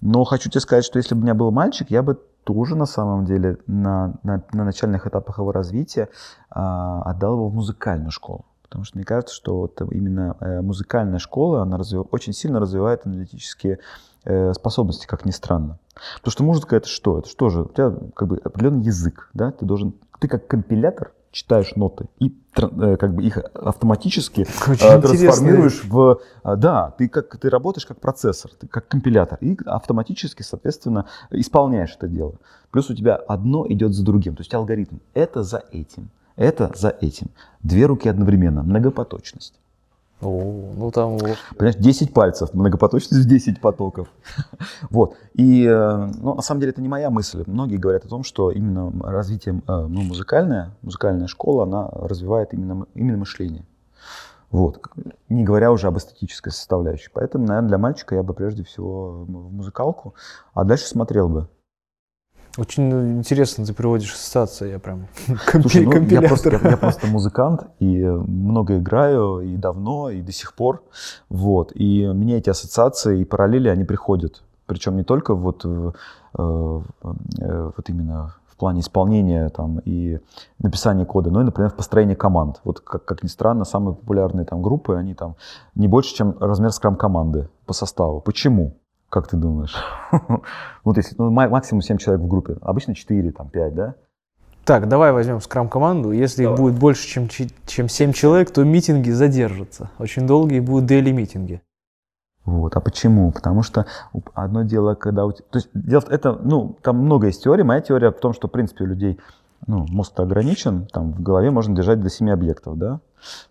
Но 0.01 0.25
хочу 0.25 0.49
тебе 0.49 0.61
сказать, 0.61 0.85
что 0.85 0.99
если 0.99 1.15
бы 1.15 1.21
у 1.21 1.25
меня 1.25 1.35
был 1.35 1.51
мальчик, 1.51 1.91
я 1.91 2.03
бы 2.03 2.19
тоже 2.45 2.77
на 2.77 2.87
самом 2.87 3.27
деле 3.27 3.59
на, 3.67 4.15
на, 4.23 4.43
на 4.53 4.65
начальных 4.65 5.07
этапах 5.07 5.39
его 5.39 5.53
развития 5.53 6.09
а, 6.49 7.03
отдал 7.03 7.35
его 7.35 7.49
в 7.49 7.55
музыкальную 7.55 8.11
школу. 8.11 8.47
Потому 8.63 8.85
что 8.85 8.99
мне 8.99 9.05
кажется, 9.05 9.35
что 9.35 9.61
вот 9.61 9.81
именно 9.93 10.37
э, 10.41 10.61
музыкальная 10.61 11.19
школа, 11.19 11.63
она 11.63 11.79
развив- 11.79 12.09
очень 12.11 12.35
сильно 12.35 12.61
развивает 12.61 13.07
аналитические 13.07 13.75
э, 13.75 13.79
способности, 14.53 15.07
как 15.07 15.25
ни 15.25 15.31
странно. 15.31 15.79
Потому 16.17 16.33
что 16.33 16.45
музыка 16.45 16.77
это 16.77 16.89
что? 16.89 17.19
Это 17.19 17.29
что 17.29 17.49
же? 17.49 17.63
У 17.63 17.69
тебя 17.69 17.93
как 18.15 18.29
бы 18.29 18.39
определенный 18.39 18.85
язык, 18.85 19.31
да? 19.35 19.53
Ты 19.53 19.65
должен, 19.65 19.95
ты 20.21 20.29
как 20.29 20.47
компилятор 20.47 21.13
читаешь 21.31 21.77
ноты 21.77 22.07
и 22.19 22.35
э, 22.57 22.97
как 22.97 23.15
бы 23.15 23.23
их 23.23 23.39
автоматически 23.55 24.47
Очень 24.69 24.87
э, 24.87 24.97
интересно. 24.97 25.19
трансформируешь 25.19 25.85
в, 25.85 26.21
а, 26.43 26.57
да, 26.57 26.91
ты 26.97 27.09
как 27.09 27.37
ты 27.37 27.51
работаешь 27.51 27.87
как 27.87 28.01
процессор, 28.01 28.51
ты 28.59 28.67
как 28.67 28.89
компилятор 28.89 29.39
и 29.41 29.57
автоматически, 29.67 30.43
соответственно, 30.43 31.07
исполняешь 31.31 31.95
это 31.97 32.09
дело. 32.09 32.35
Плюс 32.71 32.91
у 32.91 32.95
тебя 32.95 33.17
одно 33.17 33.67
идет 33.69 33.93
за 33.93 34.05
другим, 34.05 34.37
то 34.37 34.41
есть 34.41 34.55
алгоритм. 34.55 34.97
Это 35.15 35.43
за 35.43 35.63
этим, 35.71 36.11
это 36.37 36.73
за 36.75 36.89
этим. 36.89 37.29
Две 37.63 37.87
руки 37.87 38.09
одновременно, 38.09 38.63
многопоточность. 38.63 39.55
О, 40.21 40.73
ну 40.77 40.91
там. 40.91 41.19
Понимаешь, 41.57 41.77
10 41.77 42.13
пальцев, 42.13 42.53
многопоточность 42.53 43.25
в 43.25 43.29
10 43.29 43.61
потоков. 43.61 44.09
Вот. 44.91 45.17
И, 45.35 45.65
э, 45.65 46.11
ну, 46.21 46.35
на 46.35 46.43
самом 46.43 46.61
деле, 46.61 46.73
это 46.73 46.81
не 46.81 46.89
моя 46.89 47.11
мысль. 47.11 47.45
Многие 47.47 47.77
говорят 47.77 48.05
о 48.05 48.09
том, 48.09 48.25
что 48.25 48.51
именно 48.51 48.93
развитие, 49.03 49.57
э, 49.57 49.61
ну, 49.67 50.03
музыкальная, 50.03 50.75
музыкальная 50.83 51.27
школа, 51.27 51.65
она 51.65 51.89
развивает 51.89 52.53
именно, 52.53 52.87
именно 52.95 53.19
мышление. 53.19 53.65
Вот. 54.51 54.81
Не 55.29 55.45
говоря 55.45 55.71
уже 55.71 55.89
об 55.89 55.99
эстетической 55.99 56.51
составляющей. 56.51 57.11
Поэтому, 57.13 57.47
наверное, 57.47 57.69
для 57.69 57.79
мальчика 57.79 58.15
я 58.15 58.23
бы 58.23 58.35
прежде 58.35 58.65
всего 58.65 59.25
в 59.25 59.53
музыкалку, 59.53 60.15
а 60.55 60.65
дальше 60.65 60.87
смотрел 60.87 61.29
бы. 61.29 61.49
Очень 62.59 63.19
интересно 63.19 63.65
ты 63.65 63.73
приводишь 63.73 64.13
ассоциации, 64.15 64.73
я 64.73 64.79
прям 64.81 65.07
Слушай, 65.61 65.87
ну, 65.87 65.93
я, 66.03 66.23
просто, 66.23 66.51
я- 66.51 66.71
я 66.71 66.77
просто 66.77 67.07
музыкант 67.07 67.67
и 67.79 68.03
много 68.05 68.79
играю, 68.79 69.41
и 69.41 69.57
давно, 69.57 70.11
и 70.11 70.21
до 70.23 70.33
сих 70.33 70.55
пор. 70.55 70.83
Вот. 71.29 71.71
И 71.77 72.07
мне 72.09 72.37
эти 72.39 72.51
ассоциации 72.51 73.21
и 73.21 73.25
параллели, 73.25 73.69
они 73.69 73.85
приходят. 73.85 74.43
Причем 74.67 74.97
не 74.97 75.05
только 75.05 75.35
вот, 75.35 75.65
э, 75.65 75.93
э, 76.39 76.81
вот 77.77 77.89
именно 77.89 78.35
в 78.49 78.57
плане 78.57 78.81
исполнения 78.81 79.49
там, 79.51 79.79
и 79.85 80.19
написания 80.59 81.05
кода, 81.07 81.31
но 81.31 81.43
и, 81.43 81.45
например, 81.45 81.71
в 81.71 81.77
построении 81.77 82.17
команд. 82.17 82.61
Вот 82.65 82.81
как, 82.81 83.05
как 83.05 83.23
ни 83.23 83.29
странно, 83.29 83.65
самые 83.65 83.95
популярные 83.95 84.45
там 84.45 84.63
группы, 84.63 84.97
они 84.97 85.15
там 85.15 85.37
не 85.77 85.87
больше, 85.87 86.13
чем 86.15 86.37
размер 86.41 86.73
скрам-команды 86.73 87.49
по 87.67 87.73
составу. 87.73 88.21
Почему? 88.21 88.75
Как 89.11 89.29
ты 89.29 89.37
думаешь? 89.37 89.75
Вот 90.85 90.97
если 90.97 91.15
ну, 91.19 91.31
ма- 91.31 91.49
максимум 91.49 91.83
7 91.83 91.99
человек 91.99 92.23
в 92.25 92.29
группе, 92.29 92.57
обычно 92.63 92.95
4, 92.95 93.33
там 93.33 93.49
5, 93.49 93.75
да? 93.75 93.95
Так, 94.65 94.89
давай 94.89 95.13
возьмем 95.13 95.41
скрам-команду. 95.41 96.13
Если 96.13 96.43
их 96.45 96.55
будет 96.55 96.79
больше, 96.79 97.07
чем, 97.07 97.29
чем 97.67 97.89
7 97.89 98.13
человек, 98.13 98.51
то 98.51 98.63
митинги 98.65 99.11
задержатся. 99.11 99.91
Очень 99.99 100.27
долгие 100.27 100.61
будут 100.61 100.87
дейли-митинги. 100.87 101.63
Вот. 102.45 102.77
А 102.77 102.81
почему? 102.81 103.33
Потому 103.33 103.63
что 103.63 103.87
одно 104.35 104.63
дело, 104.63 104.95
когда 104.95 105.25
у 105.27 105.33
тебя... 105.33 105.45
То 105.51 105.59
есть 105.59 105.71
дело 105.75 106.01
в- 106.03 106.11
это, 106.11 106.33
ну, 106.33 106.77
там 106.83 106.99
много 106.99 107.27
есть 107.29 107.43
теорий. 107.45 107.63
Моя 107.65 107.81
теория 107.81 108.11
в 108.11 108.19
том, 108.21 108.33
что, 108.35 108.49
в 108.49 108.51
принципе, 108.51 108.85
у 108.85 108.87
людей 108.87 109.19
ну, 109.67 109.87
мозг 109.89 110.19
ограничен, 110.21 110.87
там 110.93 111.13
в 111.13 111.23
голове 111.23 111.51
можно 111.51 111.75
держать 111.75 112.01
до 112.01 112.11
7 112.11 112.31
объектов, 112.31 112.79
да? 112.79 113.01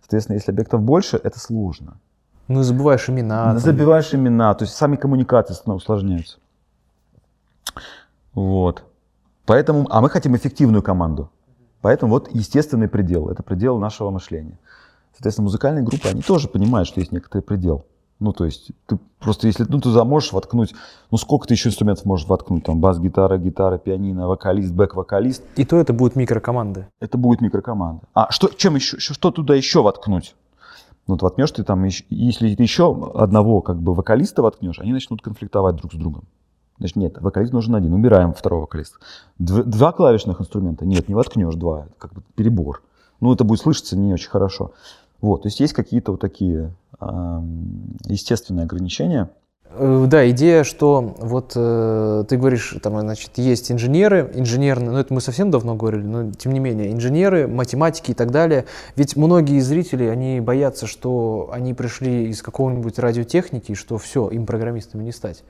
Соответственно, 0.01 0.35
если 0.35 0.51
объектов 0.51 0.81
больше, 0.81 1.19
это 1.23 1.39
сложно. 1.39 1.99
Ну, 2.47 2.63
забываешь 2.63 3.09
имена. 3.09 3.45
там. 3.45 3.59
Забиваешь 3.59 4.13
имена, 4.13 4.53
то 4.55 4.63
есть 4.65 4.75
сами 4.75 4.95
коммуникации 4.95 5.53
становятся- 5.53 5.83
усложняются. 5.83 6.37
Вот. 8.33 8.83
Поэтому, 9.45 9.87
а 9.89 10.01
мы 10.01 10.09
хотим 10.09 10.35
эффективную 10.35 10.81
команду. 10.83 11.29
Поэтому 11.81 12.11
вот 12.13 12.29
естественный 12.33 12.87
предел, 12.87 13.29
это 13.29 13.43
предел 13.43 13.77
нашего 13.79 14.09
мышления. 14.11 14.57
Соответственно, 15.13 15.45
музыкальные 15.45 15.83
группы, 15.83 16.07
они 16.07 16.21
тоже 16.21 16.47
понимают, 16.47 16.87
что 16.87 16.99
есть 16.99 17.11
некоторый 17.11 17.41
предел. 17.41 17.85
Ну, 18.19 18.33
то 18.33 18.45
есть, 18.45 18.71
ты 18.87 18.97
просто 19.19 19.45
если 19.47 19.63
ну, 19.69 19.79
ты 19.79 19.89
можешь 20.03 20.33
воткнуть, 20.33 20.73
ну, 21.11 21.17
сколько 21.17 21.47
ты 21.47 21.53
еще 21.53 21.69
инструментов 21.69 22.05
можешь 22.05 22.27
воткнуть, 22.27 22.63
там, 22.63 22.79
бас-гитара, 22.81 23.37
гитара, 23.37 23.77
пианино, 23.77 24.27
вокалист, 24.27 24.73
бэк-вокалист, 24.73 25.43
И 25.55 25.65
то 25.65 25.77
это 25.77 25.93
будут 25.93 26.15
микрокоманды. 26.15 26.87
это 26.99 27.17
будет 27.19 27.41
микрокоманда. 27.41 28.03
А 28.15 28.31
что, 28.31 28.47
чем 28.49 28.75
еще, 28.75 28.97
что 28.99 29.29
туда 29.31 29.53
еще 29.53 29.83
воткнуть? 29.83 30.35
Ну, 31.07 31.13
вот 31.13 31.21
воткнешь 31.21 31.51
ты 31.51 31.63
там, 31.63 31.85
если 32.09 32.53
ты 32.53 32.63
еще 32.63 33.11
одного 33.15 33.61
как 33.61 33.81
бы 33.81 33.93
вокалиста 33.93 34.41
воткнешь, 34.41 34.79
они 34.79 34.91
начнут 34.91 35.21
конфликтовать 35.21 35.77
друг 35.77 35.93
с 35.93 35.95
другом. 35.95 36.25
Значит, 36.79 36.95
нет, 36.97 37.21
вокалист 37.21 37.53
нужен 37.53 37.75
один, 37.75 37.93
убираем 37.93 38.33
второго 38.33 38.61
вокалиста. 38.61 38.97
Дв- 39.39 39.63
два 39.63 39.91
клавишных 39.93 40.41
инструмента, 40.41 40.85
нет, 40.85 41.07
не 41.07 41.15
воткнешь 41.15 41.55
два, 41.55 41.87
как 41.97 42.13
бы 42.13 42.21
перебор. 42.35 42.83
Ну, 43.19 43.33
это 43.33 43.43
будет 43.43 43.61
слышаться 43.61 43.97
не 43.97 44.13
очень 44.13 44.29
хорошо. 44.29 44.73
Вот, 45.21 45.43
то 45.43 45.47
есть 45.47 45.59
есть 45.59 45.73
какие-то 45.73 46.11
вот 46.11 46.21
такие 46.21 46.73
ам, 46.99 47.95
естественные 48.05 48.65
ограничения. 48.65 49.31
Э, 49.71 50.05
Да, 50.07 50.29
идея, 50.31 50.63
что 50.63 51.15
вот 51.19 51.53
э, 51.55 52.23
ты 52.27 52.37
говоришь, 52.37 52.75
там, 52.81 52.99
значит, 52.99 53.31
есть 53.37 53.71
инженеры, 53.71 54.31
инженерные, 54.33 54.91
ну 54.91 54.97
это 54.97 55.13
мы 55.13 55.21
совсем 55.21 55.51
давно 55.51 55.75
говорили, 55.75 56.03
но 56.03 56.31
тем 56.31 56.53
не 56.53 56.59
менее, 56.59 56.91
инженеры, 56.91 57.47
математики 57.47 58.11
и 58.11 58.13
так 58.13 58.31
далее. 58.31 58.65
Ведь 58.95 59.15
многие 59.15 59.59
зрители, 59.59 60.05
они 60.05 60.39
боятся, 60.39 60.87
что 60.87 61.49
они 61.51 61.73
пришли 61.73 62.29
из 62.29 62.41
какого-нибудь 62.41 62.97
радиотехники, 62.99 63.73
что 63.73 63.97
все, 63.97 64.29
им 64.29 64.45
программистами 64.45 65.03
не 65.03 65.11
стать. 65.11 65.43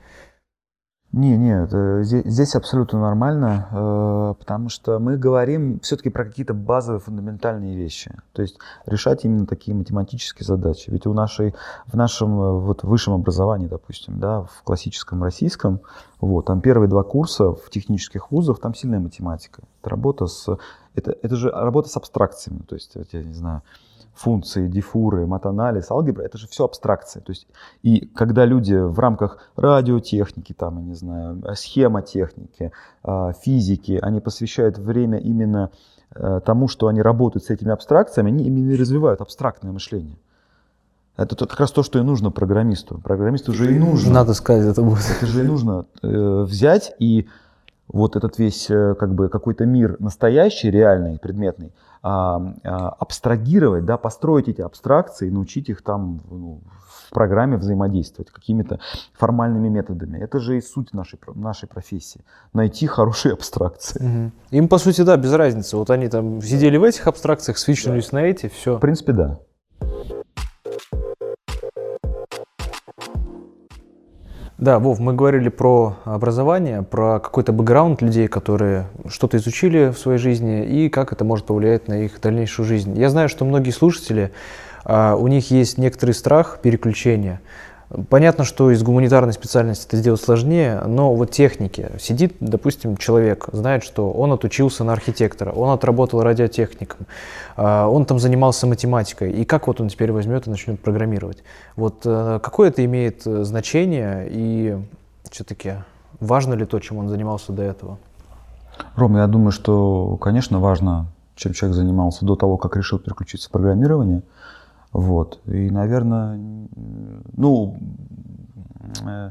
Не, 1.10 1.38
нет, 1.38 1.70
здесь 2.04 2.54
абсолютно 2.54 3.00
нормально, 3.00 3.66
э, 3.70 4.34
потому 4.38 4.68
что 4.68 4.98
мы 4.98 5.16
говорим 5.16 5.80
все-таки 5.80 6.10
про 6.10 6.26
какие-то 6.26 6.52
базовые 6.52 7.00
фундаментальные 7.00 7.76
вещи. 7.76 8.14
То 8.34 8.42
есть 8.42 8.58
решать 8.84 9.24
именно 9.24 9.46
такие 9.46 9.74
математические 9.74 10.44
задачи. 10.44 10.90
Ведь 10.90 11.06
у 11.06 11.14
нашей, 11.14 11.54
в 11.86 11.96
нашем 11.96 12.38
э, 12.38 12.60
вот, 12.60 12.82
высшем 12.82 13.14
образовании, 13.14 13.68
допустим, 13.68 14.20
да, 14.20 14.42
в 14.42 14.62
классическом 14.64 15.22
российском, 15.22 15.80
вот, 16.20 16.44
там 16.44 16.60
первые 16.60 16.90
два 16.90 17.04
курса 17.04 17.52
в 17.52 17.70
технических 17.70 18.30
вузах, 18.30 18.60
там 18.60 18.74
сильная 18.74 19.00
математика. 19.00 19.62
Это 19.80 19.88
работа 19.88 20.26
с, 20.26 20.58
это, 20.94 21.16
это 21.22 21.36
же 21.36 21.50
работа 21.50 21.88
с 21.88 21.96
абстракциями. 21.96 22.60
То 22.68 22.74
есть, 22.74 22.94
я 23.12 23.22
не 23.22 23.32
знаю, 23.32 23.62
функции, 24.18 24.68
дифуры, 24.68 25.26
матанализ, 25.26 25.90
алгебра, 25.90 26.22
это 26.22 26.38
же 26.38 26.48
все 26.48 26.64
абстракция. 26.64 27.22
То 27.22 27.30
есть, 27.30 27.46
и 27.82 28.06
когда 28.06 28.44
люди 28.44 28.74
в 28.74 28.98
рамках 28.98 29.38
радиотехники, 29.56 30.52
там, 30.52 30.78
я 30.78 30.84
не 30.84 30.94
знаю, 30.94 31.42
схемотехники, 31.54 32.72
а, 33.04 33.32
физики, 33.32 33.98
они 34.02 34.20
посвящают 34.20 34.78
время 34.78 35.18
именно 35.18 35.70
э, 36.14 36.40
тому, 36.44 36.68
что 36.68 36.88
они 36.88 37.00
работают 37.00 37.44
с 37.44 37.50
этими 37.50 37.70
абстракциями, 37.70 38.30
они 38.30 38.44
именно 38.44 38.76
развивают 38.76 39.20
абстрактное 39.20 39.72
мышление. 39.72 40.18
Это 41.16 41.34
как 41.34 41.58
раз 41.58 41.72
то, 41.72 41.82
что 41.82 41.98
и 41.98 42.02
нужно 42.02 42.30
программисту. 42.30 43.00
Программисту 43.02 43.50
уже 43.50 43.74
и 43.74 43.78
нужно. 43.78 44.12
Надо 44.12 44.34
сказать, 44.34 44.66
это 44.66 44.82
будет. 44.82 45.04
Это 45.16 45.26
же 45.26 45.44
и 45.44 45.46
нужно 45.46 45.86
э, 46.02 46.42
взять 46.42 46.94
и 47.00 47.28
вот 47.88 48.16
этот 48.16 48.38
весь 48.38 48.70
э, 48.70 48.94
как 48.94 49.14
бы 49.14 49.28
какой-то 49.28 49.64
мир 49.64 49.96
настоящий, 49.98 50.70
реальный, 50.70 51.18
предметный, 51.18 51.72
а, 52.02 52.40
а, 52.64 52.90
абстрагировать, 52.90 53.84
да, 53.84 53.96
построить 53.96 54.48
эти 54.48 54.60
абстракции, 54.60 55.30
научить 55.30 55.68
их 55.68 55.82
там 55.82 56.20
ну, 56.30 56.60
в 57.08 57.10
программе 57.10 57.56
взаимодействовать 57.56 58.30
какими-то 58.30 58.78
формальными 59.14 59.68
методами. 59.68 60.18
Это 60.18 60.38
же 60.38 60.58
и 60.58 60.60
суть 60.60 60.92
нашей, 60.92 61.18
нашей 61.34 61.66
профессии. 61.66 62.20
Найти 62.52 62.86
хорошие 62.86 63.32
абстракции. 63.32 63.98
Угу. 63.98 64.32
Им, 64.50 64.68
по 64.68 64.78
сути, 64.78 65.00
да, 65.02 65.16
без 65.16 65.32
разницы. 65.32 65.76
Вот 65.76 65.90
они 65.90 66.08
там 66.08 66.40
сидели 66.42 66.76
в 66.76 66.84
этих 66.84 67.06
абстракциях, 67.06 67.58
свичнулись 67.58 68.10
да. 68.10 68.18
на 68.18 68.24
эти, 68.24 68.48
все. 68.48 68.76
В 68.76 68.80
принципе, 68.80 69.12
да. 69.12 69.40
Да, 74.58 74.80
Вов, 74.80 74.98
мы 74.98 75.14
говорили 75.14 75.50
про 75.50 75.98
образование, 76.04 76.82
про 76.82 77.20
какой-то 77.20 77.52
бэкграунд 77.52 78.02
людей, 78.02 78.26
которые 78.26 78.88
что-то 79.06 79.36
изучили 79.36 79.92
в 79.92 79.98
своей 79.98 80.18
жизни 80.18 80.66
и 80.66 80.88
как 80.88 81.12
это 81.12 81.24
может 81.24 81.46
повлиять 81.46 81.86
на 81.86 82.02
их 82.02 82.20
дальнейшую 82.20 82.66
жизнь. 82.66 82.98
Я 82.98 83.08
знаю, 83.08 83.28
что 83.28 83.44
многие 83.44 83.70
слушатели, 83.70 84.32
а, 84.82 85.14
у 85.14 85.28
них 85.28 85.52
есть 85.52 85.78
некоторый 85.78 86.10
страх 86.10 86.58
переключения. 86.60 87.40
Понятно, 88.10 88.44
что 88.44 88.70
из 88.70 88.82
гуманитарной 88.82 89.32
специальности 89.32 89.86
это 89.86 89.96
сделать 89.96 90.20
сложнее, 90.20 90.82
но 90.86 91.14
вот 91.14 91.30
техники. 91.30 91.90
Сидит, 91.98 92.36
допустим, 92.38 92.98
человек, 92.98 93.48
знает, 93.52 93.82
что 93.82 94.10
он 94.10 94.30
отучился 94.30 94.84
на 94.84 94.92
архитектора, 94.92 95.52
он 95.52 95.70
отработал 95.70 96.22
радиотехником, 96.22 97.06
а, 97.56 97.88
он 97.88 98.04
там 98.04 98.18
занимался 98.18 98.66
математикой. 98.66 99.32
И 99.32 99.46
как 99.46 99.68
вот 99.68 99.80
он 99.80 99.88
теперь 99.88 100.12
возьмет 100.12 100.46
и 100.46 100.50
начнет 100.50 100.78
программировать? 100.80 101.42
Вот 101.76 102.02
э, 102.04 102.40
какое 102.42 102.68
это 102.68 102.84
имеет 102.84 103.26
э, 103.26 103.44
значение 103.44 104.28
и 104.30 104.76
все-таки 105.30 105.76
важно 106.20 106.52
ли 106.52 106.66
то, 106.66 106.78
чем 106.80 106.98
он 106.98 107.08
занимался 107.08 107.52
до 107.52 107.62
этого? 107.62 107.98
Ром, 108.96 109.16
я 109.16 109.26
думаю, 109.26 109.50
что, 109.50 110.18
конечно, 110.20 110.60
важно, 110.60 111.06
чем 111.36 111.54
человек 111.54 111.74
занимался 111.74 112.26
до 112.26 112.36
того, 112.36 112.58
как 112.58 112.76
решил 112.76 112.98
переключиться 112.98 113.48
в 113.48 113.52
программирование– 113.52 114.20
вот. 114.98 115.40
И, 115.46 115.70
наверное, 115.70 116.40
ну, 117.36 117.78
э, 119.06 119.30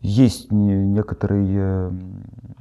есть 0.00 0.50
некоторые, 0.50 1.92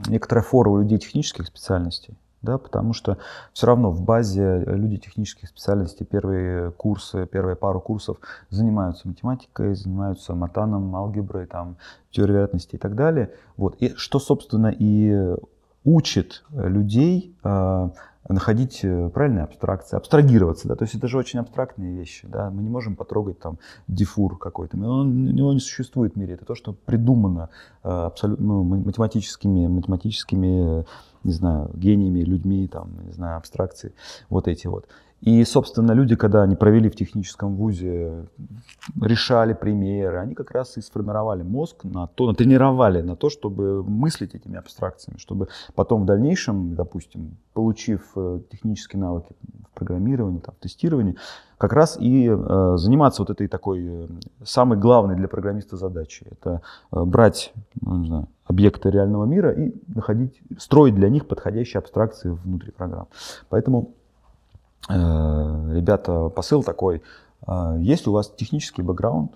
некоторая 0.07 0.43
фора 0.43 0.69
у 0.69 0.81
людей 0.81 0.99
технических 0.99 1.47
специальностей, 1.47 2.15
да, 2.43 2.59
потому 2.59 2.93
что 2.93 3.17
все 3.53 3.65
равно 3.65 3.89
в 3.89 4.03
базе 4.03 4.63
люди 4.67 4.97
технических 4.97 5.49
специальностей 5.49 6.05
первые 6.05 6.71
курсы, 6.71 7.25
первые 7.25 7.55
пару 7.55 7.81
курсов 7.81 8.17
занимаются 8.51 9.07
математикой, 9.07 9.73
занимаются 9.73 10.35
матаном, 10.35 10.95
алгеброй, 10.95 11.47
там, 11.47 11.77
теорией 12.11 12.35
вероятности 12.35 12.75
и 12.75 12.79
так 12.79 12.93
далее. 12.93 13.31
Вот. 13.57 13.77
И 13.79 13.95
что, 13.95 14.19
собственно, 14.19 14.67
и 14.67 15.35
учит 15.83 16.43
людей 16.51 17.35
э, 17.43 17.89
находить 18.27 18.79
э, 18.83 19.09
правильные 19.09 19.43
абстракции, 19.43 19.95
абстрагироваться, 19.95 20.67
да, 20.67 20.75
то 20.75 20.83
есть 20.83 20.95
это 20.95 21.07
же 21.07 21.17
очень 21.17 21.39
абстрактные 21.39 21.95
вещи, 21.95 22.27
да, 22.27 22.49
мы 22.49 22.63
не 22.63 22.69
можем 22.69 22.95
потрогать 22.95 23.39
там 23.39 23.59
дифур 23.87 24.37
какой-то, 24.37 24.77
он, 24.77 25.25
него 25.25 25.53
не 25.53 25.59
существует 25.59 26.13
в 26.13 26.15
мире, 26.17 26.33
это 26.33 26.45
то, 26.45 26.55
что 26.55 26.73
придумано 26.73 27.49
э, 27.83 27.89
абсолютно 27.89 28.45
ну, 28.45 28.63
математическими, 28.63 29.67
математическими, 29.67 30.85
не 31.23 31.31
знаю, 31.33 31.69
гениями, 31.75 32.21
людьми, 32.21 32.67
там, 32.67 33.05
не 33.05 33.11
знаю, 33.11 33.37
абстракции, 33.37 33.93
вот 34.29 34.47
эти 34.47 34.67
вот. 34.67 34.87
И, 35.25 35.43
собственно, 35.43 35.91
люди, 35.93 36.15
когда 36.15 36.43
они 36.43 36.55
провели 36.55 36.87
в 36.87 36.95
техническом 36.95 37.55
вузе, 37.55 38.27
решали 39.01 39.53
примеры, 39.53 40.19
они 40.19 40.35
как 40.35 40.51
раз 40.51 40.77
и 40.77 40.81
сформировали 40.81 41.41
мозг 41.41 41.83
на 41.83 42.05
то, 42.07 42.27
натренировали 42.27 43.01
на 43.01 43.15
то, 43.15 43.31
чтобы 43.31 43.83
мыслить 43.83 44.35
этими 44.35 44.57
абстракциями, 44.57 45.17
чтобы 45.17 45.47
потом 45.73 46.03
в 46.03 46.05
дальнейшем, 46.05 46.75
допустим, 46.75 47.37
получив 47.53 48.11
э, 48.15 48.41
технические 48.51 48.99
навыки 48.99 49.35
в 49.67 49.73
программировании, 49.73 50.39
там, 50.39 50.53
в 50.59 50.61
тестировании, 50.61 51.15
как 51.57 51.73
раз 51.73 51.97
и 51.99 52.29
э, 52.29 52.73
заниматься 52.77 53.23
вот 53.23 53.31
этой 53.31 53.47
такой 53.47 53.83
э, 53.83 54.07
самой 54.43 54.77
главной 54.77 55.15
для 55.15 55.27
программиста 55.27 55.75
задачей. 55.75 56.27
Это 56.29 56.61
э, 56.91 57.03
брать, 57.03 57.51
ну, 57.81 57.97
не 57.97 58.07
знаю, 58.07 58.27
объекты 58.45 58.91
реального 58.91 59.25
мира 59.25 59.51
и 59.51 59.73
находить, 59.87 60.39
строить 60.59 60.93
для 60.93 61.09
них 61.09 61.27
подходящие 61.27 61.79
абстракции 61.79 62.29
внутри 62.29 62.71
программ. 62.71 63.07
Поэтому 63.49 63.95
ребята, 64.87 66.29
посыл 66.29 66.63
такой, 66.63 67.01
э, 67.47 67.75
есть 67.79 68.07
у 68.07 68.11
вас 68.11 68.29
технический 68.29 68.81
бэкграунд, 68.81 69.31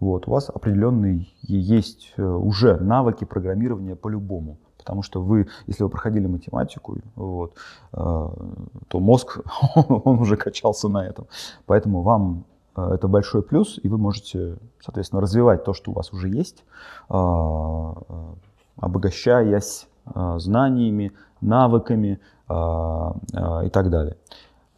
вот, 0.00 0.28
у 0.28 0.30
вас 0.30 0.48
определенные 0.48 1.26
есть 1.42 2.12
э, 2.16 2.22
уже 2.22 2.76
навыки 2.76 3.24
программирования 3.24 3.96
по-любому. 3.96 4.58
Потому 4.76 5.02
что 5.02 5.20
вы, 5.20 5.48
если 5.66 5.82
вы 5.82 5.90
проходили 5.90 6.26
математику, 6.26 6.96
вот, 7.14 7.52
то 7.90 8.32
мозг, 8.92 9.40
он 9.74 10.20
уже 10.20 10.36
качался 10.36 10.88
на 10.88 11.04
этом. 11.06 11.26
Поэтому 11.66 12.00
вам 12.00 12.44
это 12.74 13.06
большой 13.06 13.42
плюс, 13.42 13.78
и 13.82 13.88
вы 13.88 13.98
можете, 13.98 14.56
соответственно, 14.80 15.20
развивать 15.20 15.64
то, 15.64 15.74
что 15.74 15.90
у 15.90 15.94
вас 15.94 16.10
уже 16.14 16.30
есть, 16.30 16.64
обогащаясь 18.80 19.86
знаниями, 20.36 21.12
навыками 21.42 22.18
и 22.48 23.70
так 23.70 23.90
далее. 23.90 24.16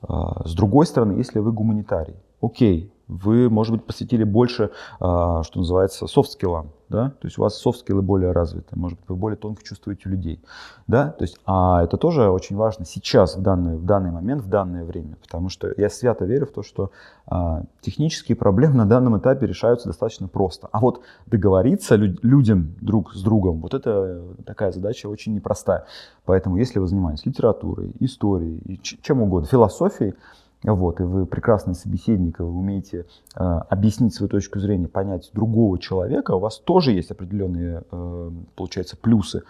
А, 0.02 0.46
с 0.46 0.54
другой 0.54 0.86
стороны, 0.86 1.18
если 1.18 1.38
вы 1.38 1.52
гуманитарий, 1.52 2.16
окей, 2.40 2.92
вы, 3.08 3.50
может 3.50 3.72
быть, 3.72 3.84
посвятили 3.84 4.24
больше, 4.24 4.70
а, 5.00 5.42
что 5.42 5.58
называется, 5.58 6.06
софт-скиллам, 6.06 6.70
да, 6.90 7.10
то 7.10 7.26
есть 7.26 7.38
у 7.38 7.42
вас 7.42 7.56
софт-скиллы 7.56 8.02
более 8.02 8.32
развиты, 8.32 8.76
может 8.76 8.98
быть, 8.98 9.08
вы 9.08 9.16
более 9.16 9.36
тонко 9.36 9.62
чувствуете 9.62 10.08
людей, 10.08 10.40
да, 10.88 11.10
то 11.10 11.22
есть, 11.22 11.38
а 11.46 11.84
это 11.84 11.96
тоже 11.96 12.28
очень 12.28 12.56
важно 12.56 12.84
сейчас, 12.84 13.36
в 13.36 13.42
данный, 13.42 13.76
в 13.76 13.84
данный 13.84 14.10
момент, 14.10 14.42
в 14.42 14.48
данное 14.48 14.84
время, 14.84 15.16
потому 15.22 15.48
что 15.48 15.72
я 15.76 15.88
свято 15.88 16.24
верю 16.24 16.46
в 16.46 16.50
то, 16.50 16.62
что 16.64 16.90
а, 17.26 17.62
технические 17.80 18.34
проблемы 18.34 18.74
на 18.74 18.86
данном 18.86 19.16
этапе 19.16 19.46
решаются 19.46 19.88
достаточно 19.88 20.26
просто, 20.26 20.68
а 20.72 20.80
вот 20.80 21.00
договориться 21.26 21.94
лю- 21.94 22.18
людям 22.22 22.74
друг 22.80 23.14
с 23.14 23.22
другом, 23.22 23.60
вот 23.60 23.72
это 23.72 24.22
такая 24.44 24.72
задача 24.72 25.06
очень 25.06 25.32
непростая, 25.32 25.86
поэтому 26.24 26.56
если 26.56 26.80
вы 26.80 26.88
занимаетесь 26.88 27.24
литературой, 27.24 27.94
историей, 28.00 28.80
чем 28.82 29.22
угодно, 29.22 29.46
философией, 29.46 30.14
вот, 30.62 31.00
и 31.00 31.04
вы 31.04 31.24
прекрасный 31.24 31.74
собеседник, 31.74 32.40
и 32.40 32.42
вы 32.42 32.50
умеете 32.50 33.06
э, 33.34 33.42
объяснить 33.42 34.14
свою 34.14 34.28
точку 34.28 34.58
зрения, 34.58 34.88
понять 34.88 35.30
другого 35.32 35.78
человека, 35.78 36.32
у 36.32 36.38
вас 36.38 36.58
тоже 36.58 36.92
есть 36.92 37.10
определенные, 37.10 37.82
э, 37.90 38.30
получается, 38.56 38.96
плюсы. 38.96 39.38
Э, 39.38 39.42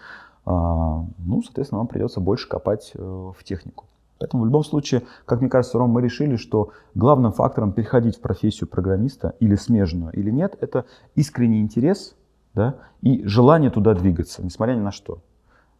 ну, 0.45 1.41
соответственно, 1.43 1.79
вам 1.79 1.87
придется 1.87 2.21
больше 2.21 2.47
копать 2.47 2.91
э, 2.95 2.99
в 3.01 3.43
технику. 3.43 3.85
Поэтому 4.19 4.43
в 4.43 4.45
любом 4.45 4.63
случае, 4.63 5.01
как 5.25 5.41
мне 5.41 5.49
кажется, 5.49 5.79
Ром, 5.79 5.89
мы 5.89 6.01
решили, 6.01 6.35
что 6.35 6.69
главным 6.93 7.33
фактором 7.33 7.73
переходить 7.73 8.17
в 8.17 8.21
профессию 8.21 8.69
программиста 8.69 9.33
или 9.39 9.55
смежную, 9.55 10.13
или 10.13 10.29
нет, 10.29 10.55
это 10.61 10.85
искренний 11.15 11.59
интерес 11.59 12.15
да, 12.53 12.75
и 13.01 13.25
желание 13.25 13.71
туда 13.71 13.95
двигаться, 13.95 14.43
несмотря 14.43 14.75
ни 14.75 14.79
на 14.79 14.91
что. 14.91 15.19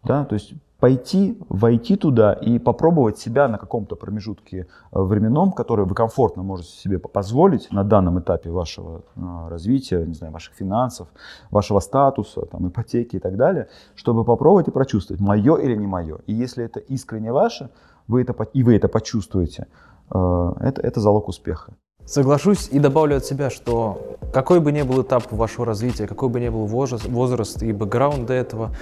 Да? 0.04 0.26
То 0.26 0.34
есть 0.34 0.54
пойти, 0.82 1.38
войти 1.48 1.96
туда 1.96 2.34
и 2.34 2.60
попробовать 2.60 3.18
себя 3.20 3.48
на 3.48 3.58
каком-то 3.58 3.96
промежутке 3.96 4.68
э, 4.92 5.00
временном, 5.00 5.52
который 5.52 5.86
вы 5.86 5.94
комфортно 5.96 6.44
можете 6.44 6.72
себе 6.72 7.00
позволить 7.00 7.72
на 7.72 7.84
данном 7.84 8.20
этапе 8.20 8.50
вашего 8.50 9.04
э, 9.16 9.48
развития, 9.50 10.04
не 10.06 10.14
знаю, 10.14 10.34
ваших 10.34 10.56
финансов, 10.56 11.08
вашего 11.52 11.80
статуса, 11.80 12.42
там, 12.42 12.68
ипотеки 12.68 13.18
и 13.18 13.20
так 13.20 13.38
далее, 13.38 13.68
чтобы 13.96 14.26
попробовать 14.26 14.68
и 14.68 14.72
прочувствовать, 14.72 15.22
мое 15.22 15.56
или 15.58 15.76
не 15.76 15.88
мое. 15.88 16.18
И 16.26 16.34
если 16.34 16.66
это 16.66 16.80
искренне 16.80 17.32
ваше, 17.32 17.70
вы 18.08 18.22
это, 18.22 18.34
и 18.54 18.64
вы 18.64 18.76
это 18.76 18.88
почувствуете, 18.88 19.68
э, 20.10 20.54
это, 20.62 20.82
это 20.82 21.00
залог 21.00 21.28
успеха. 21.28 21.74
Соглашусь 22.12 22.68
и 22.70 22.78
добавлю 22.78 23.16
от 23.16 23.26
себя, 23.26 23.50
что 23.50 24.18
какой 24.34 24.60
бы 24.60 24.74
ни 24.74 24.82
был 24.82 25.02
этап 25.02 25.32
вашего 25.32 25.66
развития, 25.66 26.08
какой 26.08 26.28
бы 26.28 26.42
ни 26.42 26.50
был 26.50 26.66
возраст, 26.66 27.06
возраст 27.06 27.64
и 27.64 27.72
бэкграунд 27.72 28.26
до 28.26 28.34
этого, 28.34 28.76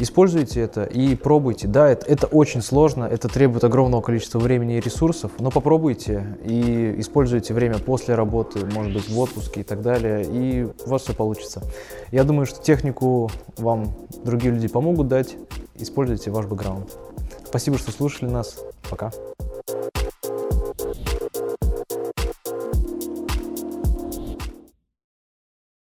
используйте 0.00 0.60
это 0.60 0.84
и 0.84 1.14
пробуйте. 1.14 1.66
Да, 1.66 1.88
это, 1.88 2.04
это 2.04 2.26
очень 2.26 2.60
сложно, 2.60 3.04
это 3.04 3.28
требует 3.28 3.64
огромного 3.64 4.02
количества 4.02 4.38
времени 4.38 4.76
и 4.76 4.80
ресурсов, 4.80 5.32
но 5.38 5.50
попробуйте 5.50 6.36
и 6.44 6.96
используйте 6.98 7.54
время 7.54 7.78
после 7.78 8.16
работы, 8.16 8.66
может 8.66 8.92
быть, 8.92 9.08
в 9.08 9.18
отпуске 9.18 9.62
и 9.62 9.64
так 9.64 9.80
далее, 9.80 10.22
и 10.22 10.64
у 10.64 10.90
вас 10.90 11.04
все 11.04 11.14
получится. 11.14 11.62
Я 12.12 12.22
думаю, 12.24 12.44
что 12.44 12.62
технику 12.62 13.30
вам 13.56 13.94
другие 14.26 14.52
люди 14.52 14.68
помогут 14.68 15.08
дать, 15.08 15.36
используйте 15.76 16.30
ваш 16.30 16.44
бэкграунд. 16.44 16.98
Спасибо, 17.46 17.78
что 17.78 17.92
слушали 17.92 18.28
нас. 18.28 18.58
Пока. 18.90 19.10